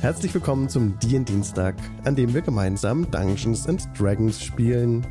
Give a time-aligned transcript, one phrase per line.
[0.00, 5.06] Herzlich willkommen zum Dienstag, an dem wir gemeinsam Dungeons and Dragons spielen.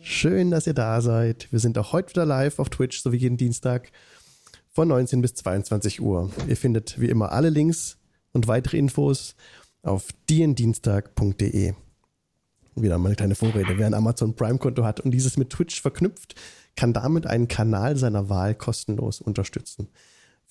[0.00, 1.52] Schön, dass ihr da seid.
[1.52, 3.92] Wir sind auch heute wieder live auf Twitch, so wie jeden Dienstag
[4.70, 6.30] von 19 bis 22 Uhr.
[6.48, 7.98] Ihr findet wie immer alle Links
[8.32, 9.34] und weitere Infos
[9.82, 11.74] auf diendienstag.de.
[12.74, 13.76] Wieder mal eine kleine Vorrede.
[13.76, 16.36] Wer ein Amazon Prime-Konto hat und dieses mit Twitch verknüpft,
[16.74, 19.88] kann damit einen Kanal seiner Wahl kostenlos unterstützen.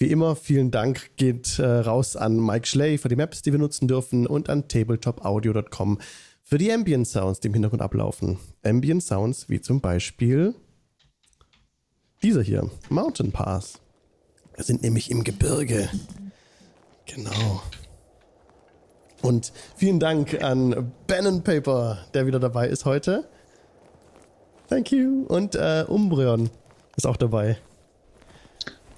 [0.02, 3.60] Wie immer, vielen Dank geht äh, raus an Mike Schley für die Maps, die wir
[3.60, 6.00] nutzen dürfen und an tabletopaudio.com
[6.42, 8.40] für die Ambient Sounds, die im Hintergrund ablaufen.
[8.64, 10.56] Ambient Sounds wie zum Beispiel
[12.24, 13.82] dieser hier, Mountain Pass.
[14.56, 15.90] Wir sind nämlich im Gebirge.
[17.06, 17.62] Genau.
[19.22, 23.28] Und vielen Dank an Ben Paper, der wieder dabei ist heute.
[24.70, 25.26] Thank you.
[25.28, 26.50] Und äh, Umbreon
[26.96, 27.58] ist auch dabei.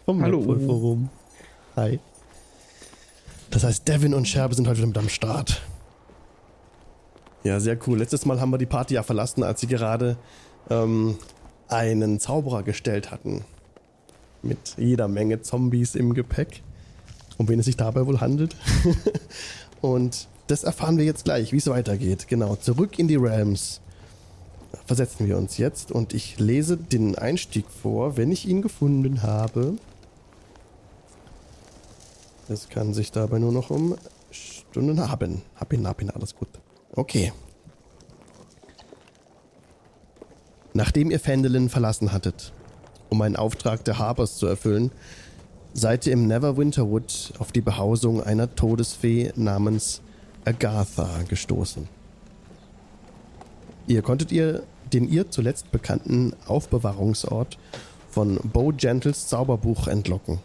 [0.06, 0.42] Vom Hallo.
[0.42, 1.10] Forum.
[1.76, 2.00] Hi.
[3.52, 5.62] Das heißt, Devin und Scherbe sind heute wieder mit am Start.
[7.44, 8.00] Ja, sehr cool.
[8.00, 10.18] Letztes Mal haben wir die Party ja verlassen, als sie gerade
[10.70, 11.18] ähm,
[11.68, 13.46] einen Zauberer gestellt hatten.
[14.42, 16.64] Mit jeder Menge Zombies im Gepäck.
[17.38, 18.56] Um wen es sich dabei wohl handelt.
[19.82, 22.28] und das erfahren wir jetzt gleich, wie es weitergeht.
[22.28, 23.82] Genau, zurück in die Realms
[24.86, 29.76] versetzen wir uns jetzt und ich lese den Einstieg vor, wenn ich ihn gefunden habe.
[32.52, 33.96] Es kann sich dabei nur noch um
[34.30, 35.42] Stunden haben.
[35.56, 36.50] Hab ihn, hab ihn, alles gut.
[36.94, 37.32] Okay.
[40.74, 42.52] Nachdem ihr Fendelin verlassen hattet,
[43.10, 44.92] um einen Auftrag der Harbors zu erfüllen,
[45.74, 50.02] seid ihr im Neverwinterwood auf die Behausung einer Todesfee namens
[50.44, 51.88] Agatha gestoßen.
[53.88, 57.58] Ihr konntet ihr den ihr zuletzt bekannten Aufbewahrungsort
[58.10, 60.40] von Bo Gentles Zauberbuch entlocken.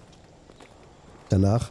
[1.28, 1.70] Danach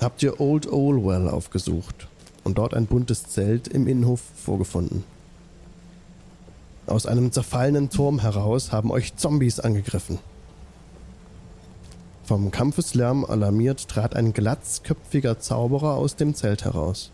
[0.00, 2.08] habt ihr Old Olwell aufgesucht
[2.44, 5.04] und dort ein buntes Zelt im Innenhof vorgefunden.
[6.86, 10.18] Aus einem zerfallenen Turm heraus haben euch Zombies angegriffen.
[12.24, 17.10] Vom Kampfeslärm alarmiert trat ein glatzköpfiger Zauberer aus dem Zelt heraus.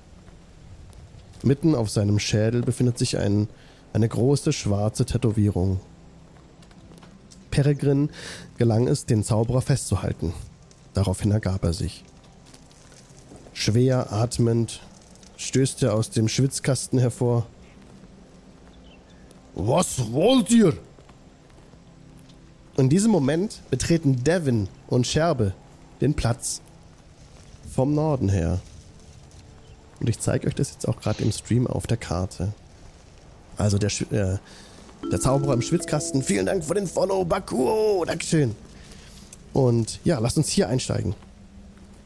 [1.42, 3.48] Mitten auf seinem Schädel befindet sich ein,
[3.92, 5.80] eine große schwarze Tätowierung.
[7.50, 8.10] Peregrin
[8.58, 10.34] gelang es, den Zauberer festzuhalten.
[10.92, 12.04] Daraufhin ergab er sich.
[13.58, 14.82] Schwer atmend
[15.38, 17.46] stößt er aus dem Schwitzkasten hervor.
[19.54, 20.76] Was wollt ihr?
[22.76, 25.54] In diesem Moment betreten Devin und Scherbe
[26.02, 26.60] den Platz
[27.74, 28.60] vom Norden her.
[30.00, 32.52] Und ich zeige euch das jetzt auch gerade im Stream auf der Karte.
[33.56, 34.36] Also der, äh,
[35.10, 36.22] der Zauberer im Schwitzkasten.
[36.22, 38.04] Vielen Dank für den Follow, Bakuo.
[38.04, 38.54] Dankeschön.
[39.54, 41.14] Und ja, lasst uns hier einsteigen.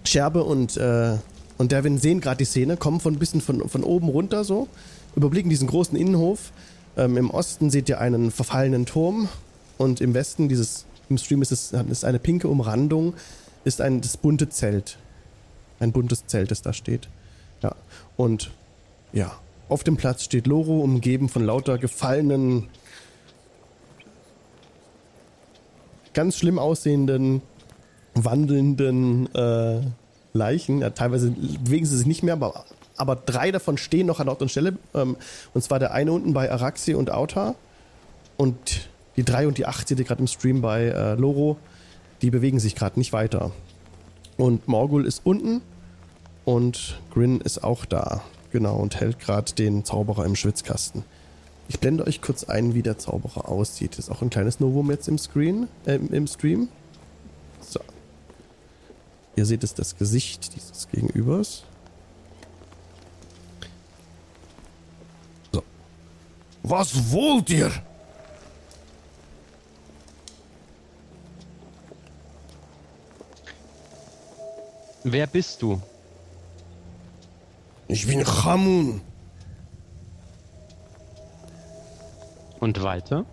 [0.04, 1.16] Scherbe und äh,
[1.60, 4.66] und Devin sehen gerade die Szene, kommen von ein bisschen von, von oben runter so,
[5.14, 6.52] überblicken diesen großen Innenhof.
[6.96, 9.28] Ähm, Im Osten seht ihr einen verfallenen Turm
[9.76, 13.12] und im Westen, dieses, im Stream ist es ist eine pinke Umrandung,
[13.64, 14.96] ist ein das bunte Zelt.
[15.80, 17.10] Ein buntes Zelt, das da steht.
[17.62, 17.76] Ja.
[18.16, 18.52] Und
[19.12, 19.30] ja,
[19.68, 22.68] auf dem Platz steht Loro, umgeben von lauter gefallenen,
[26.14, 27.42] ganz schlimm aussehenden,
[28.14, 29.82] wandelnden äh,
[30.32, 30.80] Leichen.
[30.80, 32.64] Ja, teilweise bewegen sie sich nicht mehr, aber,
[32.96, 34.76] aber drei davon stehen noch an Ort und Stelle.
[34.94, 35.16] Ähm,
[35.54, 37.54] und zwar der eine unten bei Araxi und Auta.
[38.36, 41.56] Und die drei und die acht ihr gerade im Stream bei äh, Loro.
[42.22, 43.50] Die bewegen sich gerade nicht weiter.
[44.36, 45.60] Und Morgul ist unten
[46.44, 48.22] und Grin ist auch da.
[48.50, 51.04] Genau, und hält gerade den Zauberer im Schwitzkasten.
[51.68, 53.98] Ich blende euch kurz ein, wie der Zauberer aussieht.
[53.98, 56.68] Ist auch ein kleines Novum jetzt im Screen, äh, im Stream.
[59.40, 61.62] Ihr seht es das Gesicht dieses Gegenübers.
[65.50, 65.62] So.
[66.62, 67.72] Was wollt ihr?
[75.04, 75.80] Wer bist du?
[77.88, 79.00] Ich bin Chamun.
[82.58, 83.24] Und weiter?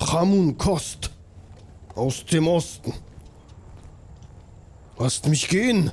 [0.00, 1.12] Chamun Kost.
[1.94, 2.92] Aus dem Osten.
[5.00, 5.92] Lasst mich gehen.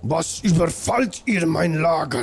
[0.00, 2.22] Was überfallt ihr mein Lager?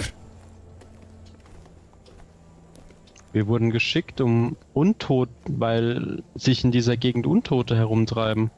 [3.31, 8.49] Wir wurden geschickt, um Untot, weil sich in dieser Gegend Untote herumtreiben.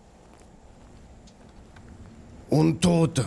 [2.49, 3.25] Untote.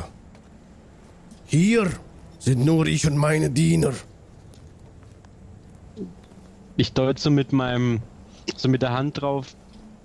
[1.45, 1.91] Hier
[2.39, 3.93] sind nur ich und meine Diener.
[6.79, 8.01] Ich deute so mit meinem,
[8.57, 9.55] so mit der Hand drauf.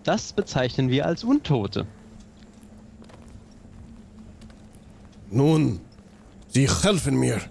[0.03, 1.87] Das bezeichnen wir als Untote.
[5.31, 5.79] Nun,
[6.47, 7.41] sie helfen mir,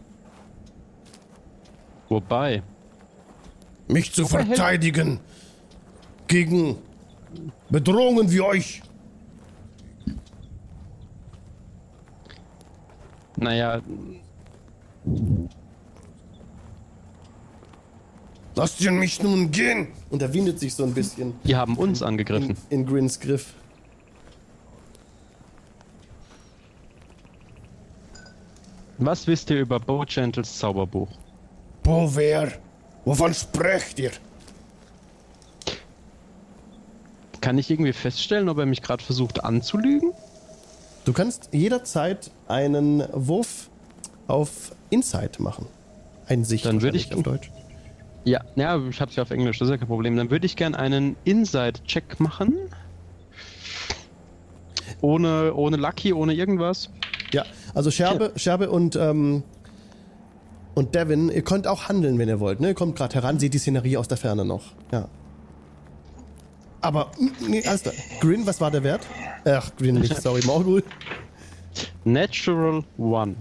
[2.09, 2.63] Wobei,
[3.89, 5.19] mich zu verteidigen
[6.27, 6.77] gegen
[7.71, 8.83] Bedrohungen wie euch.
[13.37, 13.83] naja,
[18.57, 19.89] Lasst ihr mich nun gehen.
[20.11, 22.57] Und er windet sich so ein bisschen die haben uns angegriffen.
[22.71, 23.55] in, in Grins Griff.
[29.05, 31.09] Was wisst ihr über Bojangles Zauberbuch?
[31.83, 32.53] Bo, wer?
[33.05, 34.11] Wovon sprecht ihr?
[37.43, 40.13] Kann ich irgendwie feststellen, ob er mich gerade versucht anzulügen?
[41.05, 43.69] Du kannst jederzeit einen Wurf
[44.27, 45.67] auf Insight machen.
[46.27, 47.51] Ein Sicht Dann würde ich- auf Deutsch.
[48.25, 50.17] Ja, ja, ich hab's ja auf Englisch, das ist ja kein Problem.
[50.17, 52.55] Dann würde ich gern einen Inside-Check machen.
[55.03, 56.89] Ohne, ohne Lucky, ohne irgendwas.
[57.35, 59.43] Ja, also Scherbe, Scherbe und, ähm,
[60.75, 62.61] und Devin, ihr könnt auch handeln, wenn ihr wollt.
[62.61, 62.69] Ne?
[62.69, 64.73] Ihr kommt gerade heran, seht die Szenerie aus der Ferne noch.
[64.93, 65.09] Ja.
[66.81, 67.95] Aber, mm, nee, alles klar.
[68.21, 69.07] Grin, was war der Wert?
[69.45, 70.83] Ach, Grin nicht, sorry, Morgul.
[72.05, 73.35] Natural One.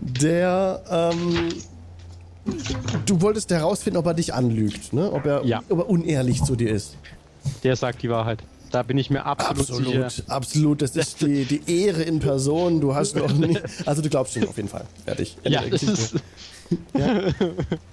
[0.00, 1.48] Der, ähm,
[3.06, 5.10] du wolltest herausfinden, ob er dich anlügt, ne?
[5.12, 5.62] Ob er, Ja.
[5.68, 6.96] ob er unehrlich zu dir ist.
[7.64, 8.38] Der sagt die Wahrheit.
[8.70, 10.22] Da bin ich mir absolut, Absolut, sicher.
[10.30, 10.82] absolut.
[10.82, 12.80] Das ist die, die Ehre in Person.
[12.80, 13.58] Du hast noch nie.
[13.86, 14.84] Also du glaubst ihm auf jeden Fall.
[15.06, 15.36] Fertig.
[15.44, 16.14] Ja, das ist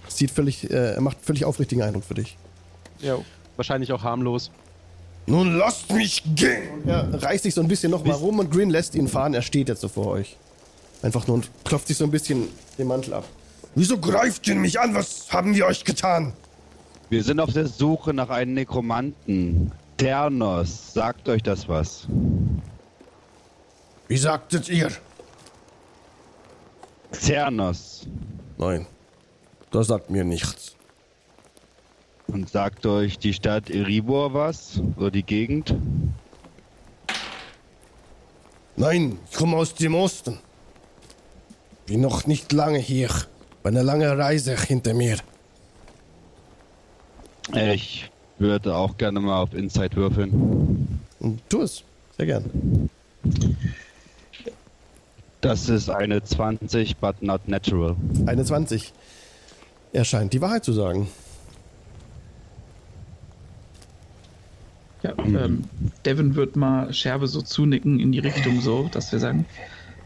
[0.09, 2.37] Sieht völlig, äh, macht völlig aufrichtigen Eindruck für dich.
[2.99, 3.17] ja,
[3.55, 4.51] wahrscheinlich auch harmlos.
[5.27, 6.85] Nun lasst mich gehen!
[6.87, 9.33] Er reißt sich so ein bisschen nochmal rum und Grin lässt ihn fahren.
[9.33, 10.35] Er steht jetzt so vor euch.
[11.01, 12.47] Einfach nur und klopft sich so ein bisschen
[12.77, 13.23] den Mantel ab.
[13.75, 14.93] Wieso greift ihr mich an?
[14.93, 16.33] Was haben wir euch getan?
[17.09, 19.71] Wir sind auf der Suche nach einem Nekromanten.
[19.97, 22.07] Ternos, sagt euch das was?
[24.07, 24.91] Wie sagtet ihr?
[27.11, 28.05] Ternos.
[28.57, 28.85] Nein,
[29.71, 30.75] das sagt mir nichts.
[32.27, 34.81] Und sagt euch die Stadt Eribor was?
[34.97, 35.73] Oder die Gegend?
[38.75, 40.39] Nein, ich komme aus dem Osten.
[41.85, 43.09] Bin noch nicht lange hier.
[43.63, 45.17] Eine lange Reise hinter mir.
[47.53, 50.99] Ich würde auch gerne mal auf Inside würfeln.
[51.49, 51.83] Tu es.
[52.17, 52.89] Sehr gern.
[55.41, 57.95] Das ist eine 20, but not natural.
[58.25, 58.93] Eine 20.
[59.93, 61.07] Er scheint die Wahrheit zu sagen.
[65.03, 65.65] Ja, ähm,
[66.03, 69.45] Devin wird mal Scherbe so zunicken in die Richtung so, dass wir sagen,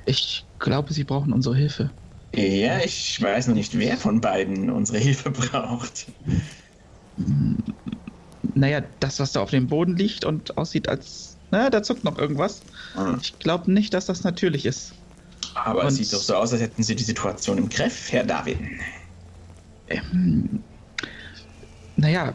[0.06, 1.90] ich glaube, sie brauchen unsere Hilfe.
[2.36, 6.08] Ja, ich weiß noch nicht, wer von beiden unsere Hilfe braucht.
[8.56, 12.18] Naja, das, was da auf dem Boden liegt und aussieht als, na, da zuckt noch
[12.18, 12.62] irgendwas.
[12.96, 13.20] Hm.
[13.22, 14.94] Ich glaube nicht, dass das natürlich ist.
[15.56, 18.24] Aber es Und- sieht doch so aus, als hätten Sie die Situation im Griff, Herr
[18.24, 18.58] David.
[19.88, 20.64] Ähm,
[21.96, 22.34] naja,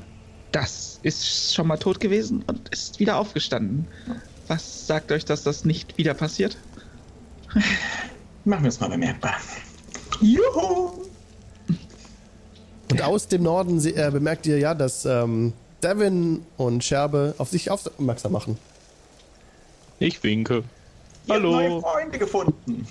[0.52, 3.86] das ist schon mal tot gewesen und ist wieder aufgestanden.
[4.48, 6.56] Was sagt euch, dass das nicht wieder passiert?
[8.44, 9.34] Machen wir es mal bemerkbar.
[10.20, 11.04] Juhu!
[12.90, 15.52] Und aus dem Norden äh, bemerkt ihr ja, dass ähm,
[15.84, 18.58] Devin und Scherbe auf sich aufmerksam machen.
[19.98, 20.64] Ich winke.
[21.26, 21.80] Ihr habt neue Hallo.
[21.80, 22.86] Freunde gefunden.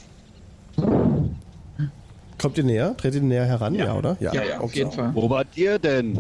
[2.40, 2.96] Kommt ihr näher?
[2.98, 3.74] Tretet ihr näher heran?
[3.76, 3.96] Ja, Ja.
[3.96, 4.18] oder?
[4.20, 5.12] Ja, ja, auf jeden Fall.
[5.14, 6.18] Wo wart ihr denn?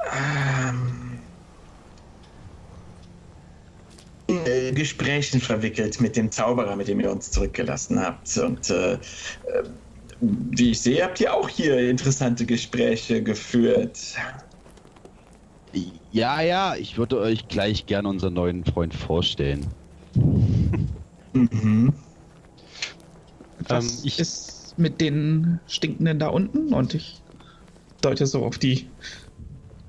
[0.00, 1.18] Ähm,
[4.28, 8.36] in, äh, Gesprächen verwickelt mit dem Zauberer, mit dem ihr uns zurückgelassen habt.
[8.38, 8.98] Und äh, äh,
[10.20, 13.98] wie ich sehe, habt ihr auch hier interessante Gespräche geführt.
[16.10, 19.66] Ja, ja, ich würde euch gleich gerne unseren neuen Freund vorstellen.
[21.34, 21.92] Mhm.
[23.68, 26.72] Was Ähm, ich- ist mit den Stinkenden da unten?
[26.72, 27.22] Und ich
[28.00, 28.90] deute so auf die,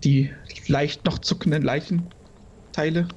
[0.04, 0.32] die
[0.68, 3.08] leicht noch zuckenden Leichenteile.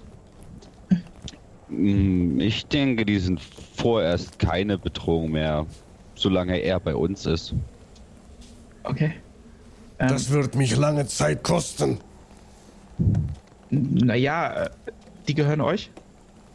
[1.68, 5.66] Hm, Ich denke, die sind vorerst keine Bedrohung mehr,
[6.16, 7.54] solange er bei uns ist.
[8.84, 9.14] Okay.
[9.98, 11.98] Ähm, Das wird mich lange Zeit kosten.
[13.70, 14.70] Naja, äh,
[15.28, 15.90] die gehören euch.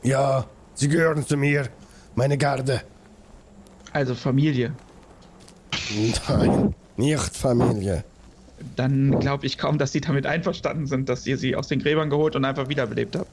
[0.04, 1.70] Ja, sie gehören zu mir.
[2.16, 2.82] Meine Garde.
[3.94, 4.74] Also Familie.
[6.28, 8.04] Nein, nicht Familie.
[8.76, 12.10] Dann glaube ich kaum, dass sie damit einverstanden sind, dass ihr sie aus den Gräbern
[12.10, 13.30] geholt und einfach wiederbelebt habt.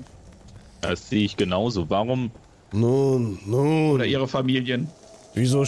[0.81, 1.89] Das sehe ich genauso.
[1.91, 2.31] Warum?
[2.73, 3.93] Nun, nun.
[3.93, 4.89] Oder ihre Familien.
[5.35, 5.65] Wieso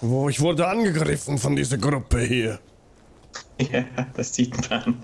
[0.00, 2.58] wo ich wurde angegriffen von dieser Gruppe hier.
[3.58, 3.84] Ja,
[4.14, 5.02] das sieht man.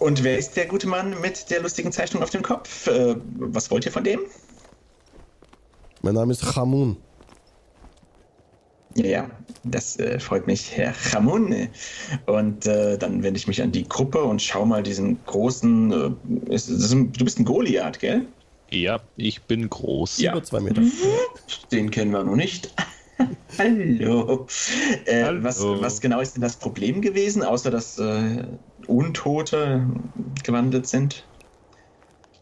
[0.00, 2.86] Und wer ist der gute Mann mit der lustigen Zeichnung auf dem Kopf?
[2.86, 4.20] Äh, was wollt ihr von dem?
[6.00, 6.96] Mein Name ist Chamun.
[8.96, 9.30] Ja, ja,
[9.62, 11.68] das äh, freut mich, Herr Chamun.
[12.24, 15.92] Und äh, dann wende ich mich an die Gruppe und schau mal diesen großen.
[16.48, 18.26] Äh, ist, ist ein, du bist ein Goliath, gell?
[18.70, 20.18] Ja, ich bin groß.
[20.18, 20.32] Ja.
[20.32, 20.82] Über zwei Meter.
[21.70, 22.74] Den kennen wir noch nicht.
[23.58, 24.46] Hallo.
[25.04, 25.42] Äh, Hallo.
[25.42, 28.44] Was, was genau ist denn das Problem gewesen, außer dass äh,
[28.90, 29.86] Untote
[30.42, 31.24] gewandelt sind?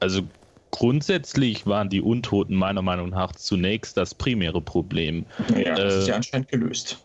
[0.00, 0.22] Also
[0.70, 5.26] grundsätzlich waren die Untoten meiner Meinung nach zunächst das primäre Problem.
[5.56, 5.98] Ja, das Äh.
[5.98, 7.04] ist ja anscheinend gelöst.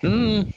[0.00, 0.52] Hm,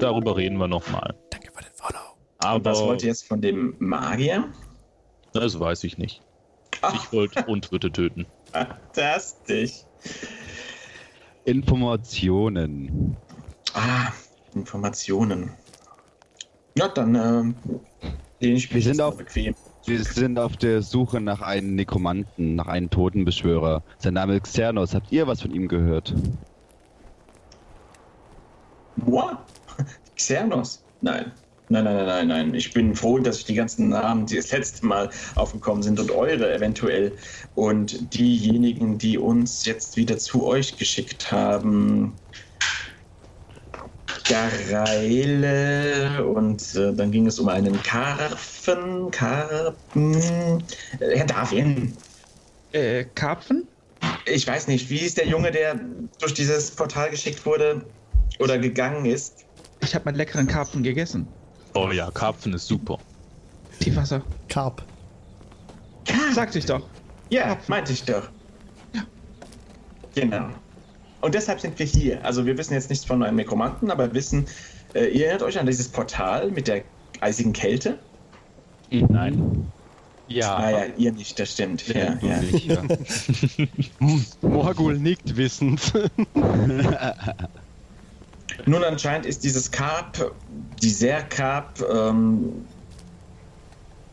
[0.00, 1.14] darüber reden wir nochmal.
[1.30, 2.54] Danke für den Follow.
[2.56, 4.44] Und was Aber wollt ihr jetzt von dem Magier?
[5.32, 6.22] das weiß ich nicht.
[6.82, 6.94] Ach.
[6.94, 8.26] Ich wollte Untote töten.
[8.52, 9.84] Fantastisch.
[11.44, 13.16] Informationen.
[13.74, 14.08] Ah,
[14.54, 15.50] Informationen.
[16.76, 17.54] Ja, dann
[18.40, 19.54] mich Wir sind auf- bequem.
[19.86, 23.82] Wir sind auf der Suche nach einem Nekromanten, nach einem Totenbeschwörer.
[23.98, 24.94] Sein Name ist Xernos.
[24.94, 26.14] Habt ihr was von ihm gehört?
[28.96, 29.36] What?
[30.16, 30.82] Xernos?
[31.02, 31.30] Nein.
[31.68, 32.54] Nein, nein, nein, nein, nein.
[32.54, 36.10] Ich bin froh, dass ich die ganzen Namen, die das letzte Mal aufgekommen sind und
[36.10, 37.12] eure eventuell
[37.54, 42.12] und diejenigen, die uns jetzt wieder zu euch geschickt haben.
[44.24, 49.10] Gareile und äh, dann ging es um einen Karpfen.
[49.10, 50.62] Karpen.
[51.00, 51.94] Äh, Herr Darwin.
[52.72, 53.66] Äh, Karpfen?
[54.26, 55.78] Ich weiß nicht, wie ist der Junge, der
[56.20, 57.84] durch dieses Portal geschickt wurde
[58.38, 59.44] oder gegangen ist?
[59.80, 61.26] Ich habe meinen leckeren Karpfen gegessen.
[61.74, 62.98] Oh ja, Karpfen ist super.
[63.80, 64.22] Tiefwasser.
[64.48, 64.82] Carp.
[66.32, 66.82] Sagte ich doch.
[67.30, 68.28] Ja, meinte ich doch.
[70.14, 70.48] Genau.
[71.24, 72.22] Und deshalb sind wir hier.
[72.22, 74.44] Also wir wissen jetzt nichts von einem Nekromanten, aber wissen,
[74.92, 76.82] äh, ihr erinnert euch an dieses Portal mit der
[77.20, 77.98] eisigen Kälte?
[78.90, 79.72] Nein.
[80.28, 81.88] Ja, Ah ja, ihr nicht, das stimmt.
[81.88, 82.40] Ja, ja.
[82.42, 82.82] Nicht, ja.
[84.42, 85.94] Morgul nickt wissend.
[88.66, 90.30] Nun anscheinend ist dieses Karp,
[90.82, 92.66] dieser Karp, ähm,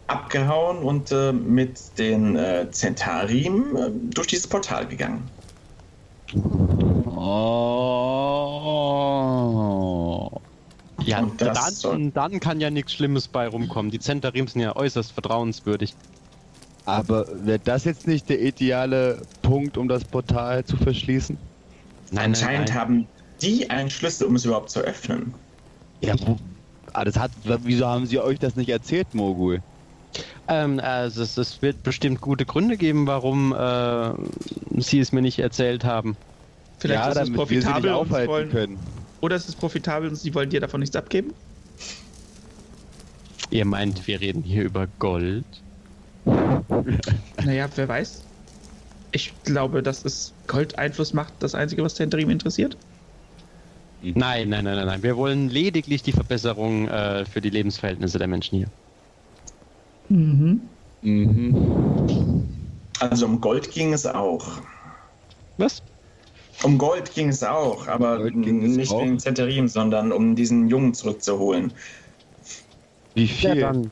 [0.07, 5.29] abgehauen und äh, mit den äh, Zentarim äh, durch dieses Portal gegangen.
[9.43, 10.41] Oh.
[11.03, 13.91] ja, Und das soll- dann, dann kann ja nichts Schlimmes bei rumkommen.
[13.91, 15.93] Die Zentarim sind ja äußerst vertrauenswürdig.
[16.85, 21.37] Aber wäre das jetzt nicht der ideale Punkt, um das Portal zu verschließen?
[22.15, 23.07] anscheinend haben
[23.41, 25.33] die einen Schlüssel, um es überhaupt zu öffnen.
[26.01, 26.37] Ja, wo,
[26.93, 29.61] ah, das hat, wieso haben sie euch das nicht erzählt, Mogul?
[30.47, 34.11] Ähm, also es, es wird bestimmt gute Gründe geben, warum äh,
[34.81, 36.17] sie es mir nicht erzählt haben.
[36.81, 38.79] Vielleicht ja, ist es damit wir sie nicht profitabel und sie aufhalten wollen, können.
[39.21, 41.31] oder es ist profitabel und sie wollen dir davon nichts abgeben?
[43.51, 45.45] Ihr meint, wir reden hier über Gold?
[47.43, 48.23] Naja, wer weiß.
[49.11, 52.77] Ich glaube, dass es Gold Einfluss macht, das Einzige, was Tenterim interessiert.
[54.01, 55.03] Nein, nein, nein, nein, nein.
[55.03, 58.67] Wir wollen lediglich die Verbesserung äh, für die Lebensverhältnisse der Menschen hier.
[60.09, 60.61] Mhm.
[61.01, 62.47] Mhm.
[62.99, 64.61] Also um Gold ging es auch.
[65.57, 65.83] Was?
[66.63, 69.01] Um Gold ging es auch, aber es nicht auch.
[69.01, 71.73] wegen Zenterim, sondern um diesen Jungen zurückzuholen.
[73.15, 73.89] Wie viel?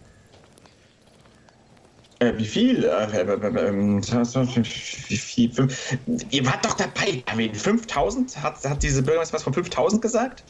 [2.19, 2.83] Äh, wie viel?
[2.83, 5.51] Äh, äh, äh, ähm, wie viel?
[5.51, 5.97] Fünf,
[6.29, 7.55] ihr wart doch dabei, Armin.
[7.55, 8.43] 5000?
[8.43, 10.43] Hat, hat diese Bürgermeister was von 5000 gesagt?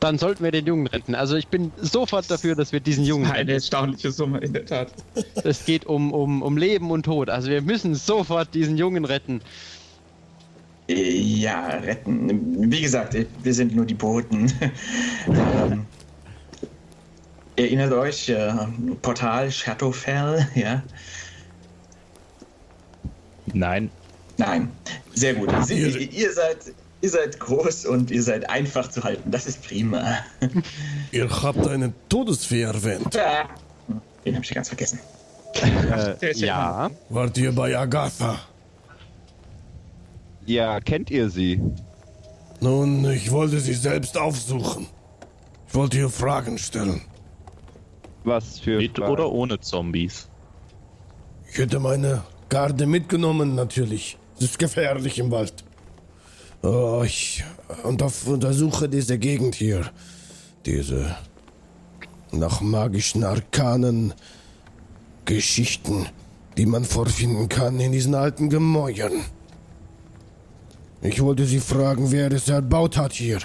[0.00, 1.14] Dann sollten wir den Jungen retten.
[1.14, 3.50] Also ich bin sofort dafür, dass wir diesen Jungen Eine retten.
[3.50, 4.92] erstaunliche Summe, in der Tat.
[5.42, 7.28] Es geht um, um, um Leben und Tod.
[7.28, 9.40] Also wir müssen sofort diesen Jungen retten.
[10.88, 12.70] Äh, Ja, retten.
[12.70, 14.52] Wie gesagt, äh, wir sind nur die Boten.
[15.28, 15.86] ähm,
[17.56, 18.52] erinnert euch, äh,
[19.02, 20.82] Portal Shadowfell, ja?
[23.52, 23.90] Nein.
[24.36, 24.70] Nein.
[25.14, 25.50] Sehr gut.
[25.64, 26.56] Sie, Ihr- ihr, seid,
[27.00, 29.30] ihr seid groß und ihr seid einfach zu halten.
[29.30, 30.18] Das ist prima.
[31.12, 33.14] Ihr habt eine Todesfee erwähnt.
[34.24, 34.98] Den habe ich ganz vergessen.
[36.20, 36.90] Äh, Ja.
[37.10, 38.40] Wart ihr bei Agatha?
[40.46, 41.60] Ja, kennt ihr sie?
[42.60, 44.86] Nun, ich wollte sie selbst aufsuchen.
[45.68, 47.02] Ich wollte ihr Fragen stellen.
[48.24, 49.12] Was für Mit Fragen?
[49.12, 50.28] oder ohne Zombies?
[51.50, 54.16] Ich hätte meine Garde mitgenommen, natürlich.
[54.36, 55.64] Es ist gefährlich im Wald.
[56.62, 57.44] Oh, ich
[57.82, 59.90] untersuche diese Gegend hier.
[60.64, 61.14] Diese
[62.32, 64.14] nach magischen Arkanen
[65.24, 66.06] Geschichten,
[66.56, 69.12] die man vorfinden kann in diesen alten Gemäuern.
[71.04, 73.38] Ich wollte Sie fragen, wer es erbaut hat hier.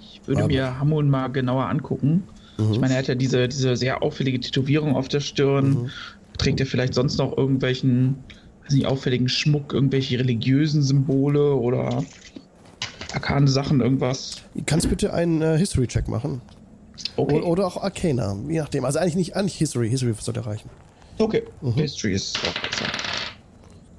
[0.00, 2.24] Ich würde Aber- mir Hamon mal genauer angucken.
[2.72, 5.70] Ich meine, er hat ja diese, diese sehr auffällige Tätowierung auf der Stirn.
[5.70, 5.90] Mhm.
[6.38, 8.16] Trägt er vielleicht sonst noch irgendwelchen,
[8.64, 12.02] weiß nicht, auffälligen Schmuck, irgendwelche religiösen Symbole oder
[13.14, 14.42] arkane Sachen, irgendwas?
[14.66, 16.40] Kannst bitte einen äh, History-Check machen?
[17.16, 17.40] Okay.
[17.42, 18.84] Oder auch Arcana, je nachdem.
[18.84, 19.88] Also eigentlich nicht eigentlich History.
[19.88, 20.68] History sollte reichen.
[21.18, 21.44] Okay.
[21.76, 22.86] History ist auch besser.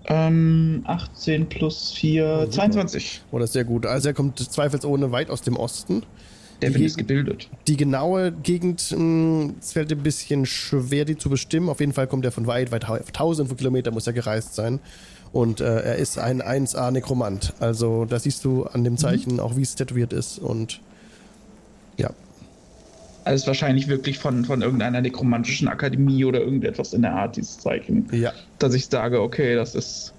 [0.09, 3.21] Ähm, 18 plus 4, 22.
[3.31, 3.85] Oder sehr gut.
[3.85, 6.03] Also er kommt zweifelsohne weit aus dem Osten.
[6.61, 7.47] Devin Die- ist gebildet.
[7.67, 11.69] Die genaue Gegend, mh, es fällt ein bisschen schwer, die zu bestimmen.
[11.69, 14.79] Auf jeden Fall kommt er von weit, weit, tausend von Kilometern muss er gereist sein.
[15.31, 17.53] Und äh, er ist ein 1A-Nekromant.
[17.59, 20.39] Also da siehst du an dem Zeichen auch, wie es tätowiert ist.
[20.39, 20.81] Und
[23.33, 28.07] Ist wahrscheinlich wirklich von, von irgendeiner nekromantischen Akademie oder irgendetwas in der Art, dieses Zeichen.
[28.11, 28.31] ja.
[28.57, 30.13] Dass ich sage, okay, das ist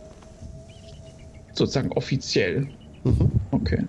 [1.53, 2.69] sozusagen offiziell.
[3.05, 3.31] Mhm.
[3.51, 3.85] Okay.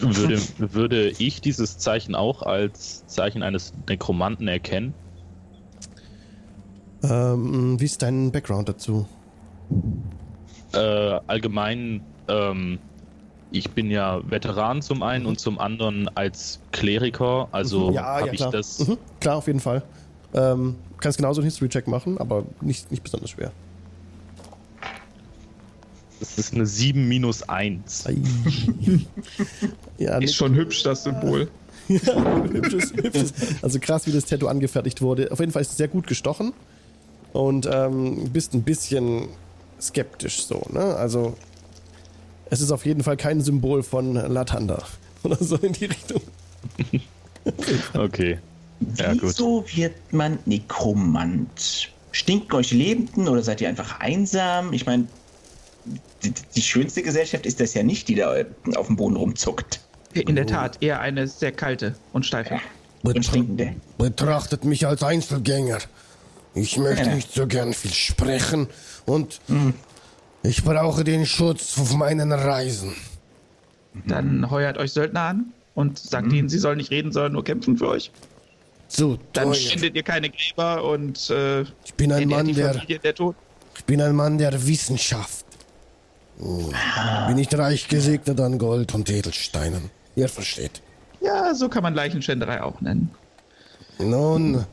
[0.00, 4.94] Würde, würde ich dieses Zeichen auch als Zeichen eines Nekromanten erkennen?
[7.02, 9.06] Ähm, wie ist dein Background dazu?
[10.72, 10.78] Äh,
[11.26, 12.78] allgemein, ähm,
[13.52, 17.94] ich bin ja Veteran zum einen und zum anderen als Kleriker, also Mhm.
[17.94, 18.50] ja, habe ja, ich klar.
[18.52, 18.86] das.
[18.86, 19.82] Mhm, klar, auf jeden Fall.
[20.34, 23.52] Ähm, kannst genauso einen History-Check machen, aber nicht, nicht besonders schwer.
[26.20, 28.06] Das ist eine 7 minus 1.
[28.06, 28.16] Ei.
[29.98, 31.48] ja, Ist schon hübsch, das Symbol.
[31.88, 33.32] Ja, hübsches, hübsches.
[33.60, 35.30] Also krass, wie das Tattoo angefertigt wurde.
[35.32, 36.52] Auf jeden Fall ist es sehr gut gestochen.
[37.32, 39.26] Und ähm, bist ein bisschen
[39.80, 40.80] skeptisch so, ne?
[40.94, 41.36] Also
[42.50, 44.82] es ist auf jeden Fall kein Symbol von Latanda.
[45.22, 46.20] Oder so in die Richtung.
[47.94, 48.38] Okay.
[48.98, 49.22] Ja, gut.
[49.22, 51.90] Wieso wird man Nekromant?
[52.12, 54.72] Stinken euch Lebenden oder seid ihr einfach einsam?
[54.72, 55.06] Ich meine,
[56.22, 58.34] die, die schönste Gesellschaft ist das ja nicht, die da
[58.76, 59.80] auf dem Boden rumzuckt.
[60.14, 62.60] In der Tat, eher eine sehr kalte und steife.
[63.02, 63.74] Und stinkende.
[63.98, 65.78] Betrachtet mich als Einzelgänger.
[66.54, 67.14] Ich möchte Ja.
[67.14, 68.68] nicht so gern viel sprechen
[69.06, 69.40] und
[70.42, 72.94] ich brauche den Schutz auf meinen Reisen.
[74.06, 77.76] Dann heuert euch Söldner an und sagt ihnen, sie sollen nicht reden, sondern nur kämpfen
[77.76, 78.10] für euch.
[78.88, 79.54] Zu Dann teuer.
[79.54, 83.36] findet ihr keine Gräber und äh, Ich bin ein Mann, die der Familie der Tod.
[83.76, 85.46] Ich bin ein Mann der Wissenschaft.
[86.38, 86.72] Hm.
[87.26, 89.90] Bin nicht reich gesegnet an Gold und Edelsteinen.
[90.14, 90.82] Ihr versteht.
[91.20, 93.10] Ja, so kann man Leichenschänderei auch nennen.
[93.98, 94.66] Nun,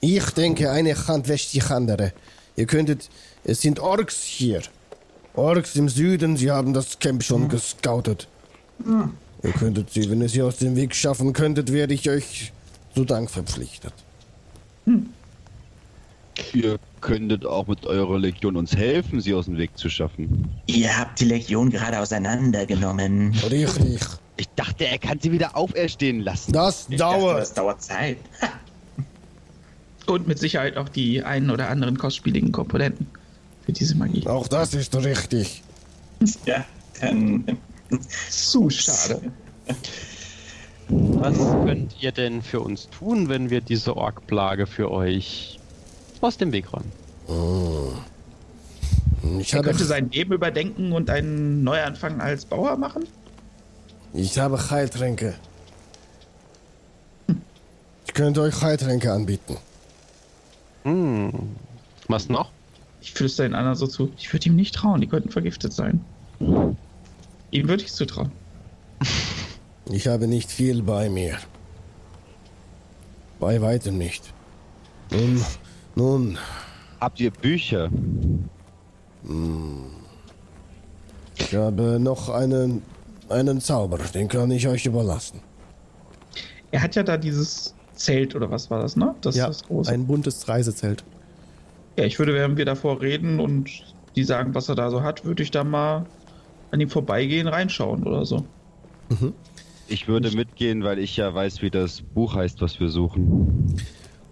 [0.00, 2.12] ich denke, eine Hand wäscht die andere.
[2.56, 3.08] Ihr könntet,
[3.44, 4.62] es sind Orks hier.
[5.34, 8.28] Orks im Süden, sie haben das Camp schon gescoutet.
[9.42, 12.52] Ihr könntet sie, wenn ihr sie aus dem Weg schaffen könntet, werde ich euch
[12.94, 13.92] zu Dank verpflichtet.
[16.52, 20.48] Ihr könntet auch mit eurer Legion uns helfen, sie aus dem Weg zu schaffen.
[20.66, 23.32] Ihr habt die Legion gerade auseinandergenommen.
[23.50, 24.00] Richtig.
[24.36, 26.52] Ich dachte, er kann sie wieder auferstehen lassen.
[26.52, 27.40] Das Ich dachte, dauert.
[27.40, 28.18] das dauert Zeit.
[30.06, 33.06] Und mit Sicherheit auch die einen oder anderen kostspieligen Komponenten
[33.64, 34.26] für diese Magie.
[34.26, 35.62] Auch das ist richtig.
[36.46, 36.64] Ja,
[37.00, 37.58] dann.
[38.30, 39.20] Zu schade.
[40.88, 45.58] Was könnt ihr denn für uns tun, wenn wir diese Ork-Plage für euch
[46.22, 46.90] aus dem Weg räumen?
[49.40, 53.04] Ich Er habe, könnte sein Leben überdenken und einen Neuanfang als Bauer machen?
[54.14, 55.34] ich habe Heiltränke.
[58.06, 59.56] Ich könnte euch Heiltränke anbieten.
[60.84, 61.32] Hm.
[62.08, 62.50] Was noch?
[63.04, 64.10] Ich flüstere den anderen so zu.
[64.16, 66.00] Ich würde ihm nicht trauen, die könnten vergiftet sein.
[66.40, 68.32] Ihm würde ich zutrauen.
[69.92, 71.36] Ich habe nicht viel bei mir.
[73.38, 74.32] Bei weitem nicht.
[75.10, 75.44] Nun,
[75.94, 76.38] nun,
[77.02, 77.90] Habt ihr Bücher?
[81.36, 82.80] ich habe noch einen,
[83.28, 85.40] einen Zauber, den kann ich euch überlassen.
[86.70, 89.14] Er hat ja da dieses Zelt oder was war das, ne?
[89.20, 89.92] Das ja, ist das große.
[89.92, 91.04] ein buntes Reisezelt.
[91.98, 93.70] Ja, ich würde, während wir davor reden und
[94.16, 96.06] die sagen, was er da so hat, würde ich da mal
[96.70, 98.44] an ihm vorbeigehen, reinschauen oder so.
[99.88, 103.76] Ich würde mitgehen, weil ich ja weiß, wie das Buch heißt, was wir suchen.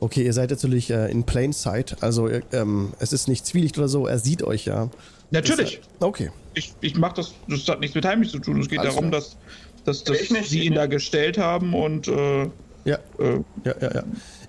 [0.01, 3.79] Okay, ihr seid natürlich äh, in Plain Sight, also äh, ähm, es ist nicht Zwielicht
[3.79, 4.88] oder so, er sieht euch ja.
[5.31, 5.75] Natürlich.
[5.75, 6.31] Ist, äh, okay.
[6.55, 8.61] Ich, ich mach das, das hat nichts mit heimlich zu tun.
[8.61, 9.37] Es geht Alles darum, dass,
[9.85, 10.90] dass, dass Ich nicht, sie ihn da nicht.
[10.92, 12.42] gestellt haben und äh,
[12.85, 14.03] Ja, äh, ja, ja, ja.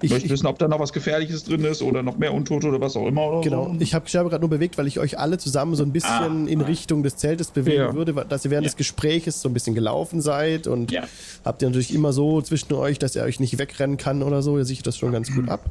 [0.03, 2.79] Ich, möchte wissen, ob da noch was Gefährliches drin ist oder noch mehr Untote oder
[2.81, 3.25] was auch immer.
[3.27, 3.75] Oder genau, so.
[3.79, 6.49] ich habe Scherbe gerade nur bewegt, weil ich euch alle zusammen so ein bisschen Ah.
[6.49, 7.93] in Richtung des Zeltes bewegen Ja.
[7.95, 8.69] würde, dass ihr während Ja.
[8.69, 11.03] des Gespräches so ein bisschen gelaufen seid und Ja.
[11.45, 14.57] habt ihr natürlich immer so zwischen euch, dass er euch nicht wegrennen kann oder so.
[14.57, 15.61] Ihr sichert das schon ganz gut ab.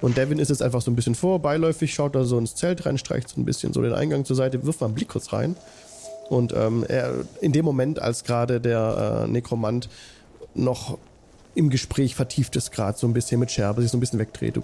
[0.00, 2.86] Und Devin ist jetzt einfach so ein bisschen vor, beiläufig, schaut da so ins Zelt
[2.86, 5.32] rein, streicht so ein bisschen so den Eingang zur Seite, wirft mal einen Blick kurz
[5.32, 5.56] rein.
[6.28, 9.88] Und ähm, er, in dem Moment, als gerade der äh, Nekromant
[10.54, 10.98] noch
[11.54, 14.56] im Gespräch vertieft ist, gerade so ein bisschen mit Scherbe, sich so ein bisschen wegdreht.
[14.56, 14.62] Du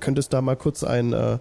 [0.00, 1.38] könntest da mal kurz ein, äh,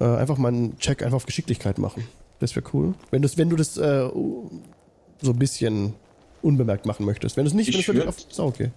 [0.00, 2.04] äh, einfach mal einen Check einfach auf Geschicklichkeit machen.
[2.40, 2.94] Das wäre cool.
[3.10, 5.94] Wenn, wenn du das äh, so ein bisschen
[6.42, 7.36] unbemerkt machen möchtest.
[7.36, 8.70] Wenn du es nicht, Ich wenn du es würd- auf, ist auch okay.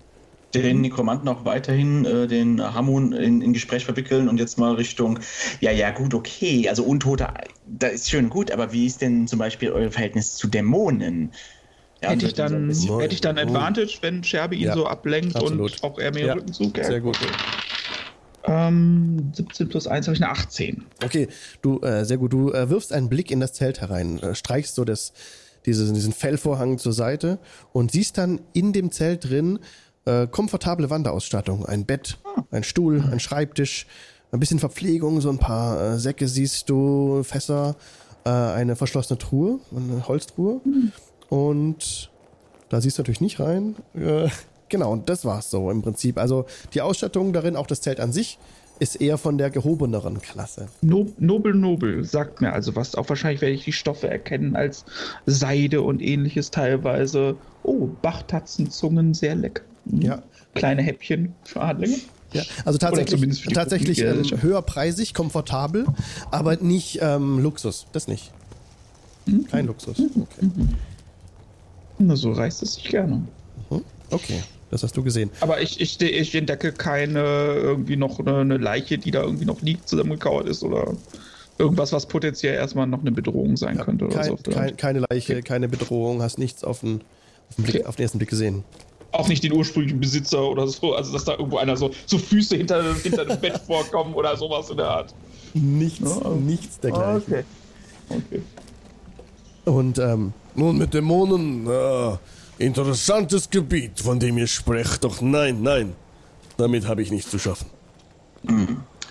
[0.56, 5.20] den Nekromanten auch weiterhin äh, den Hamun in, in Gespräch verwickeln und jetzt mal Richtung,
[5.60, 7.28] ja, ja, gut, okay, also Untote,
[7.68, 11.32] da ist schön gut, aber wie ist denn zum Beispiel euer Verhältnis zu Dämonen?
[12.02, 13.38] Ja, hätte, ich dann, bisschen- hätte ich dann.
[13.38, 15.74] Advantage, wenn Scherbe ihn Ja, so ablenkt absolut.
[15.74, 16.88] und auch er mir Ja, den Rücken zukehrt?
[16.88, 17.18] Sehr gut.
[18.44, 20.86] Ähm, 17 plus 1 habe ich eine 18.
[21.04, 21.28] Okay,
[21.62, 22.34] du, äh, sehr gut.
[22.34, 25.14] Du äh, wirfst einen Blick in das Zelt herein, äh, streichst so das,
[25.68, 27.38] diesen, diesen Fellvorhang zur Seite
[27.72, 29.60] und siehst dann in dem Zelt drin
[30.06, 31.68] äh, komfortable Wanderausstattung.
[31.68, 32.18] Ein Bett,
[32.50, 33.86] ein Stuhl, ein Schreibtisch,
[34.32, 37.76] ein bisschen Verpflegung, so ein paar äh, Säcke siehst du, Fässer,
[38.26, 40.62] äh, eine verschlossene Truhe, eine Holztruhe.
[41.32, 42.12] Und
[42.68, 43.78] da siehst du natürlich nicht rein.
[43.96, 44.28] Äh,
[44.68, 46.18] genau, und das war's so im Prinzip.
[46.18, 48.38] Also die Ausstattung darin, auch das Zelt an sich,
[48.80, 50.68] ist eher von der gehobeneren Klasse.
[50.82, 52.96] No Nobel Nobel sagt mir also was.
[52.96, 54.84] Auch wahrscheinlich werde ich die Stoffe erkennen als
[55.26, 57.38] Seide und ähnliches teilweise.
[57.64, 59.64] Oh, Bachtatzenzungen, sehr lecker.
[59.86, 60.02] Mhm.
[60.02, 60.24] Ja.
[60.54, 61.96] Kleine Häppchen für Adlinge.
[62.34, 65.86] Ja, also tatsächlich, tatsächlich ähm, höherpreisig, komfortabel,
[66.30, 67.88] aber nicht ähm, Luxus.
[67.94, 68.34] Das nicht.
[69.28, 69.48] Mhm.
[69.48, 69.98] Kein Luxus.
[70.00, 70.50] Okay.
[70.50, 70.66] Na,
[72.16, 73.24] so reißt es sich gerne.
[73.70, 73.82] Mhm.
[74.12, 75.30] okay, das hast du gesehen.
[75.42, 77.20] Aber ich, ich, ich entdecke keine
[77.56, 80.94] irgendwie noch eine, eine Leiche, die da irgendwie noch liegt, zusammengekauert ist oder
[81.58, 84.36] irgendwas, was potenziell erstmal noch eine Bedrohung sein Ja, könnte oder kein, so.
[84.52, 87.02] kein, keine Leiche, keine Bedrohung, hast nichts auf den,
[87.50, 87.86] auf den, Blick, Okay.
[87.86, 88.64] auf den ersten Blick gesehen.
[89.14, 92.56] Auch nicht den ursprünglichen Besitzer oder so, also dass da irgendwo einer so, so Füße
[92.56, 95.14] hinter, hinter dem Bett vorkommen oder sowas in der Art.
[95.54, 96.30] Nichts, Oh.
[96.30, 97.22] nichts dergleichen.
[97.28, 97.44] okay.
[98.10, 98.42] Okay.
[99.66, 102.20] Und ähm, Nun mit Dämonen, ah,
[102.58, 105.94] interessantes Gebiet, von dem ihr sprecht, doch nein, nein,
[106.58, 107.68] damit habe ich nichts zu schaffen.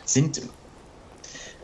[0.05, 0.43] sind,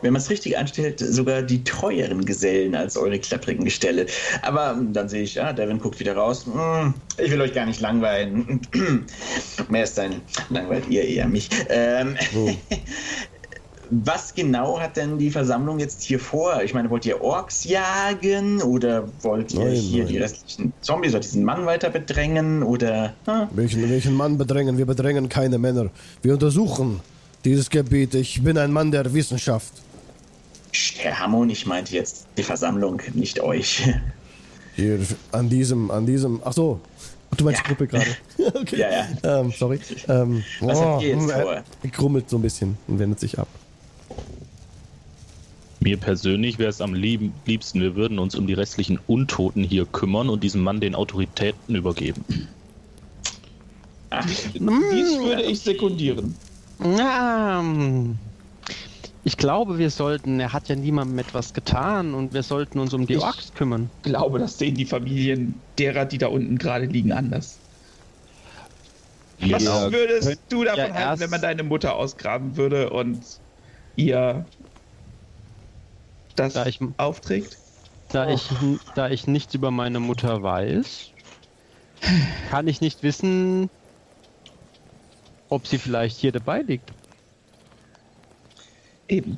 [0.01, 4.05] wenn man es richtig anstellt, sogar die treueren Gesellen als eure klapprigen Gestelle.
[4.41, 6.45] Aber hm, dann sehe ich, ja, Devin guckt wieder raus.
[6.45, 8.61] Hm, Ich will euch gar nicht langweilen.
[9.69, 11.49] Mehr ist dann langweilt ihr eher mich.
[11.69, 12.49] Ähm, Oh.
[13.89, 16.61] Was genau hat denn die Versammlung jetzt hier vor?
[16.63, 20.13] Ich meine, wollt ihr Orks jagen oder wollt ihr Nein, hier nein.
[20.13, 23.13] die restlichen Zombies oder diesen Mann weiter bedrängen oder?
[23.25, 23.47] Hm?
[23.51, 24.77] Welchen, welchen Mann bedrängen?
[24.77, 25.89] Wir bedrängen keine Männer.
[26.21, 26.99] Wir untersuchen
[27.45, 28.13] dieses Gebiet.
[28.15, 29.71] Ich bin ein Mann der Wissenschaft.
[30.97, 33.87] Herr Hammond, ich meinte jetzt die Versammlung, nicht euch.
[34.75, 34.99] Hier
[35.31, 36.79] an diesem, an diesem, ach so,
[37.35, 37.67] du meinst die Ja.
[37.75, 38.05] Gruppe gerade.
[38.61, 38.77] okay.
[38.79, 38.89] Ja,
[39.23, 39.39] ja.
[39.41, 39.79] Ähm, sorry.
[40.07, 41.53] Ähm, Was habt ihr jetzt er- vor?
[41.83, 43.47] Er krummelt so ein bisschen und wendet sich ab.
[45.87, 49.85] Mir persönlich wäre es am lieb liebsten, wir würden uns um die restlichen Untoten hier
[49.85, 52.25] kümmern und diesem Mann den Autoritäten übergeben.
[54.09, 56.35] Ach, Dies würde ich sekundieren.
[56.83, 58.17] Ähm,
[59.23, 63.07] ich glaube, wir sollten, er hat ja niemandem etwas getan und wir sollten uns um
[63.07, 63.89] die Orks kümmern.
[64.03, 67.59] Ich glaube, das sehen die Familien derer, die da unten gerade liegen, anders.
[69.39, 73.21] Was Ja, würdest du davon ja halten, wenn man deine Mutter ausgraben würde und
[73.95, 74.45] ihr
[76.39, 77.57] das Da ich- aufträgt?
[78.09, 78.49] Da, ich,
[78.95, 81.09] da ich nichts über meine Mutter weiß,
[82.49, 83.69] kann ich nicht wissen,
[85.49, 86.89] ob sie vielleicht hier dabei liegt.
[89.09, 89.37] Eben.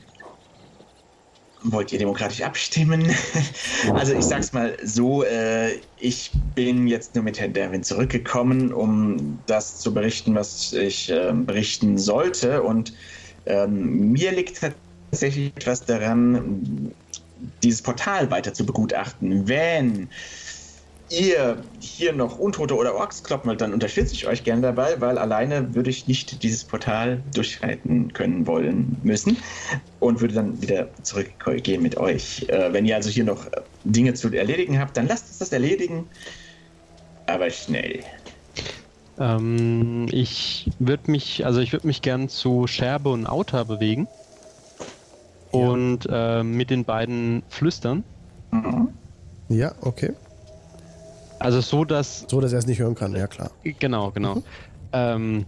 [1.64, 3.04] Wollt ihr demokratisch abstimmen?
[3.96, 9.40] also ich sag's mal so, äh, ich bin jetzt nur mit Herrn Derwin zurückgekommen, um
[9.48, 12.62] das zu berichten, was ich ähm, berichten sollte.
[12.64, 12.94] Und
[13.46, 14.62] ähm, mir liegt
[15.12, 16.92] tatsächlich etwas daran,
[17.64, 19.48] dieses Portal weiter zu begutachten.
[19.48, 20.10] Wenn
[21.10, 25.18] ihr hier noch Untote oder Orks kloppen wollt, dann unterstütze ich euch gerne dabei, weil
[25.18, 29.38] alleine würde ich nicht dieses Portal durchschreiten können wollen müssen
[30.00, 32.46] und würde dann wieder zurückgehen mit euch.
[32.50, 35.52] Äh, wenn ihr also hier noch äh, Dinge zu erledigen habt, dann lasst uns das
[35.52, 36.08] erledigen.
[37.26, 38.02] Aber schnell.
[39.20, 44.08] Ähm, ich würde mich, also ich würde mich gern zu Scherbe und Auta bewegen
[45.52, 48.04] und äh, mit den beiden flüstern.
[48.52, 48.90] Mhm.
[49.50, 50.14] Ja, okay.
[51.40, 53.52] Also so, dass So, dass er es nicht hören kann, ja klar.
[53.64, 54.36] Genau, genau.
[54.36, 54.44] Mhm.
[54.92, 55.46] Ähm,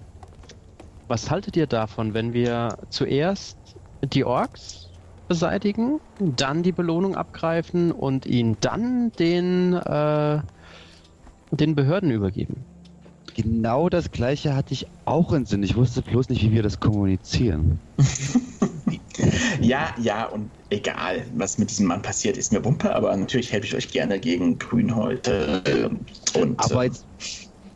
[1.08, 3.58] was haltet ihr davon, wenn wir zuerst
[4.02, 4.90] die Orks
[5.28, 10.42] beseitigen, dann die Belohnung abgreifen und ihn dann den, äh,
[11.52, 12.71] den Behörden übergeben?
[13.36, 15.64] Genau das gleiche hatte ich auch in Sinn.
[15.64, 17.80] Ich wusste bloß nicht, wie wir das kommunizieren.
[19.62, 23.68] Ja, ja, und egal, was mit diesem Mann passiert, ist mir Wumpe, aber natürlich helfe
[23.68, 25.62] ich euch gerne gegen Grünhäute.
[25.66, 27.06] äh, Und, Aber äh, jetzt,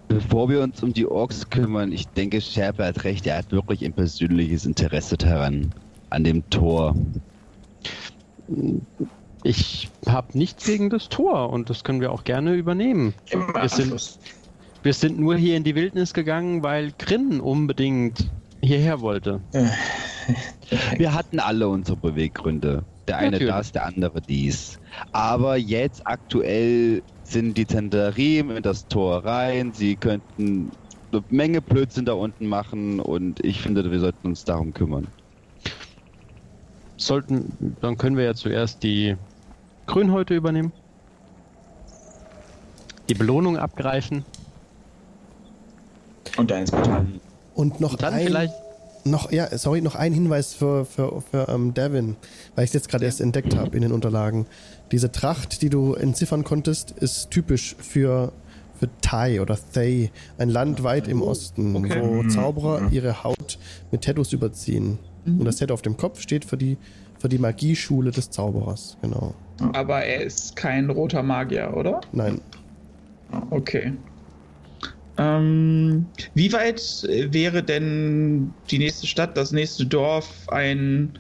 [0.08, 3.84] Bevor wir uns um die Orks kümmern, ich denke, Sherpa hat recht, er hat wirklich
[3.86, 5.72] ein persönliches Interesse daran,
[6.10, 6.96] an dem Tor.
[9.44, 13.14] Ich habe nichts gegen das Tor und das können wir auch gerne übernehmen.
[13.30, 14.20] Im Wir sind- Anschluss.
[14.86, 18.30] Wir sind nur hier in die Wildnis gegangen, weil Grin unbedingt
[18.62, 19.42] hierher wollte.
[20.98, 22.84] Wir hatten alle unsere Beweggründe.
[23.08, 23.52] Der eine Natürlich.
[23.52, 24.80] das, der andere dies.
[25.12, 29.74] Aber jetzt aktuell sind die Tendarim in das Tor rein.
[29.74, 30.70] Sie könnten
[31.12, 35.08] eine Menge Blödsinn da unten machen und ich finde, wir sollten uns darum kümmern.
[36.98, 39.16] Sollten, dann können wir ja zuerst die
[39.88, 40.72] Grünhäute übernehmen.
[43.10, 44.24] Die Belohnung abgreifen.
[46.38, 47.06] Und dann ins Portal.
[47.54, 48.54] Und noch Und dann ein, vielleicht.
[49.06, 52.16] noch, ja, sorry, noch ein Hinweis für, für, für ähm, Devin,
[52.56, 54.46] weil ich es jetzt gerade erst entdeckt habe in den Unterlagen.
[54.92, 58.32] Diese Tracht, die du entziffern konntest, ist typisch für,
[58.80, 62.02] für Thai oder Thay, ein Land weit im Osten, okay.
[62.02, 62.30] wo Mhm.
[62.30, 62.92] Zauberer Mhm.
[62.92, 63.58] ihre Haut
[63.92, 65.00] mit Tattoos überziehen.
[65.26, 66.78] Und das Tattoo auf dem Kopf steht für die,
[67.18, 69.34] für die Magieschule des Zauberers, genau.
[69.74, 72.02] Aber er ist kein roter Magier, oder?
[72.12, 72.42] Nein,
[73.50, 73.94] Okay.
[75.18, 81.18] Ähm, wie weit äh, wäre denn die nächste Stadt, das nächste Dorf, ein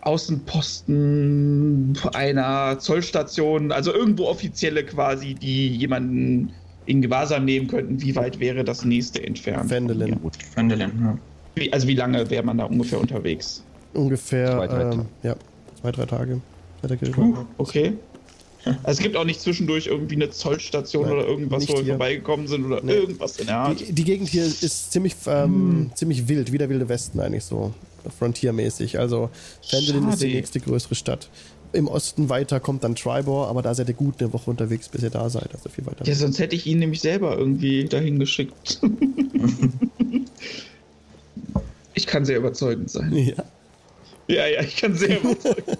[0.00, 6.52] Außenposten einer Zollstation, also irgendwo offizielle quasi, die jemanden
[6.86, 8.00] in Gewahrsam nehmen könnten?
[8.00, 9.70] Wie weit wäre das nächste entfernt?
[9.70, 10.18] Vendelin.
[10.54, 11.18] Vandelin, ja.
[11.54, 13.62] Wie, also wie lange wäre man da ungefähr unterwegs?
[13.94, 15.06] Ungefähr, Zwei, drei ähm, Tage.
[15.22, 15.36] ja,
[15.80, 16.40] zwei, drei Tage.
[17.12, 17.94] Puh, okay.
[18.82, 21.92] Also es gibt auch nicht zwischendurch irgendwie eine Zollstation Nein, oder irgendwas, wo wir hier.
[21.94, 22.92] vorbeigekommen sind oder Nee.
[22.94, 23.80] irgendwas in der Art.
[23.80, 27.72] Die, die Gegend hier ist ziemlich, ähm, ziemlich wild, wie der wilde Westen eigentlich so,
[28.18, 28.98] frontiermäßig.
[28.98, 29.30] Also
[29.68, 31.28] Fendelin ist die nächste größere Stadt.
[31.72, 35.02] Im Osten weiter kommt dann Tribor, aber da seid ihr gut eine Woche unterwegs, bis
[35.02, 35.52] ihr da seid.
[35.52, 36.06] Also viel weiter.
[36.06, 38.78] Ja, sonst hätte ich ihn nämlich selber irgendwie dahin geschickt.
[41.94, 43.12] ich kann sehr überzeugend sein.
[43.12, 43.34] Ja.
[44.26, 45.78] Ja, ja, ich kann sehr überzeugend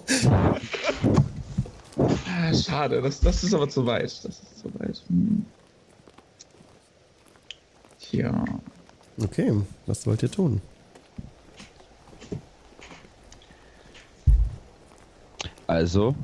[1.98, 4.04] ah, Schade, das, das ist aber zu weit.
[4.04, 5.02] Das ist zu weit.
[5.08, 5.44] Hm.
[8.00, 8.44] Tja.
[9.22, 9.52] Okay,
[9.86, 10.60] was wollt ihr tun?
[15.66, 16.14] Also,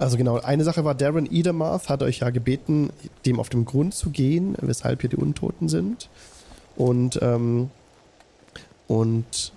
[0.00, 2.90] Also genau, eine Sache war, Darren Edermarth hat euch ja gebeten,
[3.26, 6.08] dem auf den Grund zu gehen, weshalb hier die Untoten sind.
[6.74, 7.68] Und, ähm,
[8.88, 9.52] und,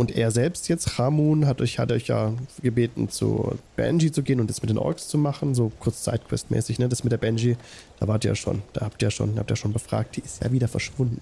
[0.00, 2.32] und er selbst jetzt, Ramun, hat euch, hat euch ja
[2.62, 6.78] gebeten, zu Benji zu gehen und das mit den Orks zu machen, so kurz Sidequest-mäßig,
[6.78, 6.88] ne?
[6.88, 7.58] Das mit der Benji,
[7.98, 10.22] da wart ihr ja schon, da habt ihr ja schon, habt ihr schon befragt, die
[10.22, 11.20] ist ja wieder verschwunden.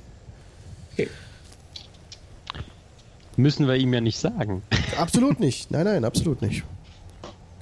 [3.36, 4.62] Müssen wir ihm ja nicht sagen.
[4.96, 6.62] Absolut nicht, nein, nein, absolut nicht.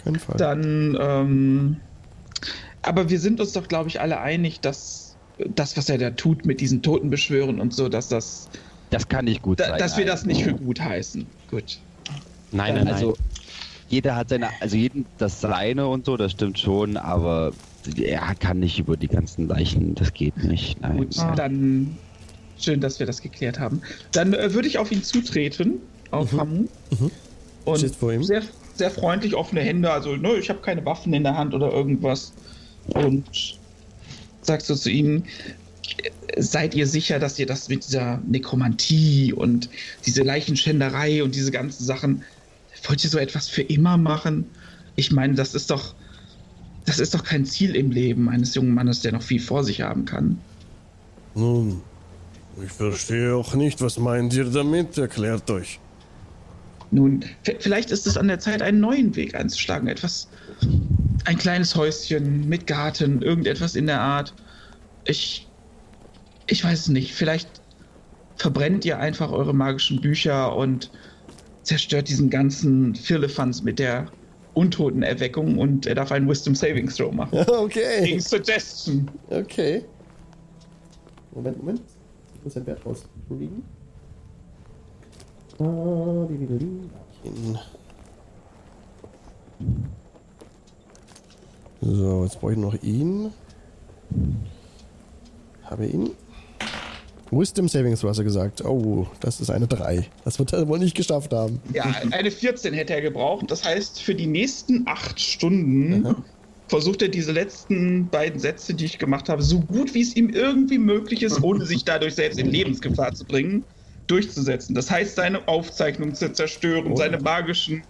[0.05, 0.37] Keinen Fall.
[0.37, 1.77] Dann, ähm,
[2.83, 6.45] aber wir sind uns doch, glaube ich, alle einig, dass das, was er da tut
[6.45, 8.51] mit diesen Totenbeschwören und so, dass das,
[8.91, 9.79] das kann nicht gut da, sein.
[9.79, 11.27] dass wir das nicht für gut heißen.
[11.51, 11.79] Gut.
[12.53, 12.95] Nein, nein, nein.
[12.95, 13.17] Also,
[13.89, 17.53] jeder hat seine, also jeden das seine und so, das stimmt schon, aber
[17.97, 20.81] er kann nicht über die ganzen Leichen, das geht nicht.
[20.81, 20.97] Nein.
[20.99, 21.97] Gut, dann
[22.59, 23.81] schön, dass wir das geklärt haben.
[24.13, 25.75] Dann äh, würde ich auf ihn zutreten,
[26.11, 26.41] auf Mhm.
[26.41, 26.65] Hamu.
[26.99, 27.11] Mhm.
[27.65, 28.23] Und vor ihm.
[28.25, 28.43] sehr,
[28.75, 29.91] sehr freundlich, offene Hände.
[29.91, 32.33] Also, ne, ich habe keine Waffen in der Hand oder irgendwas.
[32.89, 33.25] Und
[34.43, 35.25] sagst du zu ihm,
[36.37, 39.69] seid ihr sicher, dass ihr das mit dieser Nekromantie und
[40.05, 42.23] diese Leichenschänderei und diese ganzen Sachen,
[42.87, 44.47] wollt ihr so etwas für immer machen?
[44.97, 45.95] Ich meine, das ist doch,
[46.85, 49.83] das ist doch kein Ziel im Leben eines jungen Mannes, der noch viel vor sich
[49.83, 50.39] haben kann.
[51.35, 51.83] Nun,
[52.65, 54.97] ich verstehe auch nicht, was meint ihr damit?
[54.97, 55.79] Erklärt euch.
[56.91, 57.25] Nun,
[57.59, 59.89] vielleicht ist es an der Zeit, einen neuen Weg einzuschlagen.
[59.89, 60.29] Etwas,
[61.25, 64.33] ein kleines Häuschen mit Garten, irgendetwas in der Art.
[65.05, 65.46] Ich,
[66.47, 67.15] ich weiß es nicht.
[67.15, 67.49] Vielleicht
[68.37, 70.91] verbrennt ihr einfach eure magischen Bücher und
[71.63, 74.07] zerstört diesen ganzen Firlefanz mit der
[74.55, 77.45] Untotenerweckung und er darf einen Wisdom Saving Throw machen.
[77.49, 78.05] Okay.
[78.05, 79.11] Gegen Suggestion.
[79.31, 79.85] Okay.
[81.33, 81.83] Moment, Moment.
[82.35, 83.63] Ich muss ein Wert rauskriegen.
[85.59, 86.89] Ah, die.
[91.81, 93.33] So, jetzt brauche ich noch ihn.
[95.65, 96.11] Habe ihn.
[97.31, 98.65] Wisdom Savings, du hast ja gesagt.
[98.65, 100.07] Oh, das ist eine 3.
[100.25, 101.61] Das wird er wohl nicht geschafft haben.
[101.73, 103.51] Ja, eine 14 hätte er gebraucht.
[103.51, 106.15] Das heißt, für die nächsten acht Stunden
[106.69, 110.31] versucht er diese letzten beiden Sätze, die ich gemacht habe, so gut wie es ihm
[110.31, 113.65] irgendwie möglich ist, ohne sich dadurch selbst in Lebensgefahr zu bringen,
[114.07, 114.75] durchzusetzen.
[114.75, 116.97] Das heißt, seine Aufzeichnung zu zerstören, Oh.
[116.97, 117.83] seine magischen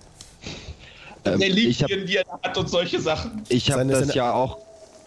[1.25, 3.43] Ähm, ich Reliquien, habe die er hat und solche Sachen.
[3.49, 4.59] ich hab Seine- das seine- ja auch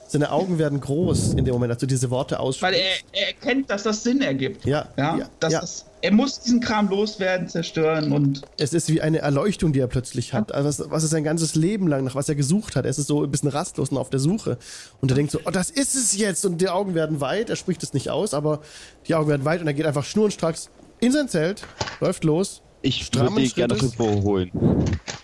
[0.10, 2.82] seine Augen werden groß in dem Moment, als du diese Worte Weil aussprichst.
[3.14, 4.66] er, er erkennt, dass das Sinn ergibt.
[4.66, 5.62] Ja, Ja, ja, dass ja.
[5.62, 9.88] Das, er muss diesen Kram loswerden, zerstören und Es ist wie eine Erleuchtung, die er
[9.88, 10.52] plötzlich hat.
[10.52, 12.86] Also was, was er sein ganzes Leben lang, nach was er gesucht hat.
[12.86, 14.58] Er ist so ein bisschen rastlos und auf der Suche.
[15.00, 16.46] Und er denkt so, oh, das ist es jetzt.
[16.46, 17.50] Und die Augen werden weit.
[17.50, 18.62] Er spricht es nicht aus, aber
[19.08, 20.70] die Augen werden weit und er geht einfach schnurstracks
[21.02, 21.64] in sein Zelt,
[22.00, 22.62] läuft los.
[22.82, 23.82] Ich würde gerne.
[23.82, 24.52] Rüber holen.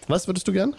[0.08, 0.76] Was würdest du gern?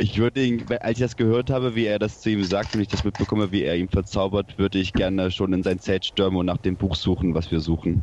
[0.00, 2.80] Ich würde ihn, als ich das gehört habe, wie er das zu ihm sagt und
[2.80, 6.38] ich das mitbekomme, wie er ihn verzaubert, würde ich gerne schon in sein Zelt stürmen
[6.38, 8.02] und nach dem Buch suchen, was wir suchen.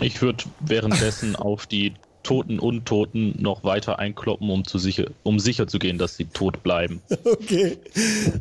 [0.00, 5.66] Ich würde währenddessen auf die toten Untoten noch weiter einkloppen, um, zu sicher, um sicher
[5.66, 7.02] zu gehen, dass sie tot bleiben.
[7.24, 7.76] Okay.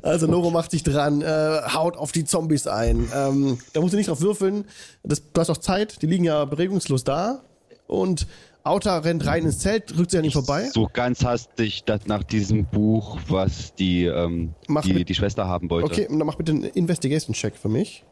[0.04, 3.10] Also Noro macht sich dran, äh, haut auf die Zombies ein.
[3.14, 4.66] Ähm, da musst du nicht drauf würfeln.
[5.04, 7.42] Das, du hast auch Zeit, die liegen ja beregungslos da.
[7.88, 8.28] Und
[8.64, 10.70] Auta rennt rein ins Zelt, rückt sie an ihm vorbei.
[10.72, 15.48] So ganz hastig das nach diesem Buch, was die, ähm, Mach die, mit- die Schwester
[15.48, 15.88] haben wollte.
[15.88, 18.04] Okay, dann mach bitte einen Investigation-Check für mich.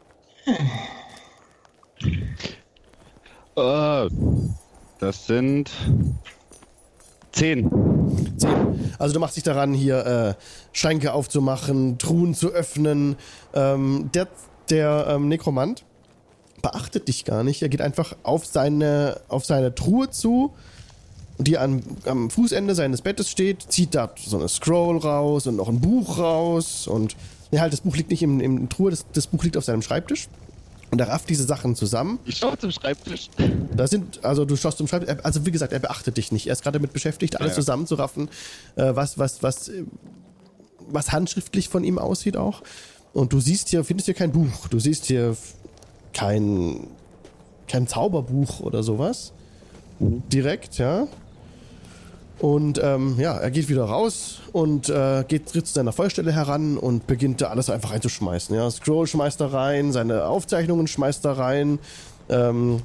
[3.56, 4.08] Äh,
[4.98, 5.70] das sind
[7.32, 7.70] zehn.
[8.36, 8.92] Zehn.
[8.98, 10.34] Also du machst dich daran, hier äh,
[10.72, 13.16] Schränke aufzumachen, Truhen zu öffnen.
[13.54, 14.28] Ähm, der
[14.68, 15.84] der ähm, Nekromant
[16.62, 17.62] beachtet dich gar nicht.
[17.62, 20.52] Er geht einfach auf seine, auf seine Truhe zu,
[21.38, 25.68] die an, am Fußende seines Bettes steht, zieht da so eine Scroll raus und noch
[25.68, 26.86] ein Buch raus.
[26.86, 27.16] Und
[27.50, 29.82] ja, halt, das Buch liegt nicht im, im Truhe, das, das Buch liegt auf seinem
[29.82, 30.28] Schreibtisch.
[30.90, 32.18] Und er rafft diese Sachen zusammen.
[32.24, 33.30] Ich schaue zum Schreibtisch.
[33.76, 36.48] Da sind, also du schaust zum Schreibtisch, also wie gesagt, er beachtet dich nicht.
[36.48, 37.56] Er ist gerade damit beschäftigt, alles ja.
[37.56, 38.28] zusammenzuraffen,
[38.74, 39.70] äh, was, was, was,
[40.88, 42.62] was handschriftlich von ihm aussieht auch.
[43.12, 44.68] Und du siehst hier, findest hier kein Buch.
[44.68, 45.36] Du siehst hier
[46.20, 46.86] kein,
[47.66, 49.32] kein Zauberbuch oder sowas.
[49.98, 51.06] Direkt, ja.
[52.38, 56.76] Und ähm, ja, er geht wieder raus und äh, geht tritt zu seiner Feuerstelle heran
[56.78, 58.54] und beginnt da alles einfach reinzuschmeißen.
[58.54, 61.78] Ja, Scroll schmeißt da rein, seine Aufzeichnungen schmeißt da rein.
[62.28, 62.82] Ähm,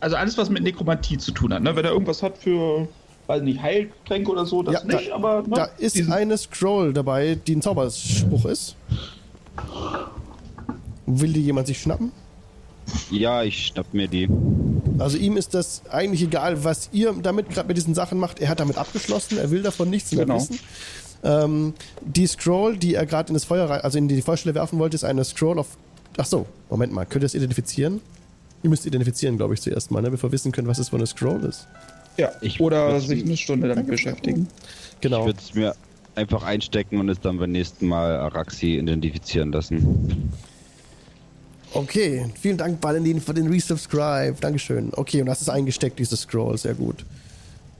[0.00, 1.62] also alles, was mit Nekromantie zu tun hat.
[1.62, 1.74] Ne?
[1.74, 2.86] Wenn er irgendwas hat für,
[3.26, 5.42] weiß nicht, Heiltränke oder so, das Ja, da- nicht, aber.
[5.42, 5.54] Ne?
[5.54, 8.76] Da ist eine Scroll dabei, die ein Zauberspruch ist.
[11.18, 12.12] Will die jemand sich schnappen?
[13.10, 14.28] Ja, ich schnapp mir die.
[14.98, 18.40] Also ihm ist das eigentlich egal, was ihr damit gerade mit diesen Sachen macht.
[18.40, 20.36] Er hat damit abgeschlossen, er will davon nichts mehr Genau.
[20.40, 20.58] wissen.
[21.22, 24.78] Ähm, die Scroll, die er gerade in das Feuer, rein- also in die Feuerstelle werfen
[24.78, 25.76] wollte, ist eine Scroll auf.
[26.16, 28.00] Ach so, Moment mal, könnt ihr das identifizieren?
[28.62, 30.96] Ihr müsst identifizieren, glaube ich, zuerst mal, ne, bevor wir wissen können, was das für
[30.96, 31.66] eine Scroll ist.
[32.16, 34.48] Ja, Ich oder sich eine Stunde damit beschäftigen.
[35.00, 35.20] Genau.
[35.20, 35.74] Ich würde es mir
[36.14, 40.30] einfach einstecken und es dann beim nächsten Mal Araxi identifizieren lassen.
[41.72, 44.36] Okay, vielen Dank, Valentin, für den Resubscribe.
[44.40, 44.90] Dankeschön.
[44.96, 46.58] Okay, und das ist eingesteckt, diese Scroll.
[46.58, 47.04] Sehr gut.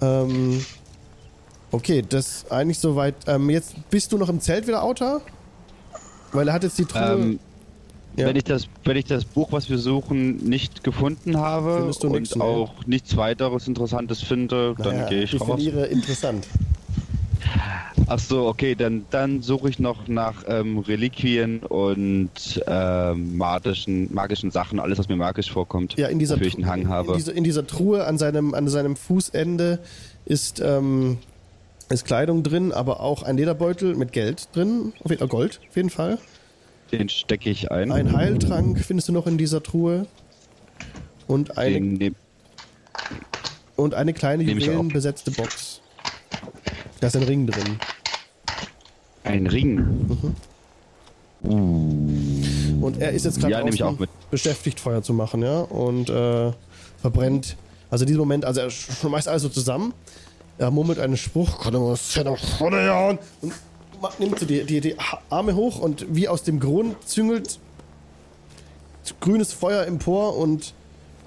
[0.00, 0.64] Ähm,
[1.72, 3.14] okay, das eigentlich soweit.
[3.26, 5.20] Ähm, jetzt bist du noch im Zelt wieder, Autor?
[6.32, 7.02] Weil er hat jetzt die Truhe.
[7.20, 7.40] Ähm,
[8.16, 8.26] Ja.
[8.26, 12.34] wenn, ich das, wenn ich das Buch, was wir suchen, nicht gefunden habe und nichts
[12.34, 12.44] mehr?
[12.44, 15.46] auch nichts weiteres Interessantes finde, dann Naja, gehe ich raus.
[15.56, 16.46] definiere interessant.
[18.06, 24.50] Ach so, okay, dann, dann suche ich noch nach ähm, Reliquien und ähm, magischen, magischen
[24.50, 27.12] Sachen, alles, was mir magisch vorkommt, Ja, in dieser, wofür ich einen Hang habe.
[27.12, 29.78] In, dieser, in dieser Truhe an seinem, an seinem Fußende
[30.24, 31.18] ist, ähm,
[31.88, 34.92] ist Kleidung drin, aber auch ein Lederbeutel mit Geld drin.
[35.02, 36.18] Auf jeden Fall Gold, auf jeden Fall.
[36.92, 37.92] Den stecke ich ein.
[37.92, 40.06] Ein Heiltrank findest du noch in dieser Truhe.
[41.26, 42.12] Und eine
[43.76, 45.79] Und eine kleine juwelenbesetzte Box.
[47.00, 47.78] Da ist ein Ring drin.
[49.24, 50.36] ein Ring.
[51.42, 53.94] Und er ist jetzt gerade Ja,
[54.30, 55.60] beschäftigt, Feuer zu machen, ja.
[55.60, 56.52] Und äh,
[57.00, 57.56] verbrennt.
[57.90, 59.94] Also in diesem Moment, also er schmeißt alles so zusammen.
[60.58, 61.64] Er murmelt einen Spruch.
[61.66, 63.18] Und
[64.18, 64.96] nimmt so die, die, die
[65.30, 67.58] Arme hoch und wie aus dem Grund züngelt
[69.20, 70.74] grünes Feuer empor und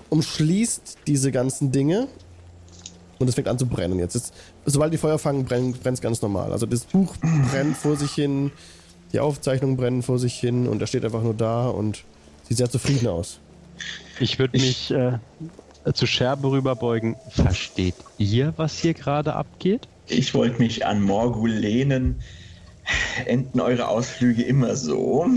[0.10, 2.08] umschließt diese ganzen Dinge.
[3.20, 4.16] Und es fängt an zu brennen jetzt.
[4.16, 4.34] jetzt
[4.66, 6.52] sobald die Feuer fangen, brennt es ganz normal.
[6.52, 7.16] Also das Buch
[7.52, 8.52] brennt vor sich hin,
[9.12, 12.04] die Aufzeichnungen brennen vor sich hin und er steht einfach nur da und
[12.44, 13.40] sieht sehr zufrieden aus.
[14.20, 15.20] Ich würde mich äh,
[15.94, 17.16] zu Scherbe rüberbeugen.
[17.30, 19.88] Versteht ihr, was hier gerade abgeht?
[20.08, 22.22] Ich wollte mich an Morgul lehnen.
[23.26, 25.28] Enden eure Ausflüge immer so?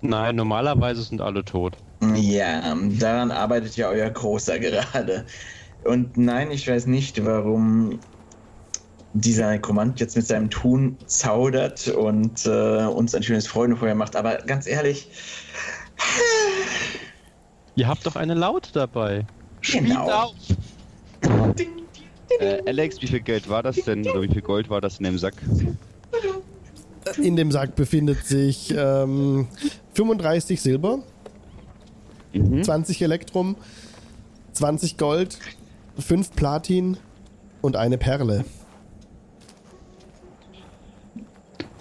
[0.00, 1.76] Nein, normalerweise sind alle tot.
[2.14, 5.24] Ja, daran arbeitet ja euer Großer gerade.
[5.84, 7.98] Und nein, ich weiß nicht, warum
[9.12, 14.16] dieser Nekromant jetzt mit seinem Tun zaudert und äh, uns ein schönes Freudenfeuer macht.
[14.16, 15.08] Aber ganz ehrlich,
[17.76, 19.26] Ihr habt doch eine Laute dabei.
[19.60, 20.10] Spielt Genau.
[20.10, 20.34] auf!
[22.40, 24.06] Äh, Alex, wie viel Geld war das denn?
[24.08, 25.34] Oder wie viel Gold war das in dem Sack?
[27.18, 29.46] in dem Sack befindet sich ähm,
[29.94, 31.00] 35 Silber,
[32.32, 32.64] Mhm.
[32.64, 33.54] 20 Elektrum,
[34.54, 35.38] 20 Gold,
[35.98, 36.96] 5 Platin
[37.62, 38.44] und eine Perle.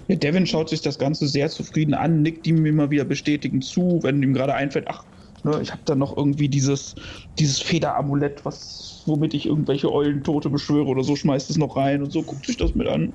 [0.07, 3.99] Ja, Devin schaut sich das Ganze sehr zufrieden an, nickt ihm immer wieder bestätigend zu,
[4.03, 5.05] wenn ihm gerade einfällt, ach,
[5.43, 6.95] ne, ich habe da noch irgendwie dieses,
[7.39, 12.11] dieses Federamulett, was, womit ich irgendwelche Eulentote beschwöre oder so, schmeißt es noch rein und
[12.11, 13.13] so, guckt sich das mit an.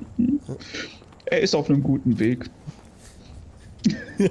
[1.26, 2.48] Er ist auf einem guten Weg.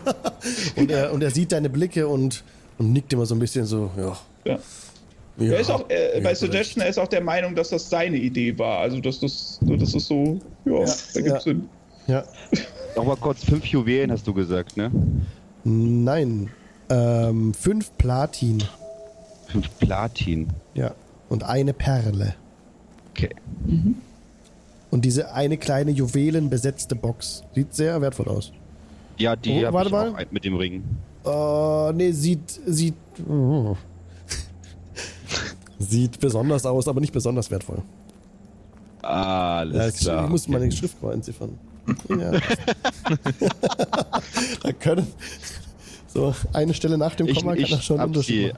[0.75, 2.43] Und er, und er sieht deine Blicke und,
[2.77, 4.17] und nickt immer so ein bisschen so, ja.
[4.43, 4.59] Ja.
[5.37, 8.17] Ja er ist auch, äh, bei Suggestion, er ist auch der Meinung, dass das seine
[8.17, 8.79] Idee war.
[8.79, 11.39] Also, dass das, das ist so, ja, Ja, da gibt's ja.
[11.39, 11.69] Sinn.
[12.07, 12.23] Ja.
[12.95, 14.89] Nochmal kurz, fünf Juwelen hast du gesagt, ne?
[15.63, 16.49] Nein.
[16.89, 18.63] Ähm, fünf Platin.
[19.47, 20.47] Fünf Platin.
[20.73, 20.93] Ja.
[21.29, 22.35] Und eine Perle.
[23.11, 23.29] Okay.
[24.89, 27.43] Und diese eine kleine juwelenbesetzte Box.
[27.53, 28.53] Sieht sehr wertvoll aus.
[29.17, 30.13] Ja, die Oh, hab warte ich mal.
[30.13, 30.83] auch mit dem Ring.
[31.25, 32.59] Oh, nee, sieht.
[32.65, 32.93] Sieht.
[33.29, 33.75] Oh.
[35.79, 37.81] Sieht besonders aus, aber nicht besonders wertvoll.
[39.01, 40.23] Alles Ja, klar.
[40.25, 41.57] ich muss meine Schrift mal entziffern.
[42.09, 42.31] Ja.
[44.63, 45.07] da können.
[46.07, 48.53] So, eine Stelle nach dem ich Komma kann ich das schon Unterschied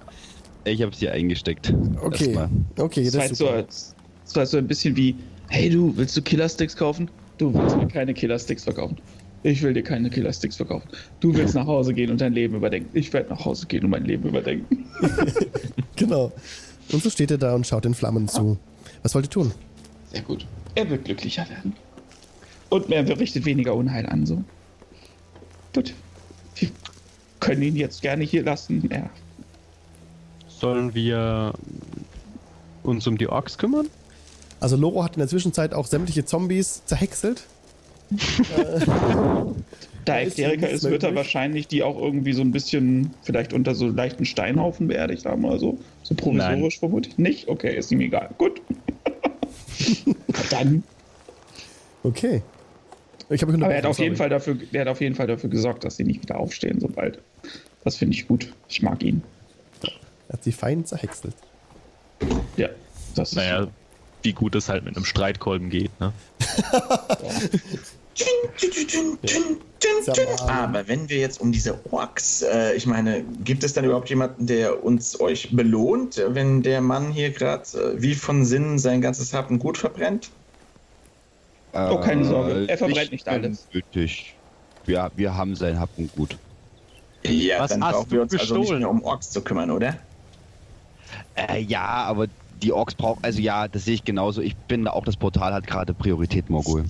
[0.65, 1.73] ich hab sie eingesteckt.
[2.01, 2.49] Okay, Erstmal.
[2.79, 3.53] okay, Das das so, super.
[3.57, 3.95] als-
[4.25, 5.15] das war so ein bisschen wie,
[5.47, 7.09] hey du, willst du Killersticks kaufen?
[7.37, 8.97] Du willst mir keine Killersticks verkaufen.
[9.43, 10.87] Ich will dir keine Killersticks verkaufen.
[11.21, 12.89] Du willst nach Hause gehen und dein Leben überdenken.
[12.93, 14.85] Ich werde nach Hause gehen und mein Leben überdenken.
[15.95, 16.31] Genau.
[16.91, 18.57] Und so steht er da und schaut den Flammen zu.
[19.03, 19.51] Was wollt ihr tun?
[20.11, 20.45] Sehr gut.
[20.75, 21.75] Er wird glücklicher werden.
[22.69, 24.43] Und er richtet weniger Unheil an, so.
[25.73, 25.93] Gut.
[26.55, 26.69] Wir
[27.39, 28.89] können ihn jetzt gerne hier lassen.
[28.91, 29.09] Er
[30.47, 31.53] Sollen wir
[32.83, 33.87] uns um die Orks kümmern?
[34.59, 37.43] Also Loro hat in der Zwischenzeit auch sämtliche Zombies zerhäckselt.
[40.05, 43.75] Da ist nichts ist, wird er wahrscheinlich die auch irgendwie so ein bisschen, vielleicht unter
[43.75, 45.79] so leichten Steinhaufen beerdigt haben oder so.
[46.03, 47.17] So provisorisch vermutlich.
[47.17, 47.47] Nicht?
[47.47, 48.29] Okay, ist ihm egal.
[48.37, 48.61] Gut.
[50.49, 50.83] Dann.
[52.03, 52.41] Okay.
[53.29, 55.49] Ich habe Aber er hat auf jeden Fall dafür, er hat auf jeden Fall dafür
[55.49, 57.19] gesorgt, dass sie nicht wieder aufstehen, sobald.
[57.83, 58.51] Das finde ich gut.
[58.67, 59.21] Ich mag ihn.
[59.83, 61.35] Er hat sie fein zerhäckselt.
[62.57, 62.69] Ja.
[63.15, 63.67] Das ist Naja,
[64.23, 66.13] wie gut es halt mit einem Streitkolben geht, ne?
[70.47, 74.45] Aber wenn wir jetzt um diese Orks, äh, ich meine, gibt es dann überhaupt jemanden,
[74.47, 79.33] der uns euch belohnt, wenn der Mann hier gerade äh, wie von Sinnen sein ganzes
[79.33, 80.29] Hab und Gut verbrennt?
[81.73, 82.65] Oh, keine Sorge.
[82.67, 83.67] Er verbrennt Äh, nicht nicht alles.
[83.71, 84.35] Nötig.
[84.87, 86.37] Ja, wir haben sein Hab und Gut.
[87.23, 88.79] Ja, Was dann hast brauchen du wir uns also nicht gestohlen?
[88.81, 89.97] mehr um Orks zu kümmern, oder?
[91.35, 92.27] Äh, ja, aber
[92.61, 94.41] die Orks brauchen, also ja, das sehe ich genauso.
[94.41, 96.85] Ich bin da auch, das Portal hat gerade Priorität, Morgul.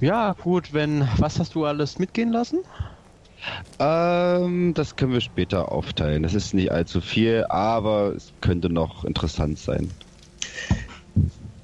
[0.00, 1.08] Ja, gut, wenn.
[1.18, 2.60] Was hast du alles mitgehen lassen?
[3.78, 6.22] Ähm, das können wir später aufteilen.
[6.22, 9.90] Das ist nicht allzu viel, aber es könnte noch interessant sein.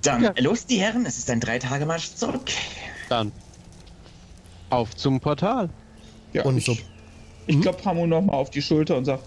[0.03, 0.35] Dann Ja.
[0.39, 2.51] los, die Herren, es ist ein Drei-Tage-Marsch zurück.
[3.09, 3.33] Dann.
[4.71, 5.69] Auf zum Portal.
[6.33, 6.77] Ja, Und ich, so-
[7.47, 9.23] ich klopfe Hamu nochmal auf die Schulter und sage: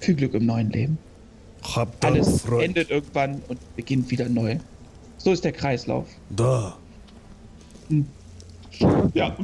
[0.00, 0.98] Viel Glück im neuen Leben.
[1.62, 2.64] Hab Alles Freude.
[2.64, 4.58] endet irgendwann und beginnt wieder neu.
[5.18, 6.06] So ist der Kreislauf.
[6.30, 6.76] Da.
[9.14, 9.36] Ja.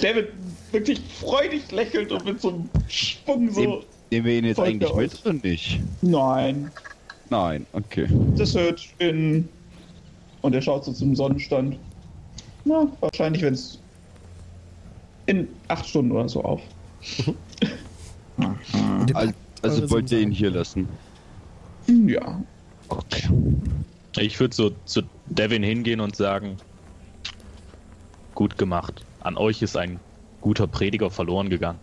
[0.00, 0.28] David
[0.72, 3.60] wirklich freudig lächelt und mit so einem Schwung so.
[3.60, 5.80] Nehmen, nehmen wir ihn jetzt eigentlich mit oder nicht?
[6.02, 6.70] Nein,
[7.30, 8.06] Nein, okay.
[8.36, 9.48] das hört in.
[10.42, 11.78] Und er schaut so zum Sonnenstand.
[12.64, 13.78] Na, wahrscheinlich, wenn es
[15.26, 16.60] in acht Stunden oder so auf.
[19.14, 19.32] Also,
[19.62, 20.88] also wollt ihr ihn hier lassen?
[21.86, 22.42] Hm, Ja.
[22.88, 23.28] Okay.
[24.18, 26.56] Ich würde so zu Devin hingehen und sagen,
[28.34, 29.04] gut gemacht.
[29.20, 30.00] An euch ist ein
[30.40, 31.78] guter Prediger verloren gegangen.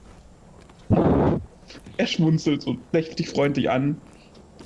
[1.98, 3.98] Er schmunzelt und lächelt dich freundlich an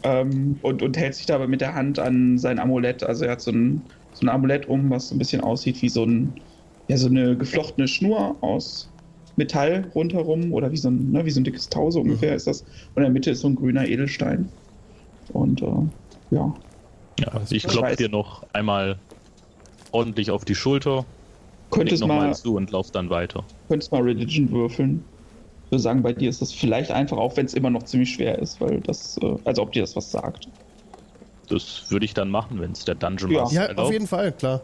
[0.03, 3.03] ähm, und, und hält sich dabei mit der Hand an sein Amulett.
[3.03, 3.81] Also er hat so ein,
[4.13, 6.33] so ein Amulett um, was so ein bisschen aussieht wie so, ein,
[6.87, 8.89] ja, so eine geflochtene Schnur aus
[9.35, 12.47] Metall rundherum oder wie so ein, ne, wie so ein dickes Tau so ungefähr ist
[12.47, 12.61] das.
[12.61, 14.49] Und in der Mitte ist so ein grüner Edelstein.
[15.33, 15.65] Und äh,
[16.31, 16.53] ja,
[17.19, 18.99] Ja, ich Ich klopfe dir noch einmal
[19.91, 21.05] ordentlich auf die Schulter,
[21.73, 23.45] könntest nochmal mal, zu und lauf dann weiter.
[23.69, 25.05] könntest mal Religion würfeln.
[25.65, 28.13] Ich würde sagen, bei dir ist das vielleicht einfach, auch wenn es immer noch ziemlich
[28.13, 30.47] schwer ist, weil das, äh, also ob dir das was sagt.
[31.47, 33.43] Das würde ich dann machen, wenn es der Dungeon Ja.
[33.43, 34.61] Master Ja, auf jeden Fall, klar.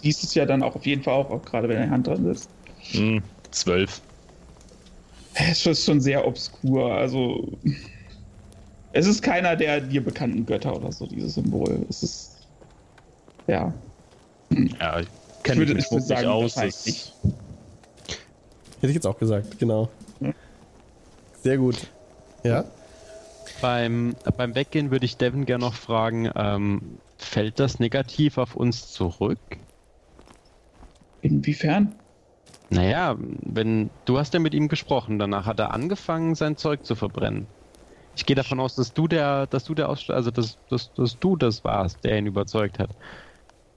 [0.00, 2.24] Siehst es ja dann auch auf jeden Fall auch, auch gerade wenn deine Hand dran
[2.26, 2.50] ist.
[2.90, 4.02] Hm, zwölf.
[5.34, 6.92] Es ist schon sehr obskur.
[6.94, 7.58] Also,
[8.92, 11.86] es ist keiner der dir bekannten Götter oder so, dieses Symbol.
[11.88, 12.48] Es ist,
[13.46, 13.74] ja,
[14.80, 15.02] Ja,
[15.52, 16.56] kenne würde- mich ich würde wirklich sagen, aus.
[16.56, 17.12] wahrscheinlich.
[17.22, 17.32] Das,
[18.80, 19.88] Hätte ich jetzt auch gesagt, genau.
[20.20, 20.32] Ja.
[21.42, 21.76] Sehr gut.
[22.44, 22.64] Ja?
[23.60, 28.92] Beim, beim Weggehen würde ich Devin gerne noch fragen, ähm, fällt das negativ auf uns
[28.92, 29.38] zurück?
[31.22, 31.94] Inwiefern?
[32.70, 36.94] Naja, wenn du hast ja mit ihm gesprochen, danach hat er angefangen, sein Zeug zu
[36.94, 37.46] verbrennen.
[38.14, 41.18] Ich gehe davon aus, dass du der, dass du der Ausst also dass, dass, dass
[41.18, 42.90] du das warst, der ihn überzeugt hat.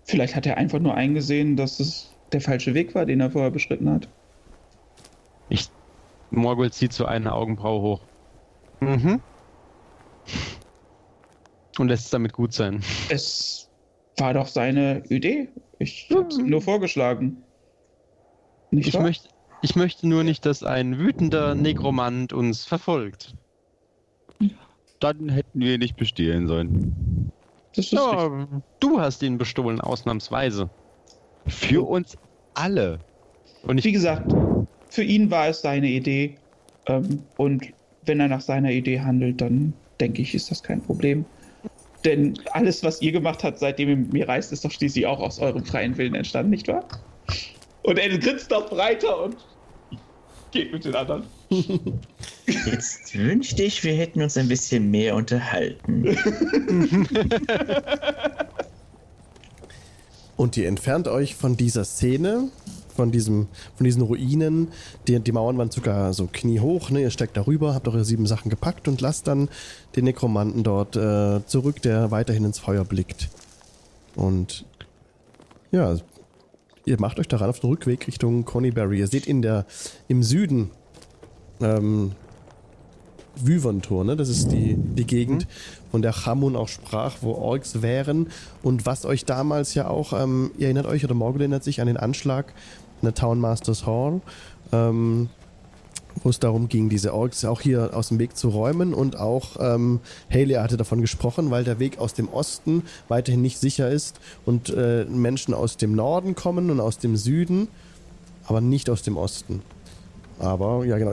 [0.03, 3.51] Vielleicht hat er einfach nur eingesehen, dass es der falsche Weg war, den er vorher
[3.51, 4.07] beschritten hat.
[5.49, 5.69] Ich
[6.31, 8.01] Morgul zieht so eine Augenbraue hoch.
[8.79, 9.21] Mhm.
[11.77, 12.81] Und lässt es damit gut sein.
[13.09, 13.69] Es
[14.17, 15.49] war doch seine Idee.
[15.79, 17.43] Ich hab's ihm nur vorgeschlagen.
[18.71, 19.03] Nicht Ich wahr?
[19.03, 19.29] möchte,
[19.61, 23.35] ich möchte nur nicht, dass ein wütender Negromant uns verfolgt.
[24.99, 27.31] Dann hätten wir nicht bestehlen sollen.
[27.75, 28.11] Das ist richtig.
[28.11, 28.47] Ja,
[28.79, 30.69] du hast ihn bestohlen, ausnahmsweise.
[31.47, 32.17] Für uns
[32.53, 32.99] alle.
[33.63, 34.33] Und ich Wie gesagt,
[34.89, 36.35] für ihn war es seine Idee.
[36.87, 37.65] Ähm, und
[38.05, 41.25] wenn er nach seiner Idee handelt, dann denke ich, ist das kein Problem.
[42.03, 45.19] Denn alles, was ihr gemacht habt, seitdem ihr mit mir reist, ist doch schließlich auch
[45.19, 46.83] aus eurem freien Willen entstanden, nicht wahr?
[47.83, 49.37] Und er grinst noch breiter und
[50.51, 51.23] geht mit den anderen.
[52.45, 56.05] Jetzt wünschte ich, wir hätten uns ein bisschen mehr unterhalten.
[60.37, 62.49] Und ihr entfernt euch von dieser Szene,
[62.95, 64.69] von, diesem, von diesen Ruinen.
[65.07, 66.89] Die, die Mauern waren sogar so kniehoch.
[66.89, 67.01] Ne?
[67.01, 69.49] Ihr steigt darüber, habt eure sieben Sachen gepackt und lasst dann
[69.95, 73.29] den Nekromanten dort äh, zurück, der weiterhin ins Feuer blickt.
[74.15, 74.65] Und
[75.71, 75.97] ja,
[76.85, 78.99] ihr macht euch daran auf den Rückweg Richtung Conyberry.
[78.99, 79.65] Ihr seht in der,
[80.07, 80.71] im Süden
[81.61, 82.11] ähm,
[83.35, 84.15] Wyverntor, ne?
[84.15, 85.47] Das ist die, die Gegend,
[85.91, 88.27] von der Chamun auch sprach, wo Orks wären.
[88.61, 91.87] Und was euch damals ja auch, ähm, ihr erinnert euch, oder Morgul erinnert sich an
[91.87, 92.53] den Anschlag
[93.01, 94.21] in der Town Masters Hall,
[94.71, 95.29] ähm,
[96.23, 98.93] wo es darum ging, diese Orks auch hier aus dem Weg zu räumen.
[98.93, 99.99] Und auch ähm,
[100.31, 104.69] Haley hatte davon gesprochen, weil der Weg aus dem Osten weiterhin nicht sicher ist und
[104.69, 107.67] äh, Menschen aus dem Norden kommen und aus dem Süden,
[108.45, 109.61] aber nicht aus dem Osten.
[110.39, 111.11] Aber ja, genau.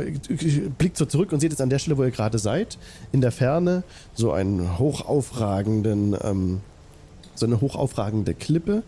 [0.79, 2.79] Blickt so zurück und seht jetzt an der Stelle, wo ihr gerade seid,
[3.13, 3.83] in der Ferne
[4.15, 6.61] so einen hochaufragenden, ähm,
[7.35, 8.83] so eine hochaufragende Klippe.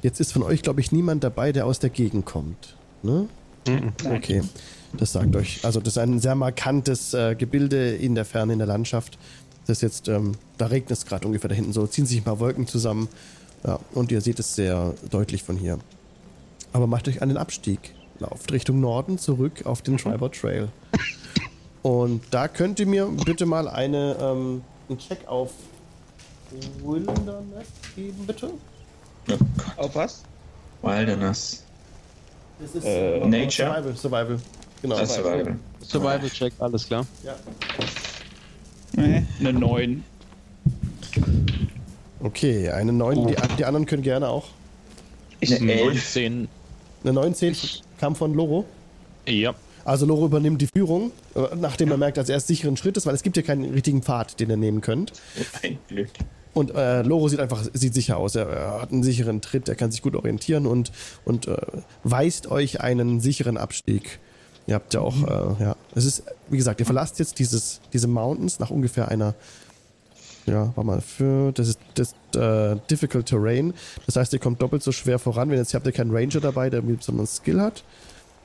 [0.00, 2.74] Jetzt ist von euch, glaube ich, niemand dabei, der aus der Gegend kommt.
[3.02, 3.28] Ne?
[3.66, 3.92] Mhm.
[4.04, 4.42] Okay.
[4.94, 5.64] Das sagt euch.
[5.64, 9.18] Also, das ist ein sehr markantes äh, Gebilde in der Ferne, in der Landschaft.
[9.66, 12.40] Das jetzt, ähm, da regnet es gerade ungefähr da hinten so, ziehen sich ein paar
[12.40, 13.08] Wolken zusammen.
[13.64, 15.78] Ja, und ihr seht es sehr deutlich von hier.
[16.72, 17.94] Aber macht euch an den Abstieg.
[18.18, 20.68] Lauft Richtung Norden zurück auf den Tribal Trail.
[21.82, 25.50] Und da könnt ihr mir bitte mal eine, ähm, einen Check auf
[26.84, 28.50] Wilderness geben, bitte.
[29.76, 30.22] Auf was?
[30.82, 31.64] Wilderness.
[32.62, 33.50] Das ist Äh, Nature?
[33.50, 34.38] Survival, Survival.
[34.82, 34.98] Genau.
[34.98, 35.56] Das Survival.
[35.82, 37.06] Survival Check, alles klar.
[37.24, 37.34] Ja.
[38.94, 40.04] Nee, eine 9.
[42.22, 43.26] Okay, eine 9.
[43.26, 44.46] Die, die anderen können gerne auch.
[45.40, 45.84] Ich, Eine 11.
[45.94, 46.48] 19.
[47.02, 47.56] Eine 19
[47.98, 48.64] kam von Loro.
[49.26, 49.54] Ja.
[49.84, 53.06] Also Loro übernimmt die Führung, äh, nachdem er merkt, dass er erst sicheren Schritt ist,
[53.06, 55.12] weil es gibt ja keinen richtigen Pfad, den ihr nehmen könnt.
[55.62, 56.10] Ein Glück.
[56.54, 58.34] Und äh, Loro sieht einfach sieht sicher aus.
[58.34, 60.92] Er, er hat einen sicheren Tritt, er kann sich gut orientieren und,
[61.24, 61.56] und äh,
[62.04, 64.18] weist euch einen sicheren Abstieg.
[64.66, 68.06] Ihr habt ja auch, äh, ja, es ist, wie gesagt, ihr verlasst jetzt dieses, diese
[68.06, 69.34] Mountains nach ungefähr einer,
[70.46, 73.74] ja, warte mal, für, das ist das äh, Difficult Terrain.
[74.06, 76.68] Das heißt, ihr kommt doppelt so schwer voran, wenn jetzt habt ihr keinen Ranger dabei,
[76.68, 77.82] der irgendwie besonderen Skill hat.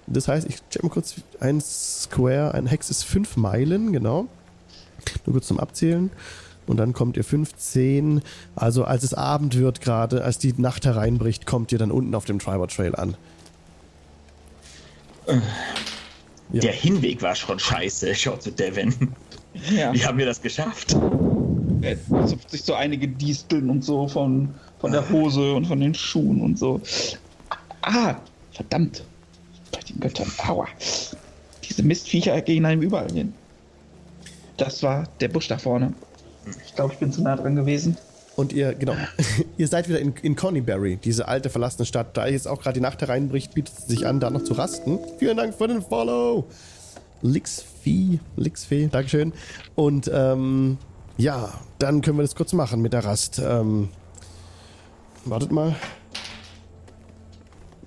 [0.07, 4.27] Das heißt, ich check mal kurz, ein Square, ein Hex ist 5 Meilen, genau.
[5.25, 6.09] Nur kurz zum Abzählen.
[6.67, 8.21] Und dann kommt ihr 15.
[8.55, 12.25] Also als es Abend wird gerade, als die Nacht hereinbricht, kommt ihr dann unten auf
[12.25, 13.15] dem Tribal Trail an.
[16.51, 16.61] Ja.
[16.61, 18.13] Der Hinweg war schon scheiße.
[18.15, 18.93] Schau zu Devin.
[19.75, 19.93] ja.
[19.93, 20.95] Wie haben wir das geschafft?
[21.81, 21.97] Er
[22.27, 26.41] zupft sich so einige Disteln und so von, von der Hose und von den Schuhen
[26.41, 26.81] und so.
[27.81, 28.15] Ah,
[28.51, 29.03] verdammt.
[29.71, 30.31] Bei den Göttern.
[30.47, 30.67] Aua.
[31.63, 33.33] Diese Mistviecher gehen einem überall hin.
[34.55, 35.93] Das war der Busch da vorne.
[36.65, 37.97] Ich glaube, ich bin zu nah dran gewesen.
[38.35, 38.95] Und ihr, genau,
[39.57, 42.15] ihr seid wieder in, in Conyberry, diese alte verlassene Stadt.
[42.15, 44.99] Da jetzt auch gerade die Nacht hereinbricht, bietet es sich an, da noch zu rasten.
[45.17, 46.45] Vielen Dank für den Follow.
[47.21, 49.33] Lixfee, Lixfee, Dankeschön.
[49.73, 50.77] Und ähm,
[51.17, 53.41] ja, dann können wir das kurz machen mit der Rast.
[53.43, 53.89] Ähm,
[55.25, 55.75] wartet mal.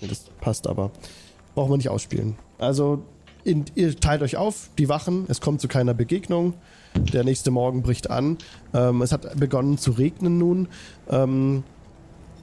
[0.00, 0.90] Das passt aber.
[1.54, 2.36] Brauchen wir nicht ausspielen.
[2.58, 3.04] Also,
[3.44, 6.54] in, ihr teilt euch auf, die Wachen, es kommt zu keiner Begegnung.
[7.12, 8.38] Der nächste Morgen bricht an.
[8.74, 10.68] Ähm, es hat begonnen zu regnen nun.
[11.09, 11.64] Ähm,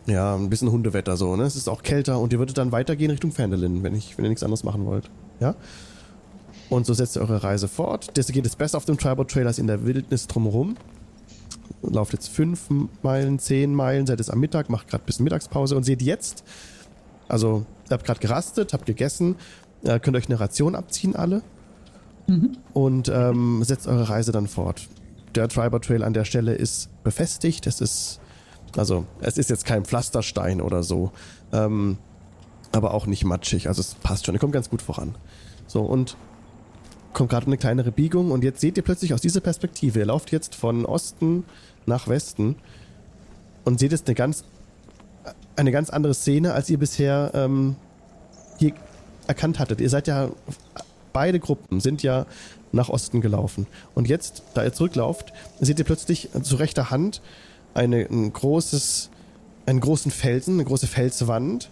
[0.08, 1.44] Ja, ein bisschen Hundewetter so, ne?
[1.44, 4.44] Es ist auch kälter und ihr würdet dann weitergehen Richtung Ferndelin, wenn, wenn ihr nichts
[4.44, 5.10] anderes machen wollt.
[5.40, 5.56] Ja?
[6.70, 8.18] Und so setzt ihr eure Reise fort.
[8.18, 10.76] Das geht es besser auf dem Tribal Trail als in der Wildnis drumherum.
[11.82, 12.70] Lauft jetzt fünf
[13.04, 16.44] Meilen, zehn Meilen, seid jetzt am Mittag, macht gerade bisschen Mittagspause und seht jetzt,
[17.28, 19.36] also ihr habt gerade gerastet, habt gegessen,
[19.84, 21.44] äh, könnt euch eine Ration abziehen alle
[22.74, 24.88] und ähm, setzt eure Reise dann fort.
[25.36, 27.68] Der Tribal Trail an der Stelle ist befestigt.
[27.68, 28.20] Es ist,
[28.76, 31.12] also, es ist jetzt kein Pflasterstein oder so,
[31.54, 31.98] ähm,
[32.72, 33.68] aber auch nicht matschig.
[33.68, 34.36] Also, es passt schon.
[34.36, 35.16] Ihr kommt ganz gut voran.
[35.68, 36.18] So, und
[37.14, 40.32] kommt gerade eine kleinere Biegung und jetzt seht ihr plötzlich aus dieser Perspektive, ihr lauft
[40.32, 41.46] jetzt von Osten
[41.88, 42.58] nach Westen
[43.64, 44.44] und seht jetzt eine ganz,
[45.56, 47.76] eine ganz andere Szene, als ihr bisher ähm,
[48.60, 48.74] hier
[49.26, 49.82] erkannt hattet.
[49.82, 50.30] Ihr seid ja
[51.18, 52.28] beide Gruppen sind ja
[52.72, 53.66] nach Osten gelaufen.
[53.96, 57.24] Und jetzt, da ihr zurücklauft, seht ihr plötzlich zu rechter Hand
[57.74, 59.10] eine, ein großes,
[59.66, 61.72] einen großen Felsen, eine große Felswand.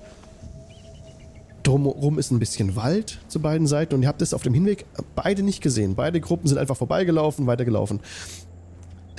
[1.61, 4.87] Drumherum ist ein bisschen Wald zu beiden Seiten und ihr habt es auf dem Hinweg
[5.13, 5.93] beide nicht gesehen.
[5.93, 7.99] Beide Gruppen sind einfach vorbeigelaufen, weitergelaufen.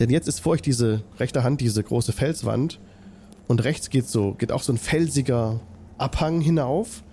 [0.01, 2.81] Denn jetzt ist vor euch diese rechte Hand, diese große Felswand
[3.47, 5.61] und rechts geht so, geht auch so ein felsiger
[5.99, 7.05] Abhang hinauf.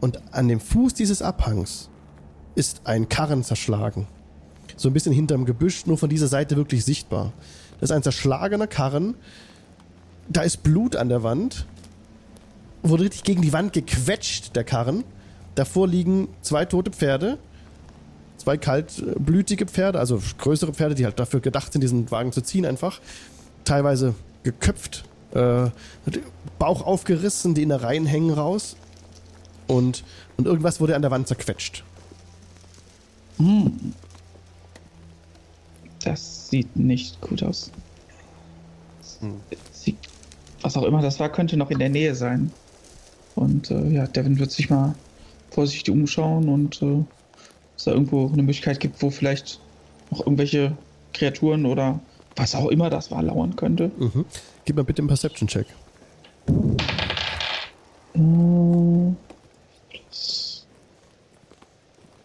[0.00, 1.88] Und an dem Fuß dieses Abhangs
[2.56, 4.08] ist ein Karren zerschlagen.
[4.76, 7.32] So ein bisschen hinterm Gebüsch, nur von dieser Seite wirklich sichtbar.
[7.80, 9.14] Das ist ein zerschlagener Karren.
[10.28, 11.66] Da ist Blut an der Wand.
[12.82, 15.04] Wurde richtig gegen die Wand gequetscht, der Karren.
[15.54, 17.38] Davor liegen zwei tote Pferde.
[18.38, 22.66] Zwei kaltblütige Pferde, also größere Pferde, die halt dafür gedacht sind, diesen Wagen zu ziehen
[22.66, 23.00] einfach.
[23.64, 25.70] Teilweise geköpft, äh,
[26.58, 28.76] Bauch aufgerissen, die Innereien hängen raus.
[29.66, 30.04] Und,
[30.36, 31.82] und irgendwas wurde an der Wand zerquetscht.
[36.02, 37.70] Das sieht nicht gut aus.
[39.72, 39.96] Sieht,
[40.62, 42.50] was auch immer das war, könnte noch in der Nähe sein.
[43.34, 44.94] Und äh, ja, Devin wird sich mal
[45.50, 47.04] vorsichtig umschauen und äh,
[47.76, 49.60] es da irgendwo eine Möglichkeit gibt, wo vielleicht
[50.10, 50.76] noch irgendwelche
[51.12, 52.00] Kreaturen oder
[52.36, 53.90] was auch immer das war, lauern könnte.
[53.98, 54.24] Mhm.
[54.64, 55.66] Gib mal bitte einen Perception-Check.
[58.14, 58.18] Äh,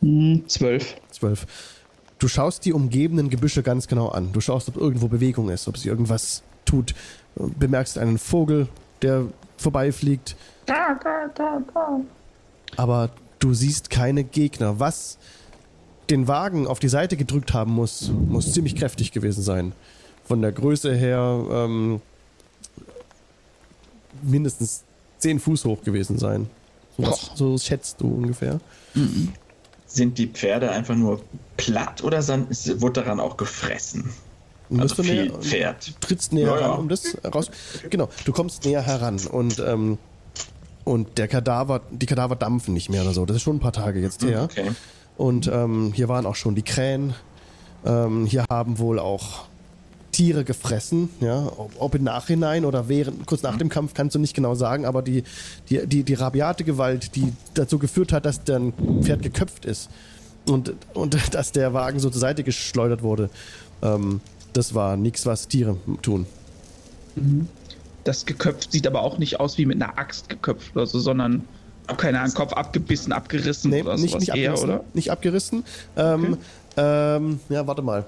[0.01, 0.95] hm, Zwölf.
[1.11, 1.45] 12.
[2.19, 4.31] Du schaust die umgebenden Gebüsche ganz genau an.
[4.31, 6.93] Du schaust, ob irgendwo Bewegung ist, ob sie irgendwas tut.
[7.35, 8.67] Bemerkst einen Vogel,
[9.01, 9.25] der
[9.57, 10.35] vorbeifliegt.
[12.77, 14.79] Aber du siehst keine Gegner.
[14.79, 15.17] Was
[16.09, 19.73] den Wagen auf die Seite gedrückt haben muss, muss ziemlich kräftig gewesen sein.
[20.25, 22.01] Von der Größe her ähm,
[24.21, 24.83] mindestens
[25.19, 26.49] 10 Fuß hoch gewesen sein.
[26.97, 28.59] So, was, so schätzt du ungefähr.
[29.93, 31.21] Sind die Pferde einfach nur
[31.57, 34.09] platt oder wurde daran auch gefressen?
[34.77, 35.93] Also viel näher- Pferd.
[35.99, 36.67] Trittst näher ja.
[36.67, 37.51] ran, um das raus.
[37.89, 39.97] Genau, du kommst näher heran und ähm,
[40.83, 43.25] und der Kadaver, die Kadaver dampfen nicht mehr oder so.
[43.25, 44.43] Das ist schon ein paar Tage jetzt her.
[44.43, 44.71] Okay.
[45.17, 47.13] Und ähm, hier waren auch schon die Krähen.
[47.85, 49.45] Ähm, hier haben wohl auch
[50.21, 51.51] Tiere gefressen, ja.
[51.79, 55.01] Ob, im Nachhinein oder während, kurz nach dem Kampf kannst du nicht genau sagen, aber
[55.01, 55.23] die,
[55.67, 59.89] die, die, die rabiate Gewalt, die dazu geführt hat, dass dein Pferd geköpft ist
[60.45, 63.31] und, und dass der Wagen so zur Seite geschleudert wurde,
[63.81, 64.21] ähm,
[64.53, 66.27] das war nichts, was Tiere tun.
[68.03, 71.47] Das geköpft sieht aber auch nicht aus wie mit einer Axt geköpft oder so, sondern,
[71.97, 74.69] keine Ahnung, Kopf abgebissen, abgerissen Nee, oder nicht, sowas nicht eher, abgerissen.
[74.69, 74.83] oder?
[74.93, 75.63] Nicht abgerissen.
[75.97, 76.37] Ähm,
[76.77, 78.05] ähm, ja, warte mal.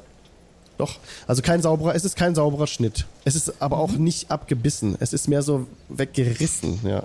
[0.78, 1.00] Doch.
[1.28, 3.06] Also kein sauberer, es ist kein sauberer Schnitt.
[3.26, 4.96] Es ist aber auch nicht abgebissen.
[5.00, 7.04] Es ist mehr so weggerissen, ja.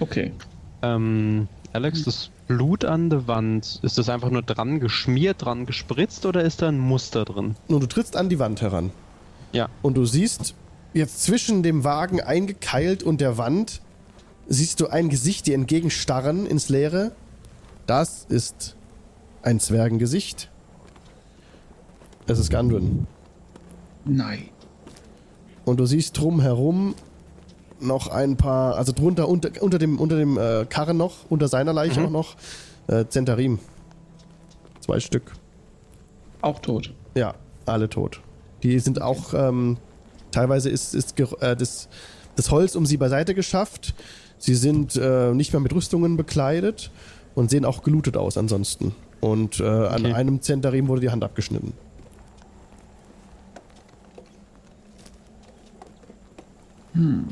[0.00, 0.32] Okay.
[0.82, 6.24] Ähm, Alex, das Blut an der Wand, ist das einfach nur dran geschmiert, dran gespritzt
[6.24, 7.56] oder ist da ein Muster drin?
[7.68, 8.90] Nun, du trittst an die Wand heran.
[9.52, 9.68] Ja.
[9.82, 10.54] Und du siehst
[10.94, 13.80] jetzt zwischen dem Wagen eingekeilt und der Wand,
[14.46, 17.12] siehst du ein Gesicht dir entgegenstarren ins Leere.
[17.86, 18.76] Das ist
[19.42, 20.48] ein Zwergengesicht.
[22.28, 23.06] Es ist Gundren.
[24.04, 24.48] Nein.
[25.64, 26.94] Und du siehst drumherum
[27.80, 31.72] noch ein paar, also drunter, unter, unter dem, unter dem äh, Karren noch, unter seiner
[31.72, 32.36] Leiche auch noch,
[32.88, 33.58] äh, Zentarim.
[34.80, 35.32] Zwei Stück.
[36.40, 36.92] Auch tot.
[37.14, 37.34] Ja,
[37.66, 38.20] alle tot.
[38.62, 39.76] Die sind auch, ähm,
[40.30, 41.88] teilweise ist, ist äh, das,
[42.36, 43.94] das Holz um sie beiseite geschafft.
[44.38, 46.90] Sie sind äh, nicht mehr mit Rüstungen bekleidet
[47.34, 48.94] und sehen auch gelootet aus ansonsten.
[49.20, 50.12] Und äh, an Okay.
[50.14, 51.72] einem Zentarim wurde die Hand abgeschnitten.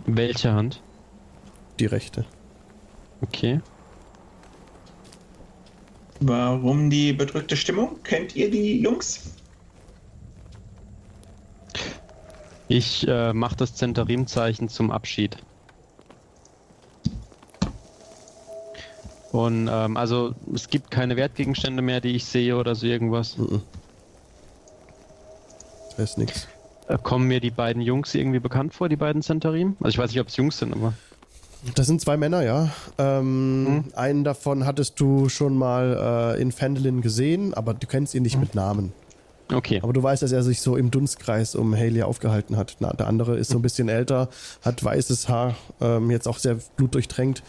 [0.07, 0.81] Welche Hand?
[1.81, 2.25] Die rechte.
[3.21, 3.61] Okay.
[6.21, 8.01] Warum die bedrückte Stimmung?
[8.05, 9.33] Kennt ihr die Jungs?
[12.69, 15.37] Ich äh, mache das Zentarim-Zeichen zum Abschied.
[19.33, 23.37] Und ähm, also es gibt keine Wertgegenstände mehr, die ich sehe oder so irgendwas.
[23.37, 23.63] Mhm.
[25.97, 26.49] Das ist nix.
[26.89, 29.77] Äh, kommen mir die beiden Jungs irgendwie bekannt vor, die beiden Zentarim?
[29.81, 30.93] Also ich weiß nicht, ob es Jungs sind, aber.
[31.75, 32.71] Das sind zwei Männer, ja.
[32.99, 33.85] Ähm, Mhm.
[33.97, 38.39] Einen davon hattest du schon mal äh, in Fendelin gesehen, aber du kennst ihn nicht
[38.39, 38.93] mit Namen.
[39.53, 39.81] Okay.
[39.83, 42.77] Aber du weißt, dass er sich so im Dunstkreis um Haley aufgehalten hat.
[42.81, 44.29] Na, der andere ist so ein bisschen älter,
[44.65, 47.43] hat weißes Haar, ähm, jetzt auch sehr blutdurchtränkt.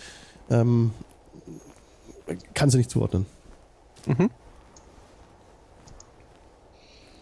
[0.50, 0.92] Ähm,
[2.54, 3.26] kannst du nicht zuordnen.
[4.06, 4.30] Mhm.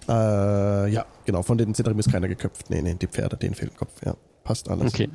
[0.08, 2.70] Äh, ja, genau, von den Zitterim ist keiner geköpft.
[2.70, 3.94] Nee, nee, die Pferde, denen fehlt ein Kopf.
[4.06, 4.94] Ja, passt alles.
[4.94, 5.10] Okay.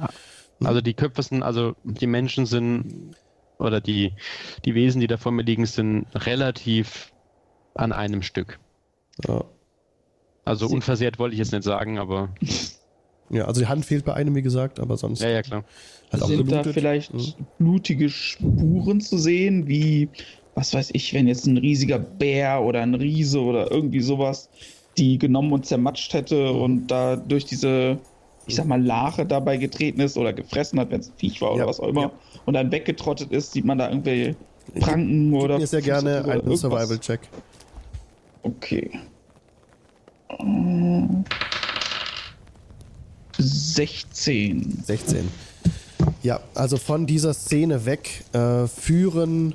[0.63, 3.15] Also die Köpfe sind, also die Menschen sind,
[3.59, 4.13] oder die,
[4.65, 7.13] die Wesen, die da vor mir liegen, sind relativ
[7.75, 8.59] an einem Stück.
[9.27, 9.45] Ja.
[10.45, 12.31] Also Sie- unversehrt wollte ich jetzt nicht sagen, aber
[13.31, 15.65] ja, also die Hand fehlt bei einem, wie gesagt, aber sonst ja, ja, klar.
[16.13, 17.35] halt auch Sind da vielleicht Mhm.
[17.59, 20.09] blutige Spuren zu sehen, wie,
[20.55, 24.51] was weiß ich, wenn jetzt ein riesiger Bär oder ein Riese oder irgendwie sowas
[25.01, 27.99] die genommen und zermatscht hätte und da durch diese,
[28.47, 31.53] ich sag mal, Lache dabei getreten ist oder gefressen hat, wenn es ein Viech war
[31.53, 32.13] oder Ja, was auch immer, ja.
[32.45, 34.37] und dann weggetrottet ist, sieht man da irgendwelche
[34.79, 35.59] Pranken Gib oder.
[35.59, 36.57] mir sehr gerne einen.
[36.57, 37.21] Survival-Check.
[38.43, 38.91] Okay.
[40.39, 41.25] Ähm,
[43.39, 44.83] 16.
[44.85, 45.29] 16.
[46.23, 49.55] Ja, also von dieser Szene weg äh, führen,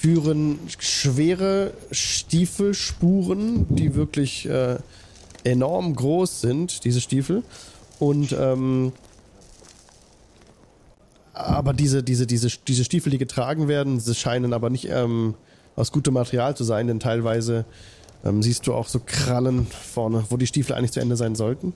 [0.00, 4.78] führen schwere Stiefelspuren, die wirklich äh,
[5.44, 7.42] enorm groß sind, diese Stiefel.
[7.98, 8.92] Und ähm,
[11.34, 15.34] aber diese, diese, diese, diese Stiefel, die getragen werden, sie scheinen aber nicht ähm,
[15.76, 17.66] aus gutem Material zu sein, denn teilweise
[18.24, 21.74] ähm, siehst du auch so Krallen vorne, wo die Stiefel eigentlich zu Ende sein sollten.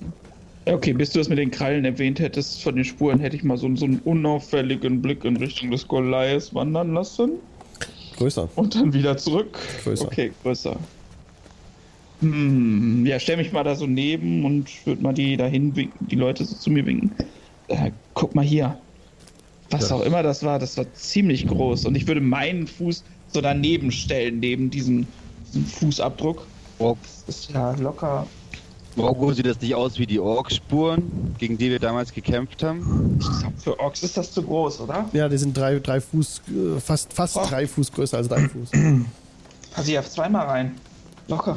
[0.64, 3.58] Okay, bis du das mit den Krallen erwähnt hättest, von den Spuren hätte ich mal
[3.58, 7.32] so, so einen unauffälligen Blick in Richtung des Goliaths wandern lassen
[8.16, 8.48] Größer.
[8.56, 9.58] und dann wieder zurück.
[9.82, 10.06] Größer.
[10.06, 10.76] Okay, größer.
[12.20, 16.16] Hm, ja, stell mich mal da so neben und würde mal die dahin winken, die
[16.16, 17.12] Leute so zu mir winken.
[17.68, 18.78] Äh, guck mal hier.
[19.70, 19.96] Was Ja.
[19.96, 21.86] auch immer das war, das war ziemlich groß.
[21.86, 23.02] Und ich würde meinen Fuß
[23.32, 25.06] so daneben stellen, neben diesem,
[25.48, 26.46] diesem Fußabdruck.
[26.78, 28.26] Ork, Das ist ja locker.
[28.96, 33.18] Orko sieht das nicht aus wie die Ork-Spuren, gegen die wir damals gekämpft haben?
[33.62, 35.08] Für Orks ist das zu groß, oder?
[35.12, 37.46] Ja, die sind drei, drei Fuß, äh, fast, fast Oh.
[37.48, 38.70] drei Fuß größer als dein Fuß.
[39.72, 40.74] Pass ich auf zweimal rein.
[41.28, 41.56] Locker.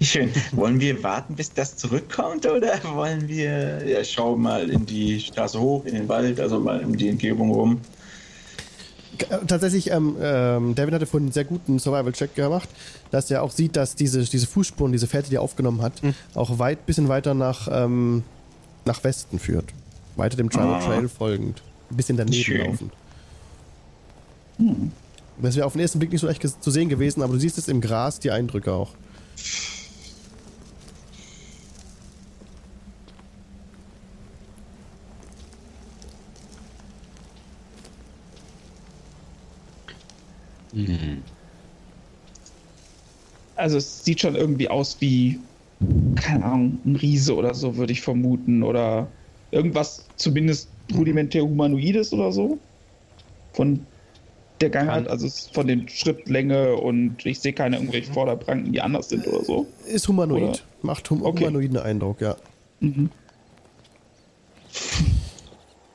[0.00, 0.30] Schön.
[0.52, 5.58] Wollen wir warten, bis das zurückkommt oder wollen wir, ja, schau mal in die Straße
[5.58, 7.80] hoch, in den Wald, also mal um die Umgebung rum.
[9.46, 12.68] Tatsächlich, ähm, ähm, Devin hatte vorhin einen sehr guten Survival-Check gemacht,
[13.10, 15.94] dass er auch sieht, dass diese, diese Fußspuren, diese Fährte, die er aufgenommen hat,
[16.34, 18.22] auch weit, bisschen weiter nach, ähm,
[18.84, 19.66] nach Westen führt.
[20.16, 20.80] Weiter dem Tribal Ah.
[20.80, 21.62] Trail folgend.
[21.90, 22.66] Ein bisschen daneben Schön.
[22.66, 22.92] laufend.
[25.40, 27.58] Das wäre auf den ersten Blick nicht so leicht zu sehen gewesen, aber du siehst
[27.58, 28.90] es im Gras, die Eindrücke auch.
[43.66, 45.40] Also es sieht schon irgendwie aus wie,
[46.14, 48.62] keine Ahnung, ein Riese oder so, würde ich vermuten.
[48.62, 49.08] Oder
[49.50, 52.58] irgendwas zumindest rudimentär Humanoides oder so.
[53.54, 53.84] Von
[54.60, 59.26] der Gangart, also von den Schrittlänge und ich sehe keine irgendwelche Vorderpranken, die anders sind
[59.26, 59.66] oder so.
[59.84, 60.42] Ist humanoid.
[60.42, 60.58] Oder?
[60.82, 61.46] Macht hum Okay.
[61.46, 62.36] humanoiden Eindruck, ja.
[62.78, 63.10] Mhm.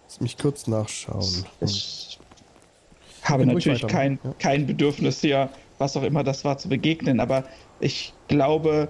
[0.09, 1.45] Lass mich kurz nachschauen.
[1.61, 2.19] Ich
[3.23, 4.33] habe natürlich kein, ja.
[4.39, 5.49] kein Bedürfnis hier,
[5.81, 7.43] was auch immer das war, zu begegnen, aber
[7.81, 8.87] ich glaube,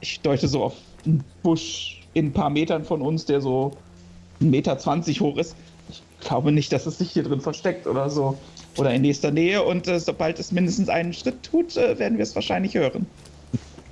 [0.00, 3.72] ich deute so auf einen Busch in ein paar Metern von uns, der so
[4.40, 4.76] 1,20 Meter
[5.20, 5.54] hoch ist.
[5.90, 8.38] Ich glaube nicht, dass es sich hier drin versteckt oder so.
[8.78, 12.22] Oder in nächster Nähe und äh, sobald es mindestens einen Schritt tut, äh, werden wir
[12.22, 13.06] es wahrscheinlich hören.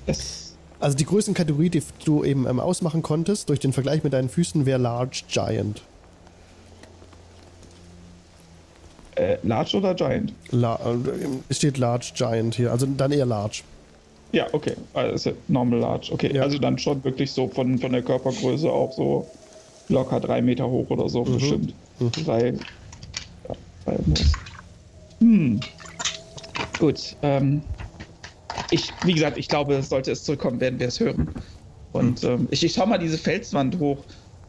[0.06, 4.12] Es, Also die größten Kategorie, die du eben ähm, ausmachen konntest, durch den Vergleich mit
[4.12, 5.82] deinen Füßen, wäre Large Giant.
[9.16, 10.32] Äh, Large oder Giant?
[10.50, 10.98] La äh,
[11.48, 13.62] es steht Large Giant hier, also dann eher Large.
[14.32, 14.74] Ja, okay.
[14.94, 16.10] Also normal large.
[16.12, 16.42] Okay, Ja.
[16.42, 19.28] also dann schon wirklich so von, von der Körpergröße auch so
[19.88, 21.72] locker drei Meter hoch oder so, bestimmt.
[22.24, 22.48] Drei,
[23.48, 23.54] ja,
[23.84, 24.32] drei muss.
[25.20, 25.60] Hm.
[26.80, 27.14] Gut.
[27.22, 27.62] Ähm,
[28.72, 31.28] ich, wie gesagt, ich glaube, sollte es zurückkommen, werden wir es hören.
[31.92, 33.98] Und ähm, ich, ich schau mal diese Felswand hoch.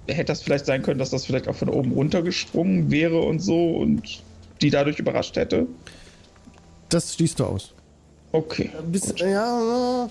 [0.08, 3.78] Hätte das vielleicht sein können, dass das vielleicht auch von oben runtergesprungen wäre und so
[3.78, 4.24] und
[4.62, 5.68] die dadurch überrascht hätte?
[6.90, 7.74] Das schließt du aus.
[8.32, 8.70] Okay.
[8.92, 10.10] Bis, ja,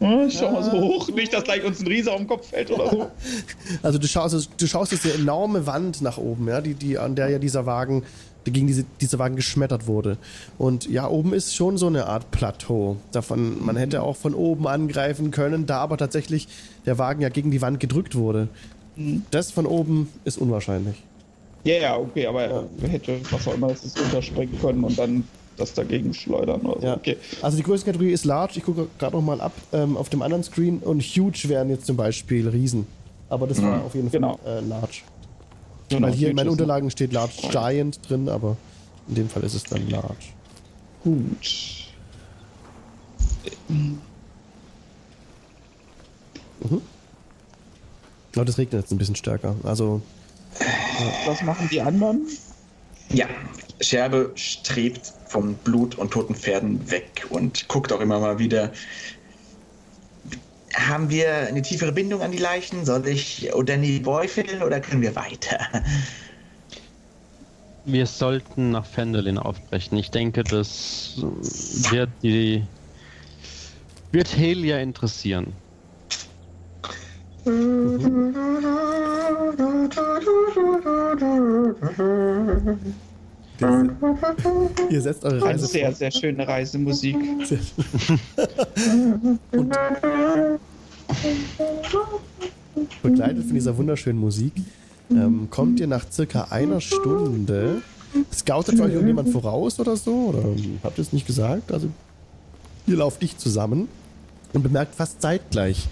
[0.00, 2.48] Hm, Ich schau mal so hoch, nicht, dass gleich uns ein Riese auf den Kopf
[2.48, 3.10] fällt oder so.
[3.82, 7.28] Also du schaust, du schaust diese enorme Wand nach oben, ja, die, die, an der
[7.28, 8.02] ja dieser Wagen,
[8.44, 10.16] gegen diese, dieser Wagen geschmettert wurde.
[10.56, 12.96] Und ja, oben ist schon so eine Art Plateau.
[13.12, 16.48] Davon, man hätte auch von oben angreifen können, da aber tatsächlich
[16.86, 18.48] der Wagen ja gegen die Wand gedrückt wurde.
[19.30, 20.96] Das von oben ist unwahrscheinlich.
[21.64, 25.24] Ja, ja, okay, aber er hätte, was auch immer, das ist runterspringen können und dann
[25.58, 26.86] das dagegen schleudern oder so.
[26.86, 26.96] Ja.
[26.96, 27.16] Okay.
[27.42, 28.54] Also die größte Kategorie ist Large.
[28.56, 30.78] Ich gucke gerade noch mal ab ähm, auf dem anderen Screen.
[30.78, 32.86] Und Huge wären jetzt zum Beispiel Riesen.
[33.28, 34.38] Aber das war auf jeden Fall Genau.
[34.46, 35.02] äh, Large.
[35.90, 38.56] Genau, Weil hier in meinen Unterlagen steht Large Giant drin, aber
[39.08, 40.14] in dem Fall ist es dann Large.
[41.04, 41.90] Gut.
[48.34, 49.56] Aber das regnet jetzt ein bisschen stärker.
[49.62, 50.00] Also
[51.26, 52.26] Was machen die anderen?
[53.12, 53.26] Ja,
[53.80, 58.72] Scherbe strebt vom Blut und toten Pferden weg und guckt auch immer mal wieder.
[60.74, 62.84] Haben wir eine tiefere Bindung an die Leichen?
[62.84, 65.58] Soll ich Danny Boy fiddle oder können wir weiter?
[67.84, 69.98] Wir sollten nach Fendelin aufbrechen.
[69.98, 71.14] Ich denke, das
[71.90, 72.62] wird die
[74.12, 75.52] wird Helia interessieren.
[84.90, 85.96] Ihr setzt eure Eine Reise sehr, fort.
[85.96, 87.16] sehr schöne Reisemusik.
[93.02, 94.52] begleitet von dieser wunderschönen Musik,
[95.10, 97.82] ähm, kommt ihr nach circa einer Stunde.
[98.32, 100.12] Scoutet euch irgendjemand voraus oder so?
[100.28, 100.42] Oder
[100.82, 101.72] habt ihr es nicht gesagt?
[101.72, 101.88] Also,
[102.86, 103.88] ihr lauft nicht zusammen
[104.52, 105.88] und bemerkt fast zeitgleich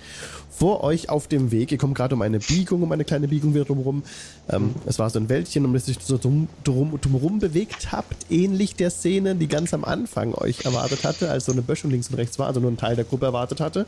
[0.59, 3.54] vor euch auf dem Weg, ihr kommt gerade um eine Biegung, um eine kleine Biegung
[3.54, 4.02] wieder drumherum.
[4.50, 8.30] Ähm, es war so ein Wäldchen, um das euch so drum, drum, drumherum bewegt habt,
[8.30, 12.09] ähnlich der Szene, die ganz am Anfang euch erwartet hatte, als so eine Böschung links
[12.09, 13.86] und rechts war, also nur ein Teil der Gruppe erwartet hatte.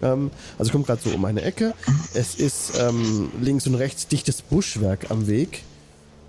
[0.00, 1.74] Ähm, also kommt gerade so um eine Ecke.
[2.14, 5.62] Es ist ähm, links und rechts dichtes Buschwerk am Weg.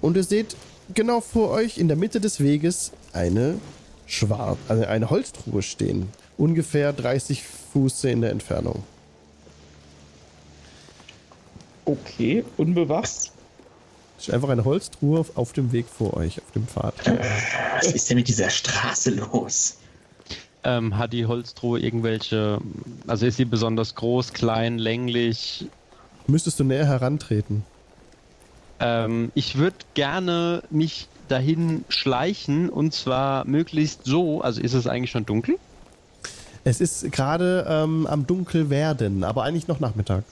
[0.01, 0.55] Und ihr seht
[0.95, 3.59] genau vor euch in der Mitte des Weges eine
[4.07, 6.07] Schwarz, also eine Holztruhe stehen.
[6.35, 8.83] Ungefähr 30 Fuß in der Entfernung.
[11.87, 13.31] Okay, unbewacht.
[14.17, 16.93] Es ist einfach eine Holztruhe auf, auf dem Weg vor euch, auf dem Pfad.
[17.77, 19.77] Was ist denn mit dieser Straße los?
[20.65, 22.59] Ähm, hat die Holztruhe irgendwelche,
[23.07, 25.67] also ist sie besonders groß, klein, länglich?
[26.27, 27.63] Müsstest du näher herantreten.
[28.81, 35.11] Ähm, ich würde gerne mich dahin schleichen und zwar möglichst so, also ist es eigentlich
[35.11, 35.57] schon dunkel?
[36.65, 40.25] Es ist gerade ähm, am Dunkelwerden, aber eigentlich noch Nachmittag.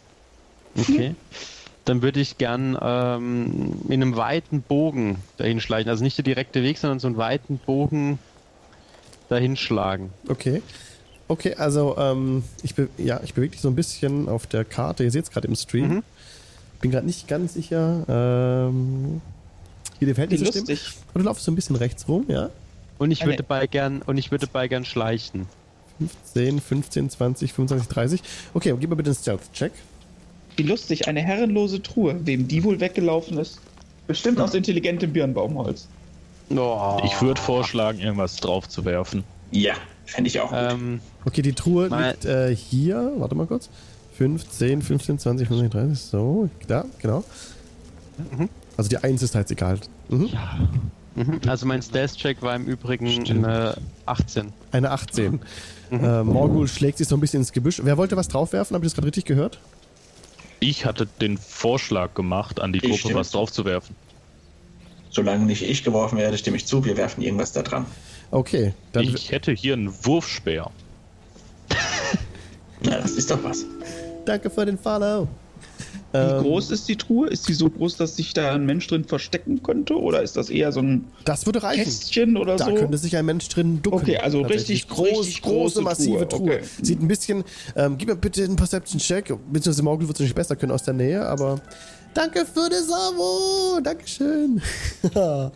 [0.78, 1.16] Okay.
[1.86, 5.90] Dann würde ich gern ähm, in einem weiten Bogen dahin schleichen.
[5.90, 8.18] Also nicht der direkte Weg, sondern so einen weiten Bogen
[9.30, 10.10] dahin schlagen.
[10.28, 10.64] Okay.
[11.28, 15.04] Okay, also ähm, ich, be ja, ich bewege dich so ein bisschen auf der Karte.
[15.04, 15.88] Ihr seht es gerade im Stream.
[15.88, 16.04] Mhm.
[16.82, 18.04] Bin gerade nicht ganz sicher.
[18.08, 19.22] Ähm,
[20.00, 20.68] hier die Verhältnisse stimmen.
[20.68, 20.94] lustig.
[21.14, 22.50] Und du laufst so ein bisschen rechts rum, ja?
[22.98, 25.48] Und ich würde bei gern und ich würde bei gern schleichen.
[26.00, 28.22] 15, 15, 20, 25, 30.
[28.54, 29.72] Okay, gib mir bitte einen Stealth-Check.
[30.58, 32.16] Wie lustig, eine herrenlose Truhe.
[32.24, 33.60] Wem die wohl weggelaufen ist?
[34.08, 35.88] Bestimmt aus intelligentem Birnbaumholz.
[36.50, 36.98] Oh.
[37.04, 39.24] Ich würde vorschlagen, irgendwas drauf zu werfen.
[39.52, 39.74] Ja,
[40.06, 40.58] fände ich auch gut.
[40.60, 43.14] Ähm, Okay, die Truhe Mal- liegt äh, hier.
[43.18, 43.70] Warte mal kurz.
[44.18, 46.00] 15, 15, 20, 25, 30.
[46.00, 47.24] So, da, genau.
[48.78, 49.80] Also die 1 ist halt egal.
[50.10, 50.30] Mhm.
[51.16, 51.42] mhm.
[51.48, 53.76] also mein Stealth-Check war im Übrigen eine
[54.06, 54.54] 18.
[54.72, 55.40] Eine 18.
[55.92, 57.82] Äh, Morgul schlägt sich so ein bisschen ins Gebüsch.
[57.84, 58.76] Wer wollte was draufwerfen?
[58.76, 59.60] Habt ihr das gerade richtig gehört?
[60.60, 63.38] Ich hatte den Vorschlag gemacht, an die Ich Gruppe was zu.
[63.38, 63.96] drauf zu werfen.
[65.10, 67.86] Solange nicht ich geworfen werde, stimme ich zu, wir werfen irgendwas da dran.
[68.32, 70.72] Okay, dann Ich hätte hier einen Wurfspeer.
[72.82, 73.66] Na, das ist doch was.
[74.26, 75.28] danke für den Follow.
[76.16, 77.28] Wie Ähm, groß ist die Truhe?
[77.28, 79.96] Ist die so groß, dass sich da ein Mensch drin verstecken könnte?
[80.00, 81.84] Oder ist das eher so ein Das würde reichen.
[81.84, 82.74] Kästchen oder Da so?
[82.76, 84.00] könnte sich ein Mensch drin ducken.
[84.02, 86.28] Okay, also richtig- groß, richtig große, große massive Truhe.
[86.28, 86.56] Truhe.
[86.58, 86.64] Okay.
[86.82, 87.44] Sieht ein bisschen.
[87.76, 89.28] Ähm, gib mir bitte einen Perception-Check.
[89.52, 91.60] Beziehungsweise Morgul wird es nicht besser können aus der Nähe, aber.
[92.14, 93.80] Danke für das Abo!
[93.84, 94.62] Dankeschön!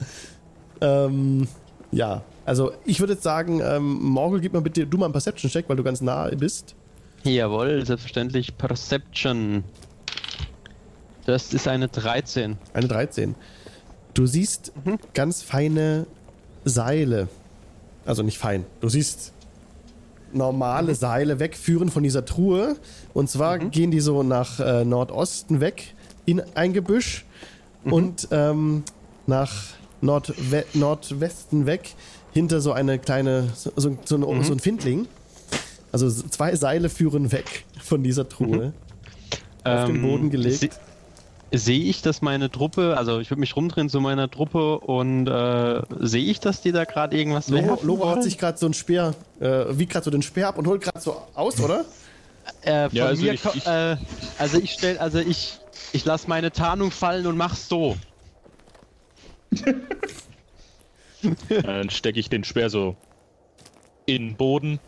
[0.81, 1.47] ähm,
[1.91, 5.65] ja, also ich würde jetzt sagen, ähm, Morgul, gib mir bitte du mal einen Perception-Check,
[5.67, 6.75] weil du ganz nah bist.
[7.23, 9.63] Jawohl, selbstverständlich Perception.
[11.25, 12.57] Das ist eine 13.
[12.73, 13.35] Eine 13.
[14.13, 14.71] Du siehst
[15.13, 16.07] ganz feine
[16.65, 17.27] Seile.
[18.05, 18.65] Also nicht fein.
[18.81, 19.33] Du siehst
[20.33, 22.75] normale Seile wegführen von dieser Truhe.
[23.13, 25.93] Und zwar gehen die so nach äh, Nordosten weg
[26.25, 27.25] in ein Gebüsch
[27.83, 28.83] und ähm,
[29.27, 29.53] nach
[30.01, 31.93] Nordwe Nordwesten weg
[32.31, 35.07] hinter so eine kleine, so, so, so, ein, so ein Findling.
[35.91, 38.73] Also zwei Seile führen weg von dieser Truhe.
[39.63, 40.79] Auf den Ähm, Boden gelegt.
[41.51, 45.27] Se- Sehe ich, dass meine Truppe, also ich würde mich rumdrehen zu meiner Truppe und
[45.27, 48.65] äh, sehe ich, dass die da gerade irgendwas Loro, werfen Loro hat sich gerade so
[48.67, 51.85] ein Speer, äh, wiegt gerade so den Speer ab und holt gerade so aus, oder?
[52.63, 53.97] Äh, von Ja, also mir ich- ich- äh,
[54.37, 55.59] also ich stell, also ich,
[55.93, 57.95] ich lasse meine Tarnung fallen und mach's so.
[61.49, 62.95] Dann stecke ich den Speer so
[64.05, 64.79] in den Boden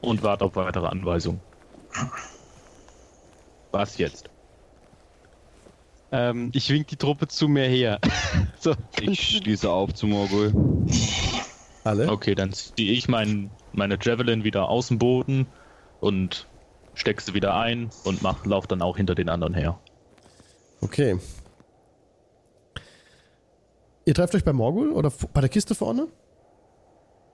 [0.00, 1.40] und warte auf weitere Anweisungen.
[3.72, 4.28] Was jetzt?
[6.12, 8.00] Ähm, ich wink die Truppe zu mir her.
[8.60, 10.52] so, Ich schließe auf zu Morgul.
[11.84, 12.10] Alle?
[12.10, 15.46] Okay, dann ziehe ich mein, meine Javelin wieder aus dem Boden
[16.00, 16.46] und
[16.94, 19.78] stecke sie wieder ein und mach, lauf dann auch hinter den anderen her.
[20.80, 21.18] Okay.
[24.04, 26.08] Ihr trefft euch bei Morgul oder bei der Kiste vorne?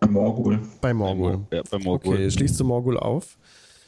[0.07, 0.61] Morgul.
[0.81, 1.47] Bei Morgul.
[1.51, 2.15] Ja, bei Morgul.
[2.15, 3.39] Okay, schließt du Morgul auf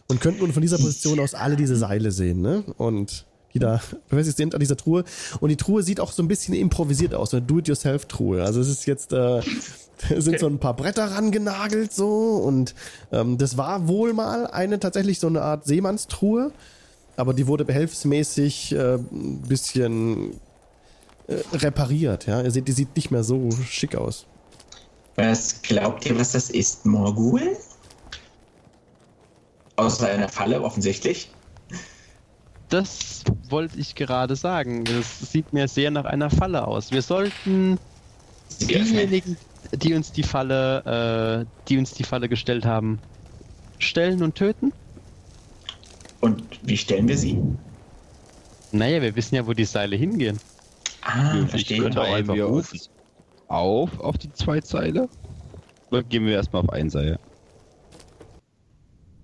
[0.09, 2.65] und könnt nun von dieser Position aus alle diese Seile sehen, ne?
[2.79, 3.27] Und
[3.59, 5.05] die da befestigt sind an dieser Truhe.
[5.41, 8.43] Und die Truhe sieht auch so ein bisschen improvisiert aus, eine Do-it-yourself-Truhe.
[8.43, 9.41] Also es ist jetzt, äh,
[10.17, 12.75] sind so ein paar Bretter rangenagelt so und
[13.13, 16.53] ähm, das war wohl mal eine tatsächlich so eine Art Seemannstruhe,
[17.17, 20.35] aber die wurde behelfsmäßig äh, ein bisschen
[21.27, 22.43] äh, repariert, ja.
[22.43, 24.27] Ihr seht, die sieht nicht mehr so schick aus.
[25.17, 27.57] Was glaubt ihr, was das ist, Morgul?
[29.75, 31.31] Außer einer Falle, offensichtlich.
[32.69, 34.85] Das wollte ich gerade sagen.
[34.85, 36.91] Das sieht mir sehr nach einer Falle aus.
[36.93, 37.79] Wir sollten
[38.61, 39.37] diejenigen,
[39.73, 42.99] die uns die Falle, äh, die uns die Falle gestellt haben,
[43.79, 44.73] stellen und töten?
[46.21, 47.41] Und wie stellen wir sie?
[48.73, 50.39] Naja, wir wissen ja, wo die Seile hingehen.
[51.03, 51.79] Ah, Ich verstehe.
[51.81, 52.81] könnte auch einfach wir rufen.
[53.49, 55.09] auf auf die zwei Seile?
[55.91, 57.19] Oder gehen wir erstmal auf ein Seil?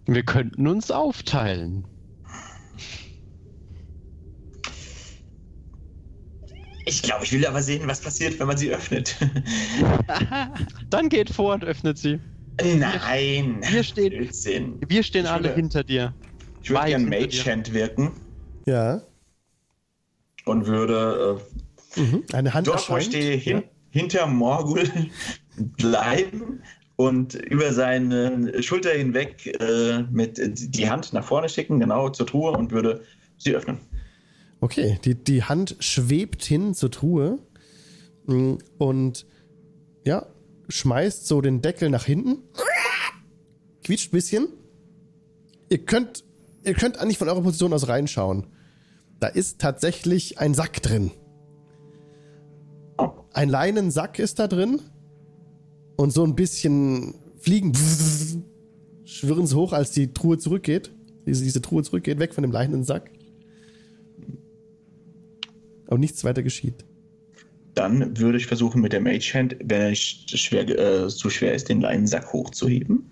[0.07, 1.85] Wir könnten uns aufteilen.
[6.87, 9.17] Ich glaube, ich will aber sehen, was passiert, wenn man sie öffnet.
[10.91, 12.21] Dann geht vor und öffnet sie.
[12.63, 13.61] Nein.
[13.71, 14.81] Wir stehen- Blödsinn.
[14.87, 16.15] Wir stehen Ich alle würde- hinter dir.
[16.63, 17.53] Ich würde gerne hinter Mage dir.
[17.53, 18.11] Hand wirken
[18.67, 19.03] Ja.
[20.45, 21.41] und würde
[21.97, 22.25] äh, Mhm.
[22.33, 23.63] Eine Hand dort, wo ich stehe, hin, ja.
[24.01, 24.83] hinter Morgul
[25.57, 26.61] bleiben
[26.97, 30.41] und über seine Schulter hinweg äh, mit
[30.75, 33.05] die Hand nach vorne schicken, genau zur Truhe und würde
[33.39, 33.79] sie öffnen.
[34.65, 37.39] Okay, die, die Hand schwebt hin zur Truhe
[38.25, 39.27] mm, und
[40.07, 40.25] ja,
[40.71, 42.39] schmeißt so den Deckel nach hinten.
[43.83, 44.49] Quietscht ein bisschen.
[45.69, 46.25] Ihr könnt,
[46.65, 48.47] ihr könnt eigentlich von eurer Position aus reinschauen.
[49.21, 51.11] Da ist tatsächlich ein Sack drin.
[53.35, 54.81] Ein Leinensack ist da drin.
[55.97, 57.75] Und so ein bisschen Fliegen
[59.05, 60.91] schwirren sie hoch, als die Truhe zurückgeht.
[61.27, 63.11] Diese, diese Truhe zurückgeht, weg von dem Leinensack.
[65.95, 66.85] Aber nichts weiter geschieht.
[67.77, 71.55] Dann würde ich versuchen, mit der Mage Hand, wenn er nicht schwer, äh, zu schwer
[71.55, 73.05] ist, den Leinensack hochzuheben.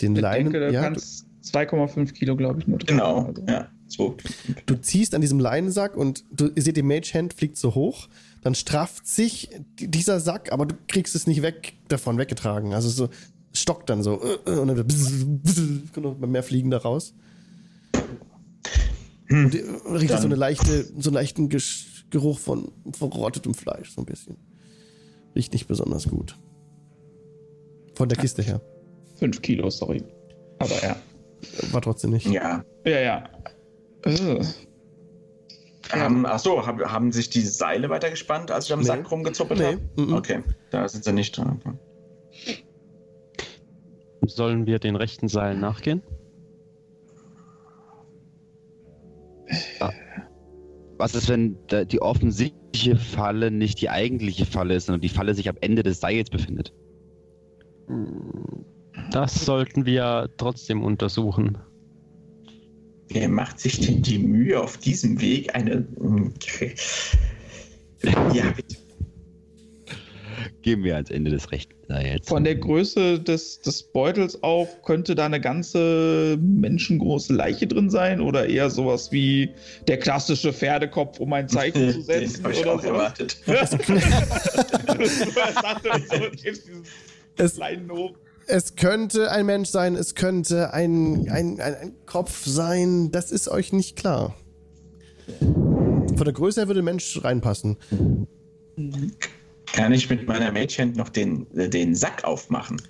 [0.00, 2.78] Den Ich Leinen, denke, du ja, du, kannst 2,5 Kilo, glaube ich, nur.
[2.78, 3.42] Genau, Also.
[3.46, 3.68] ja.
[3.86, 4.16] So.
[4.64, 8.08] du ziehst an diesem Leinensack und du, ihr seht, die Mage Hand fliegt so hoch.
[8.40, 12.72] Dann strafft sich die- dieser Sack, aber du kriegst es nicht weg davon weggetragen.
[12.72, 13.08] Also so
[13.52, 17.12] stockt dann so äh, äh, und dann bzz, bzz, kommt noch mehr Fliegen da raus.
[19.26, 19.44] Hm.
[19.86, 21.48] Und riecht Dann- so eine leichte, so einen leichten
[22.10, 24.36] Geruch von verrottetem Fleisch, so ein bisschen.
[25.34, 26.38] Riecht nicht besonders gut.
[27.94, 28.60] Von der Kiste her.
[29.16, 30.02] 5 Kilo, sorry.
[30.58, 30.96] Aber ja.
[31.72, 32.26] War trotzdem nicht.
[32.26, 32.64] Ja.
[32.84, 33.24] Ja, ja.
[34.04, 34.44] Äh.
[35.90, 38.86] Haben, ach so, hab, haben sich die Seile weitergespannt, als ich am Nee.
[38.86, 39.80] Sack rumgezuppelt Nee, habe?
[39.96, 40.14] mhm.
[40.14, 41.60] Okay, da sind sie nicht dran.
[44.26, 46.02] Sollen wir den rechten Seilen nachgehen?
[51.04, 51.58] Was ist, wenn
[51.90, 56.00] die offensichtliche Falle nicht die eigentliche Falle ist, sondern die Falle sich am Ende des
[56.00, 56.72] Seils befindet?
[59.10, 61.58] Das sollten wir trotzdem untersuchen.
[63.10, 65.86] Wer macht sich denn die Mühe auf diesem Weg eine.
[68.32, 68.76] Ja, bitte.
[70.62, 72.28] Gehen wir ans Ende des rechten Seils.
[72.28, 78.20] Von der Größe des, des Beutels auch könnte da eine ganze menschengroße Leiche drin sein
[78.20, 79.50] oder eher sowas wie
[79.88, 82.88] der klassische Pferdekopf, um ein Zeichen zu Den setzen habe ich oder auch so.
[82.88, 83.36] erwartet.
[87.36, 87.58] Es-.
[88.46, 93.48] Es könnte ein Mensch sein, es könnte ein, ein, ein, ein Kopf sein, das ist
[93.48, 94.34] euch nicht klar.
[95.38, 97.78] Von der Größe her würde ein Mensch reinpassen.
[99.74, 102.80] Kann ich mit meiner Mage Hand noch den, den Sack aufmachen?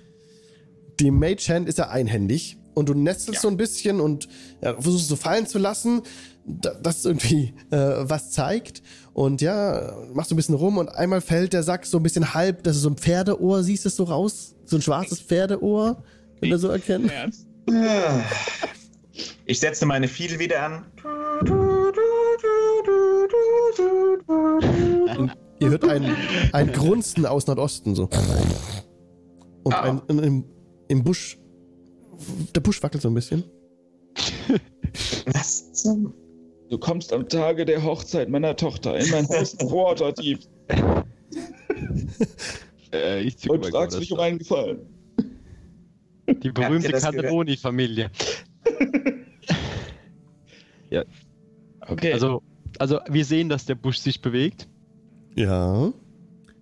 [1.01, 3.41] die Mage Hand ist ja einhändig und du nestelst Ja.
[3.41, 4.29] so ein bisschen und
[4.61, 6.03] ja, versuchst so fallen zu lassen,
[6.45, 8.81] da- dass irgendwie äh, was zeigt.
[9.13, 12.33] Und ja, machst du ein bisschen rum und einmal fällt der Sack so ein bisschen
[12.33, 14.55] halb, das ist so ein Pferdeohr, siehst du es so raus?
[14.63, 16.01] So ein schwarzes Pferdeohr,
[16.39, 17.11] könnt ihr so erkennen?
[19.45, 20.85] Ich setze meine Fiedel wieder an.
[25.65, 26.15] Ihr hört ein,
[26.51, 28.03] ein Grunzen aus Nordosten so.
[29.63, 29.81] Und Ah.
[29.81, 30.45] ein, in, im,
[30.89, 31.39] im Busch,
[32.53, 33.43] der Busch wackelt so ein bisschen.
[35.25, 36.13] Was zum...
[36.69, 40.39] Du kommst am Tage der Hochzeit meiner Tochter in mein Haus Waterdeep
[42.93, 44.79] Äh, ich zieh und fragst gerade mich um einen Gefallen.
[46.43, 47.03] Die berühmte gehört?
[47.03, 48.11] Cannelloni-Familie.
[51.87, 52.13] Okay.
[52.13, 52.41] Also,
[52.79, 54.67] also wir sehen, dass der Busch sich bewegt.
[55.35, 55.91] Ja.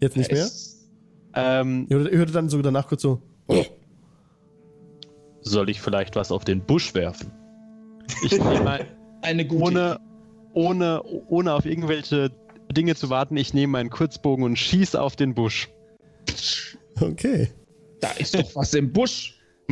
[0.02, 0.44] Jetzt nicht mehr?
[0.44, 0.90] Es-
[1.36, 3.22] Ähm, Ihr hört, ihr hört dann so danach kurz so.
[5.42, 7.32] Soll ich vielleicht was auf den Busch werfen?
[8.24, 8.86] ich nehme ein,
[9.22, 10.00] Eine gute ohne,
[10.54, 12.32] ohne, ohne auf irgendwelche
[12.72, 15.70] Dinge zu warten, ich nehme meinen Kurzbogen und schieße auf den Busch.
[17.02, 17.50] Okay.
[18.00, 19.40] Da ist doch was im Busch.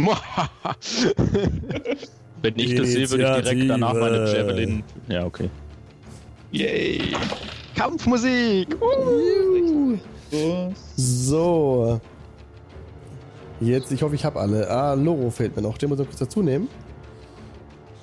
[2.41, 4.34] Wenn ich das sehe, würde ich direkt danach meine.
[4.36, 4.84] Javelin.
[5.10, 5.49] Ja, okay.
[6.52, 7.14] Yay.
[7.76, 8.76] Kampfmusik!
[10.32, 10.74] So.
[10.96, 12.02] So.
[13.60, 14.70] Jetzt, ich hoffe, ich habe alle.
[14.70, 15.78] Ah, Loro fehlt mir noch.
[15.78, 16.68] Den muss ich noch kurz dazu nehmen.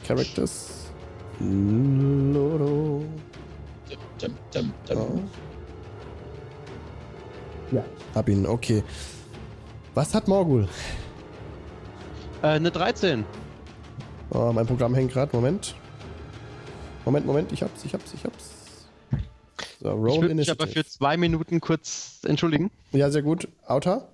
[0.07, 0.91] Characters.
[1.41, 3.03] Loro.
[4.21, 5.29] Dum, dum, dum.
[7.71, 7.85] Ja.
[8.14, 8.83] Hab ihn, okay.
[9.95, 10.69] Was hat Morgul?
[12.43, 13.25] Äh, eine 13.
[14.31, 15.35] Oh, mein Programm hängt gerade.
[15.35, 15.75] Moment.
[17.05, 17.53] Moment, Moment.
[17.53, 18.57] Ich hab's, ich hab's, ich hab's.
[19.81, 22.70] So, Ich Roll würde mich aber für zwei Minuten kurz entschuldigen.
[22.93, 23.49] Ja, sehr gut.
[23.66, 24.12] Outer.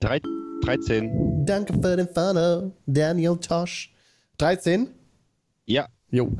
[0.00, 0.20] Drei,
[0.62, 1.44] 13.
[1.44, 3.92] Danke für den Follow, Daniel Tosh.
[4.38, 4.88] 13.
[5.66, 5.88] Ja.
[6.10, 6.32] Jo.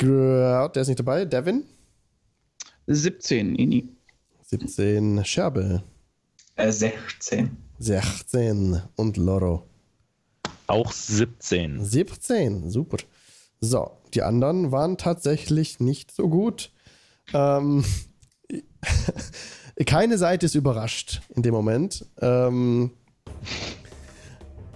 [0.00, 1.24] Der ist nicht dabei.
[1.24, 1.64] Devin.
[2.86, 3.88] 17, Ini.
[4.42, 5.24] 17.
[5.24, 5.82] Scherbe.
[6.56, 7.56] Äh, 16.
[7.78, 8.82] 16.
[8.96, 9.66] Und Loro.
[10.66, 11.84] Auch 17.
[11.84, 12.70] 17.
[12.70, 12.98] Super.
[13.60, 16.70] So, die anderen waren tatsächlich nicht so gut.
[17.32, 17.84] Ähm,
[19.86, 22.06] keine Seite ist überrascht in dem Moment.
[22.20, 22.90] Ähm,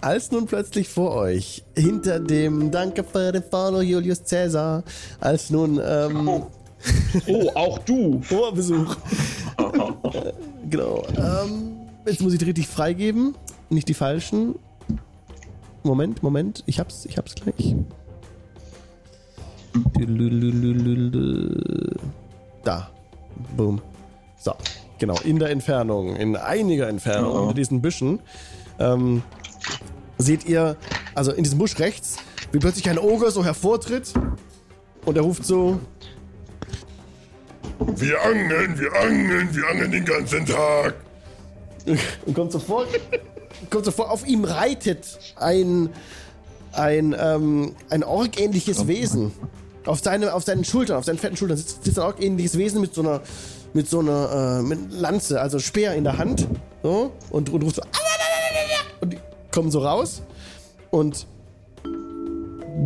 [0.01, 4.85] als nun plötzlich vor euch, hinter dem Danke für den Follow Julius Caesar,
[5.21, 6.51] als nun ähm, Oh.
[7.27, 8.21] Oh, auch du.
[8.23, 8.97] Vorbesuch.
[10.71, 11.03] Genau.
[11.17, 13.35] Ähm, jetzt muss ich die richtig freigeben,
[13.71, 14.57] nicht die falschen.
[15.83, 17.75] Moment, Moment, ich hab's, ich hab's gleich.
[22.65, 22.91] Da.
[23.57, 23.81] Boom.
[24.37, 24.55] So,
[24.99, 27.41] genau, in der Entfernung, in einiger Entfernung, Oh.
[27.43, 28.21] unter diesen Büschen,
[28.79, 29.23] ähm,
[30.19, 30.77] seht ihr,
[31.15, 32.17] also in diesem Busch rechts,
[32.53, 34.13] wie plötzlich ein Ogre so hervortritt
[35.05, 35.79] und er ruft so,
[37.97, 40.95] Wir angeln, wir angeln, wir angeln den ganzen Tag.
[42.27, 42.89] und kommt sofort,
[43.71, 45.91] kommt sofort auf ihm reitet ein
[46.73, 49.33] ein ähm, ein orgähnliches Wesen
[49.89, 52.95] auf seine auf seinen Schultern, auf seinen fetten Schultern sitzt, sitzt ein orgähnliches Wesen mit
[52.95, 53.21] so einer
[53.73, 56.47] mit so einer äh, mit Lanze, also Speer in der Hand,
[56.83, 57.83] so und, und ruft so
[59.01, 59.19] und die
[59.51, 60.23] kommen so raus
[60.91, 61.27] und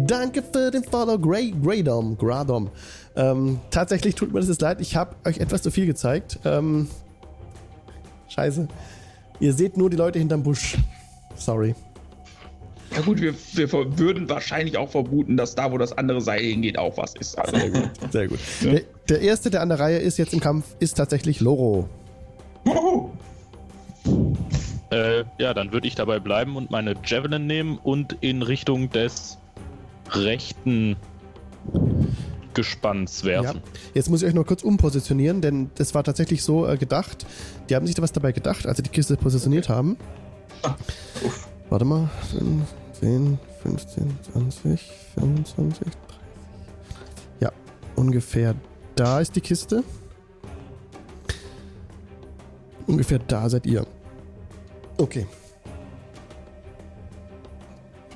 [0.06, 2.70] Danke für den Follow, Grey, Greydom, Gradom.
[3.14, 6.38] Ähm, tatsächlich tut mir das jetzt leid, ich habe euch etwas zu viel gezeigt.
[6.46, 6.88] Ähm,
[8.28, 8.68] scheiße.
[9.38, 10.78] Ihr seht nur die Leute hinterm Busch.
[11.36, 11.74] Sorry.
[12.94, 16.78] Ja gut, wir, wir würden wahrscheinlich auch vermuten, dass da, wo das andere Seil hingeht,
[16.78, 17.38] auch was ist.
[17.38, 17.90] Also, Sehr gut.
[18.10, 18.38] Sehr gut.
[18.62, 21.88] Der, der erste, der an der Reihe ist jetzt im Kampf, ist tatsächlich Loro.
[22.64, 23.10] Wuhu.
[24.90, 29.38] Äh, ja, dann würde ich dabei bleiben und meine Javelin nehmen und in Richtung des
[30.10, 30.96] rechten
[32.52, 33.62] Gespanns werfen.
[33.94, 37.24] Jetzt muss ich euch noch kurz umpositionieren, denn das war tatsächlich so äh, gedacht.
[37.70, 39.96] Die haben sich da was dabei gedacht, als sie die Kiste positioniert haben.
[41.24, 41.48] Uff.
[41.70, 42.10] Warte mal.
[43.02, 44.80] 10, 15, 20,
[45.16, 45.92] 25, 30.
[47.40, 47.50] Ja,
[47.96, 48.54] ungefähr
[48.94, 49.82] da ist die Kiste.
[52.86, 53.84] Ungefähr da seid ihr.
[54.98, 55.26] Okay.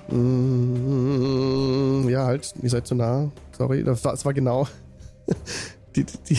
[0.09, 3.33] Mm, Ja, halt, ihr seid zu nah.
[3.59, 4.69] Sorry, das war, das war genau.
[5.97, 6.39] Die, die,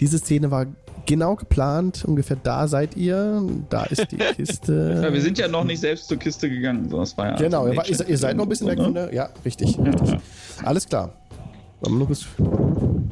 [0.00, 0.66] diese Szene war
[1.06, 2.04] genau geplant.
[2.04, 3.42] Ungefähr da seid ihr.
[3.68, 5.00] Da ist die Kiste.
[5.02, 6.88] ja, wir sind ja noch nicht selbst zur Kiste gegangen.
[6.88, 9.12] So, das war ja Genau, also ihr, ihr, seid noch ein bisschen weg von der.
[9.12, 9.78] Ja, richtig.
[9.78, 10.16] richtig.
[10.62, 11.12] Alles klar.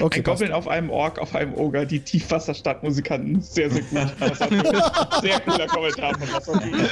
[0.00, 0.24] Okay, ein.
[0.24, 3.40] Goblin auf einem Ork, auf einem Ogre, die Tiefwasserstadtmusikanten.
[3.40, 3.98] Sehr, sehr gut.
[5.22, 6.88] Sehr cooler Kommentar von Wasservögel.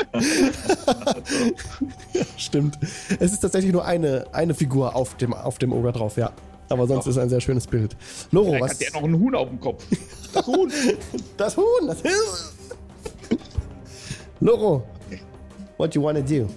[2.36, 2.78] Stimmt.
[3.18, 6.30] Es ist tatsächlich nur eine, eine Figur auf dem, auf dem Ogre drauf, ja.
[6.68, 7.96] Aber sonst ist es ein sehr schönes Bild.
[8.32, 8.70] Loro, Vielleicht was?
[8.72, 9.84] hat der noch einen Huhn auf dem Kopf.
[10.32, 10.72] Das Huhn.
[11.36, 11.86] Das Huhn!
[11.86, 12.02] Das
[14.40, 14.82] Loro,
[15.78, 16.48] what you wanna do?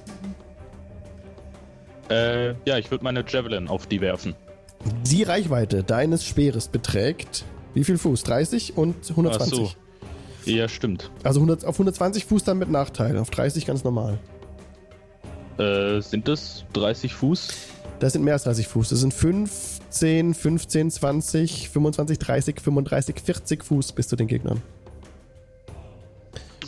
[2.10, 4.36] Äh, ja, ich würde meine Javelin auf die werfen.
[5.03, 8.23] Die Reichweite deines Speeres beträgt wie viel Fuß?
[8.23, 9.60] 30 und 120.
[9.60, 9.76] Ach
[10.45, 10.52] so.
[10.52, 11.11] Ja, stimmt.
[11.23, 14.18] Also 100, auf 120 Fuß dann mit Nachteil, auf 30 ganz normal.
[15.57, 17.49] Äh, sind das 30 Fuß?
[17.99, 18.90] Das sind mehr als 30 Fuß.
[18.90, 19.14] Das sind
[19.90, 24.61] 15, 15, 20, 25, 30, 35, 40 Fuß bis zu den Gegnern.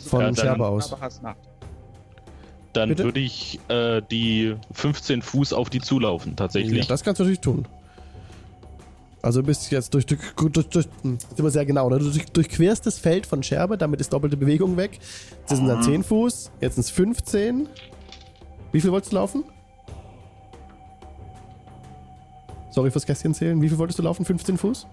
[0.06, 0.94] Von Ja, Scherbe aus.
[2.72, 3.04] Dann Bitte?
[3.04, 6.86] würde ich äh, die 15 Fuß auf die zulaufen, Ja, tatsächlich.
[6.86, 7.66] das kannst du natürlich tun.
[9.20, 11.98] Also du bist jetzt durch, durch, durch, durch hm, sind wir sehr genau, ne?
[11.98, 14.98] du durch, durchquerst das Feld von Scherbe, damit ist doppelte Bewegung weg.
[15.46, 17.68] Das sind dann 10 Fuß, jetzt sind es 15.
[18.72, 19.44] Wie viel wolltest du laufen?
[22.72, 23.60] Sorry fürs Kästchen zählen.
[23.62, 24.24] Wie viel wolltest du laufen?
[24.24, 24.86] 15 Fuß?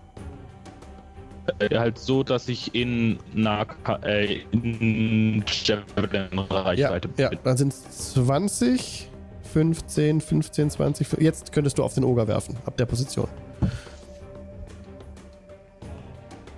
[1.59, 7.39] Äh, halt so, dass ich in, Nahka äh, in Javelin-Reichweite Ja, ja, bin.
[7.43, 9.09] dann sind es 20,
[9.53, 11.13] 15, 15, 20.
[11.19, 13.27] Jetzt könntest du auf den Oger werfen, ab der Position.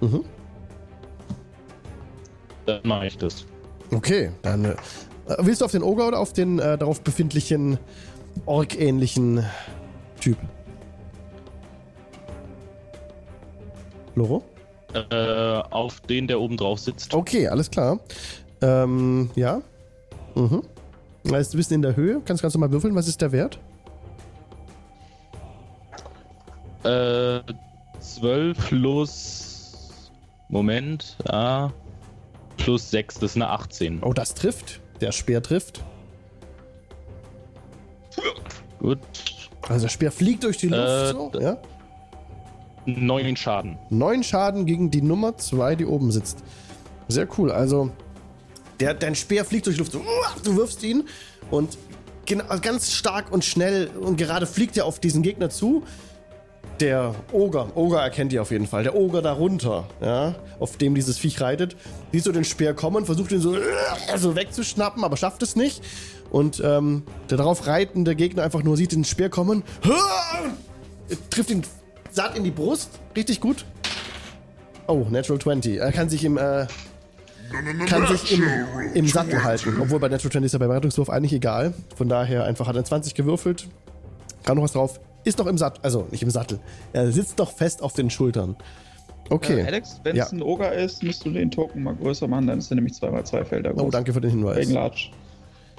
[0.02, 0.26] Mhm.
[2.66, 3.46] Dann mache ich das.
[3.94, 4.76] Okay, dann äh,
[5.40, 7.78] willst du auf den Oger oder auf den äh, darauf befindlichen
[8.46, 9.46] Ork-ähnlichen
[10.20, 10.38] Typ?
[14.16, 14.44] Loro?
[14.94, 17.14] Äh, auf den, der oben drauf sitzt.
[17.14, 18.00] Okay, alles klar.
[18.62, 19.62] Ähm, ja.
[20.36, 20.64] Mhm.
[21.30, 22.22] Heißt, du bist in der Höhe.
[22.26, 22.96] Kannst ganz normal würfeln.
[22.96, 23.60] Was ist der Wert?
[26.84, 27.42] Äh,
[28.00, 29.52] 12 plus.
[30.50, 31.70] Moment, ah.
[32.58, 34.04] Plus 6, das ist eine 18.
[34.04, 34.82] Oh, das trifft.
[35.00, 35.82] Der Speer trifft.
[38.80, 39.00] Gut.
[39.70, 40.82] Also der Speer fliegt durch die Luft.
[40.82, 41.58] Äh, so, ja?
[42.86, 43.78] 9 Schaden.
[43.90, 46.40] Neun Schaden gegen die Nummer 2, die oben sitzt.
[47.08, 47.52] Sehr cool.
[47.52, 47.92] Also,
[48.80, 49.94] der, dein Speer fliegt durch die Luft.
[50.44, 51.04] Du wirfst ihn
[51.52, 51.78] und
[52.26, 55.84] genau, ganz stark und schnell und gerade fliegt er auf diesen Gegner zu.
[56.80, 58.82] Der Oger, Oger erkennt ihr auf jeden Fall.
[58.82, 61.76] Der Oger darunter, ja, auf dem dieses Viech reitet,
[62.12, 63.56] siehst du den Speer kommen, versucht ihn so,
[64.18, 65.84] so wegzuschnappen, aber schafft es nicht.
[66.32, 69.64] Und ähm, der darauf reitende Gegner einfach nur sieht den Speer kommen,
[71.30, 71.62] trifft ihn
[72.12, 73.66] satt in die Brust, richtig gut.
[74.88, 75.78] Oh, Natural 20.
[75.78, 76.68] Er kann sich im, äh,
[77.88, 78.44] kann sich im,
[78.94, 79.78] im Sattel halten.
[79.82, 81.74] Obwohl bei Natural 20 ist ja beim Rettungswurf eigentlich egal.
[81.96, 83.68] Von daher einfach hat er 20 gewürfelt.
[84.44, 85.00] Kann noch was drauf.
[85.24, 85.80] Ist noch im Sattel.
[85.84, 86.60] Also nicht im Sattel.
[86.94, 88.56] Er sitzt doch fest auf den Schultern.
[89.30, 89.62] Okay.
[89.62, 90.26] Äh, Alex, wenn Ja.
[90.26, 92.94] es ein Ogre ist, musst du den Token mal größer machen, dann ist er nämlich
[92.94, 93.82] 2x2 Felder groß.
[93.84, 94.58] Oh, danke für den Hinweis.
[94.58, 95.10] Wegen Large.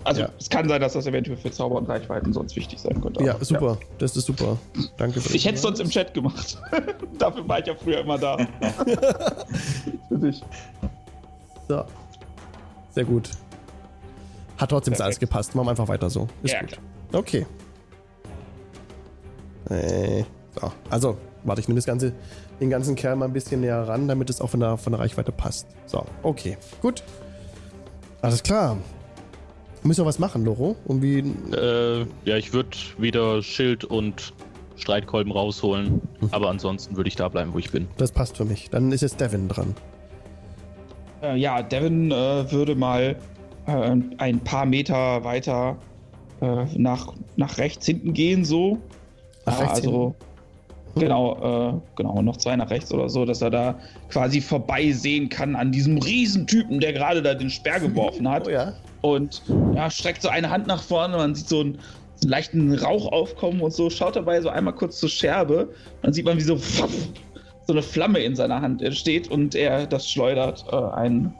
[0.05, 0.29] Also Ja.
[0.39, 3.23] es kann sein, dass das eventuell für Zauber und Reichweiten sonst wichtig sein könnte.
[3.25, 3.79] Ja, aber, super.
[3.99, 4.57] Das ist super.
[4.97, 6.59] Danke für Ich hätte es sonst im Chat gemacht.
[7.19, 8.37] Dafür war ich ja früher immer da.
[10.09, 10.43] für dich.
[11.69, 11.85] So.
[12.91, 13.31] Sehr gut.
[14.59, 15.05] Hat trotzdem Perfekt.
[15.05, 15.55] alles gepasst.
[15.55, 16.29] Machen wir einfach weiter so.
[16.43, 16.69] Ist Ja, gut.
[16.71, 16.83] klar.
[17.13, 17.47] Okay.
[19.71, 20.25] Äh,
[20.61, 20.73] so.
[20.91, 22.13] Also, warte, ich nehme das Ganze,
[22.61, 25.01] den ganzen Kerl mal ein bisschen näher ran, damit es auch von der, von der
[25.01, 25.67] Reichweite passt.
[25.87, 26.57] So, okay.
[26.81, 27.03] Gut.
[28.21, 28.77] Alles klar.
[29.85, 30.77] Müssen wir was machen, Loro?
[30.85, 31.19] Um wie.
[31.55, 34.33] Äh, ja, ich würde wieder Schild und
[34.77, 36.01] Streitkolben rausholen.
[36.31, 37.89] Aber ansonsten würde ich da bleiben, wo ich bin.
[37.97, 38.71] Das passt für mich.
[38.71, 39.75] Dann ist jetzt Devin dran.
[41.23, 43.17] Äh, ja, Devin äh, würde mal
[43.67, 45.77] äh, ein paar Meter weiter
[46.41, 48.79] äh, nach, nach rechts hinten gehen, so.
[49.47, 50.15] Nach Ja, rechts also,
[50.95, 53.75] genau, äh, genau, noch zwei nach rechts oder so, dass er da
[54.11, 58.47] quasi vorbeisehen kann an diesem Riesentypen, der gerade da den Speer geworfen hat.
[58.47, 58.73] Oh ja.
[59.01, 59.43] Und
[59.75, 61.75] ja, streckt so eine Hand nach vorne, man sieht so einen,
[62.17, 65.69] so einen leichten Rauch aufkommen und so, schaut dabei so einmal kurz zur Scherbe,
[66.03, 70.09] dann sieht man, wie so, so eine Flamme in seiner Hand entsteht und er das
[70.09, 71.35] schleudert, äh, ein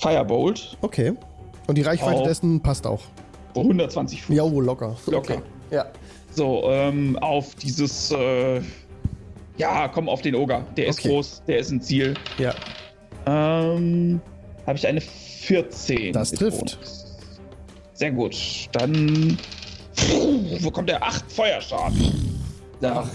[0.00, 1.14] Firebolt, Okay.
[1.66, 3.00] Und die Reichweite Auf- dessen passt auch.
[3.56, 4.36] 120 Fuß.
[4.36, 4.96] Ja, oh, locker.
[5.06, 5.34] Locker.
[5.36, 5.42] Okay.
[5.70, 5.86] Ja.
[6.30, 8.60] So, ähm, auf dieses, äh,
[9.56, 10.66] ja, komm auf den Oger.
[10.76, 11.08] Der ist Okay.
[11.08, 12.14] groß, der ist ein Ziel.
[12.38, 12.54] Ja.
[13.26, 14.20] Ähm,
[14.66, 16.12] habe ich eine 14.
[16.12, 16.58] Das trifft.
[16.58, 17.18] Bonus.
[17.94, 18.36] Sehr gut.
[18.72, 19.38] Dann.
[20.60, 21.02] Wo kommt der?
[21.02, 22.40] Acht Feuerschaden.
[22.82, 23.08] Da,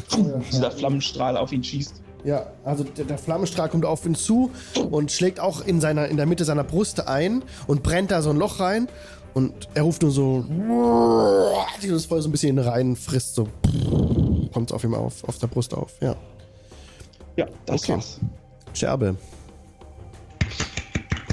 [0.52, 2.02] dieser Flammenstrahl auf ihn schießt.
[2.23, 4.52] Ja, also der, der Flammenstrahl kommt auf ihn zu
[4.91, 8.30] und schlägt auch in, seiner, in der Mitte seiner Brust ein und brennt da so
[8.30, 8.88] ein Loch rein.
[9.34, 10.43] Und er ruft nur so,
[11.81, 13.48] dieses Feuer so ein bisschen rein, frisst so.
[14.53, 15.93] kommt es auf ihm auf, auf der Brust auf.
[16.02, 16.15] Ja.
[17.38, 17.93] Ja, das Okay.
[17.93, 18.19] war's.
[18.73, 19.15] Scherbe.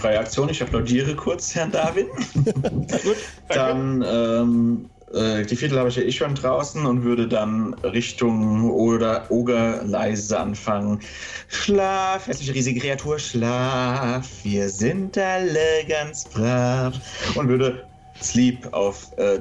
[0.00, 2.06] Freie Aktion, ich applaudiere kurz, Herrn Darwin.
[2.44, 3.16] Gut,
[3.48, 8.70] Dann, ähm, äh, die Viertel habe ich ja eh schon draußen und würde dann Richtung
[8.70, 11.00] oder Oger leise anfangen.
[11.48, 16.94] Schlaf, hässliche riesige Kreatur, schlaf, wir sind alle ganz brav.
[17.34, 17.86] Und würde
[18.22, 19.40] Sleep auf äh,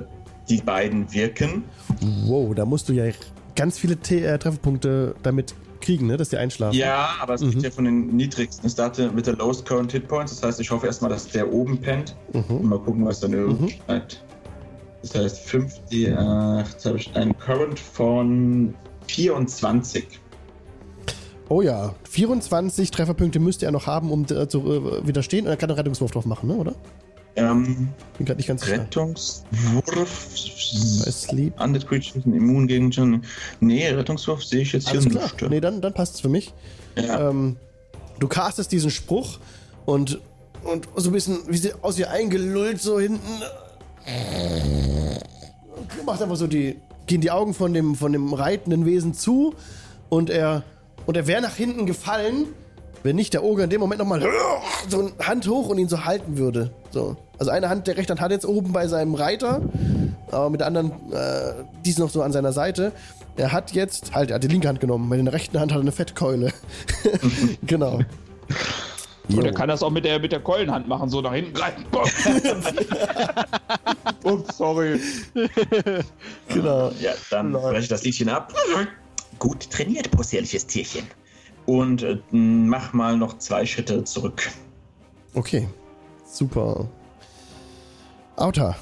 [0.50, 1.64] die beiden wirken.
[2.26, 3.06] Wow, da musst du ja
[3.56, 6.18] ganz viele T äh, Trefferpunkte damit kriegen, ne?
[6.18, 6.78] Dass die einschlafen.
[6.78, 7.50] Ja, aber es Mhm.
[7.50, 8.66] ist ja von den niedrigsten.
[8.68, 10.34] Es starte mit der Lowest Current Hit Points.
[10.40, 12.16] Das heißt, ich hoffe erstmal, dass der oben pennt.
[12.34, 12.70] Und Mhm.
[12.70, 14.24] mal gucken, was dann übrig bleibt.
[15.02, 18.74] Das heißt, 50, äh, jetzt habe ich einen Current von
[19.08, 20.20] 24.
[21.50, 25.46] Oh ja, 24 Trefferpunkte müsste er noch haben, um äh, zu äh, widerstehen.
[25.46, 26.56] Und er kann einen Rettungswurf drauf machen, ne?
[26.56, 26.76] Oder?
[27.38, 28.82] Ähm, Bin gerade nicht ganz sicher.
[28.82, 30.28] Rettungswurf.
[31.60, 33.24] Undead Creatures sind immun gegen schon.
[33.60, 35.24] Nee, Rettungswurf sehe ich jetzt Alles hier klar.
[35.26, 35.50] nicht.
[35.50, 36.54] Nee, dann, dann passt es für mich.
[36.96, 37.30] Ja.
[37.30, 37.58] Ähm,
[38.20, 39.38] du castest diesen Spruch
[39.86, 40.20] und,
[40.64, 43.22] und so ein bisschen, wie sie aus ihr eingelullt, so hinten.
[46.06, 46.78] Macht einfach so die.
[47.06, 49.54] Gehen die Augen von dem, von dem reitenden Wesen zu
[50.10, 50.64] und er.
[51.06, 52.48] Und er wäre nach hinten gefallen,
[53.04, 54.22] wenn nicht der Oger in dem Moment nochmal
[54.90, 56.72] so eine Hand hoch und ihn so halten würde.
[56.92, 57.16] So.
[57.40, 59.62] Also eine Hand, der rechte Hand hat jetzt oben bei seinem Reiter,
[60.32, 61.54] aber mit der anderen, äh,
[61.86, 62.92] die ist noch so an seiner Seite.
[63.38, 65.78] Er hat jetzt, halt, er hat die linke Hand genommen, bei der rechten Hand hat
[65.78, 66.52] er eine Fettkeule.
[67.66, 68.00] genau.
[69.30, 69.42] Und Jo.
[69.44, 71.86] er kann das auch mit der, mit der Keulenhand machen, so nach hinten greifen.
[74.24, 75.00] Ups, sorry.
[76.50, 76.92] Genau.
[77.00, 78.54] Ja, dann breche ich das Liedchen ab.
[79.40, 81.06] Gut trainiert, possierliches Tierchen.
[81.66, 84.50] Und äh, mach mal noch zwei Schritte zurück.
[85.34, 85.68] Okay.
[86.26, 86.88] Super.
[88.38, 88.76] Auta.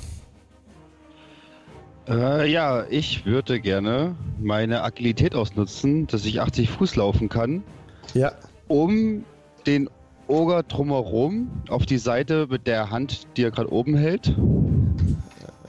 [2.07, 7.63] Äh, ja, ich würde gerne meine Agilität ausnutzen, dass ich 80 Fuß laufen kann,
[8.13, 8.34] Ja.
[8.67, 9.23] um
[9.65, 9.89] den
[10.27, 14.35] Oger drumherum auf die Seite mit der Hand, die er gerade oben hält.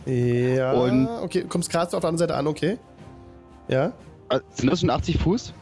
[0.06, 0.72] Ja.
[0.72, 2.78] Und- okay, du kommst gerade auf der anderen Seite an, okay.
[3.68, 3.92] Ja.
[4.28, 5.52] Äh, sind das schon 80 Fuß?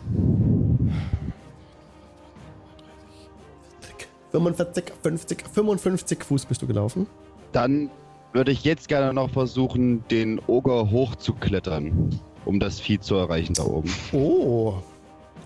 [4.33, 7.07] 45, 50, 55 Fuß bist du gelaufen.
[7.53, 7.89] Dann
[8.33, 12.11] würde ich jetzt gerne noch versuchen, den Oger hochzuklettern,
[12.45, 13.91] um das Vieh zu erreichen da oben.
[14.13, 14.75] Oh.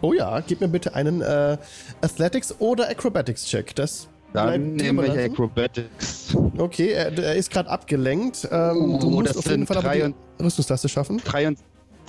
[0.00, 1.56] Oh ja, gib mir bitte einen äh,
[2.00, 3.74] Athletics oder Acrobatics Check.
[3.74, 5.32] Das Dann bleibt dir nehme ich überlassen.
[5.32, 6.36] Acrobatics.
[6.56, 8.48] Okay, er, er ist gerade abgelenkt.
[8.50, 11.18] Ähm, Oh, du musst das auf jeden Fall aber die Rüstungstaste schaffen.
[11.24, 11.64] 23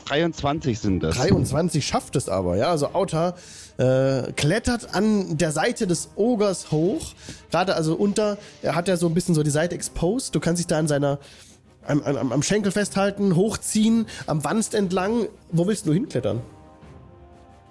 [0.05, 1.17] 23 sind das.
[1.17, 2.71] 23 schafft es aber, ja.
[2.71, 3.35] Also Auta
[3.77, 7.13] äh, klettert an der Seite des Ogers hoch.
[7.51, 10.33] Gerade also unter, er hat ja so ein bisschen so die Seite exposed.
[10.33, 11.19] Du kannst dich da an seiner,
[11.85, 15.27] am, am, am Schenkel festhalten, hochziehen, am Wanst entlang.
[15.51, 16.41] Wo willst du hinklettern?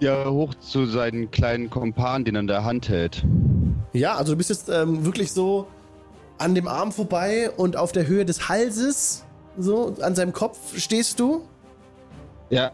[0.01, 3.25] Ja, hoch zu seinen kleinen Kompan, den er in der Hand hält.
[3.93, 5.67] Ja, also du bist jetzt ähm, wirklich so
[6.39, 9.25] an dem Arm vorbei und auf der Höhe des Halses,
[9.59, 11.43] so an seinem Kopf stehst du.
[12.51, 12.71] Ja.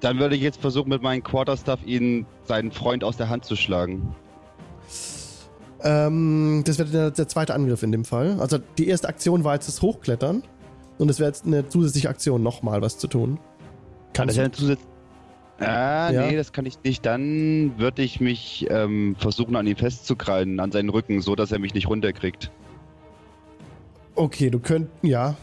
[0.00, 3.56] Dann würde ich jetzt versuchen, mit meinem Quarterstaff ihn seinen Freund aus der Hand zu
[3.56, 4.14] schlagen.
[5.82, 8.36] Ähm, das wäre der, der zweite Angriff in dem Fall.
[8.38, 10.42] Also die erste Aktion war jetzt das Hochklettern.
[10.98, 13.38] Und es wäre jetzt eine zusätzliche Aktion, nochmal was zu tun.
[14.12, 14.42] Kann das du?
[14.42, 14.80] ja zusatz
[15.58, 16.26] Ah, Ja.
[16.26, 17.06] nee, das kann ich nicht.
[17.06, 21.58] Dann würde ich mich ähm, versuchen, an ihm festzukrallen, an seinen Rücken, so dass er
[21.58, 22.50] mich nicht runterkriegt.
[24.14, 24.88] Okay, du könnt.
[25.02, 25.36] Ja.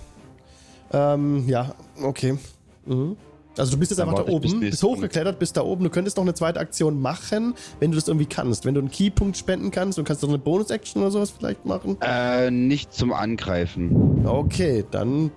[0.92, 2.38] Ähm, ja, okay.
[2.86, 3.18] Mhm.
[3.58, 5.84] Also du bist jetzt Dann einfach da ich bis oben, bist hochgeklettert, bist da oben.
[5.84, 8.66] Du könntest noch eine zweite Aktion machen, wenn du das irgendwie kannst.
[8.66, 11.98] Wenn du einen Keypunkt spenden kannst, du kannst doch eine Bonus-Action oder sowas vielleicht machen.
[12.02, 14.26] Äh, nicht zum Angreifen.
[14.26, 15.32] Okay, dann,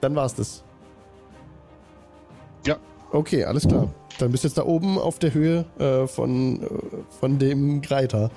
[0.00, 0.62] dann war's das.
[2.64, 2.76] Ja.
[3.10, 3.88] Okay, alles klar.
[4.18, 6.66] Dann bist du jetzt da oben auf der Höhe äh, von, äh,
[7.20, 8.30] von dem Greiter.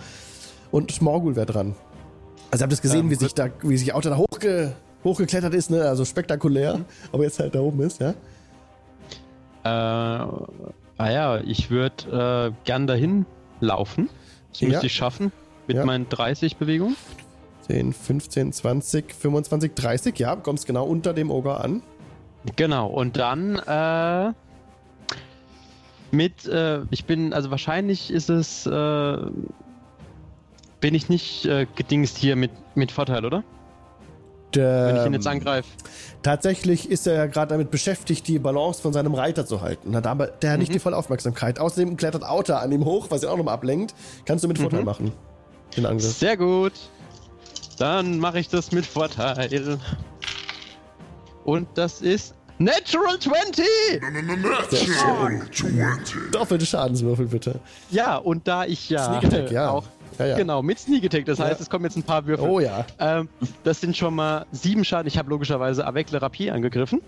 [0.72, 1.76] Und Smorgul wäre dran.
[2.51, 4.73] Also ihr habt es gesehen, Ähm, wie sich da, wie sich Auto da hochge,
[5.03, 5.84] hochgeklettert ist, ne?
[5.84, 6.81] Also spektakulär,
[7.11, 8.14] aber jetzt halt da oben ist, ja?
[9.64, 13.26] Äh, ah ja, ich würde äh, gern dahin
[13.60, 14.10] laufen.
[14.51, 14.68] Das Ja.
[14.69, 15.31] müsste ich schaffen.
[15.68, 15.85] Mit Ja.
[15.85, 16.95] meinen 30 Bewegungen.
[17.68, 21.84] 10, 15, 20, 25, 30, ja, kommst genau unter dem Oger an.
[22.56, 24.34] Genau, und dann äh,
[26.11, 29.18] mit, äh, ich bin, also wahrscheinlich ist es, äh,
[30.80, 33.44] bin ich nicht äh, gedingst hier mit, mit Vorteil, oder?
[34.52, 35.69] Wenn ich ihn jetzt Ähm, angreife.
[36.23, 39.95] Tatsächlich ist er ja gerade damit beschäftigt, die Balance von seinem Reiter zu halten.
[39.95, 40.73] Hat aber der hat nicht Mhm.
[40.73, 41.60] die volle Aufmerksamkeit.
[41.60, 43.94] Außerdem klettert Auta an ihm hoch, was ihn auch nochmal ablenkt.
[44.26, 44.86] Kannst du mit Vorteil Mhm.
[44.86, 45.11] machen.
[45.77, 46.14] Den Angriff.
[46.18, 46.73] Sehr gut.
[47.77, 49.77] Dann mache ich das mit Vorteil.
[51.44, 53.65] Und das ist Natural 20!
[54.02, 56.31] Natural 20.
[56.31, 57.60] Doppelte Schadenswürfel bitte.
[57.90, 59.69] Ja, und da ich ja, Sneak Attack, ja.
[59.69, 59.86] auch
[60.18, 60.38] Ja, ja.
[60.38, 62.48] genau mit Sneak Attack, das heißt, es kommen jetzt ein paar Würfel.
[62.49, 62.86] Oh ja.
[62.99, 63.30] Ähm,
[63.64, 65.07] das sind schon mal sieben Schaden.
[65.07, 67.02] Ich habe logischerweise Avec le Rapier angegriffen.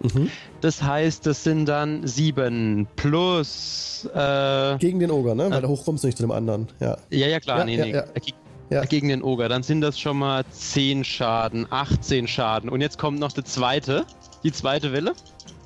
[0.00, 0.30] Mhm.
[0.62, 4.08] Das heißt, das sind dann sieben plus.
[4.14, 5.50] Äh, Gegen den Oger, ne?
[5.50, 6.66] Weil da hoch kommst du nicht zu dem anderen.
[6.80, 6.96] Ja.
[7.10, 7.92] ja, ja, klar, Ja, nee, ja, nee.
[7.92, 8.02] ja.
[8.14, 8.34] Ge-
[8.70, 8.84] Ja.
[8.86, 9.48] Gegen den Oger.
[9.50, 12.70] Dann sind das schon mal 10 Schaden, 18 Schaden.
[12.70, 14.04] Und jetzt kommt noch die zweite,
[14.44, 15.14] die zweite Welle.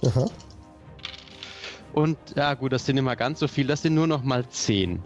[0.07, 0.27] Aha.
[1.93, 3.67] Und ja, gut, das sind immer ganz so viel.
[3.67, 5.03] Das sind nur noch mal 10.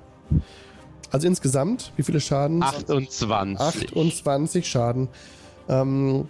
[1.11, 2.62] Also insgesamt, wie viele Schaden?
[2.62, 3.61] 28.
[3.61, 5.09] 28 Schaden.
[5.69, 6.28] Ähm,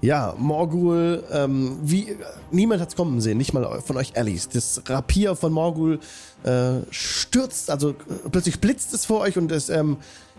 [0.00, 2.16] ja, Morgul, ähm, wie,
[2.50, 4.48] niemand hat es kommen sehen, nicht mal von euch Alice.
[4.48, 5.98] Das Rapier von Morgul
[6.42, 7.94] äh, stürzt, also äh,
[8.30, 9.96] plötzlich blitzt es vor euch und es ähm,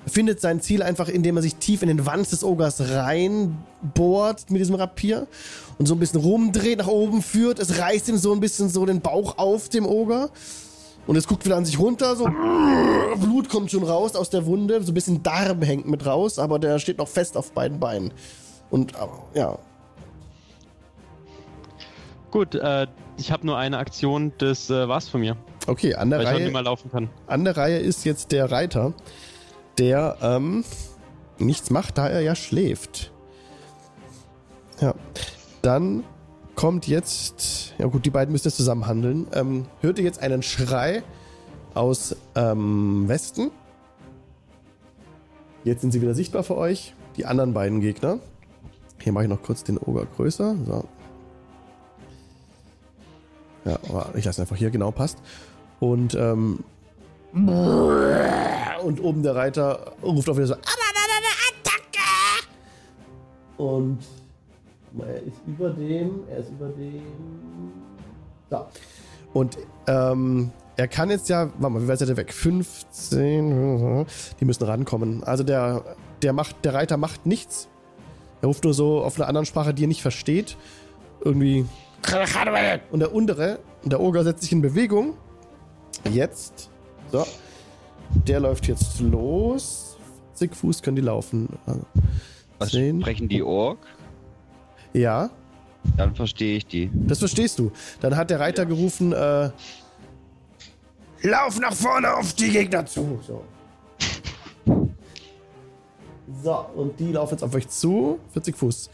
[0.08, 4.60] findet sein Ziel einfach, indem er sich tief in den Wanst des Ogers reinbohrt mit
[4.62, 5.28] diesem Rapier
[5.78, 7.60] und so ein bisschen rumdreht, nach oben führt.
[7.60, 10.30] Es reißt ihm so ein bisschen so den Bauch auf dem Oger.
[11.08, 12.26] Und es guckt wieder an sich runter, so
[13.22, 16.58] Blut kommt schon raus aus der Wunde, so ein bisschen Darm hängt mit raus, aber
[16.58, 18.12] der steht noch fest auf beiden Beinen.
[18.72, 19.60] Und aber, ja,
[22.32, 22.88] Gut, äh,
[23.18, 25.38] ich habe nur eine Aktion, das äh, war's von mir.
[25.68, 27.10] okay, an der, Weil ich Reihe, mal laufen kann.
[27.28, 28.94] an der Reihe ist jetzt der Reiter,
[29.78, 30.64] der ähm,
[31.40, 33.12] nichts macht, da er ja schläft.
[34.80, 34.94] Ja,
[35.62, 36.04] dann
[36.56, 39.28] kommt jetzt, ja gut, die beiden müssen jetzt zusammen handeln.
[39.34, 41.04] Ähm, hört ihr jetzt einen Schrei
[41.74, 43.52] aus ähm, Westen?
[45.64, 48.20] Jetzt sind sie wieder sichtbar für euch, die anderen beiden Gegner.
[49.02, 50.56] Hier mache ich noch kurz den Oger größer.
[50.66, 50.86] So.
[53.66, 55.18] Ja, aber ich lasse einfach hier, genau, passt.
[55.80, 56.64] Und, ähm,
[57.36, 60.68] und oben der Reiter ruft auch wieder so, Attacke!
[63.58, 64.00] Und
[65.00, 67.02] er ist über dem, er ist über dem.
[68.50, 68.70] Da.
[69.34, 69.58] Und
[69.88, 72.34] ähm, er kann jetzt ja, warte mal, wie weit ist er denn weg?
[72.34, 74.06] 15,
[74.40, 75.24] die müssen rankommen.
[75.24, 75.84] Also der,
[76.22, 77.68] der macht, der Reiter macht nichts.
[78.42, 80.56] Er ruft nur so auf einer anderen Sprache, die er nicht versteht.
[81.22, 81.66] Irgendwie.
[82.92, 85.16] Und der untere, der Oger setzt sich in Bewegung.
[86.10, 86.70] Jetzt.
[87.12, 87.26] So.
[88.28, 89.98] Der läuft jetzt los.
[90.36, 91.48] 40 Fuß können die laufen.
[92.60, 93.02] Was Zehn.
[93.02, 93.80] sprechen die Ork?
[94.94, 95.30] Ja,
[95.98, 96.90] Dann verstehe ich die.
[96.94, 97.72] das verstehst du.
[98.02, 99.50] Dann hat der Reiter gerufen, äh,
[101.22, 103.20] Lauf nach vorne auf die Gegner zu.
[103.26, 103.44] So.
[106.44, 108.20] So, und die laufen jetzt auf euch zu.
[108.34, 108.90] 40 Fuß.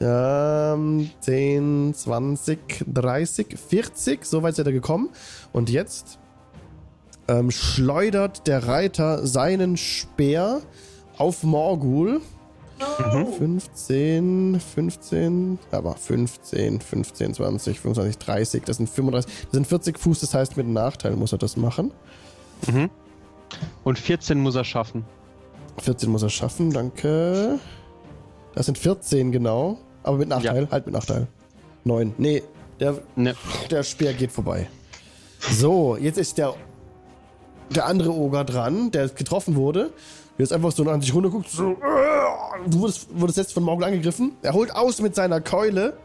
[0.00, 4.24] Ähm, 10, 20, 30, 40.
[4.24, 5.10] So weit seid ihr gekommen.
[5.52, 6.18] Und jetzt
[7.30, 10.60] ähm, schleudert der Reiter seinen Speer
[11.16, 12.20] auf Morgul.
[13.38, 20.20] 15, 15, aber 15, 15, 20, 25, 30, das sind 35, das sind 40 Fuß,
[20.20, 21.92] das heißt mit Nachteil muss er das machen.
[23.84, 25.04] Und 14 muss er schaffen.
[25.78, 27.58] 14 muss er schaffen, danke.
[28.54, 31.26] Das sind 14 genau, aber mit Nachteil, halt mit Nachteil.
[31.84, 32.42] 9, nee,
[32.80, 33.34] der, Ne.
[33.70, 34.68] der Speer geht vorbei.
[35.38, 36.54] So, jetzt ist der,
[37.74, 39.92] der andere Oger dran, der getroffen wurde.
[40.38, 41.50] Jetzt einfach so an sich runterguckt.
[41.50, 41.76] So,
[42.66, 44.32] du wurdest, wurdest jetzt von Morgul angegriffen.
[44.42, 45.96] Er holt aus mit seiner Keule.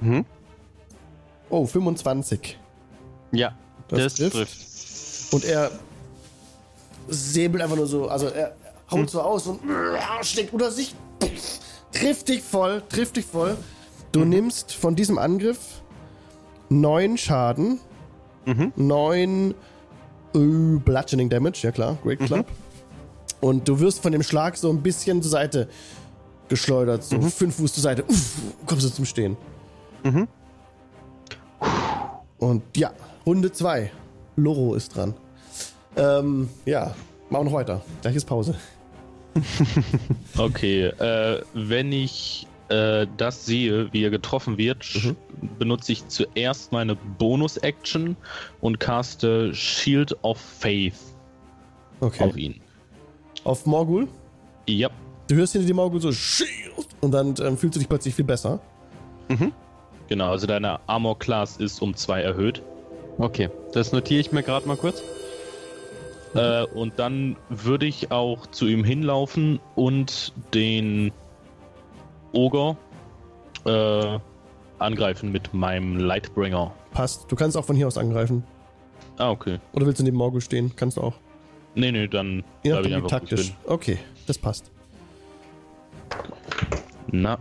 [0.00, 0.24] Mhm.
[1.50, 2.58] Oh, 25.
[3.32, 3.54] Ja,
[3.88, 4.32] Das das, trifft.
[4.36, 5.32] trifft.
[5.34, 5.70] Und er
[7.08, 8.54] säbelt einfach nur so, also er
[8.90, 9.60] haut so aus und
[10.22, 10.94] steckt unter sich.
[11.92, 13.56] Trifft dich voll, trifft dich voll.
[14.12, 15.58] Du nimmst von diesem Angriff
[16.68, 17.80] neun Schaden.
[18.44, 18.72] Mhm.
[18.76, 19.54] Neun
[20.36, 22.46] äh, Bludgeoning Damage, ja klar, Great Club.
[23.40, 25.68] Und du wirst von dem Schlag so ein bisschen zur Seite
[26.48, 28.04] geschleudert, so fünf Fuß zur Seite.
[28.04, 28.34] Uff,
[28.66, 29.36] kommst du zum Stehen.
[30.04, 30.28] Mhm.
[32.38, 32.92] Und ja,
[33.24, 33.90] Runde 2.
[34.36, 35.14] Loro ist dran.
[35.96, 36.94] Ähm, ja,
[37.30, 37.82] machen wir noch weiter.
[38.02, 38.54] Gleich ist Pause.
[40.38, 45.14] Okay, äh, wenn ich äh, das sehe, wie er getroffen wird, sch-
[45.58, 48.16] benutze ich zuerst meine Bonus-Action
[48.60, 50.94] und caste Shield of Faith
[52.00, 52.24] Okay.
[52.24, 52.60] auf ihn.
[53.44, 54.08] Auf Morgul.
[54.68, 54.90] Ja,
[55.28, 56.50] Du hörst hinter dir Morgul so Shield
[57.00, 58.60] und dann ähm, fühlst du dich plötzlich viel besser.
[60.08, 62.62] genau, also deine Armor-Class ist um zwei erhöht.
[63.18, 65.02] Okay, das notiere ich mir gerade mal kurz.
[66.34, 71.12] Äh, und dann würde ich auch zu ihm hinlaufen und den
[72.36, 72.76] Oger
[73.64, 74.18] äh,
[74.78, 76.72] angreifen mit meinem Lightbringer.
[76.92, 77.30] Passt.
[77.30, 78.44] Du kannst auch von hier aus angreifen.
[79.18, 79.58] Ah, okay.
[79.72, 80.72] Oder willst du neben Morgul stehen?
[80.76, 81.14] Kannst du auch.
[81.74, 83.54] Nee, nee, dann bleib ich einfach, taktisch.
[83.66, 84.70] Okay, das passt.
[87.10, 87.38] Na.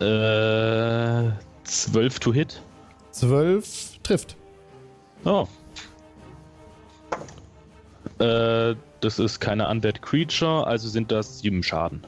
[0.00, 1.30] Äh,
[1.64, 2.62] 12 to hit.
[3.12, 4.36] 12 trifft.
[5.24, 5.46] Oh.
[8.18, 12.06] Äh, das ist keine Undead Creature, also sind das 7 Schaden.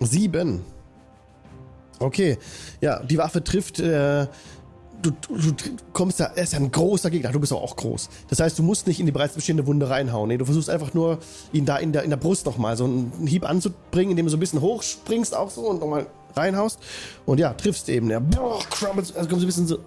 [0.00, 0.62] Sieben.
[1.98, 2.38] Okay.
[2.80, 3.80] Ja, die Waffe trifft.
[3.80, 4.26] Äh,
[5.02, 5.54] du, du,
[5.92, 6.32] kommst da.
[6.34, 7.32] Er ist ja ein großer Gegner.
[7.32, 8.08] Du bist auch groß.
[8.28, 10.28] Das heißt, du musst nicht in die bereits bestehende Wunde reinhauen.
[10.28, 11.18] Nee, du versuchst einfach nur,
[11.52, 14.36] ihn da in der, in der Brust nochmal so einen Hieb anzubringen, indem du so
[14.36, 16.78] ein bisschen hochspringst auch so und nochmal reinhaust.
[17.26, 18.08] Und ja, triffst eben.
[18.08, 19.78] Der boah, crumbles, also kommt so ein bisschen so.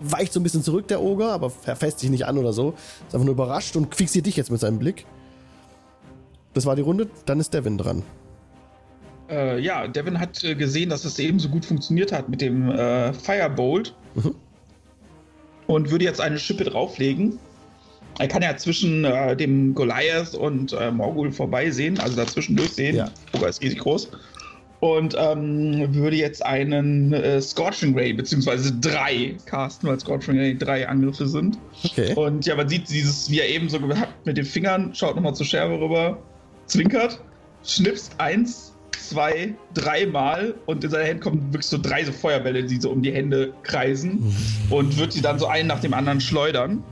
[0.00, 2.74] Weicht so ein bisschen zurück, der Oger, aber er fässt sich nicht an oder so.
[3.06, 5.06] Ist einfach nur überrascht und fixiert dich jetzt mit seinem Blick.
[6.52, 8.02] Das war die Runde, dann ist Devin dran.
[9.30, 12.70] Äh, ja, Devin hat äh, gesehen, dass es eben so gut funktioniert hat mit dem
[12.70, 14.34] äh, Firebolt Mhm.
[15.66, 17.38] und würde jetzt eine Schippe drauflegen.
[18.18, 22.94] Er kann ja zwischen äh, dem Goliath und äh, Morgul vorbeisehen, also dazwischen durchsehen.
[22.96, 23.10] Ja.
[23.32, 24.10] Ogre ist riesig groß.
[24.78, 30.86] Und ähm, würde jetzt einen äh, Scorching Ray, beziehungsweise drei casten, weil Scorching Ray drei
[30.86, 31.58] Angriffe sind.
[31.84, 32.12] Okay.
[32.14, 35.34] Und ja, man sieht dieses, wie er eben so gehabt mit den Fingern, schaut nochmal
[35.34, 36.18] zur Scherbe rüber,
[36.66, 37.18] zwinkert,
[37.64, 42.80] schnipst eins, zwei, dreimal und in seiner Hand kommen wirklich so drei so Feuerbälle, die
[42.80, 44.34] so um die Hände kreisen
[44.70, 46.82] und wird sie dann so einen nach dem anderen schleudern.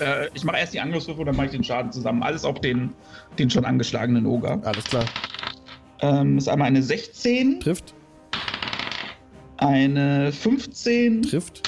[0.00, 2.22] Äh, ich mache erst die Angriffswürfe und dann mache ich den Schaden zusammen.
[2.22, 2.92] Alles auf den,
[3.38, 4.60] den schon angeschlagenen Oger.
[4.64, 5.04] Alles klar.
[6.00, 7.94] Ähm, ist einmal eine 16, Trifft,
[9.58, 11.62] eine 15 trifft,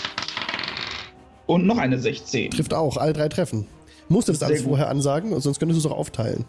[1.47, 2.51] und noch eine 16.
[2.51, 2.97] trifft auch.
[2.97, 3.67] Alle drei treffen.
[4.09, 6.45] Musst du das alles vorher ansagen, sonst könntest du es auch aufteilen.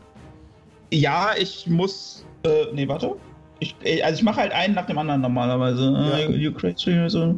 [0.91, 2.23] Ja, ich muss.
[2.43, 3.15] Äh, nee, warte.
[3.59, 5.91] Ich, äh, also ich mache halt einen nach dem anderen normalerweise.
[5.91, 6.17] Ja.
[6.19, 7.35] Äh, you create so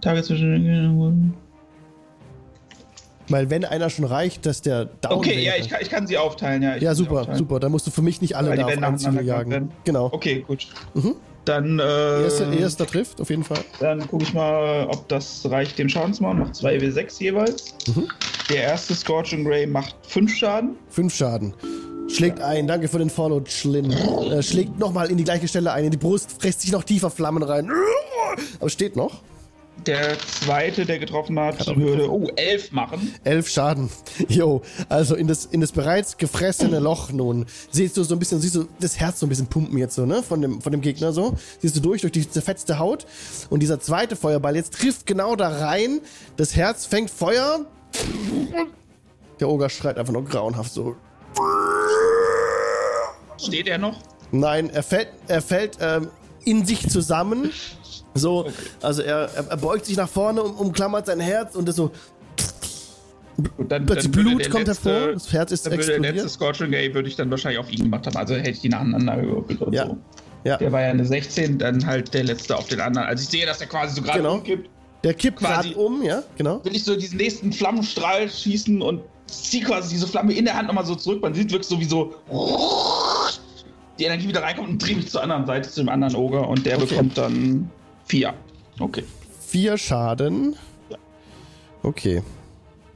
[0.00, 1.34] Tage zwischen.
[3.28, 6.18] Weil wenn einer schon reicht, dass der down Okay, ja, ich kann, ich kann sie
[6.18, 6.76] aufteilen, ja.
[6.76, 7.60] Ja, super, super.
[7.60, 9.50] Da musst du für mich nicht alle Weil die da auf ein Ziel jagen.
[9.50, 9.70] werden.
[9.84, 10.06] Genau.
[10.12, 10.66] Okay, gut.
[10.94, 11.14] Mhm.
[11.44, 13.58] Dann, äh, Erster, erster trifft, auf jeden Fall.
[13.80, 16.38] dann gucke ich mal, ob das reicht, den Schaden zu machen.
[16.38, 17.74] Macht 2w6 jeweils.
[17.88, 18.08] Mhm.
[18.48, 20.76] Der erste Scorching Ray macht 5 Schaden.
[20.88, 21.54] Fünf Schaden.
[22.12, 23.90] Schlägt ein, danke für den Follow, Schlin.
[23.90, 27.10] Äh, schlägt nochmal in die gleiche Stelle ein, in die Brust, fräst sich noch tiefer
[27.10, 27.70] Flammen rein.
[28.60, 29.22] Aber steht noch.
[29.86, 33.14] Der zweite, der getroffen hat, würde, oh, 11 machen.
[33.24, 33.88] Elf Schaden.
[34.28, 37.46] Jo, also in das, in das bereits gefressene Loch nun.
[37.70, 40.04] Siehst du so ein bisschen, siehst du das Herz so ein bisschen pumpen jetzt so,
[40.04, 40.22] ne?
[40.22, 41.36] Von dem, von dem Gegner so.
[41.60, 43.06] Siehst du durch, durch die zerfetzte Haut.
[43.48, 46.00] Und dieser zweite Feuerball jetzt trifft genau da rein.
[46.36, 47.64] Das Herz fängt Feuer.
[49.40, 50.94] Der Oger schreit einfach nur grauenhaft so.
[53.38, 53.98] Steht er noch?
[54.30, 56.08] Nein, er fällt, er fällt ähm,
[56.44, 57.50] in sich zusammen.
[58.14, 58.46] So,
[58.82, 61.90] also er, er, beugt sich nach vorne, um, umklammert sein Herz und das so.
[63.56, 66.08] Gut, dann, Plötzlich dann Blut kommt letzte- hervor, das Herz ist Dann würde der letzte
[66.24, 66.30] explodiert.
[66.30, 68.16] Scorching Ray würde ich dann wahrscheinlich auf ihn gemacht haben.
[68.16, 69.86] Also hätte ich die nacheinander gewürfelt und Ja.
[69.86, 69.96] so.
[70.44, 73.06] Ja, Der war ja eine 16, dann halt der letzte auf den anderen.
[73.06, 74.34] Also ich sehe, dass er quasi so gerade Genau.
[74.34, 74.68] umkippt.
[75.04, 76.64] der kippt quasi- gerade um, ja, genau.
[76.64, 79.02] Will ich so diesen nächsten Flammenstrahl schießen und
[79.32, 81.22] ziehe quasi diese Flamme in der Hand nochmal so zurück.
[81.22, 82.14] Man sieht wirklich so wie so
[83.98, 86.64] die Energie wieder reinkommt und drehe mich zur anderen Seite, zu dem anderen Oger und
[86.66, 86.86] der Okay.
[86.86, 87.70] bekommt dann
[88.06, 88.34] vier.
[88.80, 89.04] Okay.
[89.46, 90.56] Vier Schaden.
[91.82, 92.22] Okay.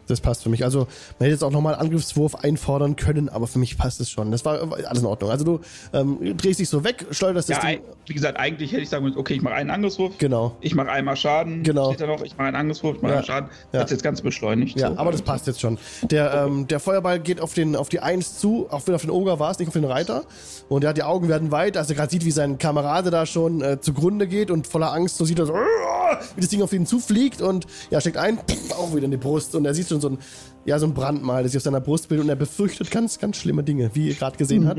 [0.09, 0.65] Das passt für mich.
[0.65, 0.87] Also, man
[1.21, 4.31] hätte jetzt auch nochmal einen Angriffswurf einfordern können, aber für mich passt es schon.
[4.31, 5.31] Das war alles in Ordnung.
[5.31, 5.61] Also, du
[5.93, 7.81] ähm, drehst dich so weg, schleuderst das Ja, Ding.
[8.07, 10.19] wie gesagt, eigentlich hätte ich sagen müssen, okay, ich mache einen Angriffswurf.
[10.19, 10.57] Genau.
[10.61, 11.63] Ich mache einmal Schaden.
[11.63, 11.89] Genau.
[11.93, 13.19] Steht da noch, ich mache einen Angriffswurf, ich mache Ja.
[13.19, 13.51] einen Schaden.
[13.73, 13.81] Ja.
[13.81, 14.79] Hat jetzt ganz beschleunigt.
[14.79, 14.99] Ja, so.
[14.99, 15.79] aber das passt jetzt schon.
[16.03, 19.11] Der, ähm, der Feuerball geht auf, den, auf die Eins zu, auch wenn auf den
[19.11, 20.25] Oger war es, nicht auf den Reiter.
[20.69, 23.61] Und ja, die Augen werden weit, als er gerade sieht, wie sein Kamerade da schon
[23.63, 26.87] äh, zugrunde geht und voller Angst so sieht er so, wie das Ding auf ihn
[26.87, 28.39] zufliegt und ja, steckt ein,
[28.79, 29.55] auch wieder in die Brust.
[29.55, 30.19] Und er sieht schon so ein,
[30.65, 33.37] ja, so ein Brandmal, das sich auf seiner Brust bildet und er befürchtet ganz, ganz
[33.37, 34.79] schlimme Dinge, wie ihr gerade gesehen hat.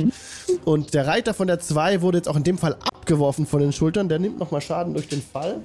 [0.66, 3.72] Und der Reiter von der 2 wurde jetzt auch in dem Fall abgeworfen von den
[3.72, 4.10] Schultern.
[4.10, 5.62] Der nimmt nochmal Schaden durch den Fall.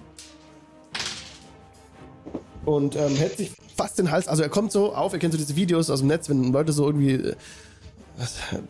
[2.64, 4.28] und ähm, hält sich fast den Hals.
[4.28, 6.72] Also er kommt so auf, ihr kennt so diese Videos aus dem Netz, wenn Leute
[6.72, 7.34] so irgendwie äh,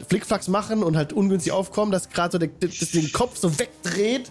[0.09, 3.59] Flickflacks machen und halt ungünstig aufkommen, dass gerade so der, der, das den Kopf so
[3.59, 4.31] wegdreht.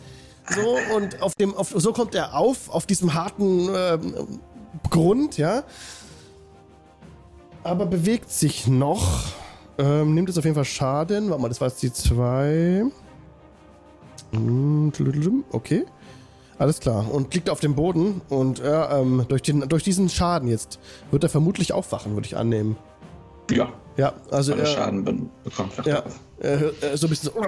[0.50, 4.40] So und auf dem, auf, so kommt er auf, auf diesem harten ähm,
[4.90, 5.64] Grund, ja.
[7.64, 9.26] Aber bewegt sich noch.
[9.78, 11.30] Ähm, nimmt jetzt auf jeden Fall Schaden.
[11.30, 12.84] Warte mal, das war jetzt die 2.
[15.52, 15.86] Okay.
[16.58, 17.12] Alles klar.
[17.12, 20.80] Und liegt auf dem Boden und er, ähm, durch, den, durch diesen Schaden jetzt
[21.10, 22.78] wird er vermutlich aufwachen, würde ich annehmen.
[23.50, 25.74] Ja, Ja, also weil er Schaden be- bekommt.
[25.86, 26.04] ja,
[26.40, 27.42] er so ein bisschen so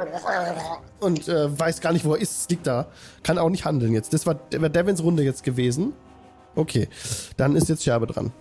[1.06, 2.88] und äh, weiß gar nicht, wo er ist, liegt da.
[3.22, 4.14] Kann auch nicht handeln jetzt.
[4.14, 5.94] Das war, war Devins Runde jetzt gewesen.
[6.56, 6.88] Okay,
[7.38, 8.32] dann ist jetzt Scherbe dran.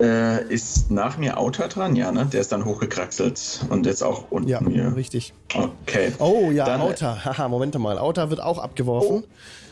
[0.00, 1.94] Äh, ist nach mir Auta dran?
[1.94, 2.24] Ja, ne?
[2.24, 4.96] Der ist dann hochgekraxelt und jetzt auch unten Ja, hier.
[4.96, 5.34] richtig.
[5.54, 6.12] Okay.
[6.18, 7.18] Oh ja, Dann- Auta.
[7.24, 7.98] Haha, Moment mal.
[7.98, 9.24] Auta wird auch abgeworfen.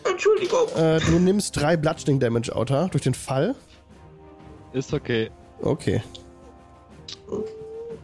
[0.09, 0.69] Entschuldigung.
[0.77, 3.55] Äh, du nimmst drei Bludgeoning Damage, Auta, durch den Fall.
[4.75, 5.31] Ist okay.
[5.63, 6.03] Okay.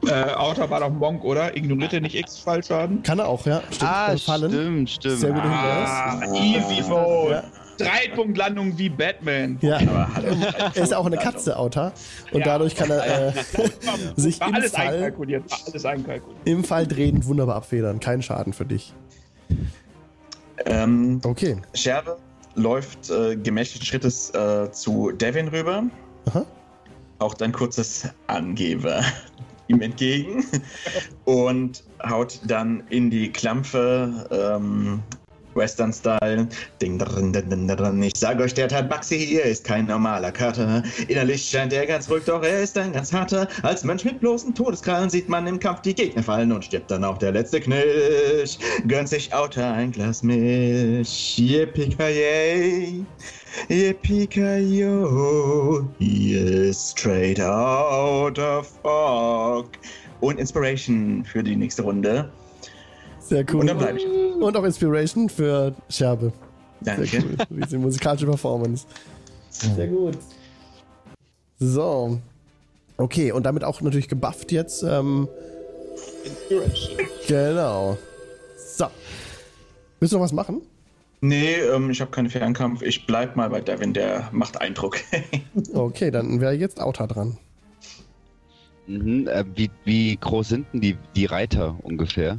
[0.06, 1.56] Äh, Autor war doch Monk, oder?
[1.56, 3.02] Ignoriert er nicht X-Fallschaden?
[3.02, 3.62] Kann er auch, ja.
[3.70, 3.90] Stimmt.
[3.90, 4.50] ah, Fallen.
[4.50, 5.18] stimmt, stimmt.
[5.18, 5.88] Sehr Hinweis.
[5.88, 7.30] Ah, easy vote.
[7.32, 7.42] Ja.
[7.78, 9.58] Drei Punkt Landung wie Batman.
[9.60, 9.78] Ja.
[9.78, 10.36] Aber hallo.
[10.74, 11.92] Er ist auch eine Katze, Auta.
[12.32, 12.44] Und Ja.
[12.46, 13.32] dadurch kann er äh,
[14.16, 15.50] sich im alles Fall, einkalkuliert.
[15.50, 16.40] War alles einkalkuliert.
[16.46, 18.00] im Fall drehend wunderbar abfedern.
[18.00, 18.92] Kein Schaden für dich.
[20.66, 21.56] Ähm, Okay.
[21.74, 22.16] Scherbe
[22.54, 25.82] läuft äh, gemächlichen Schrittes äh, zu Devin rüber.
[26.26, 26.44] Aha.
[27.18, 29.02] Auch ein kurzes Angeber
[29.68, 30.44] ihm entgegen
[31.24, 35.02] und haut dann in die Klampfe ähm,
[35.54, 36.48] Western-Style.
[36.80, 40.82] Ich sage euch, der Tabaxi hier ist kein normaler Kater.
[41.08, 43.48] Innerlich scheint er ganz ruhig, doch er ist ein ganz harter.
[43.62, 47.04] Als Mensch mit bloßen Todeskrallen sieht man im Kampf die Gegner fallen und stirbt dann
[47.04, 48.58] auch der letzte Knirsch.
[48.86, 51.38] Gönnt sich Auta ein Glas Milch.
[51.38, 53.04] Yippie-ki-yay.
[53.68, 55.04] Yippie-ki-yo.
[55.98, 59.70] Is straight out of fog.
[60.20, 62.30] Und Inspiration für die nächste Runde.
[63.26, 63.60] Sehr cool.
[63.60, 64.06] Und dann bleibe ich.
[64.06, 66.32] Und auch Inspiration für Scherbe.
[66.80, 67.24] Sehr Danke.
[67.50, 67.58] cool.
[67.64, 68.86] Diese musikalische Performance.
[69.50, 70.18] Sehr gut.
[71.58, 72.18] So.
[72.96, 74.82] Okay, und damit auch natürlich gebufft jetzt.
[74.82, 75.28] Ähm,
[77.26, 77.96] genau.
[78.56, 78.86] So.
[79.98, 80.60] Willst du noch was machen?
[81.20, 82.82] Nee, ähm, ich habe keinen Fernkampf.
[82.82, 84.98] Ich bleib mal bei Devin, der macht Eindruck.
[85.72, 87.38] Okay, dann wäre jetzt Auta dran.
[88.86, 92.38] Mhm, äh, wie, wie groß sind denn die, die Reiter ungefähr?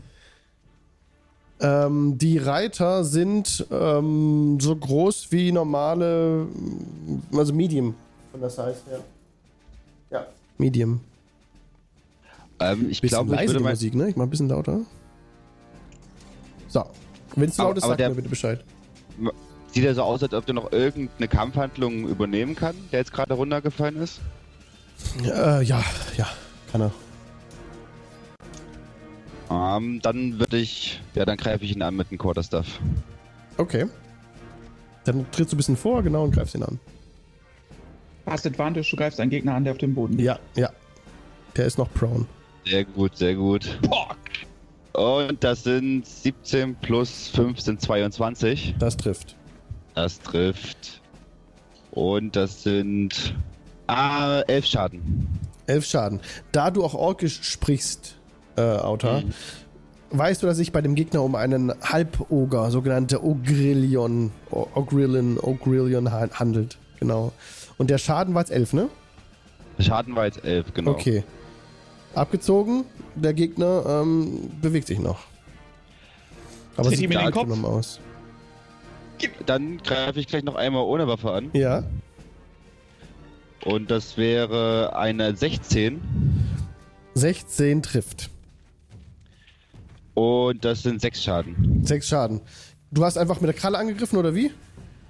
[1.62, 6.48] Ähm, die Reiter sind ähm, so groß wie normale,
[7.34, 7.96] also Medium
[8.32, 9.00] von der Size her.
[10.12, 10.26] Ja,
[10.58, 11.00] Medium.
[12.60, 13.70] Ähm, ich Bisschen glaube, ich leise würde die mal.
[13.72, 14.10] Musik, ne?
[14.10, 14.82] Ich mach ein bisschen lauter.
[16.68, 16.84] So.
[17.36, 18.64] Wenn es laut ist, sag der- mir bitte Bescheid.
[19.74, 23.34] Sieht er so aus, als ob der noch irgendeine Kampfhandlung übernehmen kann, der jetzt gerade
[23.34, 24.20] runtergefallen ist?
[25.24, 25.84] Äh, ja,
[26.18, 26.28] ja,
[26.72, 26.92] kann er.
[29.50, 31.02] Ähm, dann würde ich.
[31.14, 32.80] Ja, dann greife ich ihn an mit dem Quarterstaff.
[33.58, 33.86] Okay.
[35.04, 36.80] Dann trittst du ein bisschen vor, genau, und greifst ihn an.
[38.26, 40.26] Hast Advantage, du greifst einen Gegner an, der auf dem Boden liegt.
[40.26, 40.72] Ja, ja.
[41.56, 42.26] Der ist noch prone.
[42.66, 43.80] Sehr gut, sehr gut.
[44.94, 48.76] Und das sind 17 plus 5 sind 22.
[48.80, 49.36] Das trifft.
[49.94, 51.02] Das trifft.
[51.92, 53.36] Und das sind.
[53.88, 55.40] Ah, 11 Schaden.
[55.68, 56.20] Elf Schaden.
[56.52, 58.15] Da du auch Orkisch sprichst,
[58.58, 59.34] äh, Auta, Mhm.
[60.12, 66.30] weißt du, dass sich bei dem Gegner um einen Halboger, sogenannte Ogrillion, Ogrillion, Ogrillion ha-
[66.34, 66.78] handelt.
[67.00, 67.32] Genau.
[67.78, 68.90] Und der Schaden war jetzt elf, ne?
[69.78, 70.92] Der Schaden war jetzt 11, genau.
[70.92, 71.24] Okay.
[72.14, 75.20] Abgezogen, der Gegner ähm, bewegt sich noch.
[76.78, 77.64] Aber Tritt sieht ihm in den Kopf.
[77.64, 78.00] aus.
[79.46, 81.50] Dann greife ich gleich noch einmal ohne Waffe an.
[81.54, 81.84] Ja.
[83.66, 86.00] Und das wäre eine 16.
[87.16, 88.30] 16 trifft.
[90.16, 91.84] Und das sind 6 Schaden.
[91.86, 92.42] Sechs Schaden.
[92.92, 94.52] Du hast einfach mit der Kralle angegriffen, oder wie?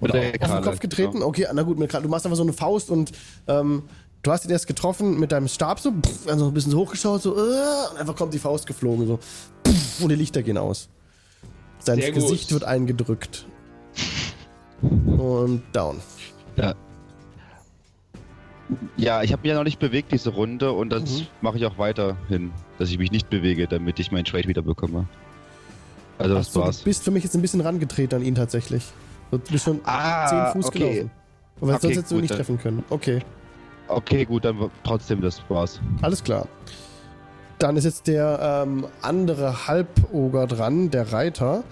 [0.00, 1.12] Mit Oder der auf den Kralle, Kopf getreten?
[1.14, 1.26] genau.
[1.26, 2.02] Okay, na gut, mit der Kralle.
[2.02, 3.12] du machst einfach so eine Faust und
[3.46, 3.84] ähm,
[4.22, 7.22] du hast ihn erst getroffen mit deinem Stab so, pff, also ein bisschen so hochgeschaut,
[7.22, 9.18] so, äh, und einfach kommt die Faust geflogen, so,
[9.66, 10.88] pff, und die Lichter gehen aus.
[11.78, 12.22] Sein Sehr gut.
[12.22, 13.46] Gesicht wird eingedrückt.
[14.82, 16.00] Und down.
[18.96, 21.26] Ja, ich habe mich ja noch nicht bewegt diese Runde und das Mhm.
[21.40, 25.06] mache ich auch weiterhin, dass ich mich nicht bewege, damit ich meinen Trade wieder bekomme.
[26.18, 26.78] Also das so, du war's.
[26.78, 28.84] bist für mich jetzt ein bisschen rangetreten an ihn tatsächlich.
[29.30, 30.78] Du bist schon Ah, 10 Fuß okay.
[30.78, 31.10] gelaufen.
[31.60, 32.84] Aber Okay, sonst hättest du gut, nicht dann- treffen können.
[32.90, 33.20] Okay,
[33.88, 35.80] Okay, gut, dann trotzdem das war's.
[36.02, 36.48] alles klar.
[37.58, 41.62] Dann ist jetzt der ähm, andere Halboger dran, der Reiter,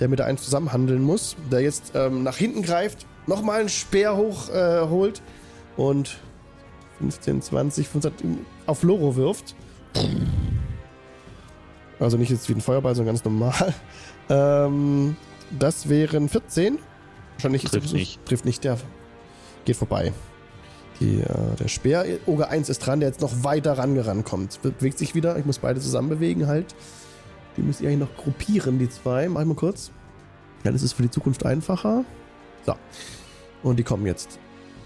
[0.00, 3.68] der mit der einen zusammen handeln muss, der jetzt ähm, nach hinten greift, nochmal einen
[3.68, 5.20] Speer hoch äh, holt
[5.76, 6.16] und
[7.00, 9.54] 15, 20, 25 auf Loro wirft.
[12.00, 13.74] Also nicht jetzt wie ein Feuerball, sondern ganz normal.
[14.28, 15.16] Ähm,
[15.58, 16.78] das wären 14.
[17.34, 18.24] Wahrscheinlich ist Trifft nicht.
[18.24, 18.78] Trifft nicht, der
[19.64, 20.12] geht vorbei.
[21.00, 24.62] Die, äh, der Speer, Oger 1 ist dran, der jetzt noch weiter rangerannt kommt.
[24.62, 26.74] Be- Bewegt sich wieder, ich muss beide zusammen bewegen halt.
[27.56, 29.28] Die müsst ihr eigentlich noch gruppieren, die zwei.
[29.28, 29.90] Mach ich mal kurz.
[30.62, 32.04] Dann ist es für die Zukunft einfacher.
[32.64, 32.74] So.
[33.62, 34.38] Und die kommen jetzt.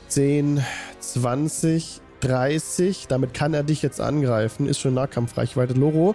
[0.09, 0.64] 10,
[1.01, 3.07] 20, 30.
[3.09, 4.66] Damit kann er dich jetzt angreifen.
[4.66, 6.15] Ist schon Nahkampfreichweite Loro.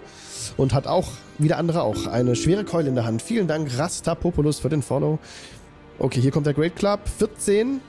[0.56, 1.08] Und hat auch,
[1.38, 3.22] wie der andere auch, eine schwere Keule in der Hand.
[3.22, 5.18] Vielen Dank, Rastapopoulos, für den Follow.
[5.98, 7.00] Okay, hier kommt der Great Club.
[7.18, 7.80] 14.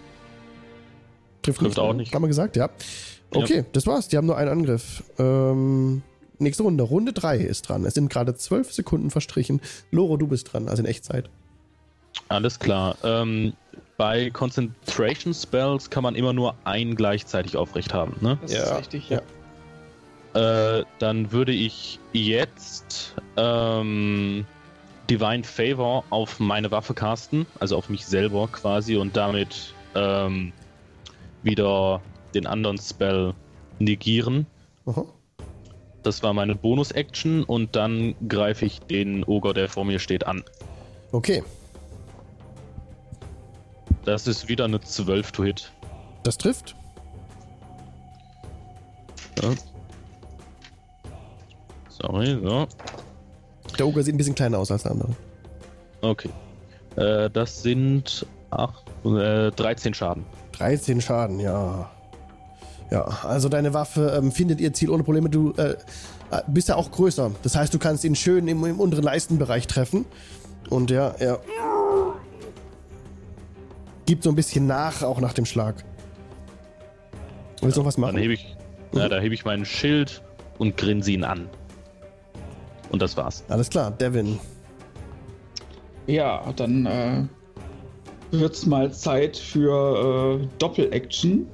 [1.41, 2.13] Trifft, Trifft nicht, auch nicht.
[2.13, 2.69] Haben wir gesagt, ja.
[3.31, 4.07] Okay, das war's.
[4.07, 5.03] Die haben nur einen Angriff.
[5.17, 6.01] Ähm,
[6.39, 6.83] nächste Runde.
[6.83, 7.85] Runde 3 ist dran.
[7.85, 9.61] Es sind gerade zwölf Sekunden verstrichen.
[9.91, 11.29] Loro, du bist dran, also in Echtzeit.
[12.29, 12.95] Alles klar.
[13.03, 13.53] Ähm,
[13.97, 18.15] bei Concentration Spells kann man immer nur einen gleichzeitig aufrecht haben.
[18.21, 18.37] Ne?
[18.41, 19.21] Das Ja, ist richtig, ja.
[20.33, 20.79] ja.
[20.79, 24.45] Äh, dann würde ich jetzt ähm,
[25.09, 30.51] Divine Favor auf meine Waffe casten, also auf mich selber quasi und damit ähm,
[31.43, 32.01] wieder
[32.33, 33.33] den anderen Spell
[33.79, 34.45] negieren.
[34.85, 35.05] Aha.
[36.03, 40.43] Das war meine Bonus-Action und dann greife ich den Ogre, der vor mir steht, an.
[41.11, 41.43] Okay,
[44.05, 45.71] Das ist wieder eine 12 to Hit.
[46.23, 46.75] das trifft.
[51.89, 52.67] Sorry, so.
[53.77, 55.09] Der Ogre sieht ein bisschen kleiner aus als der andere.
[56.01, 56.29] Okay.
[56.95, 60.25] Äh, das sind acht, äh, 13 Schaden.
[60.53, 61.89] 13 Schaden, ja.
[62.91, 65.29] Ja, also deine Waffe ähm, findet ihr Ziel ohne Probleme.
[65.29, 65.75] Du äh, äh,
[66.47, 67.31] bist ja auch größer.
[67.43, 70.05] Das heißt, du kannst ihn schön im, im unteren Leistenbereich treffen.
[70.69, 71.39] Und ja, er
[74.05, 75.83] gibt so ein bisschen nach, auch nach dem Schlag.
[77.61, 78.17] Willst du noch was Dann machen?
[78.17, 78.55] hebe ich,
[78.93, 80.21] ja, da hebe ich meinen Schild
[80.57, 81.49] und grinse ihn an.
[82.89, 83.43] Und das war's.
[83.49, 84.39] Alles klar, Devin.
[86.07, 87.23] Ja, dann äh,
[88.31, 91.47] wird's mal Zeit für äh, Doppel-Action.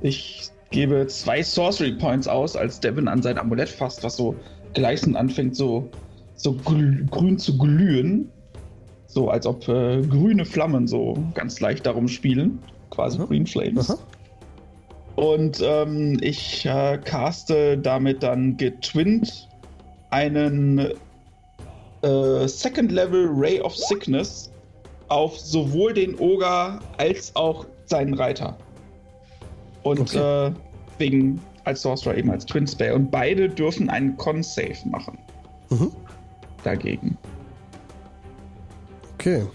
[0.00, 4.36] Ich gebe zwei Sorcery Points aus, als Devin an sein Amulett fasst, was so
[4.74, 5.90] gleißend anfängt, so,
[6.36, 8.30] so grün zu glühen.
[9.18, 12.62] So als ob äh, grüne Flammen so ganz leicht darum spielen.
[12.90, 13.24] Quasi Aha.
[13.24, 13.90] Green Flames.
[13.90, 13.98] Aha.
[15.16, 19.48] Und ähm, ich äh, caste damit dann getwinnt
[20.10, 20.92] einen
[22.02, 24.52] äh, Second Level Ray of Sickness
[25.08, 28.56] auf sowohl den Oger als auch seinen Reiter.
[29.82, 30.46] Und Okay.
[30.46, 30.52] äh,
[30.98, 32.92] wegen als Sorcerer eben als Twin Spell.
[32.92, 35.18] Und beide dürfen einen Con-Save machen.
[35.70, 35.90] Mhm.
[36.62, 37.18] Dagegen.
[39.18, 39.46] Okay.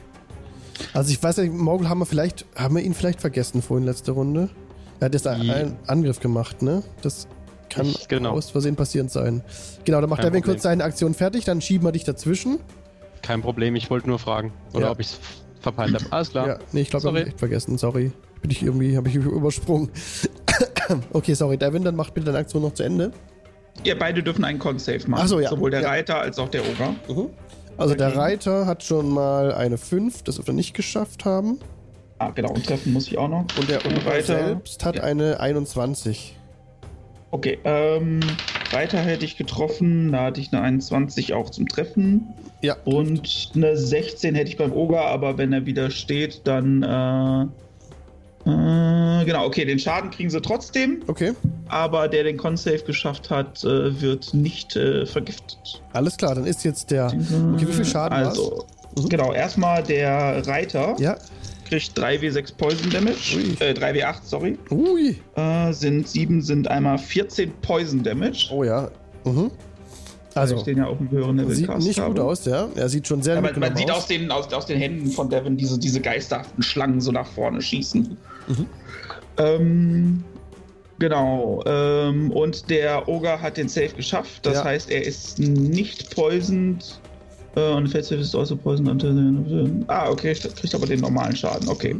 [0.94, 4.12] Also ich weiß nicht, Morgul haben wir vielleicht, haben wir ihn vielleicht vergessen vorhin letzte
[4.12, 4.50] Runde.
[5.00, 6.84] Er hat jetzt einen einen Angriff gemacht, ne?
[7.02, 7.28] Das
[7.70, 8.32] kann Ich- genau.
[8.32, 9.44] aus Versehen passiert sein.
[9.86, 10.56] Genau, dann macht Kein Devin Problem.
[10.56, 12.60] kurz seine Aktion fertig, dann schieben wir dich dazwischen.
[13.22, 14.52] Kein Problem, ich wollte nur fragen.
[14.74, 14.92] Oder Ja.
[14.92, 15.20] ob ich es
[15.62, 16.06] verpeilt habe.
[16.12, 16.48] Alles klar.
[16.48, 17.20] Ja, nee, ich glaube, ich Sorry.
[17.20, 17.78] habe echt vergessen.
[17.78, 18.12] Sorry.
[18.42, 19.90] Bin ich irgendwie, habe ich übersprungen.
[21.14, 23.12] okay, sorry, Devin, dann macht bitte deine Aktion noch zu Ende.
[23.84, 25.22] Ihr beide dürfen einen Con-Save machen.
[25.24, 25.50] Ach so, ja.
[25.50, 25.90] Sowohl der Ja.
[25.90, 26.94] Reiter als auch der Oger.
[27.78, 28.16] Also der.
[28.16, 31.60] Reiter hat schon mal eine 5, das wird er nicht geschafft haben.
[32.20, 32.52] Ah, genau.
[32.52, 33.46] Und treffen muss ich auch noch.
[33.58, 35.04] Und der Reiter- selbst hat ja.
[35.04, 36.38] eine 21.
[37.32, 38.20] Okay, ähm,
[38.72, 42.28] Reiter hätte ich getroffen, da hatte ich eine 21 auch zum Treffen.
[42.62, 42.78] Ja.
[42.86, 46.84] Und eine 16 hätte ich beim Oger, aber wenn er wieder steht, dann.
[46.84, 47.63] Äh,
[48.46, 51.34] äh, genau, okay, den Schaden kriegen sie trotzdem, Okay,
[51.70, 55.82] aber der den Con-Save geschafft hat, äh, wird nicht äh, vergiftet.
[55.94, 57.08] alles klar, dann ist jetzt der.
[57.08, 58.18] Okay, wie viel Schaden?
[58.18, 58.66] Also,
[58.98, 59.10] Mhm.
[59.10, 61.18] genau, erstmal der Reiter Ja.
[61.68, 63.38] kriegt 3w6 Poison Damage.
[63.38, 63.56] Ui.
[63.66, 64.58] Äh, 3w8, sorry.
[64.70, 65.16] Ui.
[65.36, 68.50] Äh, sind 7 sind einmal 14 Poison Damage.
[68.52, 68.90] Oh ja.
[69.24, 69.50] Mhm.
[70.36, 72.24] Also, ich den ja auf dem höheren Level sieht nicht gut habe.
[72.24, 72.68] aus, ja.
[72.76, 73.98] Er sieht schon sehr Aber man mitgenommen sieht aus.
[73.98, 77.62] aus den, aus, aus den Händen von Devin diese, diese geisterhaften Schlangen so nach vorne
[77.62, 78.18] schießen.
[78.48, 78.68] Mhm.
[79.38, 80.26] Ähm,
[81.00, 81.64] genau.
[81.66, 84.46] Ähm, und der Ogre hat den Save geschafft.
[84.46, 84.64] Das Ja.
[84.66, 87.02] heißt, er ist nicht poisoned.
[87.56, 89.04] Äh, und Fate Save ist also poisoned.
[89.88, 90.34] Ah, okay.
[90.34, 91.68] Kriegt aber den normalen Schaden.
[91.70, 91.96] Okay.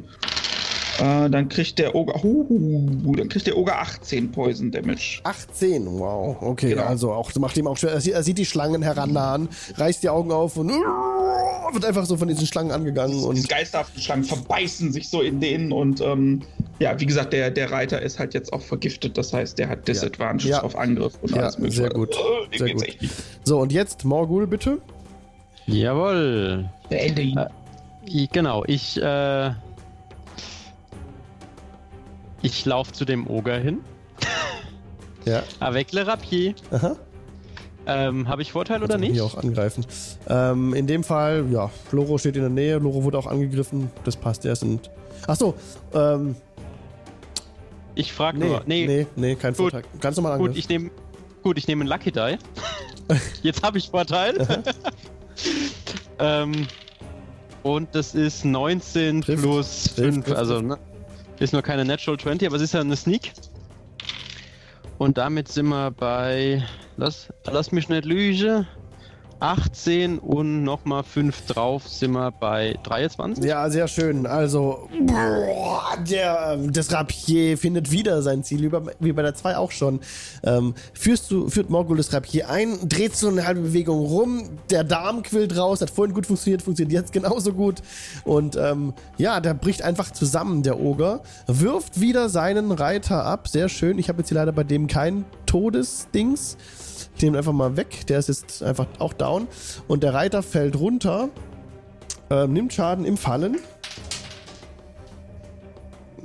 [1.04, 2.24] Äh, dann kriegt der Ogre.
[2.24, 5.20] Uh, dann kriegt der Ogre 18 Poison Damage.
[5.24, 6.38] 18, wow.
[6.42, 6.84] Okay, Genau.
[6.84, 7.92] also auch macht ihm auch schwer.
[7.92, 12.16] Er sieht, er sieht die Schlangen herannahen, reißt die Augen auf und wird einfach so
[12.18, 16.44] von diesen Schlangen angegangen Diese und geisterhaften Schlangen verbeißen sich so in denen und ähm,
[16.80, 19.88] ja, wie gesagt, der, der Reiter ist halt jetzt auch vergiftet, das heißt, der hat
[19.88, 20.62] Disadvantage Ja.
[20.64, 21.82] auf Angriff und Ja, alles mögliche.
[21.82, 22.16] sehr gut.
[22.52, 22.98] Dem Sehr gut.
[23.44, 24.78] so und jetzt Morgul bitte.
[25.66, 26.70] Jawohl.
[26.90, 27.38] Beende ihn.
[27.38, 27.48] Äh,
[28.34, 29.52] Genau, ich, äh,
[32.44, 33.80] ich laufe zu dem Oger hin.
[35.26, 35.42] Ja.
[35.62, 36.54] Avec le Rapier.
[36.70, 36.98] Aha.
[37.86, 39.14] Ähm, Habe ich Vorteil oder Kann nicht?
[39.14, 39.86] Hier auch angreifen.
[40.28, 44.18] Ähm, in dem Fall, ja, Loro steht in der Nähe, Loro wurde auch angegriffen, das
[44.18, 44.92] passt, er sind.
[45.26, 45.54] Achso,
[45.94, 46.36] ähm,
[47.96, 48.64] Ich frage nee, nur.
[48.66, 49.72] nee, Nee, nee, kein Gut.
[49.72, 49.84] Vorteil.
[50.02, 50.60] Ganz normal gut, Angriff.
[50.60, 50.92] ich nehme
[51.42, 52.38] gut, ich nehme einen Lucky Die.
[53.44, 54.36] Jetzt habe ich Vorteil.
[56.20, 56.68] ähm,
[57.64, 59.42] und das ist 19 Trifft.
[59.42, 60.26] plus Trifft, 5.
[60.26, 60.78] trifft, also ne,
[61.40, 63.32] ist nur keine Natural 20, aber es ist ja eine Sneak.
[64.98, 66.64] Und damit sind wir bei.
[66.98, 68.68] Lass, lass mich nicht lügen.
[69.44, 73.44] 18 und nochmal 5 drauf sind wir bei 23.
[73.44, 74.26] Ja, sehr schön.
[74.26, 79.58] Also, boah, der, das Rapier findet wieder sein Ziel, wie bei, wie bei der 2
[79.58, 80.00] auch schon.
[80.46, 84.86] Ähm, führst du, führt Morgul das Rapier ein, dreht so eine halbe Bewegung rum, der
[84.86, 87.82] Darm quillt raus, hat vorhin gut funktioniert, funktioniert jetzt genauso gut.
[88.24, 93.50] Und ähm, ja, der bricht einfach zusammen, der Oger, wirft wieder seinen Reiter ab.
[93.50, 94.00] Sehr schön.
[94.00, 96.56] Ich habe jetzt hier leider bei dem kein Todesdings.
[97.16, 98.08] Ich nehme ihn einfach mal weg.
[98.08, 99.48] Der ist jetzt einfach auch down.
[99.88, 101.30] Und der Reiter fällt runter,
[102.30, 103.58] ähm, nimmt Schaden im Fallen.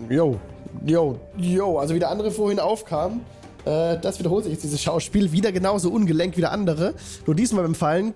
[0.08, 0.38] Jo,
[0.86, 1.78] jo, jo.
[1.78, 3.20] Also wie der andere vorhin aufkam,
[3.64, 5.32] äh, das wiederholt sich jetzt dieses Schauspiel.
[5.32, 6.94] Wieder genauso ungelenk wie der andere.
[7.26, 8.14] Nur diesmal beim Fallen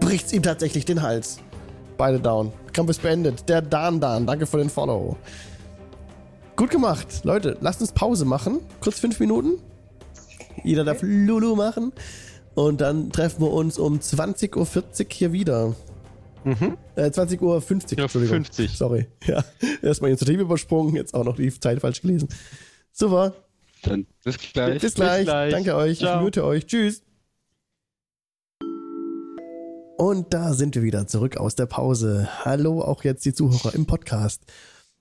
[0.00, 1.38] bricht es ihm tatsächlich den Hals.
[1.96, 2.52] Beide down.
[2.72, 3.48] Kampf ist beendet.
[3.48, 4.26] Der Dan Dan.
[4.26, 5.16] Danke für den Follow.
[6.56, 7.24] Gut gemacht.
[7.24, 8.60] Leute, lasst uns Pause machen.
[8.80, 9.60] Kurz fünf Minuten.
[10.62, 11.92] Jeder darf Lulu machen.
[12.54, 15.74] Und dann treffen wir uns um 20.40 Uhr hier wieder.
[16.44, 16.76] Mhm.
[16.94, 17.62] Äh, 20.50 Uhr,
[17.96, 18.36] Ja, Entschuldigung.
[18.44, 18.70] 50.
[18.76, 19.06] Sorry.
[19.26, 19.44] Ja,
[19.82, 22.28] erstmal Initiative übersprungen, jetzt auch noch die Zeit falsch gelesen.
[22.92, 23.34] Super.
[23.82, 24.80] Dann bis gleich.
[24.80, 25.24] Bis gleich.
[25.24, 25.52] gleich.
[25.52, 25.98] Danke euch.
[25.98, 26.18] Ciao.
[26.18, 26.66] Ich mute euch.
[26.66, 27.02] Tschüss.
[29.96, 32.28] Und da sind wir wieder zurück aus der Pause.
[32.44, 34.42] Hallo auch jetzt die Zuhörer im Podcast.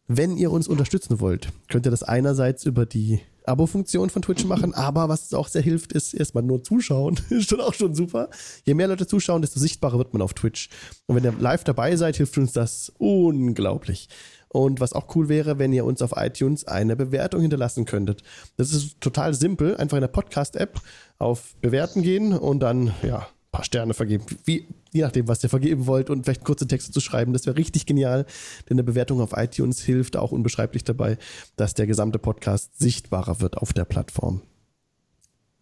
[0.07, 4.73] Wenn ihr uns unterstützen wollt, könnt ihr das einerseits über die Abo-Funktion von Twitch machen,
[4.73, 7.19] aber was auch sehr hilft, ist erstmal nur zuschauen.
[7.29, 8.29] ist schon auch schon super.
[8.65, 10.69] Je mehr Leute zuschauen, desto sichtbarer wird man auf Twitch.
[11.05, 14.09] Und wenn ihr live dabei seid, hilft uns das unglaublich.
[14.49, 18.21] Und was auch cool wäre, wenn ihr uns auf iTunes eine Bewertung hinterlassen könntet.
[18.55, 19.75] Das ist total simpel.
[19.77, 20.79] Einfach in der Podcast-App
[21.17, 24.25] auf Bewerten gehen und dann, ja, paar Sterne vergeben.
[24.43, 27.31] Wie, je nachdem, was ihr vergeben wollt und vielleicht kurze Texte zu schreiben.
[27.31, 28.25] Das wäre richtig genial,
[28.67, 31.17] denn eine Bewertung auf iTunes hilft auch unbeschreiblich dabei,
[31.55, 34.41] dass der gesamte Podcast sichtbarer wird auf der Plattform.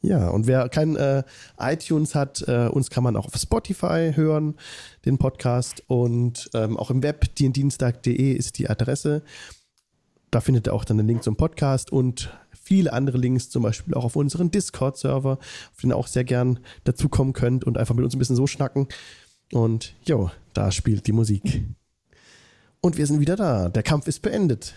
[0.01, 1.23] Ja, und wer kein äh,
[1.59, 4.55] iTunes hat, äh, uns kann man auch auf Spotify hören,
[5.05, 5.83] den Podcast.
[5.85, 9.21] Und ähm, auch im Web, dienstag.de ist die Adresse.
[10.31, 12.31] Da findet ihr auch dann den Link zum Podcast und
[12.61, 16.59] viele andere Links, zum Beispiel auch auf unseren Discord-Server, auf den ihr auch sehr gern
[16.83, 18.87] dazukommen könnt und einfach mit uns ein bisschen so schnacken.
[19.51, 21.63] Und jo, da spielt die Musik.
[22.79, 23.69] Und wir sind wieder da.
[23.69, 24.73] Der Kampf ist beendet.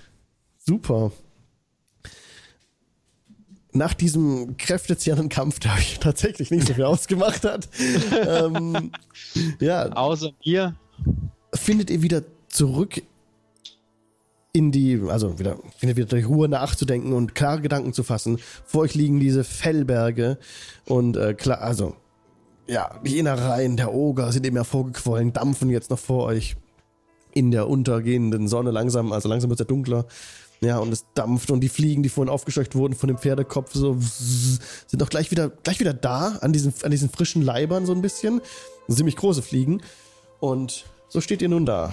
[0.59, 1.13] Super.
[3.73, 7.69] Nach diesem kräftezehrenden Kampf, der euch tatsächlich nicht so viel ausgemacht hat,
[8.27, 8.93] ähm,
[9.61, 10.75] ja, Außer mir.
[11.55, 13.03] findet ihr wieder zurück
[14.55, 18.39] in die, also wieder, wieder die Ruhe nachzudenken und klare Gedanken zu fassen.
[18.65, 20.39] Vor euch liegen diese Fellberge
[20.87, 21.97] und äh, klar, also
[22.67, 26.57] ja, die Innereien der Oger sind eben hervorgequollen, dampfen jetzt noch vor euch
[27.33, 30.07] in der untergehenden Sonne langsam, also langsam wird es ja dunkler.
[30.61, 33.99] Ja, und es dampft und die Fliegen, die vorhin aufgescheucht wurden von dem Pferdekopf, so
[33.99, 38.01] sind doch gleich wieder, gleich wieder da, an diesen, an diesen frischen Leibern so ein
[38.01, 38.41] bisschen.
[38.89, 39.83] Ziemlich große Fliegen.
[40.39, 41.93] Und so steht ihr nun da.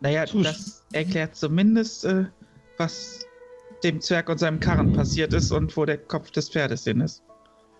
[0.00, 2.24] Naja, das erklärt zumindest, äh,
[2.78, 3.26] was
[3.84, 7.22] dem Zwerg und seinem Karren passiert ist und wo der Kopf des Pferdes hin ist.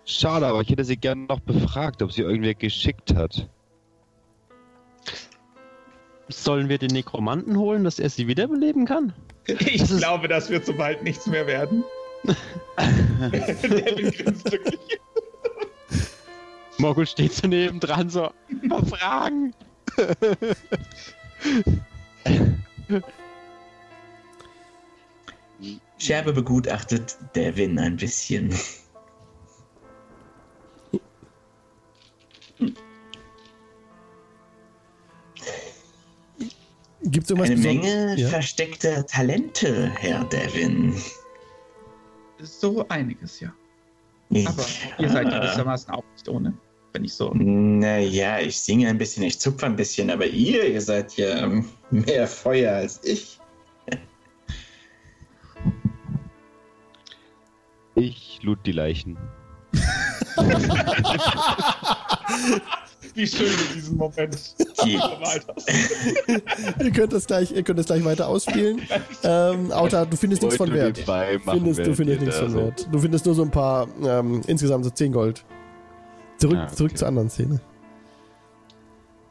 [0.04, 3.48] Schade, aber ich hätte sie gerne noch befragt, ob sie irgendwer geschickt hat.
[6.28, 9.12] Sollen wir den Nekromanten holen, dass er sie wiederbeleben kann?
[9.46, 11.84] Ich glaube, das wird so bald nichts mehr werden.
[13.62, 14.78] Devin grinst glücklich.
[16.78, 18.30] Morgul steht so neben dran, so,
[18.62, 19.54] mal fragen.
[25.98, 28.54] Scherbe begutachtet Devin ein bisschen.
[37.02, 38.28] Gibt es irgendwas Eine Menge Ja.
[38.28, 40.94] versteckter Talente, Herr Devin.
[42.38, 43.52] So einiges, ja.
[44.46, 44.64] Aber
[44.98, 46.54] ihr seid gewissermaßen auch nicht ohne,
[46.92, 47.32] wenn ich so.
[47.34, 51.68] Naja, ich singe ein bisschen, ich zupfe ein bisschen, aber ihr, ihr seid ja ähm,
[51.90, 53.38] mehr Feuer als ich.
[57.94, 59.18] Ich lud die Leichen.
[63.14, 64.54] Wie schön in diesem Moment.
[64.84, 64.94] Die,
[66.84, 68.80] ihr könnt das gleich, ihr könnt das gleich weiter ausspielen.
[69.24, 70.98] ähm, Auta, du findest nichts von Wert.
[71.44, 72.88] Findest, du findest nichts von Wert.
[72.90, 75.44] Du findest nur so ein paar, ähm, insgesamt so 10 Gold.
[76.38, 76.74] Zurück, Ah, okay.
[76.76, 77.60] zurück zur anderen Szene.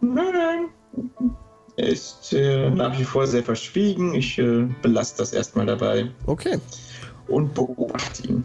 [0.01, 0.65] nein, nein.
[1.79, 4.13] Er ist äh, nach wie vor sehr verschwiegen.
[4.13, 6.59] Ich äh, belasse das erstmal dabei Okay.
[7.29, 8.43] und beobachte ihn.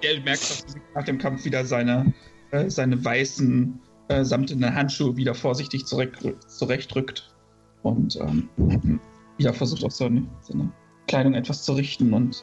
[0.00, 2.10] Er merkt, dass er sich nach dem Kampf wieder seine,
[2.52, 3.78] äh, seine weißen,
[4.08, 6.16] äh, samtenen Handschuhe wieder vorsichtig zurecht,
[6.48, 7.34] zurechtrückt
[7.82, 8.98] und ähm,
[9.36, 10.72] wieder versucht auch seine, seine
[11.06, 12.42] Kleidung etwas zu richten und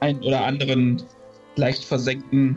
[0.00, 1.00] einen oder anderen
[1.54, 2.56] leicht versenkten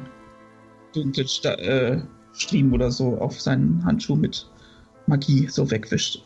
[0.94, 2.02] dunklen Sta äh,
[2.34, 4.50] Striemen oder so auf seinen Handschuh mit
[5.08, 6.24] Magie so wegwischt.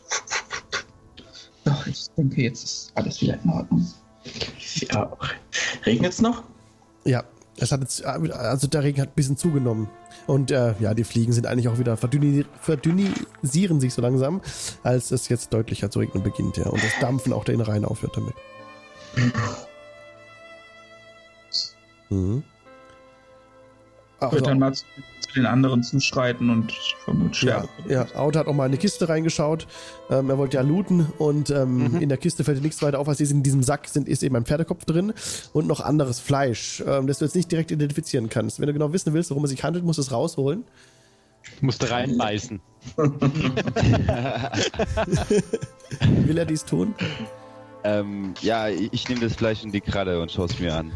[1.65, 3.87] Doch, ich denke, jetzt ist alles wieder in Ordnung.
[4.91, 5.11] Ja.
[5.85, 6.43] Regnet es noch?
[7.03, 7.23] Ja,
[7.57, 9.89] es hat jetzt, also der Regen hat ein bisschen zugenommen.
[10.27, 14.41] Und äh, ja, die Fliegen sind eigentlich auch wieder verdünni verdünnisieren sich so langsam,
[14.83, 16.67] als es jetzt deutlicher zu regnen beginnt, ja.
[16.67, 18.33] Und das Dampfen auch der Innereien aufhört damit.
[22.09, 22.43] Mhm.
[24.21, 24.85] Ich würde dann mal zu
[25.35, 29.07] den anderen zuschreiten und ich vermute Ja, ja, Auto hat auch mal in eine Kiste
[29.09, 29.67] reingeschaut.
[30.09, 33.19] Ähm, er wollte ja looten und ähm, in der Kiste fällt nichts weiter auf, als
[33.19, 35.13] ist in diesem Sack sind, ist eben ein Pferdekopf drin
[35.53, 38.59] und noch anderes Fleisch, ähm, das du jetzt nicht direkt identifizieren kannst.
[38.59, 40.63] Wenn du genau wissen willst, worum es sich handelt, musst du es rausholen.
[41.61, 42.59] Musste reinbeißen.
[46.25, 46.93] Will er dies tun?
[47.83, 50.91] Ähm, ja, ich, ich nehme das Fleisch in die Kralle und schaue es mir an.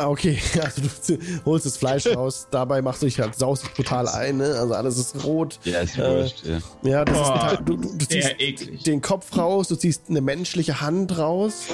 [0.00, 0.38] Ah, okay.
[0.62, 0.82] Also
[1.14, 4.54] du holst das Fleisch raus, dabei machst du dich halt saust dich brutal ein, ne?
[4.58, 5.58] Also alles ist rot.
[5.64, 6.42] Ja, ist Äh, wurscht.
[6.44, 6.58] Ja.
[6.82, 8.82] Ja, das ist Boah, ein Teil, du, du, du ziehst eklig.
[8.84, 11.66] den Kopf raus, du ziehst eine menschliche Hand raus,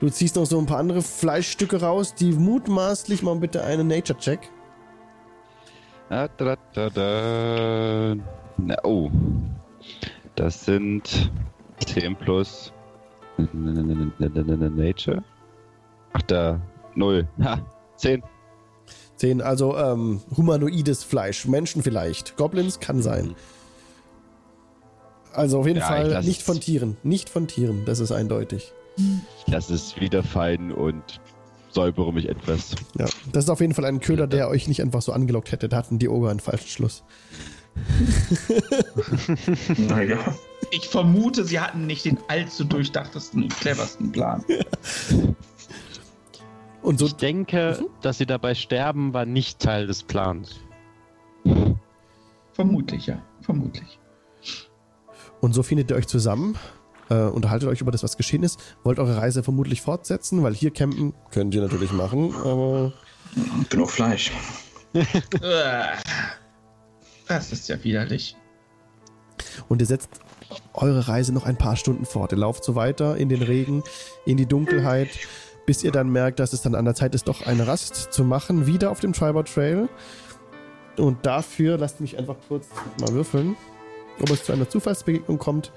[0.00, 4.40] du ziehst noch so ein paar andere Fleischstücke raus, die mutmaßlich mal bitte einen Nature-Check.
[6.08, 8.14] Ah, da, da, da.
[8.58, 9.10] Na, oh.
[10.36, 11.30] Das sind
[11.84, 12.72] 10 plus
[13.52, 15.22] Nature.
[16.12, 16.60] Ach, da.
[16.96, 17.26] 0.
[17.42, 17.60] Ha,
[17.96, 18.22] 10.
[19.16, 23.34] Sehen also ähm, humanoides Fleisch, Menschen vielleicht, Goblins kann sein.
[25.32, 28.72] Also auf jeden Ja, Fall nicht von Tieren, nicht von Tieren, das ist eindeutig.
[28.96, 31.02] Ich lasse es wieder fallen und
[31.70, 32.74] säubere mich etwas.
[32.98, 35.68] Ja, das ist auf jeden Fall ein Köder, der euch nicht einfach so angelockt hätte.
[35.68, 37.02] Da hatten die Oger einen falschen Schluss.
[39.76, 40.18] Naja.
[40.70, 44.42] Ich vermute, sie hatten nicht den allzu durchdachtesten und cleversten Plan.
[46.86, 50.60] Und so, Ich denke, dass sie dabei sterben, war nicht Teil des Plans.
[52.52, 53.20] Vermutlich, ja.
[53.40, 53.98] Vermutlich.
[55.40, 56.56] und so findet ihr euch zusammen,
[57.10, 58.76] äh, unterhaltet euch über das, was geschehen ist.
[58.84, 62.92] Wollt eure Reise vermutlich fortsetzen, weil hier campen könnt ihr natürlich machen, aber
[63.68, 64.30] Genug Fleisch.
[67.26, 68.36] Das ist ja widerlich.
[69.68, 70.20] Und ihr setzt
[70.72, 72.30] eure Reise noch ein paar Stunden fort.
[72.30, 73.82] Ihr lauft so weiter in den Regen,
[74.24, 75.08] in die Dunkelheit,
[75.66, 78.24] bis ihr dann merkt, dass es dann an der Zeit ist, doch eine Rast zu
[78.24, 79.88] machen, wieder auf dem Tribal Trail.
[80.96, 82.68] Und dafür, lasst mich einfach kurz
[83.00, 83.56] mal würfeln,
[84.22, 85.72] ob es zu einer Zufallsbegegnung kommt.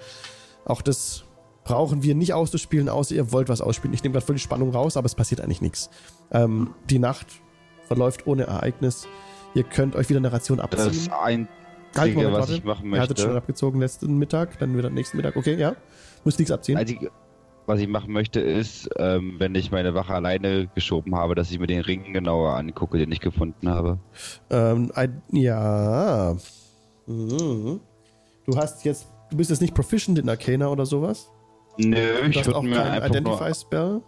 [0.66, 1.24] Auch das
[1.66, 3.94] brauchen wir nicht auszuspielen, außer ihr wollt was ausspielen.
[3.94, 5.90] Ich nehme gerade voll die Spannung raus, aber es passiert eigentlich nichts.
[6.32, 7.28] Ähm, die Nacht
[7.88, 9.08] verläuft ohne Ereignis.
[9.56, 10.86] Ihr könnt euch wieder eine Ration abziehen.
[10.88, 11.50] Das Einzige,
[11.98, 12.54] Halt, Moment, was warte.
[12.54, 13.38] ich machen Ihr hattet schon möchte.
[13.40, 15.36] abgezogen letzten Mittag, dann wieder nächsten Mittag.
[15.36, 15.76] Okay, ja.
[16.24, 16.78] Muss nichts abziehen.
[16.78, 17.12] Einzige,
[17.70, 21.60] was ich machen möchte, ist, ähm, wenn ich meine Wache alleine geschoben habe, dass ich
[21.60, 24.00] mir den Ring genauer angucke, den ich gefunden habe.
[24.50, 26.36] Ähm, ein, ja.
[27.06, 27.80] Mhm.
[28.46, 31.30] Du hast jetzt, du bist jetzt nicht proficient in Arcana oder sowas.
[31.78, 34.02] Nö, Du ich hast würde auch mir keinen einfach Identify nur, Spell.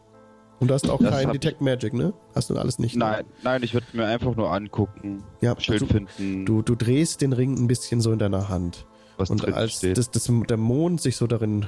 [0.59, 2.13] Und du hast auch Das kein Detect Magic, ne?
[2.35, 2.95] Hast du alles nicht.
[2.95, 3.05] ne?
[3.05, 7.21] Nein, nein, ich würde mir einfach nur angucken, Ja, Schild du, finden, du, du drehst
[7.21, 8.85] den Ring ein bisschen so in deiner Hand.
[9.17, 11.67] was Und als das, das, der Mond sich so darin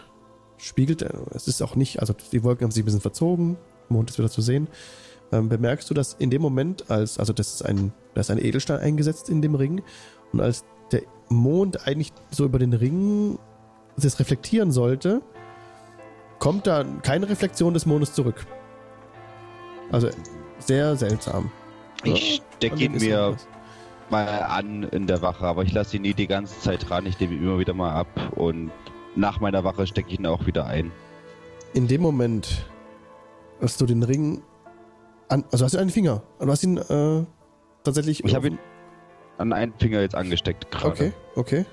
[0.64, 3.58] spiegelt, äh, es ist auch nicht, also die Wolken haben sich ein bisschen verzogen,
[3.90, 4.68] Mond ist wieder zu sehen,
[5.32, 8.38] ähm, bemerkst du, dass in dem Moment, als, also das ist ein, da ist ein
[8.40, 9.82] Edelstein eingesetzt in dem Ring
[10.32, 13.38] und als der Mond eigentlich so über den Ring
[13.98, 15.22] das reflektieren sollte,
[16.40, 18.46] kommt da keine Reflexion des Mondes zurück.
[19.92, 20.10] Also
[20.60, 21.52] sehr seltsam.
[22.04, 23.48] ich stecke ihn mir irgendwas.
[24.10, 27.20] mal an in der Wache, aber ich lasse ihn nie die ganze Zeit ran, ich
[27.20, 28.72] nehme ihn immer wieder mal ab und
[29.16, 30.92] nach meiner Wache stecke ich ihn auch wieder ein.
[31.74, 32.66] in dem Moment,
[33.60, 34.44] als du den Ring
[35.30, 37.26] an, also hast du einen Finger, du hast ihn äh,
[37.84, 38.24] tatsächlich.
[38.24, 38.60] Ich habe ihn
[39.38, 40.88] an einen Finger jetzt angesteckt gerade.
[40.88, 41.66] Okay, okay.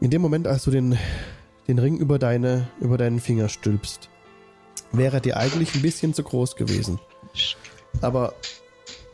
[0.00, 0.96] In dem Moment, als du den,
[1.66, 4.08] den Ring über, deine, über deinen Finger stülpst,
[4.92, 7.00] wäre er dir eigentlich ein bisschen zu groß gewesen.
[8.00, 8.34] Aber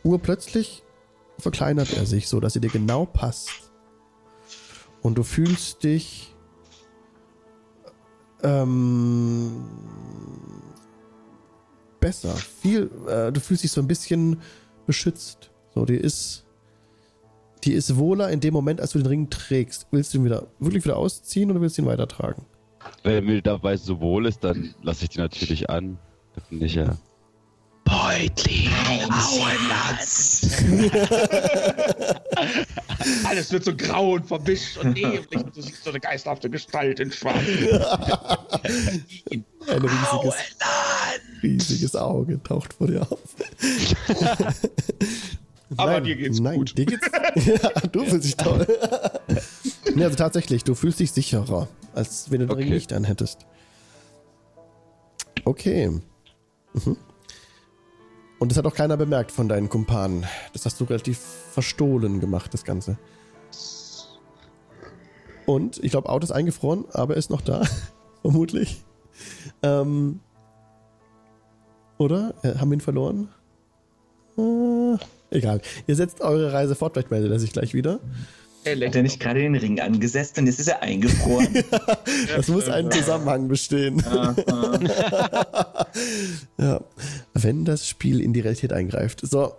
[0.03, 0.83] urplötzlich
[1.39, 3.64] verkleinert er sich so, dass er dir genau passt.
[5.05, 6.33] Und du fühlst dich
[8.41, 9.69] ähm,
[11.99, 12.35] besser.
[12.35, 14.41] Viel, äh, du fühlst dich so ein bisschen
[14.87, 15.51] beschützt.
[15.75, 16.47] So, dir ist,
[17.63, 19.85] dir ist wohler in dem Moment, als du den Ring trägst.
[19.91, 22.43] Willst du ihn wieder wirklich wieder ausziehen oder willst du ihn weitertragen?
[23.03, 25.99] Wenn mir dabei so wohl ist, dann lasse ich die natürlich an.
[26.33, 26.65] Da finde
[28.17, 28.35] ich ja.
[28.35, 28.69] Beutling,
[29.11, 30.63] Auenlatz.
[33.25, 35.43] Alles wird so grau und verwischt und neblig.
[35.43, 37.37] Und du siehst so eine geisterhafte Gestalt in Schwarz.
[39.67, 40.35] Ein riesiges,
[41.43, 43.19] riesiges Auge taucht vor dir auf.
[45.77, 46.77] Aber nein, dir geht's nein, gut.
[46.77, 47.07] Dir geht's,
[47.45, 48.65] ja, du fühlst dich toll.
[49.95, 52.63] nee, also tatsächlich, du fühlst dich sicherer, als wenn du den Okay.
[52.63, 53.45] Ring nicht anhättest.
[55.43, 55.99] Okay.
[56.73, 56.97] Mhm.
[58.39, 60.25] Und das hat auch keiner bemerkt von deinen Kumpanen.
[60.53, 62.97] Das hast du relativ verstohlen gemacht, das Ganze.
[65.45, 67.63] Und ich glaube, Auto ist eingefroren, aber er ist noch da.
[68.21, 68.83] Vermutlich.
[69.61, 70.19] Ähm,
[71.97, 72.33] oder?
[72.41, 73.29] Äh, haben wir ihn verloren?
[74.37, 74.97] Äh,
[75.29, 75.61] egal.
[75.87, 77.99] Ihr setzt eure Reise fort, vielleicht meldet er sich gleich wieder.
[78.65, 81.47] Hat er nicht gerade den Ring angesetzt und jetzt ist er eingefroren?
[82.35, 84.03] Das muss einen Zusammenhang bestehen.
[86.57, 86.81] ja.
[87.33, 89.21] Wenn das Spiel in die Realität eingreift.
[89.21, 89.53] So.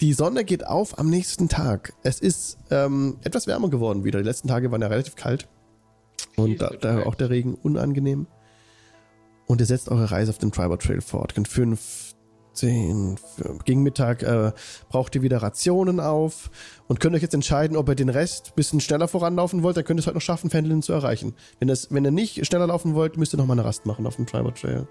[0.00, 1.92] Die Sonne geht auf am nächsten Tag.
[2.02, 4.18] Es ist ähm, etwas wärmer geworden wieder.
[4.18, 5.48] Die letzten Tage waren ja relativ kalt.
[6.36, 8.26] Und da, da auch der Regen unangenehm.
[9.46, 11.34] Und ihr setzt eure Reise auf den Tribal Trail fort.
[11.34, 12.11] Könnt fünf,
[12.52, 13.64] zehn, fünf.
[13.64, 14.52] Gegen Mittag äh,
[14.88, 16.50] braucht ihr wieder Rationen auf
[16.88, 19.76] und könnt euch jetzt entscheiden, ob ihr den Rest ein bisschen schneller voranlaufen wollt.
[19.76, 21.34] Dann könnt ihr es heute noch schaffen, Fendelin zu erreichen.
[21.58, 24.06] Wenn, das, wenn ihr nicht schneller laufen wollt, müsst ihr noch mal eine Rast machen
[24.06, 24.86] auf dem Tribal Trail.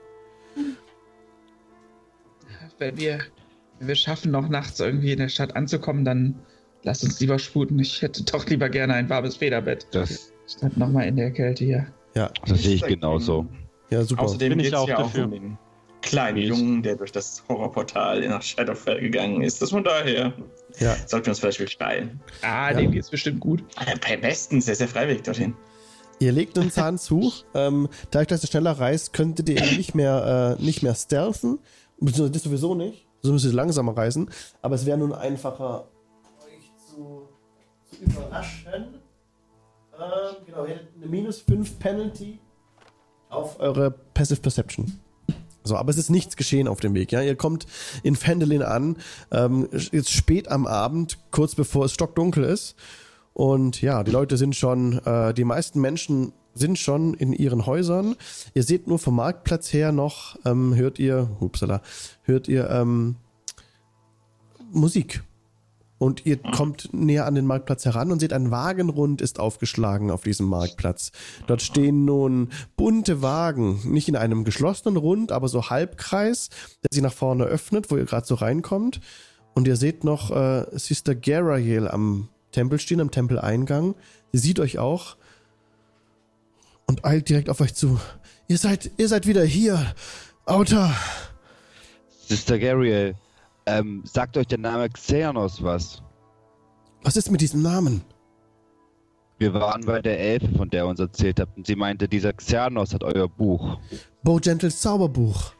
[2.80, 3.20] Wenn wir,
[3.80, 6.36] wenn wir schaffen, noch nachts irgendwie in der Stadt anzukommen, dann
[6.84, 7.78] lasst uns lieber sputen.
[7.80, 9.88] Ich hätte doch lieber gerne ein warmes Federbett.
[9.92, 11.88] Das, Statt nochmal in der Kälte hier.
[12.16, 13.46] Ja, das sehe ich genauso.
[13.90, 14.24] ja, super.
[14.24, 15.26] Außerdem Bin ich auch ja auch dafür.
[15.32, 15.58] um
[16.02, 19.62] kleinen Wie Jungen, der durch das Horrorportal nach Shadowfell gegangen ist.
[19.62, 20.34] Das von daher
[20.80, 20.96] Ja.
[21.08, 22.20] sollten wir uns vielleicht wirklich beeilen.
[22.42, 22.78] Ah, Ja.
[22.78, 23.64] dem geht's bestimmt gut.
[23.76, 25.56] Ah, Bei bestens, der ist ja freiwillig dorthin.
[26.20, 27.32] Ihr legt einen Zahn zu.
[27.54, 31.60] Ähm, dadurch, dass ihr schneller reist, könntet ihr eben nicht mehr, äh, nicht mehr stealthen.
[32.00, 33.08] Beziehungsweise das sowieso nicht.
[33.22, 34.30] So müsst ihr langsamer reisen.
[34.62, 35.88] Aber es wäre nun einfacher,
[36.46, 37.28] euch zu,
[37.86, 38.96] zu überraschen.
[39.94, 42.40] Ähm, genau, ihr hättet eine minus 5 Penalty
[43.30, 45.00] auf eure Passive Perception.
[45.72, 47.14] So, aber es ist nichts geschehen auf dem Weg.
[47.14, 47.66] Ja, ihr kommt
[48.04, 48.98] in Fendelin an,
[49.32, 52.76] ähm, jetzt spät am Abend, kurz bevor es stockdunkel ist.
[53.34, 58.18] Und ja, die Leute sind schon, äh, die meisten Menschen sind schon in ihren Häusern.
[58.54, 61.82] Ihr seht nur vom Marktplatz her noch, ähm, hört ihr, upsala,
[62.24, 63.16] hört ihr ähm,
[64.74, 65.24] Musik.
[66.02, 70.24] Und ihr kommt näher an den Marktplatz heran und seht, ein Wagenrund ist aufgeschlagen auf
[70.24, 71.12] diesem Marktplatz.
[71.46, 76.50] Dort stehen nun bunte Wagen, nicht in einem geschlossenen Rund, aber so Halbkreis,
[76.82, 79.00] der sich nach vorne öffnet, wo ihr gerade so reinkommt.
[79.54, 83.94] Und ihr seht noch äh, Sister Garael am Tempel stehen, am Tempeleingang.
[84.32, 85.18] Sie sieht euch auch
[86.88, 88.00] und eilt direkt auf euch zu.
[88.48, 89.94] Ihr seid, ihr seid wieder hier.
[90.46, 90.96] Auta.
[92.28, 93.14] Sister Gariel,
[93.72, 96.04] ähm, sagt euch der Name Xenos was?
[97.04, 98.02] Was ist mit diesem Namen?
[99.40, 102.32] Wir waren bei der Elfe, von der ihr uns erzählt habt, und sie meinte, dieser
[102.34, 103.80] Xernos hat euer Buch.
[104.22, 105.54] Bo Gentles Zauberbuch.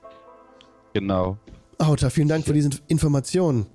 [0.94, 1.38] Genau.
[1.80, 3.66] Auta, vielen Dank für diese Information.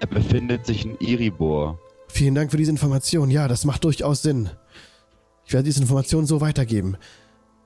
[0.00, 1.78] Er befindet sich in Iribor.
[2.08, 3.30] Vielen Dank für diese Information.
[3.30, 4.50] Ja, das macht durchaus Sinn.
[5.46, 6.96] Ich werde diese Information so weitergeben.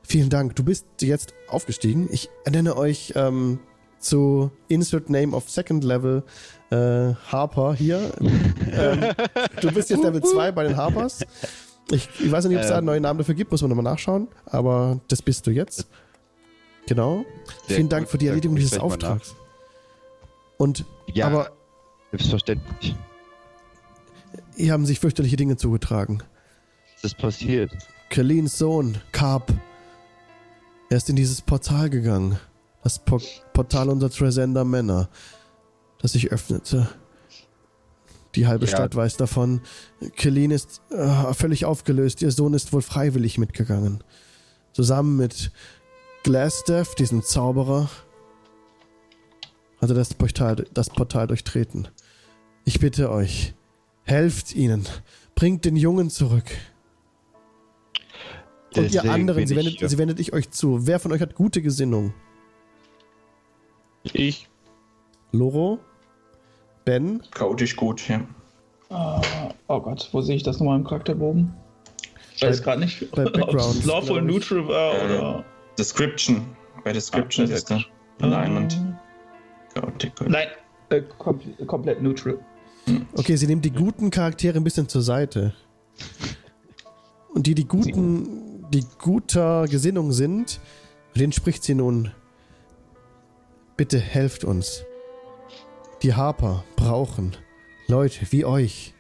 [0.03, 0.55] Vielen Dank.
[0.55, 2.09] Du bist jetzt aufgestiegen.
[2.13, 3.59] Ich ernenne euch ähm,
[4.05, 6.23] zu Insert Name of Second Level
[6.71, 8.13] äh, Harper hier.
[8.73, 9.05] ähm,
[9.61, 11.25] du bist jetzt Level 2 bei den Harpers.
[11.91, 13.85] Ich, ich weiß nicht, ob es da einen neuen Namen dafür gibt, muss man nochmal
[13.85, 14.29] nachschauen.
[14.47, 15.87] Aber das bist du jetzt.
[16.87, 17.25] Genau.
[17.67, 18.11] Sehr Vielen Dank gut.
[18.13, 18.79] für die Erledigung dieses.
[18.79, 19.35] Auftrags.
[20.57, 21.51] Und Ja, aber
[22.11, 22.95] selbstverständlich.
[24.57, 26.23] hier haben sich fürchterliche Dinge zugetragen.
[26.95, 27.71] Was ist passiert?
[28.09, 29.53] Kellins Sohn, Carp.
[30.91, 32.39] Er ist in dieses Portal gegangen.
[32.85, 33.19] Das po
[33.55, 35.09] Portal unserer Tresender Männer,
[36.01, 36.89] das sich öffnete.
[38.35, 38.73] Die halbe Ja.
[38.73, 39.63] Stadt weiß davon.
[40.17, 42.21] Kellin ist äh, völlig aufgelöst.
[42.21, 44.05] Ihr Sohn ist wohl freiwillig mitgegangen.
[44.73, 45.51] Zusammen mit
[46.25, 47.89] Glassdeath, diesem Zauberer,
[49.81, 51.89] hat er das Portal, das Portal durchtreten.
[52.65, 53.55] Ich bitte euch,
[54.03, 54.87] helft ihnen.
[55.35, 56.51] Bringt den Jungen zurück.
[58.75, 60.87] Und ihr Deswegen anderen, bin sie wendet, sie wendet ich euch zu.
[60.87, 62.13] Wer von euch hat gute Gesinnung?
[64.13, 64.49] Ich.
[65.33, 65.79] Loro?
[66.85, 67.23] Ben?
[67.31, 68.21] Chaotisch gut, ja.
[68.91, 69.21] Ah,
[69.69, 71.53] oh Gott, wo sehe ich das nochmal im Charakterbogen?
[72.37, 74.21] Ich weiß gerade nicht, bei ob es Lawful.
[74.23, 75.45] Neutral war Äh, oder.
[75.79, 76.45] Description.
[76.85, 77.81] Bei Description Ah, ist da.
[78.21, 78.79] Nein, und
[79.75, 80.29] Chaotic gut.
[80.29, 80.49] Nein,
[80.91, 82.39] äh, kom komplett neutral.
[83.17, 85.55] Okay, sie nimmt die guten Charaktere ein bisschen zur Seite.
[87.33, 90.61] Und die, die guten, die guter Gesinnung sind,
[91.17, 92.13] denen spricht sie nun.
[93.77, 94.85] Bitte helft uns.
[96.03, 97.37] Die Harper brauchen
[97.89, 98.95] Leute wie euch.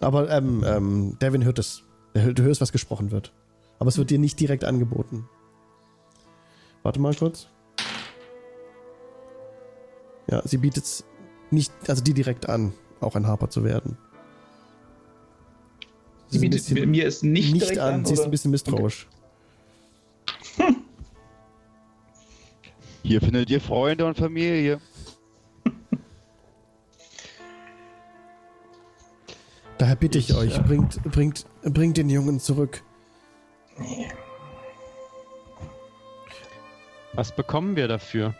[0.00, 1.84] Aber ähm, ähm, Devin hört es.
[2.14, 3.32] Du hörst, was gesprochen wird.
[3.78, 5.28] Aber es wird dir nicht direkt angeboten.
[6.82, 7.48] Warte mal kurz.
[10.30, 11.04] Ja, sie bietet
[11.50, 13.96] nicht, also die direkt an, auch ein Harper zu werden.
[16.28, 18.04] Sie Sie bietet mir es nicht, nicht direkt an, an.
[18.04, 19.06] sie ist ein bisschen misstrauisch.
[23.02, 24.80] Hier findet ihr Freunde und Familie.
[29.78, 32.84] Daher bitte ich, Ich, euch, äh, bringt, bringt, bringt den Jungen zurück.
[37.14, 38.34] Was bekommen wir dafür?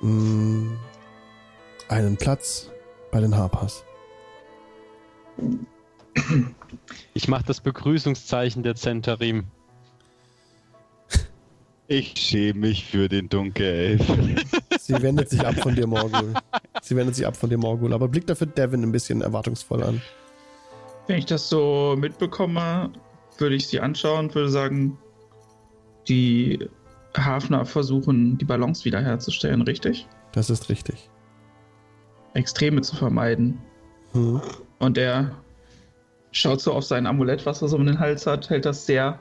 [0.00, 0.76] Mm,
[1.88, 2.70] einen Platz
[3.10, 3.84] bei den Harpers.
[7.14, 9.44] Ich mache das Begrüßungszeichen der Zentarim.
[11.90, 14.02] Ich schäme mich für den Dunkelelf.
[14.78, 16.34] Sie wendet sich ab von dir, Morgul.
[16.82, 17.94] Sie wendet sich ab von dir, Morgul.
[17.94, 20.02] Aber blickt dafür Devin ein bisschen erwartungsvoll an.
[21.06, 22.92] Wenn ich das so mitbekomme,
[23.38, 24.98] würde ich sie anschauen und würde sagen,
[26.08, 26.68] die
[27.16, 30.06] Hafner versuchen, die Balance wiederherzustellen, richtig?
[30.32, 31.08] Das ist richtig.
[32.34, 33.58] Extreme zu vermeiden.
[34.12, 34.42] Hm.
[34.78, 35.32] Und er
[36.38, 39.18] schaut so auf sein Amulett, was er so um den Hals hat, hält das sehr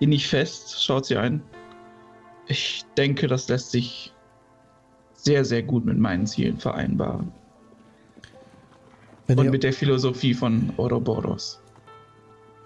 [0.00, 1.42] innig fest, schaut sie ein.
[2.46, 4.12] Ich denke, das lässt sich
[5.14, 7.32] sehr, sehr gut mit meinen Zielen vereinbaren.
[9.26, 11.60] Wenn Und ihr, mit der Philosophie von Ouroboros.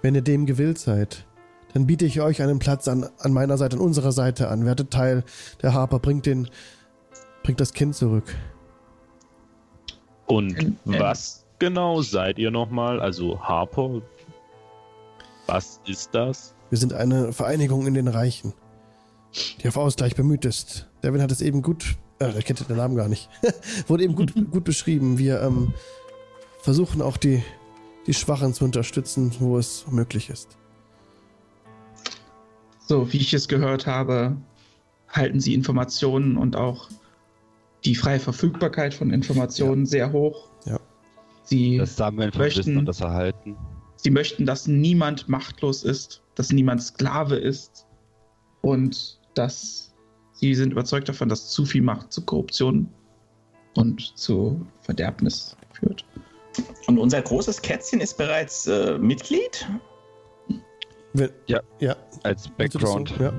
[0.02, 1.24] wenn ihr dem gewillt seid,
[1.72, 4.64] dann biete ich euch einen Platz an, an meiner Seite, an unserer Seite an.
[4.64, 5.22] Werdet Teil
[5.62, 6.48] der Harper, bringt den,
[7.44, 8.34] bringt das Kind zurück.
[10.26, 10.94] Und Ähm, ähm.
[10.98, 13.00] was genau seid ihr nochmal?
[13.00, 14.02] Also Harper?
[15.46, 16.54] Was ist das?
[16.70, 18.52] Wir sind eine Vereinigung in den Reichen,
[19.62, 20.88] die auf Ausgleich bemüht ist.
[21.02, 23.30] Devin hat es eben gut, äh, er kennt den Namen gar nicht,
[23.86, 25.18] wurde eben gut, gut beschrieben.
[25.18, 25.72] Wir ähm,
[26.60, 27.42] versuchen auch die,
[28.06, 30.58] die Schwachen zu unterstützen, wo es möglich ist.
[32.86, 34.36] So, wie ich es gehört habe,
[35.08, 36.88] halten sie Informationen und auch
[37.84, 40.48] die freie Verfügbarkeit von Informationen sehr hoch.
[41.48, 43.56] Sie, Das Sammeln von Möchten- Wissen und das Erhalten.
[43.96, 47.86] sie möchten, dass niemand machtlos ist, dass niemand Sklave ist
[48.60, 49.94] und dass
[50.32, 52.88] sie sind überzeugt davon, dass zu viel Macht zu Korruption
[53.76, 56.04] und zu Verderbnis führt.
[56.86, 59.66] Und unser großes Kätzchen ist bereits äh, Mitglied.
[61.46, 61.60] Ja.
[61.80, 61.96] Ja.
[62.24, 63.14] Als Background.
[63.16, 63.24] So?
[63.24, 63.32] Ja.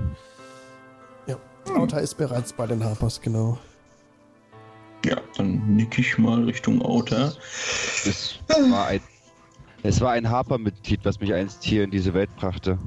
[1.27, 1.37] ja.
[1.75, 3.57] Auta ist bereits bei den Harpers, genau.
[5.05, 7.33] Ja, dann nick ich mal Richtung Outer.
[8.05, 9.01] Es war ein,
[9.83, 12.77] es war ein Harper-Mitglied, was mich einst hier in diese Welt brachte.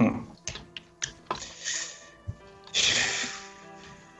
[0.00, 0.26] Hm.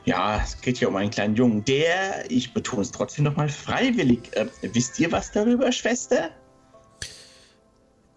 [0.05, 4.21] Ja, es geht hier um einen kleinen Jungen, der, ich betone es trotzdem nochmal, freiwillig.
[4.35, 6.31] Äh, wisst ihr was darüber, Schwester?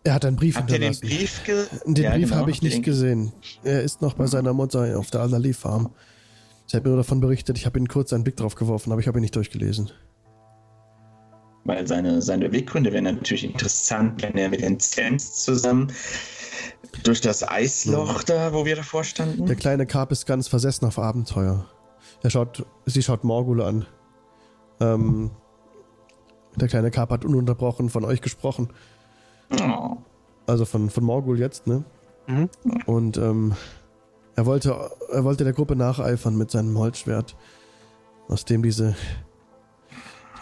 [0.03, 1.17] Er hat einen Brief Habt ihr den hinterlassen.
[1.19, 3.33] Brief ge Den Ja, Brief genau, habe ich nicht den- gesehen.
[3.63, 5.93] Er ist noch bei seiner Mutter auf der Alali Farm.
[6.67, 9.01] Sie hat mir nur davon berichtet, ich habe ihn kurz einen Blick drauf geworfen, aber
[9.01, 9.91] ich habe ihn nicht durchgelesen.
[11.63, 15.91] Weil seine, seine Beweggründe wären natürlich interessant, wenn er mit den Zems zusammen
[17.03, 19.45] durch das Eisloch da, wo wir davor standen.
[19.45, 21.65] Der kleine Karp ist ganz versessen auf Abenteuer.
[22.23, 23.85] Er schaut, sie schaut Morgul an.
[24.79, 25.31] Ähm,
[26.55, 28.69] der kleine Karp hat ununterbrochen von euch gesprochen.
[29.61, 29.97] Oh.
[30.47, 31.83] Also von, von Morgul jetzt, ne?
[32.27, 32.49] Mhm.
[32.85, 33.55] Und ähm,
[34.35, 37.35] er, wollte, er wollte der Gruppe nacheifern mit seinem Holzschwert,
[38.27, 38.95] aus dem diese,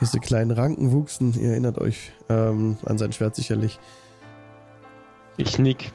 [0.01, 1.33] diese kleinen Ranken wuchsen.
[1.39, 3.79] Ihr erinnert euch ähm, an sein Schwert sicherlich.
[5.37, 5.91] Ich nick.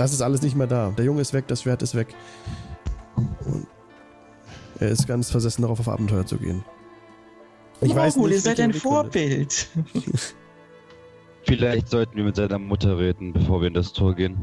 [0.00, 0.92] Das ist alles nicht mehr da.
[0.96, 2.08] Der Junge ist weg, das Schwert ist weg.
[3.16, 3.66] Und
[4.78, 6.64] er ist ganz versessen darauf, auf Abenteuer zu gehen.
[7.82, 8.72] Ich weiß Morgul, nicht, ihr seid ein.
[8.72, 9.68] Vorbild.
[11.46, 14.38] Vielleicht sollten wir mit seiner Mutter reden, bevor wir in das Tor gehen.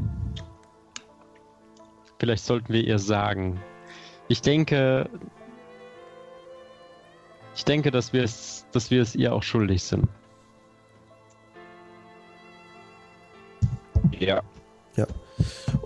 [2.18, 3.60] Vielleicht sollten wir ihr sagen.
[4.28, 5.08] Ich denke.
[7.54, 10.08] Ich denke, dass wir es, dass wir es ihr auch schuldig sind.
[14.18, 14.42] Ja.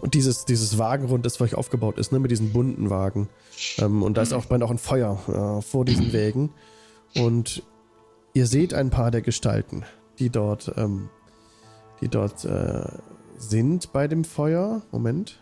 [0.02, 3.28] Und dieses, dieses Wagenrund, das für euch aufgebaut ist, ne, mit diesen bunten Wagen.
[3.78, 6.50] Ähm, und da ist auch brennt auch ein Feuer äh, vor diesen Wägen.
[7.14, 7.62] Und
[8.34, 9.84] ihr seht ein paar der Gestalten,
[10.18, 11.08] die dort, ähm,
[12.00, 12.84] die dort äh,
[13.36, 14.82] sind bei dem Feuer.
[14.90, 15.40] Moment.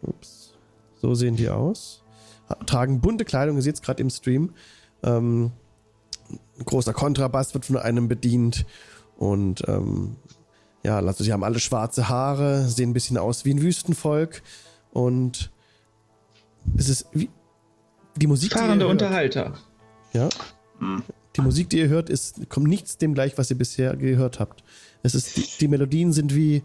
[0.00, 0.08] So.
[0.08, 0.54] Ups.
[0.96, 2.02] So sehen die aus.
[2.66, 4.54] Tragen bunte Kleidung, ihr seht es gerade im Stream.
[5.02, 5.52] Ähm,
[6.58, 8.66] ein großer Kontrabass wird von einem bedient.
[9.16, 10.16] Und ähm,
[10.82, 14.42] ja, also sie haben alle schwarze Haare, sehen ein bisschen aus wie ein Wüstenvolk
[14.92, 15.50] und
[16.76, 17.30] es ist wie
[18.16, 19.54] die Musik, die Fahrende Unterhalter.
[20.12, 20.28] ja,
[20.78, 21.02] Hm.
[21.36, 24.64] die Musik, die ihr hört, ist kommt nichts dem gleich, was ihr bisher gehört habt.
[25.02, 26.62] Es ist die, die Melodien sind wie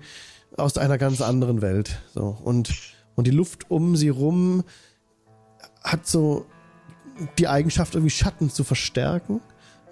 [0.58, 2.00] aus einer ganz anderen Welt.
[2.14, 2.38] So.
[2.44, 2.74] Und,
[3.16, 4.64] und die Luft um sie rum
[5.84, 6.46] hat so
[7.38, 9.42] die Eigenschaft, irgendwie Schatten zu verstärken.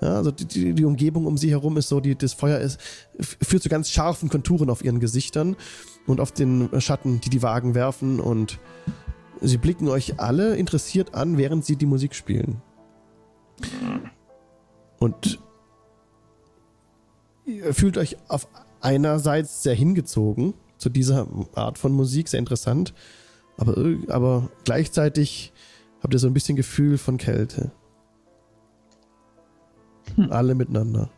[0.02, 2.80] Ja, also die, die, die Umgebung um sie herum ist so, die, das Feuer ist,
[3.20, 5.56] führt zu ganz scharfen Konturen auf ihren Gesichtern
[6.08, 8.20] und auf den Schatten, die die Wagen werfen.
[8.20, 8.60] Und
[9.40, 12.62] sie blicken euch alle interessiert an, während sie die Musik spielen.
[15.00, 15.40] Und
[17.46, 18.48] ihr fühlt euch auf
[18.82, 22.94] einerseits sehr hingezogen zu dieser Art von Musik, sehr interessant,
[23.58, 23.76] aber,
[24.10, 25.54] aber gleichzeitig
[26.02, 27.72] habt ihr so ein bisschen Gefühl von Kälte.
[30.30, 31.10] Alle miteinander.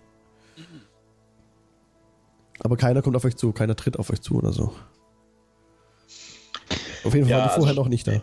[2.59, 4.73] Aber keiner kommt auf euch zu, keiner tritt auf euch zu oder so.
[7.03, 8.21] Auf jeden Fall Ja, waren die vorher also- noch nicht da.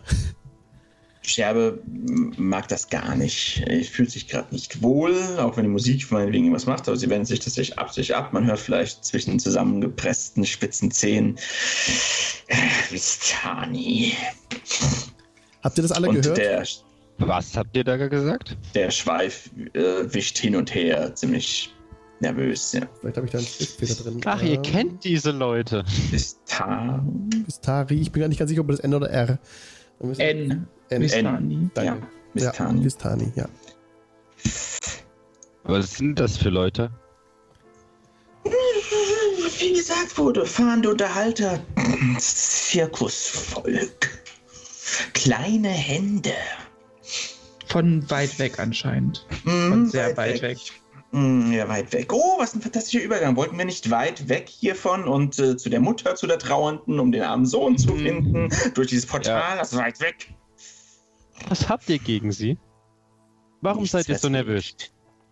[1.25, 1.81] Scherbe
[2.37, 3.63] mag das gar nicht.
[3.67, 7.09] Er fühlt sich gerade nicht wohl, auch wenn die Musik meinetwegen irgendwas macht, aber sie
[7.09, 8.33] wendet sich tatsächlich ab sich ab.
[8.33, 11.37] Man hört vielleicht zwischen zusammengepressten spitzen Zähnen.
[12.49, 12.57] Äh,
[12.91, 14.15] Vistani.
[15.63, 16.39] Habt ihr das alle Und gehört?
[16.39, 16.65] der,
[17.19, 18.57] Was habt ihr da gesagt?
[18.75, 21.73] der Schweif äh, wischt hin und her, ziemlich
[22.19, 22.73] nervös.
[22.73, 22.83] Ja.
[23.01, 24.21] Vielleicht habe ich da einen Schriftfehler drin.
[24.25, 25.85] Ach, ihr Ähm, kennt diese Leute.
[26.11, 27.45] Vistani.
[27.47, 29.39] Vistari, ich bin gar nicht ganz sicher, ob das N oder R.
[30.01, 31.71] Dann N.
[31.75, 31.91] Danke.
[31.91, 31.97] Ja,
[32.35, 32.79] Vistani.
[32.79, 33.49] Ja, Vistani, ja.
[35.65, 36.91] Was sind das für Leute?
[39.59, 41.61] Wie gesagt wurde, fahrende Unterhalter,
[42.19, 44.11] Zirkusvolk,
[45.15, 46.33] kleine Hände.
[47.69, 49.27] Von weit weg anscheinend.
[49.45, 50.59] Mhm, Von sehr weit weg.
[51.13, 52.13] Mm, Ja, weit weg.
[52.13, 53.37] Oh, was ein fantastischer Übergang.
[53.37, 57.13] Wollten wir nicht weit weg hiervon und äh, zu der Mutter, zu der Trauernden, um
[57.13, 58.49] den armen Sohn zu finden?
[58.75, 60.35] Durch dieses Portal, das ist weit weg.
[61.49, 62.59] Was habt ihr gegen sie?
[63.61, 64.75] Warum Nichts, seid ihr so was- nervös?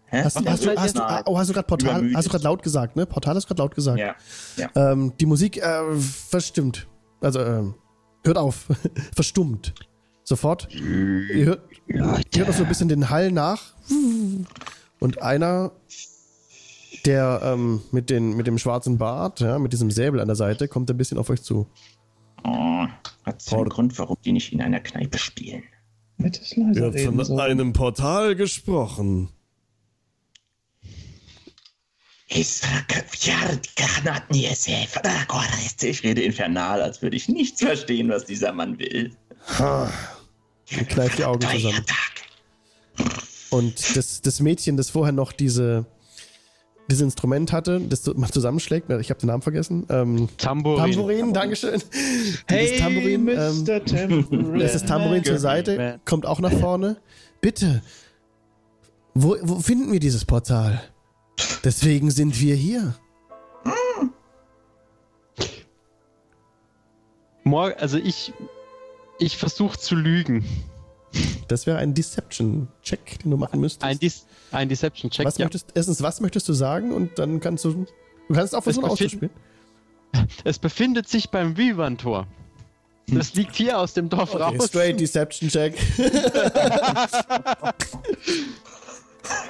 [0.07, 0.23] Hä?
[0.25, 2.45] Hast, du- Was hast, du, hast, du, oh, hast du gerade Portal, hast du gerade
[2.45, 3.07] laut gesagt, ne?
[3.07, 3.99] Portal hast du gerade laut gesagt.
[4.57, 6.89] Ja, Ähm, die Musik äh, verstimmt.
[7.21, 7.75] Also, ähm,
[8.25, 8.67] hört auf.
[9.15, 9.73] Verstummt.
[10.25, 10.69] Sofort.
[10.75, 13.75] Ihr hört, ihr hört noch so ein bisschen den Hall nach.
[15.01, 15.73] Und einer,
[17.07, 20.67] der ähm, mit, den, mit dem schwarzen Bart, ja, mit diesem Säbel an der Seite,
[20.69, 21.69] kommt ein bisschen auf euch zu.
[22.45, 22.87] oh,
[23.25, 25.63] hat einen Grund, warum die nicht in einer Kneipe spielen.
[26.23, 27.41] Hättest leiser reden von sollen.
[27.41, 29.29] einem Portal gesprochen.
[32.33, 32.61] Ich
[36.05, 39.17] rede infernal, als würde ich nichts verstehen, was dieser Mann will.
[39.59, 41.85] Und kneift die Augen zusammen.
[43.51, 45.87] Und das, das Mädchen, das vorher noch diese,
[46.91, 49.87] dieses Instrument hatte, das man zusammenschlägt, ich habe den Namen vergessen.
[49.89, 50.93] Ähm, Tambourin.
[50.93, 51.81] Tambourin, Dankeschön.
[52.47, 54.57] Hey, Dieses Tambourin, ähm, Mr.
[54.57, 56.97] Lässt das Tambourin zur Seite, kommt auch nach vorne.
[57.41, 57.83] Bitte,
[59.15, 60.83] wo, wo finden wir dieses Portal?
[61.65, 62.95] Deswegen sind wir hier.
[67.45, 68.33] Morgen, also ich,
[69.19, 70.45] ich versuche zu lügen.
[71.49, 73.83] Das wäre ein Deception-Check, den du machen müsstest.
[73.85, 75.27] Ein, Dis ein Deception-Check.
[75.27, 75.47] was Ja.
[75.47, 76.93] möchtest, erstens, was möchtest du sagen?
[76.93, 77.87] Und dann kannst du,
[78.29, 79.31] du kannst auch versuchen Es auszuspielen.
[80.45, 82.27] Es befindet sich beim Vivan-Tor.
[83.07, 84.67] Das liegt hier aus dem Dorf Okay, raus.
[84.69, 85.75] straight Deception-Check.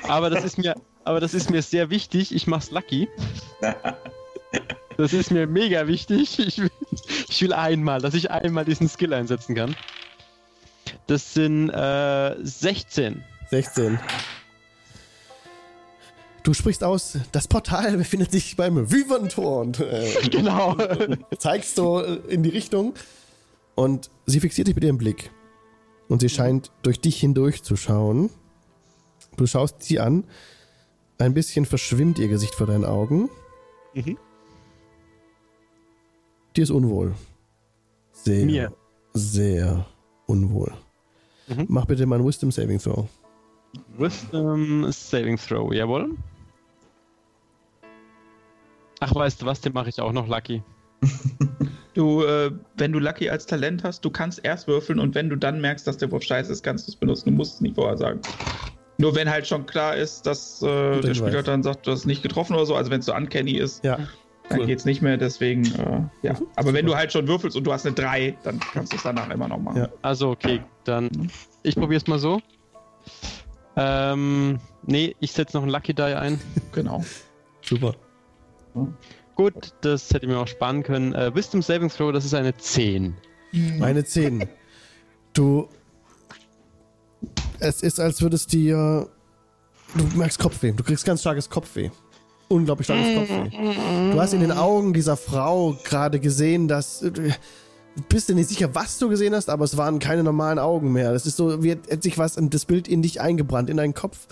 [0.09, 0.74] Aber das ist mir,
[1.05, 2.35] aber das ist mir sehr wichtig.
[2.35, 3.09] Ich mach's lucky.
[4.97, 6.39] Das ist mir mega wichtig.
[6.39, 6.70] Ich will,
[7.31, 9.74] ich will einmal, dass ich einmal diesen Skill einsetzen kann.
[11.11, 13.24] Das sind äh, 16.
[13.51, 13.99] 16.
[16.45, 20.77] Du sprichst aus, das Portal befindet sich beim Vivantor und äh, Genau.
[21.37, 22.95] zeigst so äh, in die Richtung.
[23.74, 25.32] Und sie fixiert dich mit ihrem Blick.
[26.09, 28.31] Und sie scheint durch dich hindurch zu schauen.
[29.37, 30.23] Du schaust sie an.
[31.19, 33.28] Ein bisschen verschwimmt ihr Gesicht vor deinen Augen.
[33.95, 34.16] Mhm.
[36.55, 37.16] Dir ist unwohl.
[38.12, 38.73] Sehr, Mir.
[39.12, 39.87] sehr
[40.27, 40.73] unwohl.
[41.51, 41.67] Mhm.
[41.69, 43.09] Mach bitte mal einen Wisdom Saving Throw.
[43.99, 46.11] Wisdom Saving Throw, jawohl.
[49.01, 50.63] Ach, weißt du was, den mache ich auch noch lucky.
[51.95, 55.35] Du, äh, wenn du Lucky als Talent hast, du kannst erst würfeln und wenn du
[55.35, 57.31] dann merkst, dass der Wurf scheiße ist, kannst du es benutzen.
[57.31, 58.21] Du musst es nicht vorher sagen.
[58.99, 61.45] Nur wenn halt schon klar ist, dass äh, der Spieler Hinweis.
[61.47, 63.99] dann sagt, du hast nicht getroffen oder so, also wenn es so uncanny ist, Ja.
[64.51, 64.67] Dann cool.
[64.67, 66.35] geht's nicht mehr, deswegen, äh, ja.
[66.57, 69.03] Aber wenn du halt schon würfelst und du hast eine 3, dann kannst du es
[69.05, 69.79] danach immer noch machen.
[69.79, 69.89] Ja.
[70.03, 71.31] Also, okay, dann.
[71.63, 72.43] Ich probiere es mal so.
[73.77, 76.41] Ähm, nee, ich setze noch ein Lucky Die ein.
[76.73, 77.05] Genau.
[77.63, 77.95] Super.
[79.37, 81.15] Gut, das hätte ich mir auch sparen können.
[81.15, 83.17] Äh, Wisdom Saving Throw, das ist eine 10.
[83.79, 84.49] Meine 10.
[85.33, 85.69] Du.
[87.59, 89.09] Es ist, als würdest dir.
[89.95, 90.73] Du merkst Kopfweh.
[90.73, 91.91] Du kriegst ganz starkes Kopfweh.
[92.51, 94.13] Unglaublich starkes Kopfweh.
[94.13, 97.03] Du hast in den Augen dieser Frau gerade gesehen, dass.
[97.03, 97.11] äh,
[97.97, 100.93] Du bist dir nicht sicher, was du gesehen hast, aber es waren keine normalen Augen
[100.93, 101.13] mehr.
[101.13, 104.29] Das ist so, wie hätte sich was, das Bild in dich eingebrannt, in deinen Kopf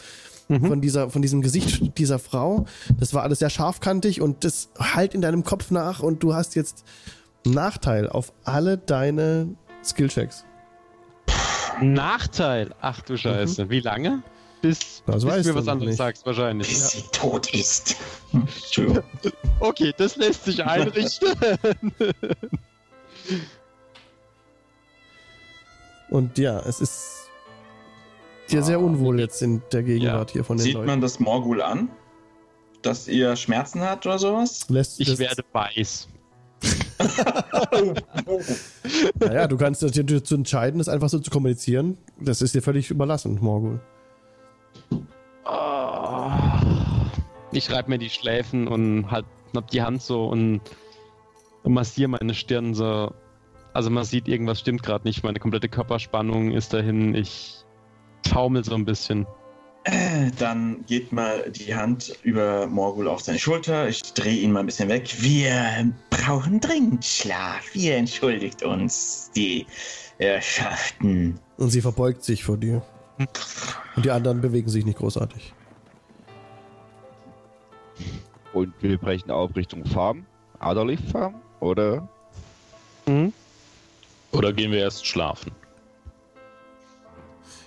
[0.47, 2.67] von, dieser, von diesem Gesicht dieser Frau.
[3.01, 6.55] Das war alles sehr scharfkantig und das halt in deinem Kopf nach und du hast
[6.55, 6.85] jetzt
[7.45, 9.49] Nachteil auf alle deine
[9.85, 10.45] Skillchecks.
[11.83, 12.71] Nachteil.
[12.81, 13.71] Ach du Scheiße.
[13.71, 14.23] Wie lange?
[14.61, 15.99] Bis, Das bis du mir was anderes nicht.
[15.99, 16.69] sagst, wahrscheinlich.
[16.69, 17.97] Bis sie tot ist.
[18.33, 19.03] Hm, Entschuldigung.
[19.61, 21.29] Okay, das lässt sich einrichten.
[26.11, 27.29] Und ja, es ist
[28.51, 30.87] dir sehr unwohl jetzt in der Gegenwart hier von den Sieht Leuten.
[30.87, 31.91] man das Morgul an?
[32.83, 34.69] Dass ihr Schmerzen hat oder sowas?
[34.69, 36.09] Lässt ich werde weiß.
[39.21, 41.99] Naja, du kannst natürlich zu entscheiden, das einfach so zu kommunizieren.
[42.21, 43.81] Das ist dir völlig überlassen, Morgul.
[45.49, 46.31] Oh.
[47.53, 49.25] Ich reibe mir die Schläfen und halt
[49.57, 50.61] hab die Hand so und,
[51.63, 53.13] und massiere meine Stirn so.
[53.73, 55.23] Also man sieht, irgendwas stimmt gerade nicht.
[55.25, 57.15] Meine komplette Körperspannung ist dahin.
[57.15, 57.65] Ich
[58.23, 59.27] taumel so ein bisschen.
[59.85, 63.89] Äh, Dann geht mal die Hand über Morgul auf seine Schulter.
[63.89, 65.09] Ich drehe ihn mal ein bisschen weg.
[65.21, 67.75] Wir brauchen dringend Schlaf.
[67.75, 69.67] Ihr entschuldigt uns, die
[70.19, 71.39] Herrschaften.
[71.57, 72.83] Und sie verbeugt sich vor dir.
[73.97, 75.53] Und die anderen bewegen sich nicht großartig.
[78.53, 80.27] Und wir brechen auf Richtung Farm.
[80.59, 81.35] Aderleaf Farm?
[81.61, 82.09] Oder?
[84.33, 85.53] Oder gehen wir erst schlafen?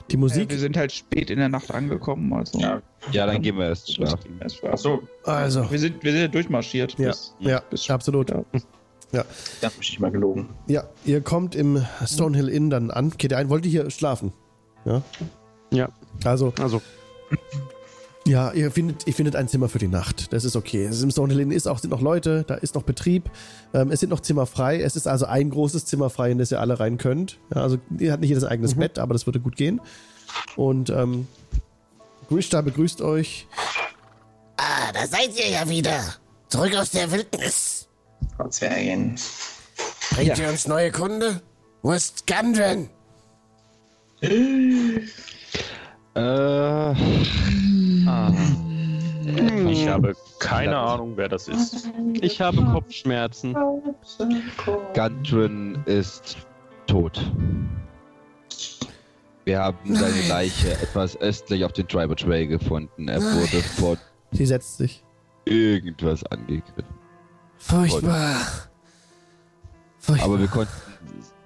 [0.09, 2.59] Die Äh, Musik, wir sind halt spät in der Nacht angekommen, also.
[2.59, 4.39] Ja, Ja, dann gehen wir erst schlafen.
[4.69, 6.97] Achso, also, Wir sind, wir sind ja durchmarschiert.
[6.99, 8.29] ja, bis- ja, bis- absolut.
[8.29, 8.43] Ja.
[9.61, 10.49] da habe ich mal gelogen.
[10.67, 13.09] Ja, ihr kommt im Stonehill Inn dann an.
[13.17, 13.49] Geht ihr ein?
[13.49, 14.31] Wollt ihr hier schlafen?
[14.85, 15.01] Ja.
[15.71, 15.89] Ja.
[16.23, 16.81] Also, Also,
[18.25, 20.31] ja, ihr findet, ihr findet ein Zimmer für die Nacht.
[20.31, 20.85] Das ist okay.
[20.85, 23.29] Es ist Im Stonehill Inn ist auch, sind noch Leute, da ist noch Betrieb.
[23.73, 24.81] Ähm, es sind noch Zimmer frei.
[24.81, 27.39] Es ist also ein großes Zimmer frei, in das ihr alle rein könnt.
[27.55, 29.81] Ja, also, ihr habt nicht jedes eigenes Bett, aber das würde gut gehen.
[30.55, 31.27] Und, ähm,
[32.29, 33.47] Grishta begrüßt euch.
[34.57, 35.99] Ah, da seid ihr ja wieder.
[36.47, 37.87] Zurück aus der Wildnis.
[38.37, 39.15] Frau Zwergin.
[40.11, 41.41] Bringt ihr uns neue Kunde?
[41.81, 42.89] Wo ist Gundren?
[46.13, 46.19] Äh,
[48.07, 48.33] ah.
[49.69, 51.89] Ich habe keine Ahnung, wer das ist.
[52.19, 53.55] ich habe Kopfschmerzen.
[54.93, 56.37] Gundren ist
[56.87, 57.31] tot.
[59.45, 63.07] Wir haben seine Leiche etwas östlich auf den Tribal Trail gefunden.
[63.07, 63.97] Er wurde von
[64.31, 65.03] Sie setzt sich.
[65.45, 66.83] irgendwas angegriffen.
[67.57, 68.35] Furchtbar.
[69.99, 70.25] Furchtbar.
[70.25, 70.73] Aber wir konnten,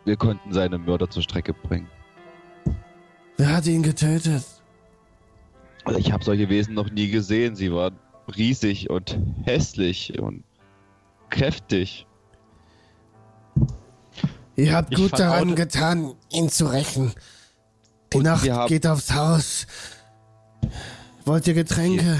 [0.05, 1.87] wir konnten seine Mörder zur Strecke bringen.
[3.37, 4.43] Wer hat ihn getötet?
[5.85, 7.55] Also ich habe solche Wesen noch nie gesehen.
[7.55, 7.97] Sie waren
[8.35, 10.43] riesig und hässlich und
[11.29, 12.07] kräftig.
[14.55, 17.13] Ihr habt Ich gut daran getan, ihn zu rächen.
[18.13, 19.67] Die Nacht geht aufs Haus.
[21.25, 22.19] Wollt ihr Getränke?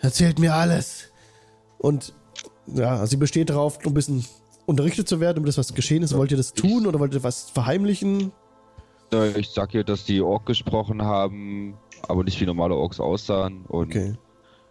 [0.00, 1.10] Erzählt mir alles.
[1.78, 2.14] Und
[2.66, 4.24] ja, sie besteht darauf, ein bisschen
[4.66, 6.16] unterrichtet zu werden, um das, was geschehen ist.
[6.16, 8.32] Wollt ihr das tun oder wollt ihr was verheimlichen?
[9.36, 11.76] Ich sag ihr, dass die Ork gesprochen haben,
[12.08, 13.64] aber nicht wie normale Orks aussahen.
[13.66, 14.14] Und Okay.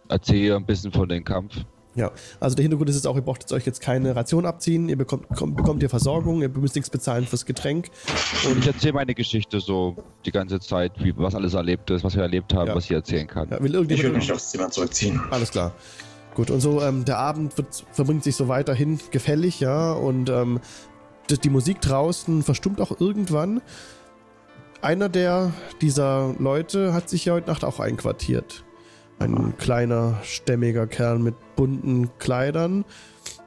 [0.08, 1.56] erzähle ein bisschen von dem Kampf.
[1.96, 4.88] Ja, also der Hintergrund ist jetzt auch, ihr braucht jetzt euch jetzt keine Ration abziehen,
[4.88, 7.88] ihr bekommt, kommt, bekommt ihr Versorgung, ihr müsst nichts bezahlen fürs Getränk.
[8.50, 9.94] Und ich erzähle meine Geschichte so
[10.26, 12.74] die ganze Zeit, wie, was alles erlebt ist, was wir erlebt haben, Ja.
[12.74, 13.48] was ich erzählen kann.
[13.48, 14.16] Ja, will Ich würde irgendjemand.
[14.16, 15.20] mich aufs Zimmer zurückziehen.
[15.30, 15.70] Alles klar.
[16.34, 20.58] Gut, und so, ähm, der Abend wird, verbringt sich so weiterhin gefällig, ja, und ähm,
[21.30, 23.62] die, die Musik draußen verstummt auch irgendwann.
[24.84, 28.64] Einer der dieser Leute hat sich ja heute Nacht auch einquartiert.
[29.18, 32.84] Ein kleiner, stämmiger Kerl mit bunten Kleidern,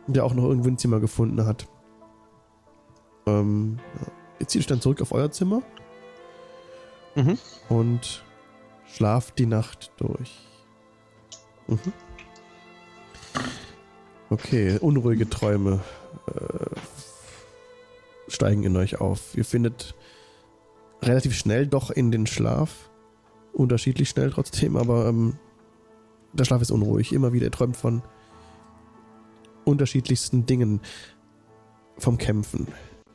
[0.08, 1.68] der auch noch irgendwo ein Zimmer gefunden hat.
[3.28, 3.78] Ähm.
[4.40, 5.62] Ihr zieht euch dann zurück auf euer Zimmer
[7.14, 7.38] Mhm.
[7.70, 8.24] und
[8.88, 10.40] schlaft die Nacht durch.
[11.68, 11.94] Mhm.
[14.32, 15.82] Okay, unruhige Träume
[16.34, 16.80] äh,
[18.28, 19.36] steigen in euch auf.
[19.38, 19.94] Ihr findet
[21.02, 22.90] relativ schnell doch in den Schlaf.
[23.53, 25.38] Unterschiedlich schnell trotzdem, aber ähm,
[26.34, 27.14] der Schlaf ist unruhig.
[27.14, 28.02] Immer wieder, ihr träumt von
[29.65, 30.82] unterschiedlichsten Dingen.
[31.99, 32.68] Vom Kämpfen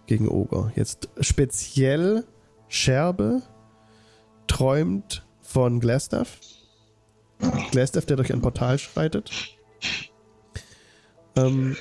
[0.07, 0.73] gegen Oger.
[0.75, 2.25] Jetzt speziell
[2.69, 3.43] Scherbe
[4.49, 6.41] träumt von Glastaff.
[7.71, 9.31] Glastaff, der durch ein Portal schreitet.
[11.37, 11.77] Ähm,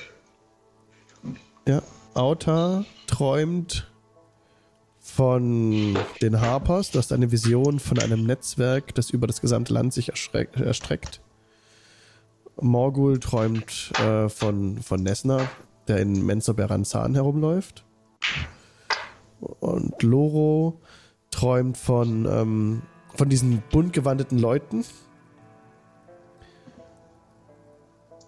[1.66, 1.82] ja,
[2.14, 3.91] Auta träumt
[5.14, 6.90] von den Harpers.
[6.90, 11.20] Du hast eine Vision von einem Netzwerk, das über das gesamte Land sich erstreckt.
[12.58, 15.50] Morgul träumt äh, von, von Nesna,
[15.86, 17.84] der in Menzoberranzan herumläuft.
[19.60, 20.80] Und Loro
[21.30, 22.82] träumt von, ähm,
[23.14, 24.82] von diesen bunt gewandeten Leuten.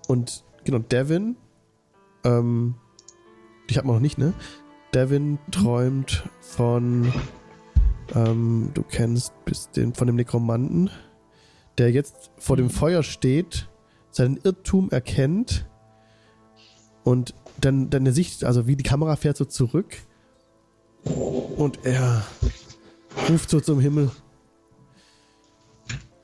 [0.07, 1.37] Und genau, Devin,
[2.25, 2.75] ähm,
[3.75, 4.35] hat man noch nicht, ne?
[4.95, 7.13] Devin träumt von,
[8.15, 10.89] ähm, du kennst bis den, von dem Nekromanten,
[11.79, 13.69] der jetzt vor dem Feuer steht,
[14.13, 15.67] seinen Irrtum erkennt
[17.03, 19.97] und dann deine Sicht, also wie die Kamera fährt so zurück
[21.57, 22.25] und er
[23.29, 24.13] ruft so zum Himmel.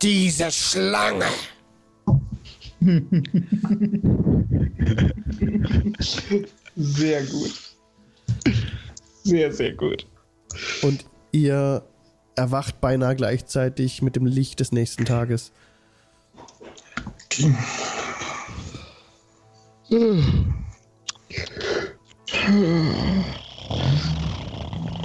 [0.00, 1.26] Diese Schlange!
[6.76, 7.69] Sehr gut.
[9.22, 10.06] Sehr, sehr gut.
[10.82, 11.82] Und ihr
[12.36, 15.52] erwacht beinahe gleichzeitig mit dem Licht des nächsten Tages.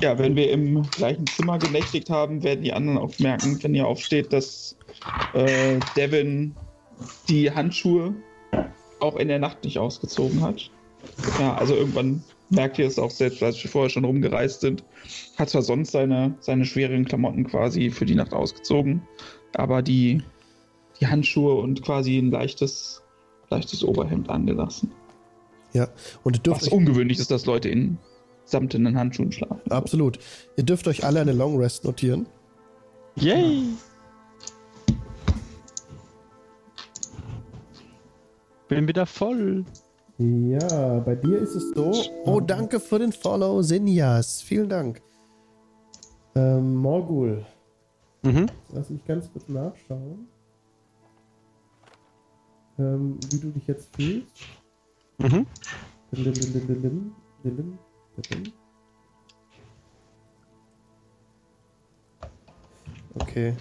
[0.01, 3.87] Ja, wenn wir im gleichen Zimmer genächtigt haben, werden die anderen auch merken, wenn ihr
[3.87, 4.77] aufsteht, dass
[5.33, 6.55] äh, Devin
[7.29, 8.13] die Handschuhe
[8.99, 10.69] auch in der Nacht nicht ausgezogen hat.
[11.39, 14.83] Ja, also irgendwann merkt ihr es auch selbst, als wir vorher schon rumgereist sind.
[15.37, 19.01] Hat zwar sonst seine, seine schweren Klamotten quasi für die Nacht ausgezogen,
[19.53, 20.21] aber die,
[20.99, 23.03] die Handschuhe und quasi ein leichtes,
[23.49, 24.91] leichtes Oberhemd angelassen.
[25.73, 25.89] Ja,
[26.23, 27.97] und ihr dürft Was euch, ungewöhnlich ist, dass Leute in
[28.45, 29.71] samtenen Handschuhen schlafen.
[29.71, 30.19] absolut.
[30.55, 32.27] Ihr dürft euch alle eine Long Rest notieren.
[33.15, 33.63] Yay!
[38.67, 39.63] Bin wieder voll.
[40.17, 41.91] Ja, bei dir ist es so.
[42.23, 44.41] Oh, ähm, danke für den Follow, Sinjas.
[44.41, 45.01] Vielen Dank.
[46.35, 47.45] Ähm, Morgul.
[48.23, 48.49] Mhm.
[48.73, 50.27] Lass mich ganz kurz nachschauen.
[52.79, 54.35] Ähm, wie du dich jetzt fühlst.
[55.17, 55.45] Mhm.
[56.11, 57.79] Lim, lim, lim,
[63.15, 63.53] okay.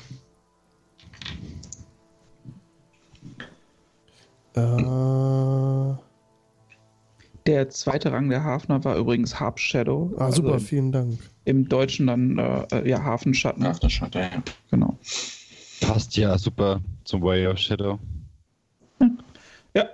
[4.54, 6.13] Äh.
[7.46, 10.12] Der zweite Rang der Hafner war übrigens Harp Shadow.
[10.16, 11.18] ah, Also super, vielen Dank.
[11.44, 13.66] Im Deutschen dann äh, ja Hafenschatten.
[13.90, 14.30] Schaut ja.
[14.70, 14.98] Genau.
[15.82, 17.98] Passt ja super zum Way of Shadow.
[19.74, 19.88] Ja,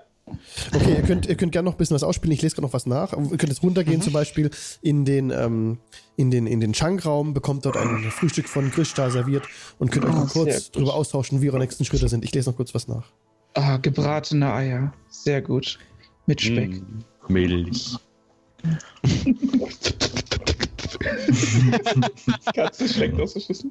[0.73, 2.33] Okay, ihr könnt, ihr könnt gerne noch ein bisschen was ausspielen.
[2.33, 3.13] Ich lese gerade noch was nach.
[3.15, 4.51] Ihr könnt jetzt runtergehen, zum Beispiel
[4.81, 5.79] in den, ähm,
[6.15, 9.49] in den, in den Schankraum, bekommt dort ein Frühstück von Krishta serviert
[9.81, 10.77] und könnt euch Oh, noch kurz gut.
[10.77, 12.25] drüber austauschen, wie eure nächsten Schritte sind.
[12.25, 13.11] Ich lese noch kurz was nach.
[13.55, 14.93] ah, gebratene Eier.
[15.09, 15.81] Sehr gut.
[16.27, 16.81] Mit Speck.
[16.81, 17.01] Mm,
[17.31, 17.97] Milch.
[22.55, 23.71] Katze schmeckt aus der Schüssel.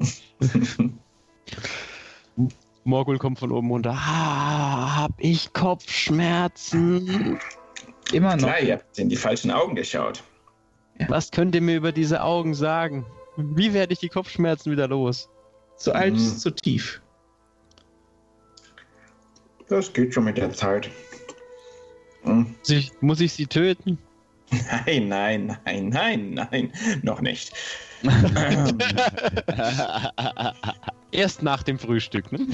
[2.84, 3.92] Morgul kommt von oben runter.
[3.92, 7.40] Ah, hab ich Kopfschmerzen?
[8.12, 8.48] Immer noch.
[8.48, 10.24] Klar, ihr habt in die falschen Augen geschaut.
[11.08, 13.06] Was könnt ihr mir über diese Augen sagen?
[13.38, 15.30] Wie werde ich die Kopfschmerzen wieder los?
[15.78, 16.38] Zu alt, Mhm.
[16.38, 17.02] zu tief.
[19.70, 20.90] Das geht schon mit der Zeit.
[22.24, 22.56] Hm.
[22.60, 23.98] Muss ich, muss ich sie töten?
[24.86, 26.74] Nein, nein, nein, nein, nein,
[27.04, 27.54] noch nicht.
[31.12, 32.48] Erst nach dem Frühstück, ne?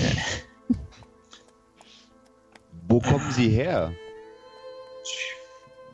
[2.87, 3.93] Wo kommen sie her?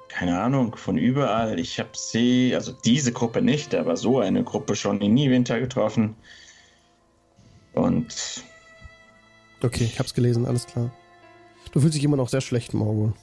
[0.10, 1.60] Keine Ahnung, von überall.
[1.60, 6.16] Ich habe sie, also diese Gruppe nicht, aber so eine Gruppe schon in Niewinter getroffen.
[7.74, 8.44] Und
[9.64, 10.92] Okay, ich hab's gelesen, alles klar.
[11.72, 13.14] Du fühlst dich immer noch sehr schlecht, Morgul.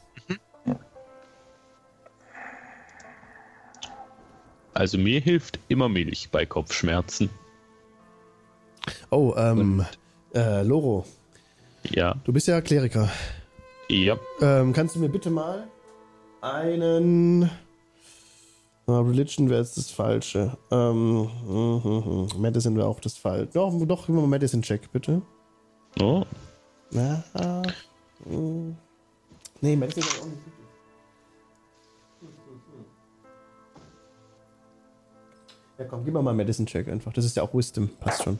[4.74, 7.30] Also mir hilft immer Milch bei Kopfschmerzen.
[9.10, 9.84] Oh, ähm,
[10.34, 11.04] äh, Loro,
[11.90, 13.10] Ja, du bist ja Kleriker.
[13.88, 14.16] ja.
[14.40, 15.66] Ähm, kannst du mir bitte mal
[16.40, 17.50] einen.
[18.86, 20.56] Religion wäre jetzt das Falsche.
[20.70, 22.40] Ähm, mhm, mhm.
[22.40, 23.50] Medicine wäre auch das Falsche.
[23.52, 25.20] Doch, doch, immer mal Medicine-Check, bitte.
[26.00, 26.24] Oh,
[26.90, 27.62] Na, ah,
[28.24, 28.74] mm.
[29.60, 30.57] Nee, Medicine ist auch nicht
[35.78, 37.12] Ja, komm, gib mal mal Medicine-Check einfach.
[37.12, 38.38] Das ist ja auch Wisdom, passt schon.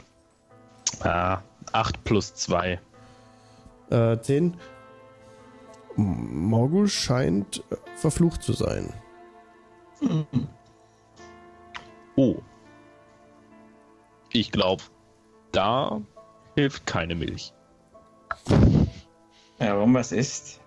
[1.02, 1.42] ah,
[1.72, 2.80] 8 plus 2.
[3.90, 4.56] Äh, 10.
[5.96, 8.92] M- Morgul scheint äh, verflucht zu sein.
[12.16, 12.36] Oh.
[14.32, 14.82] Ich glaube,
[15.52, 16.00] da
[16.54, 17.52] hilft keine Milch.
[19.58, 20.60] warum was ist?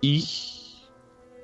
[0.00, 0.61] Ich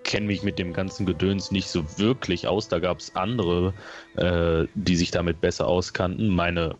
[0.08, 2.68] kenne mich mit dem ganzen Gedöns nicht so wirklich aus.
[2.68, 3.74] Da gab es andere,
[4.16, 6.28] äh, die sich damit besser auskannten.
[6.28, 6.76] Meine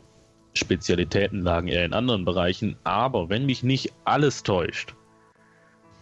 [0.55, 2.76] Spezialitäten lagen eher in anderen Bereichen.
[2.84, 4.94] Aber wenn mich nicht alles täuscht,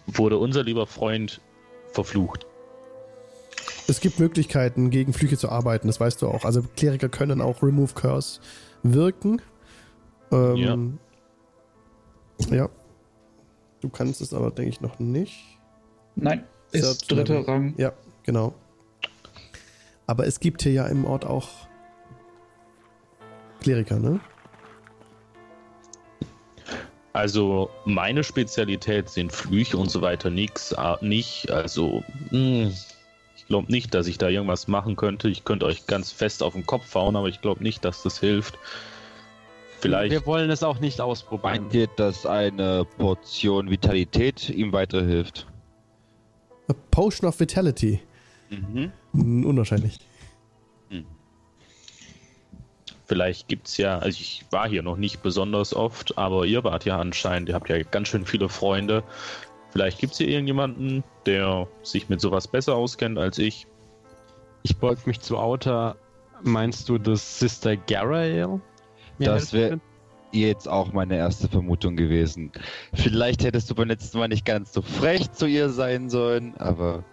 [0.07, 1.41] wurde unser lieber Freund
[1.93, 2.47] verflucht.
[3.89, 6.45] Es gibt Möglichkeiten, gegen Flüche zu arbeiten, das weißt du auch.
[6.45, 8.41] Also Kleriker können auch Remove Curse
[8.85, 9.43] wirken.
[10.31, 10.99] Ähm,
[12.51, 12.69] ja.
[13.81, 15.59] Du kannst es aber, denke ich, noch nicht.
[16.15, 16.45] Nein,
[16.85, 17.47] ist dritter.
[17.47, 17.75] Rang.
[17.77, 17.93] Ja,
[18.23, 18.55] genau.
[20.07, 21.49] Aber es gibt hier ja im Ort auch
[23.61, 24.21] Kleriker, ne?
[27.13, 31.51] Also meine Spezialität sind Flüche und so weiter nix, nicht.
[31.51, 32.73] Also mh,
[33.37, 35.29] ich glaube nicht, dass ich da irgendwas machen könnte.
[35.29, 38.21] Ich könnte euch ganz fest auf den Kopf hauen, aber ich glaube nicht, dass das
[38.21, 38.59] hilft.
[39.81, 40.11] Vielleicht.
[40.11, 41.63] Wir wollen es auch nicht ausprobieren.
[41.63, 45.47] Meint ihr, dass eine Portion Vitalität ihm weiterhilft?
[46.69, 48.01] A Potion of Vitality.
[48.51, 48.93] Mhm.
[49.13, 49.99] Hm, Unwahrscheinlich.
[53.09, 56.99] Vielleicht gibt's ja, also ich war hier noch nicht besonders oft, aber ihr wart ja
[56.99, 59.05] anscheinend, ihr habt ja ganz schön viele Freunde.
[59.71, 63.69] Vielleicht gibt's hier irgendjemanden, der sich mit sowas besser auskennt als ich.
[64.65, 65.97] Ich beug mich zu Outer.
[66.43, 68.61] Meinst du, dass Sister Garael?
[69.21, 69.85] Das helfen wär- könnte?
[70.37, 72.53] Jetzt auch meine erste Vermutung gewesen.
[72.93, 77.05] Vielleicht hättest du beim letzten Mal nicht ganz so frech zu ihr sein sollen, aber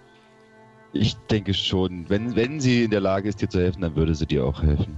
[0.91, 4.13] ich denke schon, wenn, wenn sie in der Lage ist, dir zu helfen, dann würde
[4.13, 4.97] sie dir auch helfen.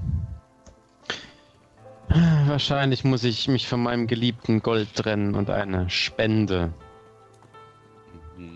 [2.47, 6.73] Wahrscheinlich muss ich mich von meinem geliebten Gold trennen und eine Spende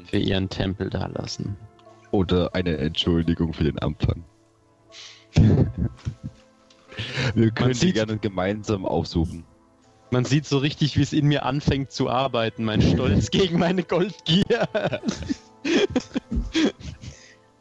[0.05, 1.57] für ihren Tempel dalassen.
[2.11, 4.23] Oder eine Entschuldigung für den Anfang.
[7.35, 9.43] Wir können die sieht- gerne gemeinsam aufsuchen.
[10.11, 12.65] Man sieht so richtig, wie es in mir anfängt zu arbeiten.
[12.65, 14.67] Mein Stolz gegen meine Goldgier.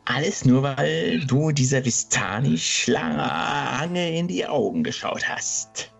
[0.06, 5.92] Alles nur, weil du dieser Vistani-Schlange in die Augen geschaut hast.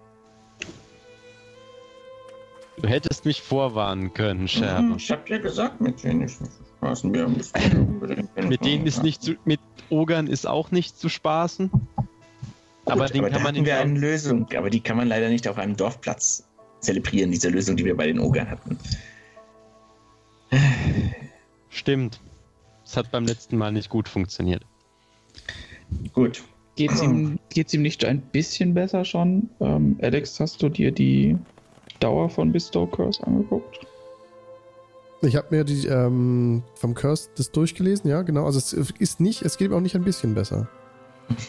[2.80, 4.94] Du hättest mich vorwarnen können, Scherbe.
[4.96, 7.12] Ich hab dir gesagt, mit denen ist nicht zu spaßen.
[7.12, 9.58] Wir müssen Mit denen ist nicht zu, mit
[9.90, 11.72] Ogern ist auch nicht zu spaßen.
[12.88, 14.96] Gut, aber den aber kann da man hatten in wir eine Lösung, aber die kann
[14.96, 16.48] man leider nicht auf einem Dorfplatz
[16.80, 18.78] zelebrieren, diese Lösung, die wir bei den Ogern hatten.
[21.68, 22.20] Stimmt.
[22.84, 24.64] Es hat beim letzten Mal nicht gut funktioniert.
[26.14, 26.42] Gut.
[26.76, 29.50] Geht's ihm, geht's ihm nicht ein bisschen besser schon?
[29.60, 31.36] Ähm, Alex, hast du dir die
[32.00, 33.86] Dauer von Bestow Curse angeguckt?
[35.20, 38.46] Ich habe mir die ähm, vom Curse das durchgelesen, ja, genau.
[38.46, 40.68] Also es ist nicht, es geht ihm auch nicht ein bisschen besser.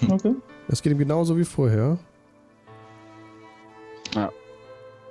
[0.10, 0.36] Okay.
[0.70, 1.98] Es geht ihm genauso wie vorher.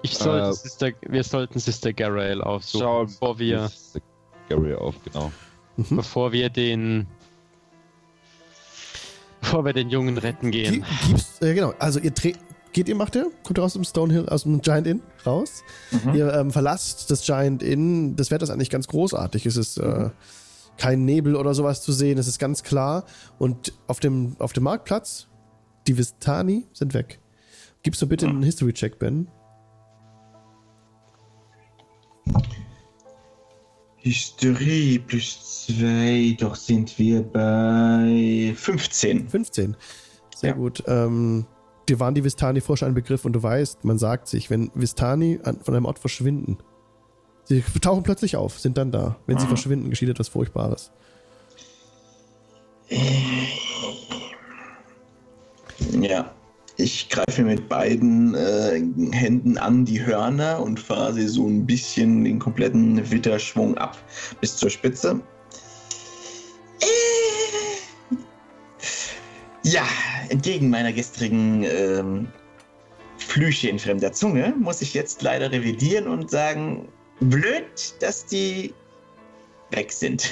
[0.03, 4.01] Ich sollte Äh, Sister, wir sollten Sister Garael aufsuchen, Schau, bevor wir, ist
[4.49, 5.33] Gary auf, genau.
[5.77, 5.97] Mhm.
[5.97, 7.07] bevor wir den,
[9.41, 10.85] bevor wir den Jungen retten gehen.
[11.07, 12.39] Gibt's, äh, genau, also ihr dreht,
[12.73, 13.31] geht ihr, macht ihr?
[13.43, 15.65] Kommt ihr aus dem Stonehill, aus dem Giant Inn raus?
[16.15, 18.15] Ihr ähm, verlasst das Giant Inn.
[18.17, 19.47] Das Wetter ist eigentlich ganz großartig.
[19.47, 20.11] Es ist äh,
[20.77, 22.19] kein Nebel oder sowas zu sehen.
[22.19, 23.05] Es ist ganz klar.
[23.39, 25.28] Und auf dem, auf dem Marktplatz,
[25.89, 27.19] die Vistani sind weg.
[27.83, 29.29] Gibst du bitte einen History-Check, Ben?
[33.97, 39.29] Hysterie plus 2, doch sind wir bei 15.
[39.29, 39.77] 15.
[40.37, 40.57] Sehr Ja.
[40.57, 40.83] gut.
[40.87, 41.47] Ähm,
[41.89, 44.71] dir waren die Vistani vorher schon ein Begriff und du weißt, man sagt sich, wenn
[44.75, 46.59] Vistani an, von einem Ort verschwinden,
[47.45, 49.17] sie tauchen plötzlich auf, sind dann da.
[49.27, 49.49] Wenn sie Mhm.
[49.49, 50.93] verschwinden, geschieht etwas Furchtbares.
[56.03, 56.33] Ja.
[56.81, 62.23] Ich greife mit beiden äh, Händen an die Hörner und fahre sie so ein bisschen
[62.25, 63.99] den kompletten Witterschwung ab
[64.41, 65.21] bis zur Spitze.
[66.81, 68.17] Äh.
[69.65, 69.83] Ja,
[70.29, 72.29] entgegen meiner gestrigen ähm,
[73.17, 78.73] Flüche in fremder Zunge muss ich jetzt leider revidieren und sagen, blöd, dass die
[79.73, 80.31] weg sind.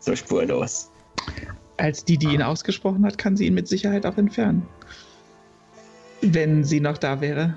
[0.00, 0.90] So spurlos.
[1.76, 4.66] Als die, die ihn ausgesprochen hat, kann sie ihn mit Sicherheit auch entfernen.
[6.22, 7.54] Wenn sie noch da wäre.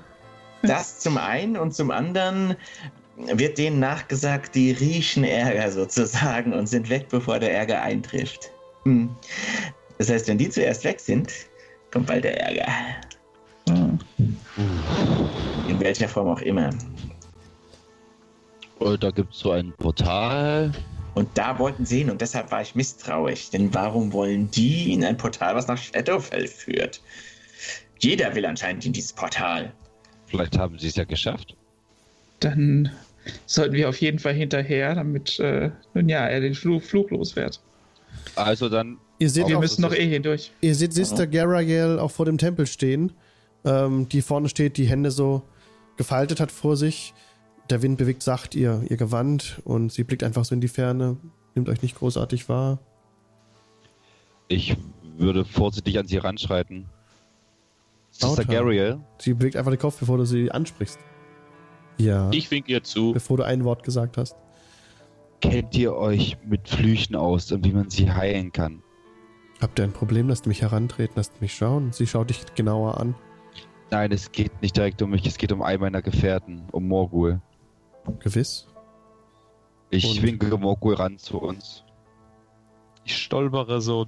[0.62, 2.56] Das zum einen und zum anderen
[3.16, 8.50] wird denen nachgesagt, die riechen Ärger sozusagen und sind weg, bevor der Ärger eintrifft.
[8.84, 9.14] Hm.
[9.98, 11.32] Das heißt, wenn die zuerst weg sind,
[11.92, 12.66] kommt bald der Ärger.
[13.68, 13.98] Ah.
[15.68, 16.70] In welcher Form auch immer.
[18.78, 20.72] Und da gibt es so ein Portal.
[21.14, 23.50] Und da wollten sie hin und deshalb war ich misstrauisch.
[23.50, 27.00] Denn warum wollen die in ein Portal, was nach Shadowfell führt?
[28.04, 29.72] Jeder will anscheinend in dieses Portal.
[30.26, 31.56] Vielleicht haben sie es ja geschafft.
[32.40, 32.90] Dann
[33.46, 37.36] sollten wir auf jeden Fall hinterher, damit, äh, nun ja, er den Fluch, Fluch los
[37.36, 37.60] wird.
[38.36, 40.50] Also dann, Ihr seht, Wir müssen noch eh hindurch.
[40.60, 43.12] ihr seht Sister Garael auch vor dem Tempel stehen
[43.64, 45.42] ähm, die vorne steht, die Hände so
[45.96, 47.14] gefaltet hat vor sich.
[47.70, 51.16] Der Wind bewegt sacht ihr, ihr Gewand und sie blickt einfach so in die Ferne,
[51.54, 52.78] nimmt euch nicht großartig wahr.
[54.48, 54.76] Ich
[55.16, 56.86] würde vorsichtig an sie ranschreiten.
[58.22, 58.44] Lauter.
[58.44, 60.98] Gariel, Sie blickt einfach den Kopf, bevor du sie ansprichst.
[61.98, 63.12] Ja, Ich wink ihr zu.
[63.12, 64.36] bevor du ein Wort gesagt hast.
[65.40, 68.82] kennt ihr euch mit Flüchen aus und wie man sie heilen kann?
[69.60, 70.28] Habt ihr ein Problem?
[70.28, 71.92] Lasst mich herantreten, lasst mich schauen.
[71.92, 73.14] Sie schaut dich genauer an.
[73.90, 77.40] Nein, es geht nicht direkt um mich, es geht um einen meiner Gefährten, um Morgul.
[78.20, 78.66] Gewiss.
[79.90, 80.22] Ich Und?
[80.22, 81.84] winke Morgul ran zu uns.
[83.04, 84.06] Ich stolpere so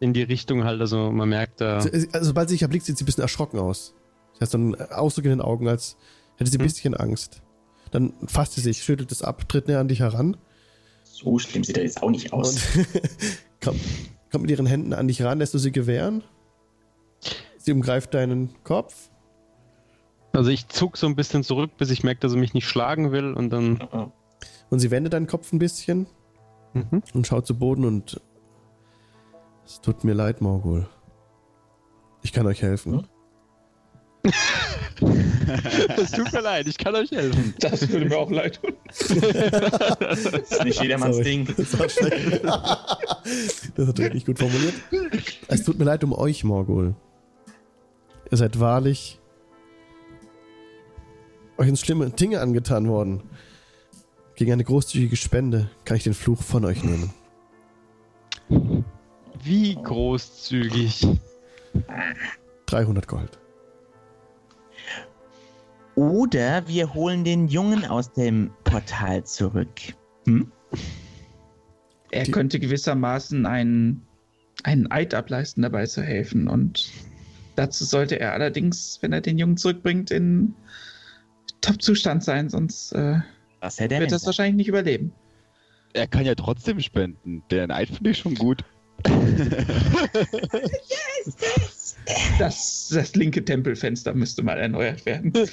[0.00, 1.80] in die Richtung halt, also man merkt da.
[1.80, 3.94] Sie- Also, sobald sie dich erblickt, sieht sie ein bisschen erschrocken aus.
[4.34, 5.96] Sie hat so einen Ausdruck in den Augen, als
[6.36, 6.66] hätte sie ein Hm.
[6.66, 7.42] bisschen Angst.
[7.92, 10.36] Dann fasst sie sich, schüttelt es ab, tritt näher an dich heran
[11.04, 12.56] So schlimm sieht er jetzt auch nicht aus.
[12.76, 12.86] und
[13.64, 13.80] kommt,
[14.30, 16.22] kommt mit ihren Händen an dich ran, lässt du sie gewähren.
[17.58, 19.10] Sie umgreift deinen Kopf.
[20.32, 23.10] Also ich zuck so ein bisschen zurück, bis ich merke, dass er mich nicht schlagen
[23.12, 23.80] will und dann.
[23.92, 24.12] Oh,
[24.68, 26.06] Und sie wendet deinen Kopf ein bisschen
[26.74, 27.02] Mhm.
[27.14, 28.20] und schaut zu Boden und
[29.66, 30.86] es tut mir leid, Morgul.
[32.22, 33.06] Ich kann euch helfen.
[35.96, 37.54] Es tut mir leid, ich kann euch helfen.
[37.60, 38.72] Das würde mir auch leid tun.
[38.88, 41.24] Das ist nicht jedermanns Sorry.
[41.24, 41.46] Ding.
[41.56, 42.42] Das war schlecht.
[42.42, 44.74] das hat richtig gut formuliert.
[45.48, 46.96] Es tut mir leid um euch, Morgul.
[48.30, 49.20] Ihr seid wahrlich
[51.58, 53.22] euch ins schlimme Dinge angetan worden.
[54.34, 57.12] Gegen eine großzügige Spende kann ich den Fluch von euch nehmen.
[59.46, 61.06] Wie großzügig.
[62.66, 63.38] 300 Gold.
[65.94, 69.70] Oder wir holen den Jungen aus dem Portal zurück.
[70.26, 70.50] Hm?
[72.10, 74.06] Er Die- könnte gewissermaßen einen,
[74.62, 76.48] einen Eid ableisten, dabei zu helfen.
[76.48, 76.90] Und
[77.54, 80.54] dazu sollte er allerdings, wenn er den Jungen zurückbringt, in
[81.60, 83.20] Top-Zustand sein, sonst äh,
[83.60, 85.12] er wird er es wahrscheinlich nicht überleben.
[85.94, 87.42] Er kann ja trotzdem spenden.
[87.50, 88.64] Der Neid finde ich schon gut.
[92.38, 95.32] Das, das linke Tempelfenster müsste mal erneuert werden.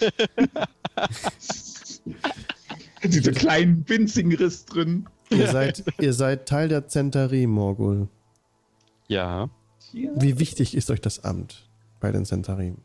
[3.04, 5.08] Diese kleinen, winzigen Riss drin.
[5.30, 8.08] Ihr seid, ihr seid Teil der Zentarie, Morgul.
[9.08, 9.50] Ja.
[9.92, 11.68] Wie wichtig ist euch das Amt
[12.00, 12.78] bei den Zentarim?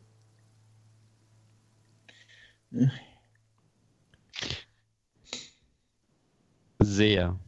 [6.79, 7.39] Sehr.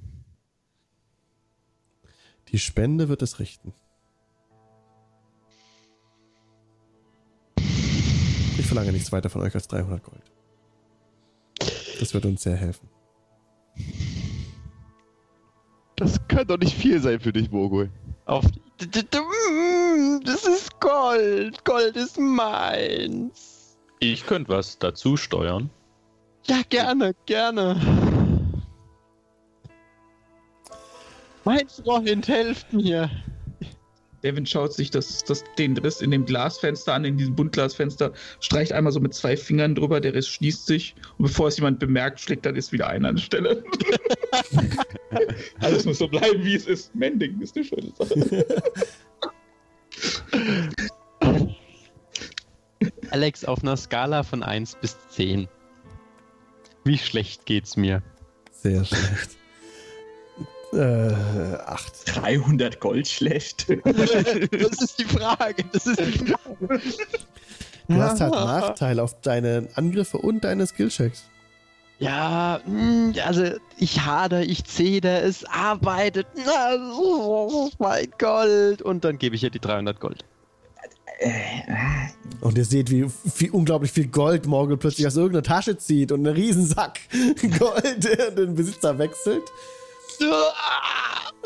[2.51, 3.73] Die Spende wird es richten.
[8.57, 10.31] Ich verlange nichts weiter von euch als 300 Gold.
[11.99, 12.89] Das wird uns sehr helfen.
[15.95, 17.89] Das kann doch nicht viel sein für dich, Morgul.
[18.25, 18.45] Auf.
[18.77, 21.63] Das ist Gold.
[21.63, 23.77] Gold ist meins.
[23.99, 25.69] Ich könnte was dazu steuern.
[26.45, 28.10] Ja, gerne, gerne.
[31.43, 33.09] Mein Freund, helft mir.
[34.23, 38.71] Devin schaut sich das, das, den Riss in dem Glasfenster an, in diesem Buntglasfenster, streicht
[38.71, 42.19] einmal so mit zwei Fingern drüber, der Riss schließt sich und bevor es jemand bemerkt,
[42.19, 43.63] schlägt dann ist wieder ein an der Stelle.
[45.59, 46.93] Alles muss so bleiben, wie es ist.
[46.93, 48.45] Mending ist eine schöne Sache.
[53.09, 55.47] Alex, auf einer Skala von 1 bis 10.
[56.83, 58.01] Wie schlecht geht's mir?
[58.51, 59.40] Sehr schlecht.
[60.73, 61.93] Äh, acht.
[62.05, 63.67] 300 Gold schlecht.
[63.83, 65.63] Das ist die Frage.
[65.71, 66.81] Das ist die Frage.
[67.87, 71.25] Du hast halt Nachteil auf deine Angriffe und deine Skillchecks.
[71.99, 73.45] Ja, mh, also
[73.77, 76.25] ich hader, ich zeder, es arbeitet.
[76.35, 78.81] Na, oh, mein Gold.
[78.81, 80.25] Und dann gebe ich ihr die 300 Gold.
[82.39, 83.05] Und ihr seht, wie,
[83.37, 86.99] wie unglaublich viel Gold Morgul plötzlich aus irgendeiner Tasche zieht und einen Riesensack
[87.59, 89.43] Gold der den Besitzer wechselt.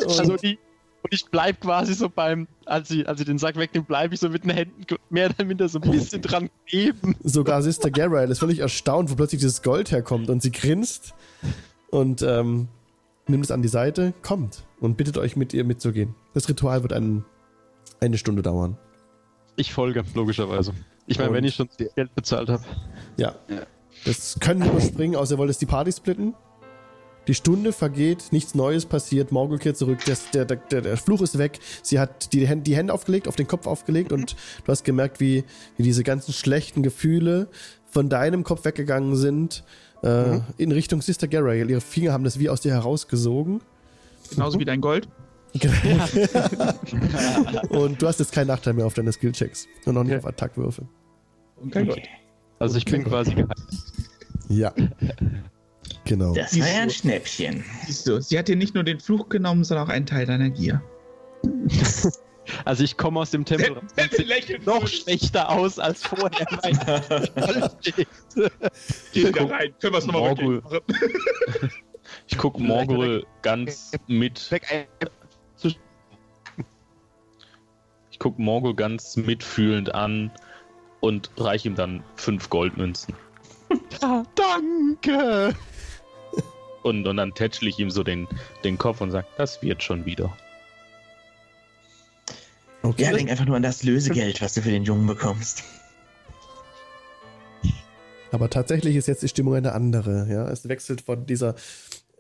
[0.08, 0.58] Also die,
[1.06, 4.20] und ich bleib quasi so beim, als sie, als sie den Sack wegnimmt, bleibe ich
[4.20, 7.16] so mit den Händen mehr oder minder so ein bisschen dran kleben.
[7.24, 11.14] Sogar Sister Garael ist völlig erstaunt, wo plötzlich dieses Gold herkommt und sie grinst
[11.92, 12.70] und ähm,
[13.28, 16.16] nimmt es an die Seite, kommt und bittet euch mit ihr mitzugehen.
[16.34, 17.24] Das Ritual wird ein,
[18.00, 18.76] eine Stunde dauern.
[19.58, 20.74] Ich folge, logischerweise.
[21.06, 22.64] Ich meine, wenn ich schon Geld bezahlt habe.
[23.18, 23.36] Ja.
[24.06, 26.34] Das können wir überspringen, außer ihr wollt jetzt die Party splitten.
[27.28, 31.22] Die Stunde vergeht, nichts Neues passiert, Morgul kehrt zurück, das, der, der, der, der Fluch
[31.22, 34.72] ist weg, sie hat die Hände, die Hände aufgelegt, auf den Kopf aufgelegt und du
[34.72, 35.44] hast gemerkt, wie,
[35.78, 37.48] wie diese ganzen schlechten Gefühle
[37.88, 39.64] von deinem Kopf weggegangen sind
[40.04, 41.70] äh, in Richtung Sister Garael.
[41.70, 43.62] Ihre Finger haben das wie aus dir herausgesogen
[44.32, 45.08] Genauso wie dein Gold.
[47.70, 50.20] und du hast jetzt keinen Nachteil mehr auf deine Skillchecks und auch nicht Okay.
[50.20, 50.86] auf Attackwürfe.
[51.66, 52.02] Okay, gut.
[52.60, 53.54] Also ich bin quasi geheilt.
[54.50, 54.74] Ja.
[56.06, 56.34] Genau.
[56.34, 57.64] Das war ja ein Schnäppchen.
[57.86, 60.50] Siehst du, sie hat dir nicht nur den Fluch genommen, sondern auch einen Teil deiner
[60.50, 60.82] Gier.
[62.64, 63.84] Also ich komme aus dem Tempel raus
[64.66, 66.46] noch schlechter aus als vorher.
[69.14, 69.74] Geh da rein.
[69.82, 70.62] Können wir es nochmal?
[72.28, 74.52] Ich gucke Morgul ganz mit.
[78.12, 80.32] Ich gucke Morgul ganz mitfühlend an
[81.00, 83.16] und reiche ihm dann fünf Goldmünzen.
[84.00, 85.56] Danke!
[86.86, 88.28] Und, und dann tätschle ich ihm so den,
[88.64, 90.38] den Kopf und sage, das wird schon wieder.
[92.84, 93.02] Okay.
[93.02, 95.64] Ja, denk einfach nur an das Lösegeld, was du für den Jungen bekommst.
[98.32, 100.28] Aber tatsächlich ist jetzt die Stimmung eine andere.
[100.30, 101.56] Ja, es wechselt von dieser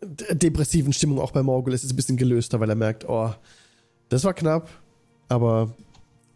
[0.02, 1.72] depressiven Stimmung auch bei Morgul.
[1.72, 3.32] Es ist ein bisschen gelöster, weil er merkt, oh,
[4.10, 4.68] das war knapp,
[5.30, 5.76] aber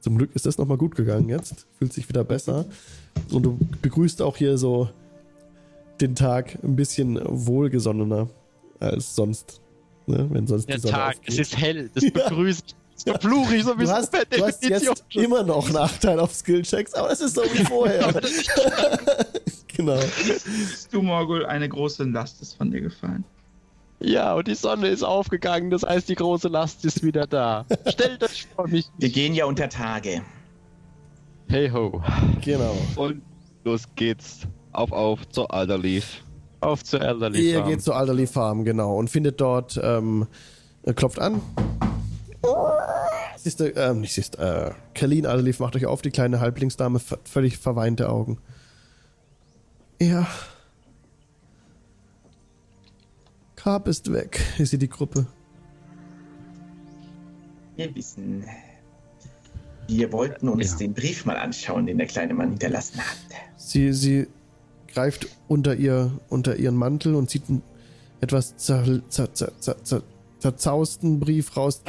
[0.02, 1.66] zum Glück ist das nochmal gut gegangen jetzt.
[1.80, 2.68] Fühlt sich wieder besser.
[3.32, 4.90] Und du begrüßt auch hier so
[6.02, 8.30] den Tag ein bisschen wohlgesonnener
[8.80, 9.62] als sonst.
[10.08, 10.28] Ne?
[10.32, 11.40] Wenn sonst Der die Sonne Tag, es aufgeht.
[11.40, 12.76] ist hell, das begrüßt.
[12.96, 14.96] Das verfluche ich Du sowieso hast, per du hast Definition.
[14.96, 18.12] jetzt immer noch Nachteil auf Skillchecks, aber es ist so wie vorher.
[19.68, 20.00] genau.
[20.92, 23.24] Du, Morgul, eine große Last ist von dir gefallen.
[24.02, 27.66] Ja, und die Sonne ist aufgegangen, das heißt, die große Last ist wieder da.
[27.88, 28.88] Stellt euch vor mich.
[28.98, 30.22] Wir gehen ja unter Tage.
[31.50, 32.02] Hey ho,
[32.42, 32.78] Genau.
[32.96, 33.22] Und
[33.64, 34.42] los geht's.
[34.72, 36.24] Auf, auf zur Alderleaf.
[36.62, 37.70] auf zur Elderly Ihr Farm.
[37.70, 40.28] geht zur Alderly Farm, genau, und findet dort, ähm,
[40.84, 41.42] äh, klopft an.
[43.38, 47.58] Siehst du, ähm, nicht siehst, äh, Kalin Alderly macht euch auf, die kleine Halblingsdame, völlig
[47.58, 48.38] verweinte Augen.
[50.02, 50.28] Ja.
[53.56, 55.26] Carp ist weg, ist sie die Gruppe.
[57.76, 58.46] Wir wissen.
[59.88, 60.78] Wir wollten uns Ja.
[60.80, 63.18] den Brief mal anschauen, den der kleine Mann hinterlassen hat.
[63.58, 64.28] Sie, sie
[64.94, 67.62] greift unter, ihr, unter ihren Mantel und zieht einen
[68.22, 70.04] etwas zer, zer, zer, zer, zer,
[70.40, 71.82] zerzausten Brief raus.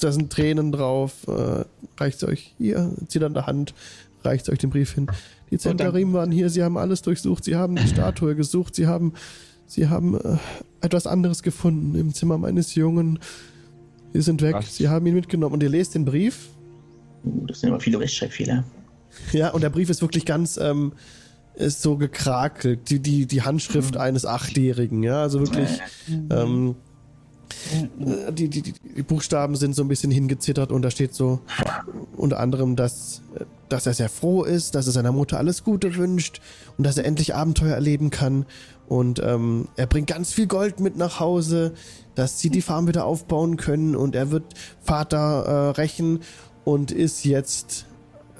[0.00, 1.26] Da sind Tränen drauf.
[1.28, 1.64] Äh,
[1.96, 3.74] reicht euch hier, zieht an der Hand,
[4.22, 5.08] reicht euch den Brief hin.
[5.50, 9.14] Die Zentarim waren hier, sie haben alles durchsucht, sie haben die Statue gesucht, sie haben,
[9.66, 10.36] sie haben äh,
[10.80, 13.18] etwas anderes gefunden im Zimmer meines Jungen.
[14.12, 14.76] Sie sind weg, Was?
[14.76, 15.54] sie haben ihn mitgenommen.
[15.54, 16.48] Und ihr lest den Brief.
[17.24, 18.64] Uh, das sind immer viele Rechtschreibfehler.
[19.32, 20.92] Ja, und der Brief ist wirklich ganz, ähm,
[21.60, 22.90] ist so gekrakelt.
[22.90, 25.80] Die, die, die Handschrift eines Achtjährigen, ja, also wirklich,
[26.30, 26.76] ähm,
[28.00, 31.40] äh, die, die, die, Buchstaben sind so ein bisschen hingezittert und da steht so
[32.16, 33.22] unter anderem, dass,
[33.68, 36.40] dass er sehr froh ist, dass er seiner Mutter alles Gute wünscht
[36.78, 38.46] und dass er endlich Abenteuer erleben kann.
[38.88, 41.74] Und ähm, er bringt ganz viel Gold mit nach Hause,
[42.16, 44.44] dass sie die Farm wieder aufbauen können und er wird
[44.82, 46.20] Vater äh, rächen
[46.64, 47.86] und ist jetzt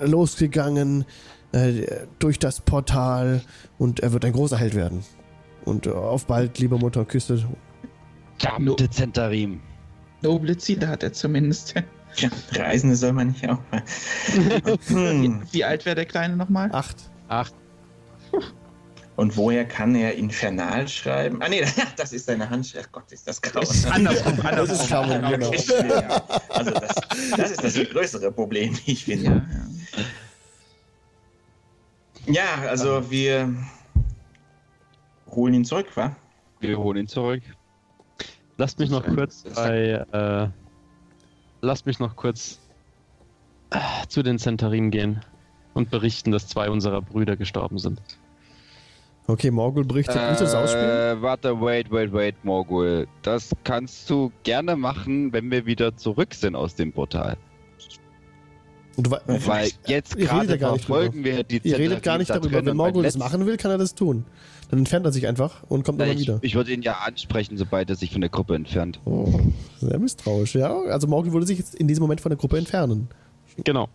[0.01, 1.05] losgegangen
[1.53, 3.43] äh, durch das Portal
[3.79, 5.05] und er wird ein großer Held werden.
[5.65, 7.45] Und äh, auf bald, liebe Mutter, Küsse.
[8.39, 9.61] Verdammte Zentarim.
[10.23, 11.75] Noble Ziele hat er zumindest.
[12.17, 13.83] Tja, Reisende soll man nicht auch mal.
[14.89, 15.43] Hm.
[15.53, 16.69] Wie alt wäre der Kleine nochmal?
[16.73, 16.97] Acht.
[17.29, 17.51] Ach,
[19.17, 21.41] Und woher kann er Infernal schreiben?
[21.41, 21.63] Ah, nee,
[21.97, 22.89] das ist seine Handschrift.
[22.89, 23.61] Ach Gott, ist das grau.
[23.61, 24.77] Das ist andersrum, Das andersrum.
[24.77, 25.49] ist Schaumung, genau.
[25.49, 26.23] Okay, ja.
[26.49, 26.95] Also, das,
[27.37, 29.25] das ist das größere Problem, wie ich finde.
[29.27, 30.05] Ja, ja.
[32.27, 33.55] Ja, also wir
[35.31, 36.15] holen ihn zurück, wa?
[36.61, 37.43] Wir holen ihn zurück.
[38.57, 40.49] lasst mich noch kurz bei, äh,
[41.63, 42.61] lasst mich noch kurz
[43.71, 45.25] äh, zu den Zentarim gehen
[45.75, 48.03] und berichten, dass zwei unserer Brüder gestorben sind.
[49.27, 50.09] Okay, Morgul bricht.
[50.09, 51.19] Willst du das ausspielen?
[51.19, 53.07] Äh, warte, wait, wait, wait, Morgul.
[53.23, 57.37] Das kannst du gerne machen, wenn wir wieder zurück sind aus dem Portal.
[58.97, 62.19] Und du, wei- Weil jetzt gerade ja gar nicht verfolgen wir die ihr redet gar
[62.19, 62.65] nicht da darüber.
[62.65, 64.25] Wenn Morgul das machen will, kann er das tun.
[64.71, 66.39] Dann entfernt er sich einfach und kommt nochmal wieder.
[66.43, 69.01] ich würde ihn ja ansprechen, sobald er sich von der Gruppe entfernt.
[69.05, 69.41] Oh,
[69.81, 70.73] sehr misstrauisch, ja.
[70.83, 73.09] Also Morgul würde sich jetzt in diesem Moment von der Gruppe entfernen.
[73.65, 73.89] Genau.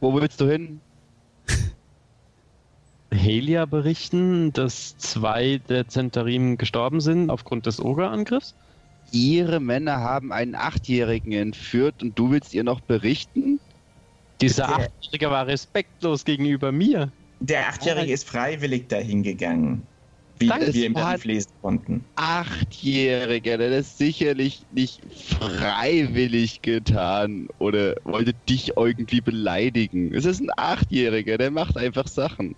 [0.00, 0.80] Wo willst du hin?
[3.12, 8.54] Helia berichten, dass zwei der Zentarim gestorben sind aufgrund des Ogre-Angriffs.
[9.12, 13.60] Ihre Männer haben einen Achtjährigen entführt und du willst ihr noch berichten?
[14.40, 17.10] Dieser Der- Achtjährige war respektlos gegenüber mir.
[17.40, 19.82] Der Achtjährige ist freiwillig dahin gegangen.
[20.38, 20.74] Wie Danke.
[20.74, 22.04] wir im Das Brief lesen konnten.
[22.16, 25.00] Achtjähriger, der hat das sicherlich nicht
[25.38, 30.14] freiwillig getan oder wollte dich irgendwie beleidigen.
[30.14, 32.54] Es ist ein Achtjähriger, der macht einfach Sachen.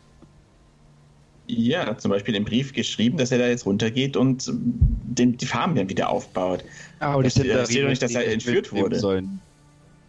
[1.47, 5.47] Ja, hat zum Beispiel im Brief geschrieben, dass er da jetzt runtergeht und den, die
[5.47, 6.65] Farm dann wieder aufbaut.
[6.98, 8.98] Aber Das- das steht doch nicht, dass er entführt wurde.
[8.98, 9.40] Sollen.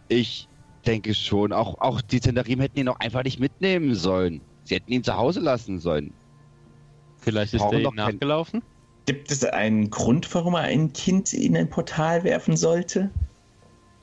[0.08, 0.48] Ich
[0.90, 1.52] denke schon.
[1.52, 4.40] Auch, auch die Zendarim hätten ihn auch einfach nicht mitnehmen sollen.
[4.64, 6.12] Sie hätten ihn zu Hause lassen sollen.
[7.18, 8.62] Vielleicht ist kein- nachgelaufen.
[9.06, 13.10] Gibt es einen Grund, warum er ein Kind in ein Portal werfen sollte?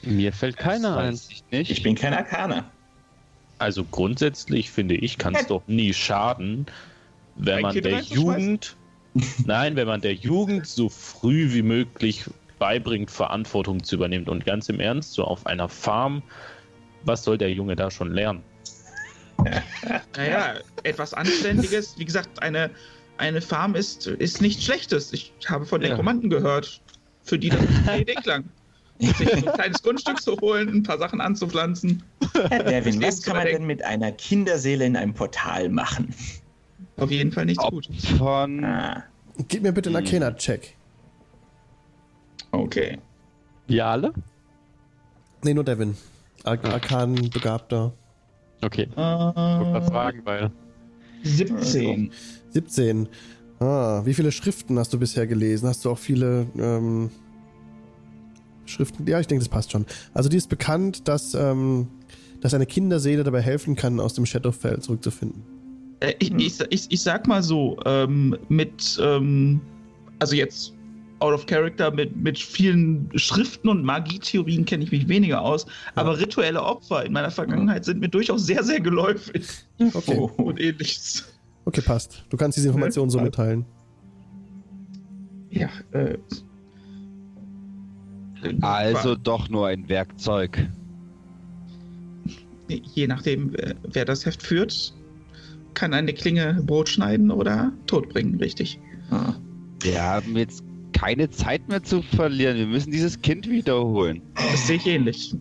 [0.04, 1.20] Mir fällt keiner ein.
[1.52, 1.72] ich.
[1.72, 2.66] Ich bin kein Arkaner.
[3.60, 6.68] Also grundsätzlich finde ich, kann es doch nie schaden,
[7.36, 8.00] wenn Ein man Kind der?
[8.02, 8.78] Jugend,
[9.46, 12.26] nein, wenn man der Jugend so früh wie möglich
[12.60, 14.28] beibringt, Verantwortung zu übernehmen.
[14.28, 16.22] Und ganz im Ernst, so auf einer Farm,
[17.08, 18.44] was soll der Junge da schon lernen?
[20.16, 21.98] Naja, etwas Anständiges.
[21.98, 22.70] Wie gesagt, eine,
[23.18, 25.14] eine Farm ist, ist nichts Schlechtes.
[25.14, 25.90] Ich habe von Ja.
[25.90, 26.82] Nekromanten gehört,
[27.24, 28.46] für die das eine Idee klang.
[29.00, 32.02] Sich ein kleines Grundstück zu holen, ein paar Sachen anzupflanzen.
[32.50, 36.14] Herr Devin, was kann man denn mit einer Kinderseele in einem Portal machen?
[36.98, 37.88] Auf jeden Fall nichts Ob gut.
[38.18, 39.04] von Ah,
[39.48, 40.76] Gib mir bitte einen Arcana-Check.
[42.52, 42.98] Okay.
[43.68, 44.14] Wir alle?
[45.44, 45.96] Nee, nur Devin.
[46.48, 47.94] Ar Arkan begabter.
[48.64, 48.88] Okay.
[48.90, 50.52] Ich wollte Äh, fragen, weil.
[51.24, 52.12] 17.
[52.52, 53.08] 17.
[53.60, 55.68] Ah, wie viele Schriften hast du bisher gelesen?
[55.68, 57.10] Hast du auch viele ähm,
[58.66, 59.06] Schriften?
[59.08, 59.86] Ja, ich denke, das passt schon.
[60.14, 61.88] Also die ist bekannt, dass, ähm,
[62.42, 65.44] dass eine Kinderseele dabei helfen kann, aus dem Shadowfell zurückzufinden.
[66.02, 69.60] Äh, ich, ich, ich, ich sag mal so, ähm, mit, ähm,
[70.20, 70.74] also jetzt
[71.20, 75.66] out of character, mit, mit vielen Schriften und Magietheorien kenne ich mich weniger aus,
[75.96, 79.48] aber rituelle Opfer in meiner Vergangenheit sind mir durchaus sehr, sehr geläufig.
[79.80, 80.16] Okay.
[80.18, 81.26] oh, Und ähnliches.
[81.66, 82.24] Okay, passt.
[82.30, 83.66] Du kannst diese Informationen so mitteilen.
[85.50, 86.18] Ja, äh.
[88.62, 90.68] also doch nur ein Werkzeug.
[92.68, 94.94] Je nachdem, wer- wer das Heft führt,
[95.74, 98.80] kann eine Klinge Brot schneiden oder tot bringen, richtig.
[99.12, 99.34] ah.
[99.82, 100.64] Wir haben jetzt
[100.98, 102.58] keine Zeit mehr zu verlieren.
[102.58, 104.22] Wir müssen dieses Kind wiederholen.
[104.36, 105.36] Das sehe ich ähnlich.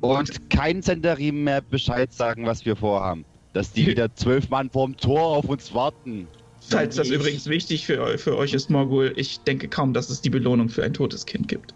[0.00, 3.24] Und kein Zendarim mehr Bescheid sagen, was wir vorhaben.
[3.52, 6.28] Dass die wieder zwölf Mann vorm Tor auf uns warten.
[6.60, 10.20] Falls das Ich- übrigens wichtig für, für euch ist, Morgul, ich denke kaum, dass es
[10.20, 11.74] die Belohnung für ein totes Kind gibt.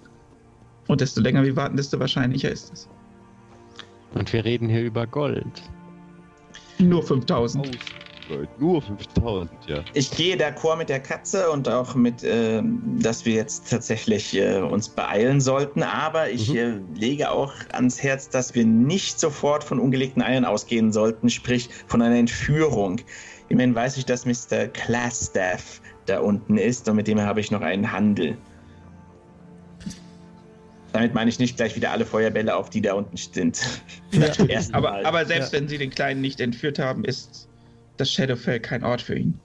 [0.89, 2.89] Und desto länger wir warten, desto wahrscheinlicher ist es.
[4.15, 5.63] Und wir reden hier über Gold.
[6.79, 7.79] Nur 5000.
[8.59, 9.83] Nur 5000, ja.
[9.95, 14.59] Ich gehe d'accord mit der Katze und auch mit, ähm, dass wir jetzt tatsächlich äh,
[14.59, 15.83] uns beeilen sollten.
[15.83, 16.57] Aber ich Mhm.
[16.57, 21.69] äh, lege auch ans Herz, dass wir nicht sofort von ungelegten Eiern ausgehen sollten, sprich
[21.87, 23.01] von einer Entführung.
[23.49, 24.69] Immerhin weiß ich, dass Mr.
[24.69, 28.37] Classstaff da unten ist und mit dem habe ich noch einen Handel.
[30.93, 33.61] Damit meine ich nicht gleich wieder alle Feuerbälle auf, die da unten sind.
[34.49, 37.49] Erst Aber, aber selbst wenn sie den Kleinen nicht entführt haben, ist
[38.01, 39.39] das Shadowfell kein Ort für ihn.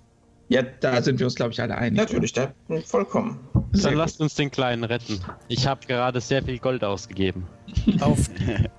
[0.47, 1.97] ja, Da sind wir uns, glaube ich, alle einig.
[1.99, 2.53] natürlich, da
[2.85, 3.39] vollkommen.
[3.71, 3.99] Sehr Dann gut.
[3.99, 5.19] lasst uns den Kleinen retten.
[5.47, 7.45] Ich habe gerade sehr viel Gold ausgegeben.
[7.99, 8.29] Auf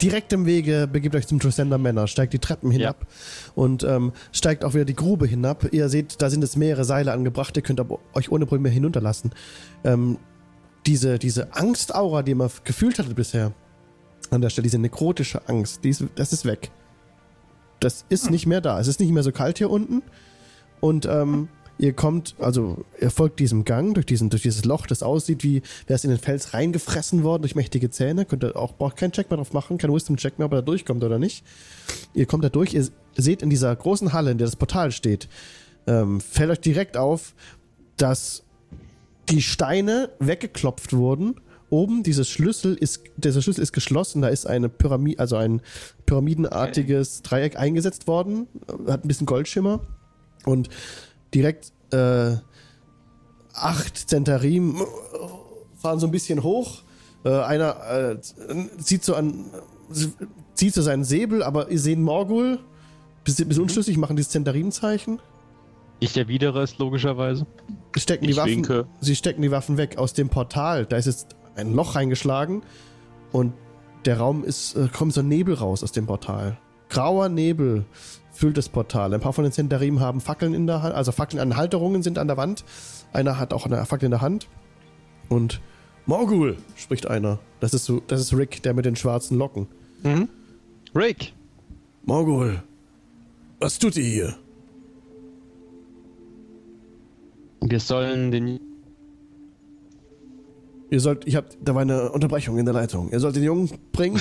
[0.00, 3.06] direktem Wege begebt euch zum Trisender Manor, steigt die Treppen hinab
[3.54, 5.72] und ähm, steigt auch wieder die Grube hinab.
[5.72, 9.32] Ihr seht, da sind jetzt mehrere Seile angebracht, ihr könnt aber euch ohne Probleme hinunterlassen.
[9.84, 10.18] Ähm,
[10.86, 13.52] diese, diese Angstaura, die ihr gefühlt hattet bisher,
[14.30, 16.70] an der Stelle, diese nekrotische Angst, die ist, das ist weg.
[17.80, 18.80] Das ist nicht mehr da.
[18.80, 20.02] Es ist nicht mehr so kalt hier unten.
[20.80, 21.48] Und ähm,
[21.78, 25.62] ihr kommt, also ihr folgt diesem Gang durch, diesen, durch dieses Loch, das aussieht wie,
[25.86, 28.24] wäre es in den Fels reingefressen worden durch mächtige Zähne.
[28.24, 30.62] Könnt ihr auch, braucht keinen Check mehr drauf machen, kein Wisdom-Check mehr, ob er da
[30.62, 31.44] durchkommt oder nicht.
[32.14, 35.28] Ihr kommt da durch, ihr seht in dieser großen Halle, in der das Portal steht,
[35.86, 37.34] ähm, fällt euch direkt auf,
[37.96, 38.42] dass
[39.28, 41.36] die Steine weggeklopft wurden.
[41.68, 45.62] Oben dieses Schlüssel ist, dieser Schlüssel ist geschlossen, da ist eine Pyramide, also ein
[46.06, 48.46] pyramidenartiges Dreieck eingesetzt worden,
[48.86, 49.80] hat ein bisschen Goldschimmer
[50.44, 50.68] und
[51.34, 52.36] direkt äh,
[53.52, 54.80] acht Zentarim
[55.76, 56.82] fahren so ein bisschen hoch.
[57.24, 58.20] Äh, einer äh,
[58.78, 59.46] zieht so an,
[60.54, 62.60] zieht so seinen Säbel, aber ihr seht Morgul,
[63.24, 65.20] bisschen, bisschen unschlüssig, machen dieses Zentarim-Zeichen.
[65.98, 67.46] Ich erwidere es logischerweise.
[67.96, 68.86] stecken die Ich Waffen, winke.
[69.00, 70.84] sie stecken die Waffen weg aus dem Portal.
[70.86, 72.62] Da ist jetzt ein Loch reingeschlagen
[73.32, 73.52] und
[74.04, 76.58] der Raum ist, äh, kommt so Nebel raus aus dem Portal.
[76.88, 77.84] Grauer Nebel
[78.30, 79.12] füllt das Portal.
[79.12, 82.18] Ein paar von den Zentarim haben Fackeln in der Hand, also Fackeln an Halterungen sind
[82.18, 82.64] an der Wand.
[83.12, 84.46] Einer hat auch eine Fackel in der Hand.
[85.28, 85.60] Und
[86.04, 87.40] Morgul, spricht einer.
[87.58, 89.66] Das ist so, das ist Rick, der mit den schwarzen Locken.
[90.04, 90.28] Mhm.
[90.94, 91.32] Rick,
[92.04, 92.62] Morgul,
[93.58, 94.36] was tut ihr hier?
[97.70, 98.60] wir sollen den.
[100.90, 103.10] Ihr sollt, ich hab, da war eine Unterbrechung in der Leitung.
[103.10, 104.20] Ihr sollt den Jungen bringen.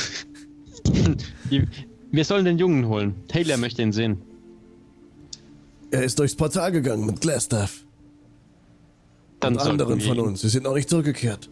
[2.11, 3.15] Wir sollen den Jungen holen.
[3.27, 4.21] Taylor möchte ihn sehen.
[5.91, 7.85] Er ist durchs Portal gegangen mit Glastaff
[9.39, 10.41] Dann und anderen von uns.
[10.41, 11.49] Sie sind noch nicht zurückgekehrt.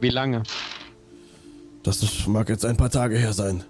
[0.00, 0.42] Wie lange?
[1.82, 3.64] Das mag jetzt ein paar Tage her sein.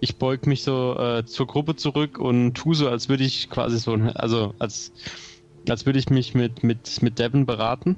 [0.00, 3.78] Ich beug mich so äh, zur Gruppe zurück und tu so, als würde ich quasi
[3.78, 4.92] so, also als,
[5.70, 7.96] als würde ich mich mit, mit, mit Devin beraten,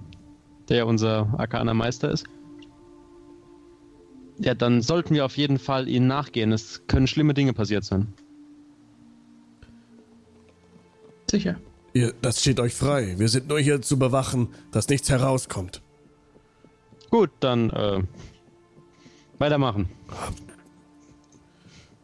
[0.69, 2.25] der ja unser arkaner Meister ist.
[4.39, 6.53] Ja, dann sollten wir auf jeden Fall ihnen nachgehen.
[6.53, 8.13] Es können schlimme Dinge passiert sein.
[11.31, 11.57] Sicher.
[11.93, 13.19] Ihr, das steht euch frei.
[13.19, 15.83] Wir sind nur hier zu bewachen, dass nichts herauskommt.
[17.11, 18.03] Gut, dann äh,
[19.39, 19.89] weitermachen.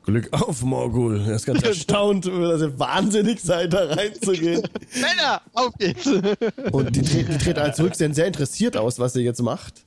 [0.06, 1.20] Glück auf, Morgul.
[1.20, 4.62] Er ist ganz erstaunt, dass ihr wahnsinnig seid, da reinzugehen.
[4.94, 6.06] Männer, auf geht's!
[6.06, 9.84] Und die, tre die treten als zurück, sehen sehr interessiert aus, was ihr jetzt macht.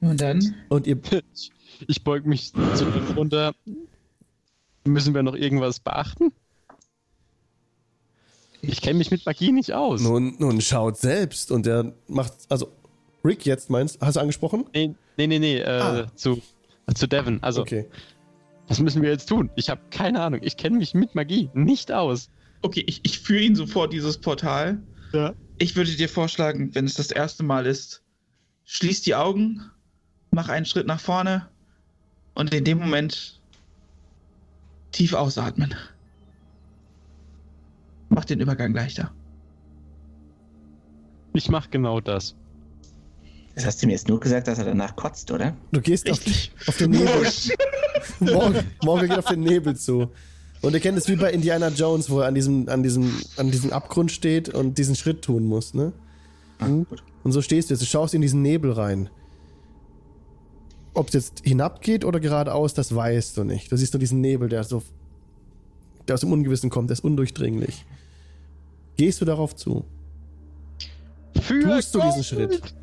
[0.00, 0.54] Und dann?
[0.68, 0.98] Und ihr,
[1.88, 3.54] Ich beug mich zu ihm runter.
[4.84, 6.30] Müssen wir noch irgendwas beachten?
[8.60, 10.00] Ich kenne mich mit Magie nicht aus.
[10.00, 12.70] nun, nun schaut selbst und er macht, also
[13.24, 14.64] Rick jetzt meinst, hast du angesprochen?
[14.74, 16.06] Nee, nee, nee, nee äh, Ah.
[16.14, 16.40] zu,
[16.92, 17.42] zu Devin.
[17.42, 17.88] Also, Okay.
[18.68, 19.50] was müssen wir jetzt tun?
[19.56, 20.40] Ich habe keine Ahnung.
[20.42, 22.30] Ich kenne mich mit Magie nicht aus.
[22.62, 24.82] Okay, ich, ich führe ihn so vor dieses Portal.
[25.12, 25.34] Ja.
[25.58, 28.02] Ich würde dir vorschlagen, wenn es das erste Mal ist,
[28.64, 29.60] schließ die Augen,
[30.30, 31.48] mach einen Schritt nach vorne
[32.34, 33.40] und in dem Moment
[34.90, 35.74] tief ausatmen.
[38.08, 39.12] Mach den Übergang leichter.
[41.34, 42.36] Ich mache genau das.
[43.54, 45.56] Das hast du mir jetzt nur gesagt, dass er danach kotzt, oder?
[45.70, 46.18] Du gehst auf,
[46.66, 47.26] auf den Nebel.
[48.20, 50.08] Morgen, morgen geht auf den Nebel zu.
[50.60, 53.50] Und ihr kennt es wie bei Indiana Jones, wo er an diesem, an diesem, an
[53.50, 55.92] diesem Abgrund steht und diesen Schritt tun muss, ne?
[56.58, 59.10] Und so stehst du jetzt, du schaust in diesen Nebel rein.
[60.94, 63.70] Ob es jetzt hinabgeht oder geradeaus, das weißt du nicht.
[63.70, 64.82] Du siehst nur diesen Nebel, der so,
[66.06, 67.84] der aus dem Ungewissen kommt, der ist undurchdringlich.
[68.96, 69.84] Gehst du darauf zu?
[71.42, 72.74] Für Tust du diesen Schritt?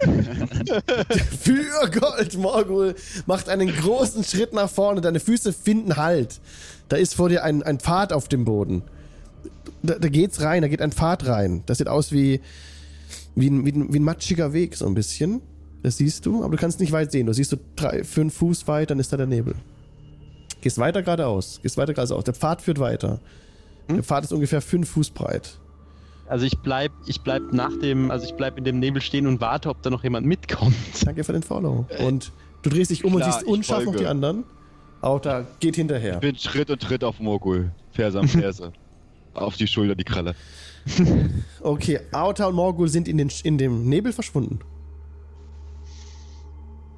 [1.40, 2.94] Für Gold, Morgul
[3.26, 5.00] macht einen großen Schritt nach vorne.
[5.00, 6.40] Deine Füße finden Halt.
[6.88, 8.82] Da ist vor dir ein, ein Pfad auf dem Boden.
[9.82, 11.62] Da, da geht's rein, da geht ein Pfad rein.
[11.66, 12.40] Das sieht aus wie,
[13.34, 15.40] wie, ein, wie, ein, wie ein matschiger Weg, so ein bisschen.
[15.82, 17.26] Das siehst du, aber du kannst nicht weit sehen.
[17.26, 19.54] Du siehst so drei, fünf Fuß weit, dann ist da der Nebel.
[20.60, 21.60] Gehst weiter geradeaus.
[21.62, 22.24] Gehst weiter geradeaus.
[22.24, 23.20] Der Pfad führt weiter.
[23.88, 25.58] Der Pfad ist ungefähr fünf Fuß breit.
[26.28, 29.40] Also ich bleib, ich bleib nach dem, also ich bleib in dem Nebel stehen und
[29.40, 30.74] warte, ob da noch jemand mitkommt.
[31.04, 31.86] Danke für den Follow.
[32.06, 32.32] Und
[32.62, 34.44] du drehst dich um Klar, und siehst unscharf noch die anderen.
[35.00, 36.14] Auch da geht hinterher.
[36.14, 37.70] Ich bin Schritt und Tritt auf Morgul.
[37.92, 38.72] Ferse am Ferse.
[39.34, 40.34] auf die Schulter die Kralle.
[41.60, 44.60] Okay, Auta und Morgul sind in, den, in dem Nebel verschwunden.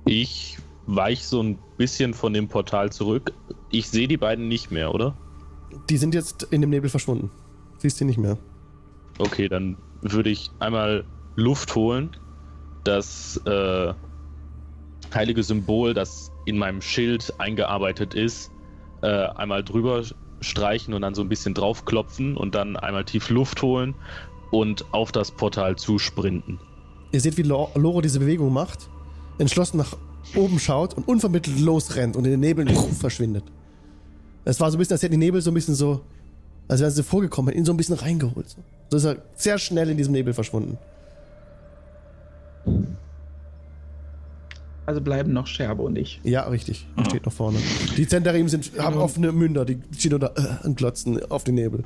[0.05, 3.33] Ich weich so ein bisschen von dem Portal zurück.
[3.71, 5.17] Ich sehe die beiden nicht mehr, oder?
[5.89, 7.31] Die sind jetzt in dem Nebel verschwunden.
[7.79, 8.39] Siehst du nicht mehr.
[9.21, 11.05] Okay, dann würde ich einmal
[11.37, 12.11] Luft holen.
[12.85, 13.93] Das äh,
[15.15, 18.51] heilige Symbol, das in meinem Schild eingearbeitet ist,
[19.03, 20.03] äh, einmal drüber
[20.41, 23.95] streichen und dann so ein bisschen draufklopfen und dann einmal tief Luft holen
[24.51, 26.59] und auf das Portal zusprinten.
[27.13, 28.89] Ihr seht, wie Lo- Loro diese Bewegung macht,
[29.39, 29.97] entschlossen nach
[30.35, 33.45] oben schaut und unvermittelt losrennt und in den Nebeln verschwindet.
[34.45, 36.01] Es war so ein bisschen, als hätten die Nebel so ein bisschen so,
[36.69, 38.49] als wären sie vorgekommen, ihn so ein bisschen reingeholt.
[38.49, 38.63] So.
[38.91, 40.79] So ist er sehr schnell in diesem Nebel verschwunden.
[44.87, 46.21] Also bleiben noch Scherbe und ich.
[46.25, 46.87] Ja, richtig.
[46.97, 47.59] Er steht noch vorne.
[47.97, 51.55] Die Zentarim sind, haben offene Münder, die stehen nur da äh, und glotzen auf den
[51.55, 51.85] Nebel.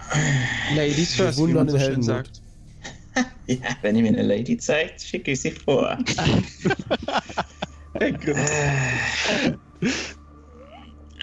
[0.74, 2.41] Ladies first, wie Wundern man so schön sagt.
[3.47, 5.99] Ja, wenn ihr mir eine Lady zeigt, schicke ich sie vor.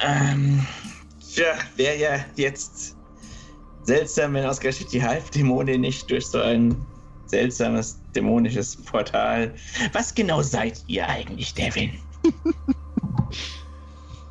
[0.03, 0.65] Ähm,
[1.33, 2.95] tja, wäre ja jetzt
[3.83, 6.75] seltsam, wenn ausgerechnet die Halbdämonin nicht durch so ein
[7.25, 9.53] seltsames dämonisches Portal.
[9.93, 11.91] Was genau seid ihr eigentlich, Devin?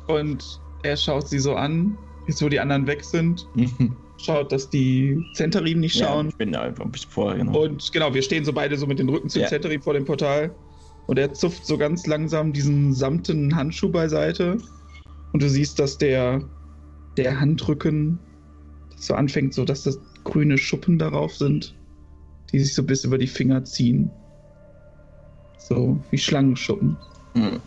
[0.07, 1.97] Und er schaut sie so an,
[2.27, 3.47] jetzt wo die anderen weg sind.
[4.17, 6.29] Schaut, dass die Zentarim nicht Ja, schauen.
[6.29, 7.55] ich bin da einfach ein bisschen vorgenommen.
[7.57, 9.47] Und genau, wir stehen so beide so mit den Rücken zum Ja.
[9.47, 10.53] Zentarim vor dem Portal.
[11.07, 14.59] Und er zupft so ganz langsam diesen samtenen Handschuh beiseite.
[15.33, 16.43] Und du siehst, dass der,
[17.17, 18.19] der Handrücken
[19.01, 21.75] so anfängt, so dass das grüne Schuppen darauf sind,
[22.51, 24.11] die sich so bis über die Finger ziehen.
[25.57, 26.97] So wie Schlangenschuppen.
[27.33, 27.59] Hm.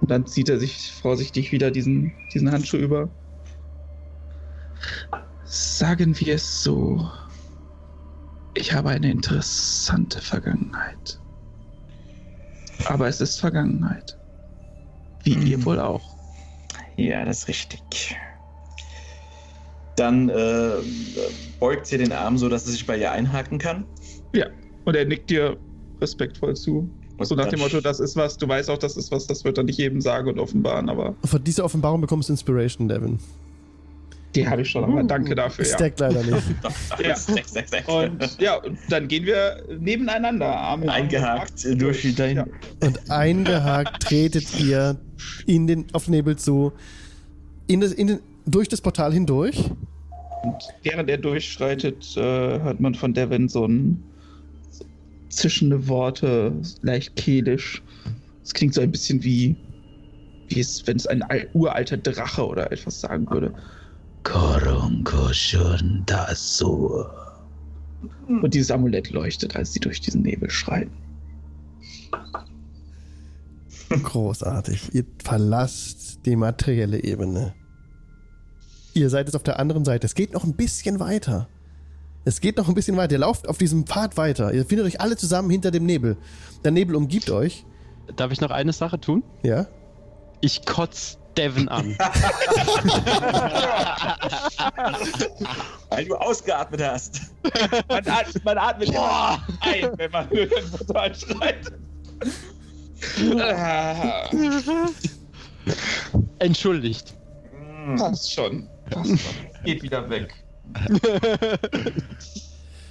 [0.00, 3.08] Und dann zieht er sich vorsichtig wieder diesen, diesen Handschuh über.
[5.44, 7.10] Sagen wir es so.
[8.54, 11.18] Ich habe eine interessante Vergangenheit.
[12.86, 14.16] Aber es ist Vergangenheit.
[15.22, 15.46] Wie Hm.
[15.46, 16.02] ihr wohl auch.
[16.96, 18.16] Ja, das ist richtig.
[19.96, 20.70] Dann äh,
[21.60, 23.84] beugt sie den Arm so, dass er sich bei ihr einhaken kann.
[24.34, 24.46] Ja.
[24.84, 25.56] Und er nickt dir
[26.00, 26.88] respektvoll zu.
[27.16, 29.44] Und so nach dem Motto, das ist was, du weißt auch, das ist was, das
[29.44, 33.18] wird er nicht jedem sagen und offenbaren, aber Für diese Offenbarung bekommst du Inspiration, Devin.
[34.34, 35.74] die habe ich schon, aber danke dafür, ja.
[35.74, 36.42] Stackt leider nicht.
[37.00, 37.14] Ja.
[37.14, 37.88] Stack, stack, stack.
[37.88, 42.36] Und ja, und dann gehen wir nebeneinander, Arm in Arm Eingehakt gehakt durch dein.
[42.36, 42.46] Ja.
[42.80, 44.96] Und eingehakt tretet ihr
[45.46, 46.72] in den, auf Nebel zu,
[47.68, 49.70] in das, in den, durch das Portal hindurch.
[50.42, 54.02] Und während er durchschreitet, äh, hört man von Devin so ein
[54.70, 54.84] so
[55.30, 57.82] zischende Worte, leicht kehlisch.
[58.42, 59.56] Es klingt so ein bisschen wie,
[60.48, 63.54] wie es, wenn es ein al- uralter Drache oder etwas sagen würde.
[64.22, 67.04] Korunkushun Dasu.
[68.28, 70.92] Und dieses Amulett leuchtet, als sie durch diesen Nebel schreiten.
[73.88, 74.94] Großartig.
[74.94, 77.54] Ihr verlasst die materielle Ebene.
[78.94, 80.06] Ihr seid jetzt auf der anderen Seite.
[80.06, 81.48] Es geht noch ein bisschen weiter.
[82.24, 83.12] Es geht noch ein bisschen weiter.
[83.12, 84.54] Ihr lauft auf diesem Pfad weiter.
[84.54, 86.16] Ihr findet euch alle zusammen hinter dem Nebel.
[86.62, 87.66] Der Nebel umgibt euch.
[88.16, 89.24] Darf ich noch eine Sache tun?
[89.42, 89.66] Ja?
[90.40, 91.96] Ich kotz Devin an.
[95.90, 97.20] Weil du ausgeatmet hast.
[97.88, 101.72] Man, atmet, man atmet immer ein, wenn man irgendwo so anschreit.
[103.40, 104.28] Ah,
[106.38, 107.14] Entschuldigt.
[107.96, 108.68] Passt schon.
[108.90, 109.12] Passt.
[109.64, 110.32] Geht wieder weg.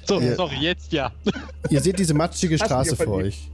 [0.06, 0.36] So, Ja.
[0.36, 1.14] sorry, jetzt ja.
[1.70, 3.50] Ihr seht diese matschige Straße vor euch.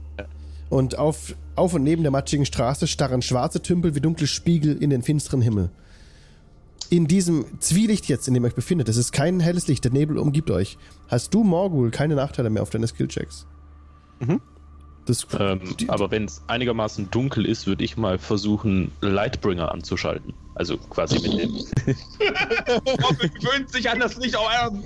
[0.68, 4.90] Und auf, auf und neben der matschigen Straße starren schwarze Tümpel wie dunkle Spiegel in
[4.90, 5.70] den finsteren Himmel.
[6.90, 9.92] In diesem Zwielicht jetzt, in dem ihr euch befindet, es ist kein helles Licht, der
[9.92, 10.76] Nebel umgibt euch.
[11.06, 13.46] Hast du, Morgul, keine Nachteile mehr auf deine Skillchecks?
[14.18, 14.40] Mhm.
[15.06, 20.34] Das, Ähm, die- aber wenn es einigermaßen dunkel ist, würde ich mal versuchen, Lightbringer anzuschalten.
[20.54, 21.50] Also quasi mit dem.
[23.02, 24.82] Robin gewöhnt sich an das Licht auf einmal.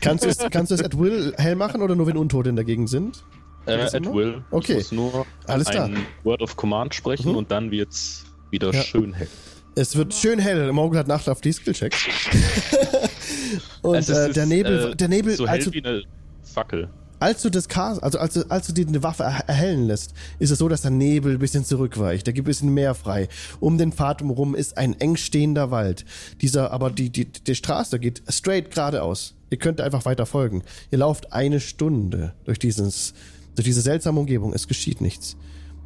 [0.00, 2.56] kannst, du es, kannst du es at will hell machen oder nur wenn Untote in
[2.56, 3.24] der Gegend sind?
[3.66, 4.14] Äh, at immer?
[4.14, 4.44] will.
[4.52, 4.72] Okay.
[4.72, 5.86] Ich muss nur Alles klar.
[5.86, 7.36] ein Word of Command sprechen Mhm.
[7.36, 8.80] und dann wird's wieder Ja.
[8.82, 9.28] schön hell.
[9.74, 10.72] Es wird schön hell.
[10.72, 11.98] Morgul hat Nachlauf die Skillchecks.
[13.82, 16.02] und Also es äh, ist, der Nebel, äh, der Nebel, So hell also wie eine
[16.42, 16.88] Fackel.
[17.18, 20.14] Als du das Cast, also als du, als du dir eine Waffe er erhellen lässt,
[20.38, 22.26] ist es so, dass der Nebel ein bisschen zurückweicht.
[22.26, 23.28] Da gibt ein bisschen mehr frei.
[23.60, 26.04] Um den Pfad herum ist ein eng stehender Wald.
[26.40, 29.34] Dieser, aber die, die, die Straße geht straight geradeaus.
[29.50, 30.62] Ihr könnt einfach weiter folgen.
[30.90, 33.14] Ihr lauft eine Stunde durch dieses,
[33.54, 34.52] durch diese seltsame Umgebung.
[34.52, 35.36] Es geschieht nichts.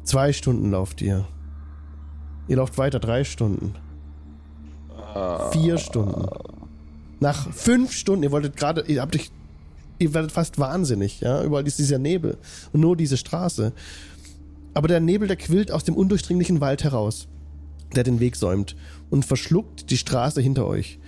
[0.03, 1.27] Zwei Stunden lauft ihr.
[2.47, 3.75] Ihr lauft weiter drei Stunden.
[5.51, 6.25] Vier Stunden.
[7.19, 9.31] Nach fünf Stunden, ihr wolltet gerade, ihr habt euch
[10.01, 11.43] ihr werdet fast wahnsinnig, ja.
[11.43, 12.37] Überall ist dieser Nebel
[12.73, 13.73] und nur diese Straße.
[14.73, 17.27] Aber der Nebel, der quillt aus dem undurchdringlichen Wald heraus,
[17.95, 18.75] der den Weg säumt
[19.09, 20.99] und verschluckt die Straße hinter euch.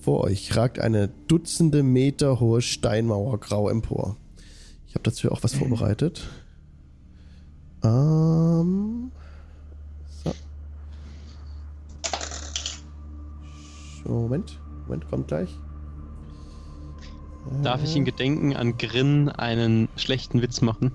[0.00, 4.16] Vor euch ragt eine dutzende Meter hohe Steinmauer grau empor.
[4.86, 6.26] Ich habe dazu auch was vorbereitet.
[7.84, 9.12] Ähm.
[10.24, 10.32] So.
[14.10, 14.58] Moment.
[14.86, 15.50] Moment, kommt gleich.
[17.62, 20.92] Darf ich in Gedenken an Grin einen schlechten Witz machen?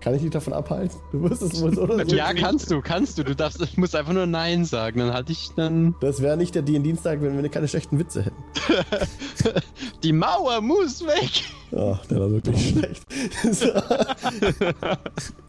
[0.00, 0.98] Kann ich dich davon abhalten?
[1.12, 2.14] Du wirst es wohl so oder so.
[2.14, 3.24] Ja, kannst du, kannst du.
[3.24, 5.00] Du darfst, musst einfach nur Nein sagen.
[5.00, 5.96] Dann halte ich dann.
[6.00, 8.42] Das wäre nicht der D&D-Dienstag, wenn wir keine schlechten Witze hätten.
[10.02, 11.44] Die Mauer muss weg!
[11.72, 13.02] Oh, der war wirklich schlecht.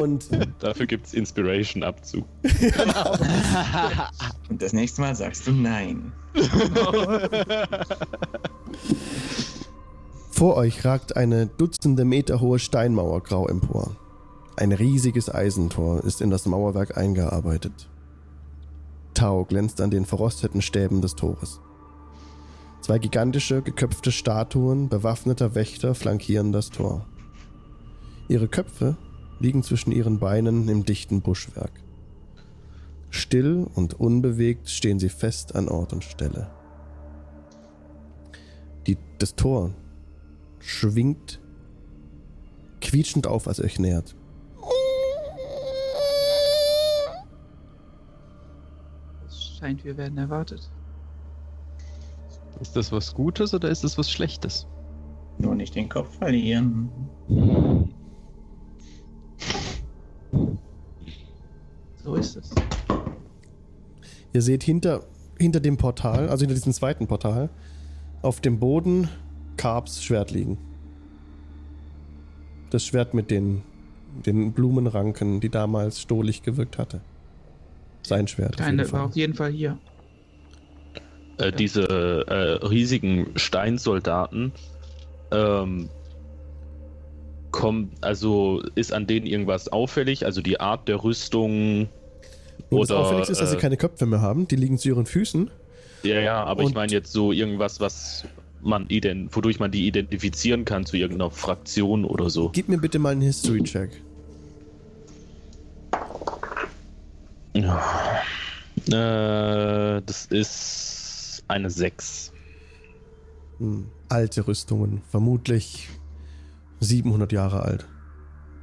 [0.00, 2.24] Und Dafür gibt's Inspiration-Abzug.
[4.48, 6.12] Und das nächste Mal sagst du nein.
[10.30, 13.96] vor euch ragt eine dutzende Meter hohe Steinmauer grau empor.
[14.56, 17.88] Ein riesiges Eisentor ist in das Mauerwerk eingearbeitet.
[19.14, 21.60] Tau glänzt an den verrosteten Stäben des Tores.
[22.80, 27.06] Zwei gigantische, geköpfte Statuen bewaffneter Wächter flankieren das Tor.
[28.28, 28.96] Ihre Köpfe
[29.38, 31.72] liegen zwischen ihren Beinen im dichten Buschwerk.
[33.10, 36.50] Still und unbewegt stehen sie fest an Ort und Stelle.
[38.86, 39.72] Die, das Tor
[40.58, 41.40] schwingt
[42.80, 44.14] quietschend auf, als ihr euch nähert.
[49.26, 50.70] Es scheint, wir werden erwartet.
[52.60, 54.66] Ist das was Gutes oder ist das was Schlechtes?
[55.38, 56.88] Nur nicht den Kopf verlieren.
[62.06, 62.50] So ist es.
[64.32, 65.04] Ihr seht hinter,
[65.40, 67.50] hinter dem Portal, also hinter diesem zweiten Portal,
[68.22, 69.08] auf dem Boden
[69.56, 70.56] Karps Schwert liegen.
[72.70, 73.62] Das Schwert mit den,
[74.24, 77.00] den Blumenranken, die damals stohlig gewirkt hatte.
[78.04, 78.54] Sein Schwert.
[78.54, 79.00] auf jeden Keine Fall.
[79.00, 79.76] war auf jeden Fall hier.
[81.38, 84.52] Äh, diese äh, riesigen Steinsoldaten,
[85.32, 85.88] ähm,
[87.56, 90.24] kommt, also ist an denen irgendwas auffällig?
[90.24, 91.88] Also die Art der Rüstung
[92.70, 93.00] Und das oder.
[93.00, 94.46] Auffälligste ist, dass sie äh, keine Köpfe mehr haben.
[94.48, 95.50] Die liegen zu ihren Füßen.
[96.02, 98.24] ja, ja, aber und- ich meine jetzt so irgendwas, was
[98.62, 102.48] man ident wodurch man die identifizieren kann zu irgendeiner Fraktion oder so.
[102.52, 103.90] Gib mir bitte mal einen History-Check.
[107.54, 107.82] Ja.
[108.88, 112.32] Äh, das ist eine 6.
[113.58, 115.00] Hm, alte Rüstungen.
[115.10, 115.88] Vermutlich
[116.80, 117.86] 700 Jahre alt.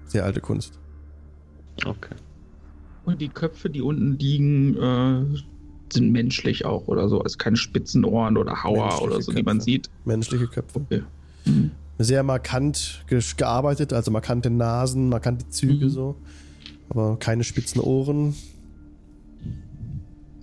[0.06, 0.80] Sehr alte Kunst.
[1.86, 2.16] Okay.
[3.06, 5.26] Und die Köpfe, die unten liegen, äh,
[5.92, 7.22] sind menschlich auch oder so.
[7.22, 9.66] Also keine spitzen Ohren oder Hauer Menschliche oder so, die man Köpfe.
[9.66, 9.90] sieht.
[10.06, 10.80] Menschliche Köpfe.
[10.80, 11.04] Okay.
[11.46, 11.72] Mhm.
[12.00, 15.90] Sehr markant ge- gearbeitet, also markante Nasen, markante Züge Mhm.
[15.90, 16.16] so.
[16.90, 18.36] Aber keine spitzen Ohren.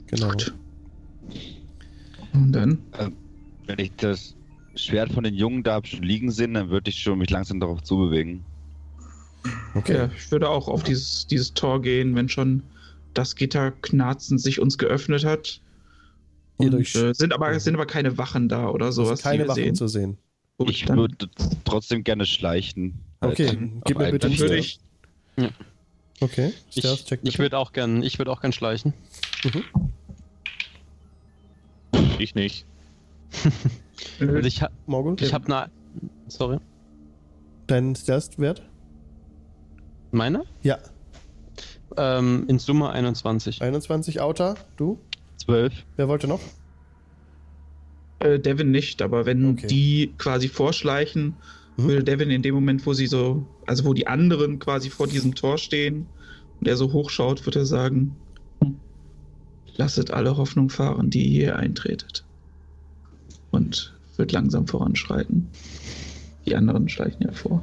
[0.08, 0.28] Genau.
[0.30, 0.54] Gut.
[2.32, 2.78] Und dann?
[3.66, 4.34] Wenn ich das
[4.76, 7.82] Schwert von den Jungen da schon liegen sehen, dann würde ich schon mich langsam darauf
[7.82, 8.44] zubewegen.
[9.74, 9.94] Okay.
[9.96, 12.62] Ja, ich würde auch auf dieses, dieses Tor gehen, wenn schon
[13.14, 15.60] das Gitter knarzend sich uns geöffnet hat.
[16.56, 19.22] Und, durch- äh, sind, aber, sind aber keine Wachen da oder sowas.
[19.22, 19.74] keine Wachen sehen.
[19.74, 20.18] zu sehen.
[20.58, 21.28] Gut, Ich dann, würde
[21.64, 23.00] trotzdem gerne schleichen.
[23.22, 24.78] Halt Okay, gib mir bitte dann einen ich.
[26.20, 28.92] Okay, Ich, Stealth-Check ich würde auch gern, ich würde auch gern schleichen.
[32.18, 32.66] Ich nicht.
[34.20, 35.70] Also ich, ha- Morgul, ich habe eine.
[36.28, 36.58] Sorry.
[37.66, 38.62] dein Stealth-Wert?
[40.12, 40.44] Meine?
[40.62, 40.78] Ja,
[41.96, 43.62] Ähm, in Summe 21.
[43.62, 44.54] 21 Outer.
[44.76, 44.98] Du?
[45.38, 45.72] 12.
[45.96, 46.40] Wer wollte noch?
[48.20, 49.66] Äh, Devin nicht, aber wenn Okay.
[49.66, 51.36] die quasi vorschleichen,
[51.76, 51.82] Mhm.
[51.84, 55.34] würde Devin in dem Moment, wo sie so, also wo die anderen quasi vor diesem
[55.34, 56.06] Tor stehen
[56.60, 58.16] und er so hochschaut, wird er sagen:
[58.62, 58.76] "Hm,
[59.76, 62.24] Lasset alle Hoffnung fahren, die ihr eintretet.
[63.50, 65.48] Und wird langsam voranschreiten.
[66.46, 67.62] Die anderen schleichen ja vor.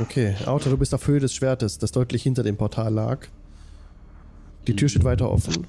[0.00, 3.26] Okay, Outer, du bist auf Höhe des Schwertes, das deutlich hinter dem Portal lag.
[4.66, 5.66] Die Tür steht weiter offen.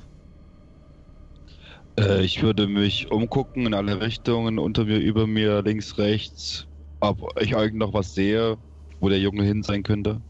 [1.99, 6.67] Äh, ich würde mich umgucken in alle Richtungen, unter mir, über mir, links, rechts,
[6.99, 8.57] ob ich irgend noch was sehe,
[8.99, 10.21] wo der Junge hin sein könnte.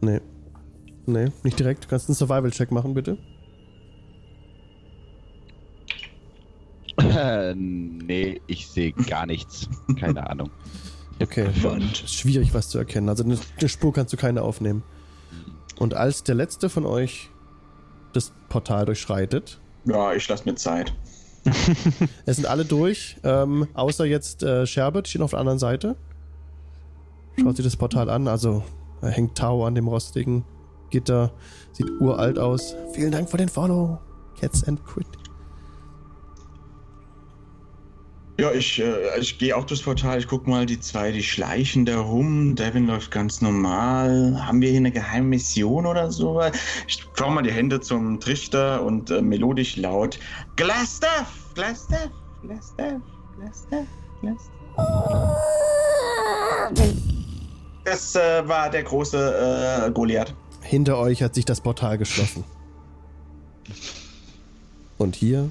[0.00, 0.20] Nee.
[1.06, 1.84] Nee, nicht direkt.
[1.84, 3.18] Du kannst einen Survival-Check machen, bitte.
[6.98, 9.68] Äh, nee, ich sehe gar nichts.
[9.98, 10.50] Keine Ahnung.
[11.20, 11.48] Okay.
[11.92, 13.08] Ist schwierig, was zu erkennen.
[13.08, 14.82] Also eine, eine Spur kannst du keine aufnehmen.
[15.78, 17.30] Und als der letzte von euch
[18.12, 20.92] das Portal durchschreitet, Ja, ich lasse mir Zeit.
[22.26, 25.96] es sind alle durch, ähm, außer jetzt äh, Sherbet, steht auf der anderen Seite.
[27.40, 28.62] Schaut sich das Portal an, also
[29.00, 30.44] da hängt Tau an dem rostigen
[30.90, 31.32] Gitter,
[31.72, 32.76] sieht uralt aus.
[32.92, 33.98] Vielen Dank für den Follow,
[34.38, 35.06] Cats and Quit.
[38.42, 40.18] Ja, ich, äh, ich gehe auch durchs Portal.
[40.18, 42.56] Ich guck mal, die zwei, die schleichen da rum.
[42.56, 44.36] Devin läuft ganz normal.
[44.44, 46.42] Haben wir hier eine geheime Mission oder so?
[46.88, 50.18] Ich schau mal die Hände zum Trichter und äh, melodisch laut.
[50.56, 51.52] Glastaff!
[51.54, 52.10] Glastaff!
[52.42, 53.00] Glastaff!
[53.38, 53.86] Glastaff!
[54.20, 54.50] Glastaff!
[57.84, 60.34] Das äh, war der große äh, Goliath.
[60.62, 62.42] Hinter euch hat sich das Portal geschlossen.
[64.98, 65.48] Und hier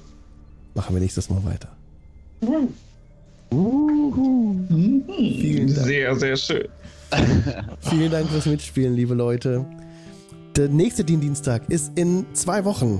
[0.75, 1.69] machen wir nächstes Mal weiter.
[2.41, 2.73] Vielen
[5.75, 5.85] Dank.
[5.85, 6.67] Sehr, sehr schön.
[7.81, 9.65] Vielen Dank fürs Mitspielen, liebe Leute.
[10.55, 12.99] Der nächste Dienstag ist in zwei Wochen.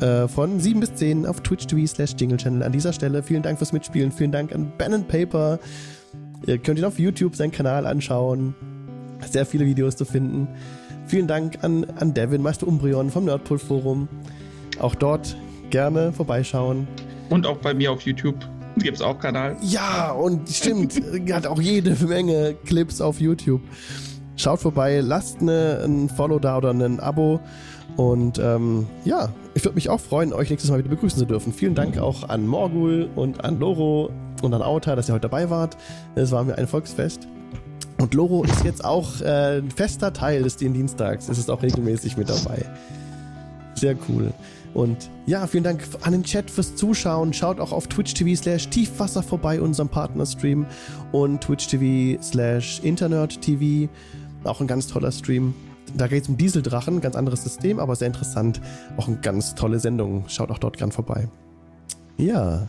[0.00, 2.64] Äh, von 7 bis 10 auf twitch.tv slash Jingle Channel.
[2.64, 4.10] An dieser Stelle vielen Dank fürs Mitspielen.
[4.10, 5.60] Vielen Dank an Ben and Paper.
[6.46, 8.54] Ihr könnt ihn auf YouTube seinen Kanal anschauen.
[9.30, 10.48] Sehr viele Videos zu finden.
[11.06, 14.08] Vielen Dank an, an Devin, Meister Umbrion vom Nerdpool Forum.
[14.80, 15.36] Auch dort
[15.70, 16.88] gerne vorbeischauen.
[17.30, 18.36] Und auch bei mir auf YouTube
[18.76, 19.56] gibt es auch Kanal.
[19.60, 21.00] Ja, und stimmt,
[21.32, 23.62] hat auch jede Menge Clips auf YouTube.
[24.36, 27.40] Schaut vorbei, lasst eine, ein Follow da oder ein Abo.
[27.96, 31.52] Und ähm, ja, ich würde mich auch freuen, euch nächstes Mal wieder begrüßen zu dürfen.
[31.52, 34.10] Vielen Dank auch an Morgul und an Loro
[34.42, 35.76] und an Auta, dass ihr heute dabei wart.
[36.16, 37.28] Es war mir ein Volksfest.
[38.00, 41.28] Und Loro ist jetzt auch äh, ein fester Teil des Dienstags.
[41.28, 42.64] Es ist auch regelmäßig mit dabei.
[43.76, 44.32] Sehr cool.
[44.74, 47.32] Und ja, vielen Dank an den Chat fürs Zuschauen.
[47.32, 50.66] Schaut auch auf Twitch TV slash Tiefwasser vorbei, unserem Partnerstream.
[51.12, 53.90] Und Twitch TV slash Internet TV.
[54.42, 55.54] Auch ein ganz toller Stream.
[55.96, 58.60] Da geht es um Dieseldrachen, ganz anderes System, aber sehr interessant.
[58.96, 60.24] Auch eine ganz tolle Sendung.
[60.28, 61.28] Schaut auch dort gern vorbei.
[62.16, 62.66] Ja.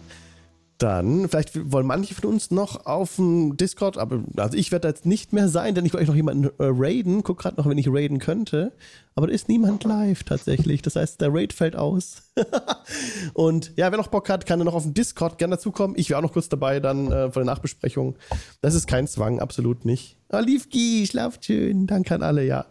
[0.77, 4.87] Dann, vielleicht wollen manche von uns noch auf dem Discord, aber also ich werde da
[4.89, 7.23] jetzt nicht mehr sein, denn ich wollte noch jemanden äh, raiden.
[7.23, 8.73] Guck gerade noch, wenn ich raiden könnte.
[9.15, 10.81] Aber da ist niemand live tatsächlich.
[10.81, 12.23] Das heißt, der Raid fällt aus.
[13.33, 15.95] Und ja, wer noch Bock hat, kann dann noch auf dem Discord gerne dazukommen.
[15.97, 18.17] Ich wäre auch noch kurz dabei dann äh, von der Nachbesprechung.
[18.59, 20.17] Das ist kein Zwang, absolut nicht.
[20.27, 21.87] Ah, Liefki, schlaft schön.
[21.87, 22.65] Danke an alle, ja.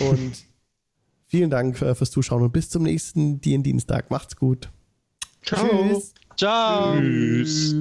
[0.00, 0.46] Und
[1.26, 4.10] vielen Dank äh, fürs Zuschauen und bis zum nächsten Dienstag.
[4.10, 4.70] Macht's gut.
[5.44, 5.68] Ciao.
[5.68, 6.14] Tschüss.
[6.36, 7.02] Ciao.
[7.02, 7.76] Tschüss.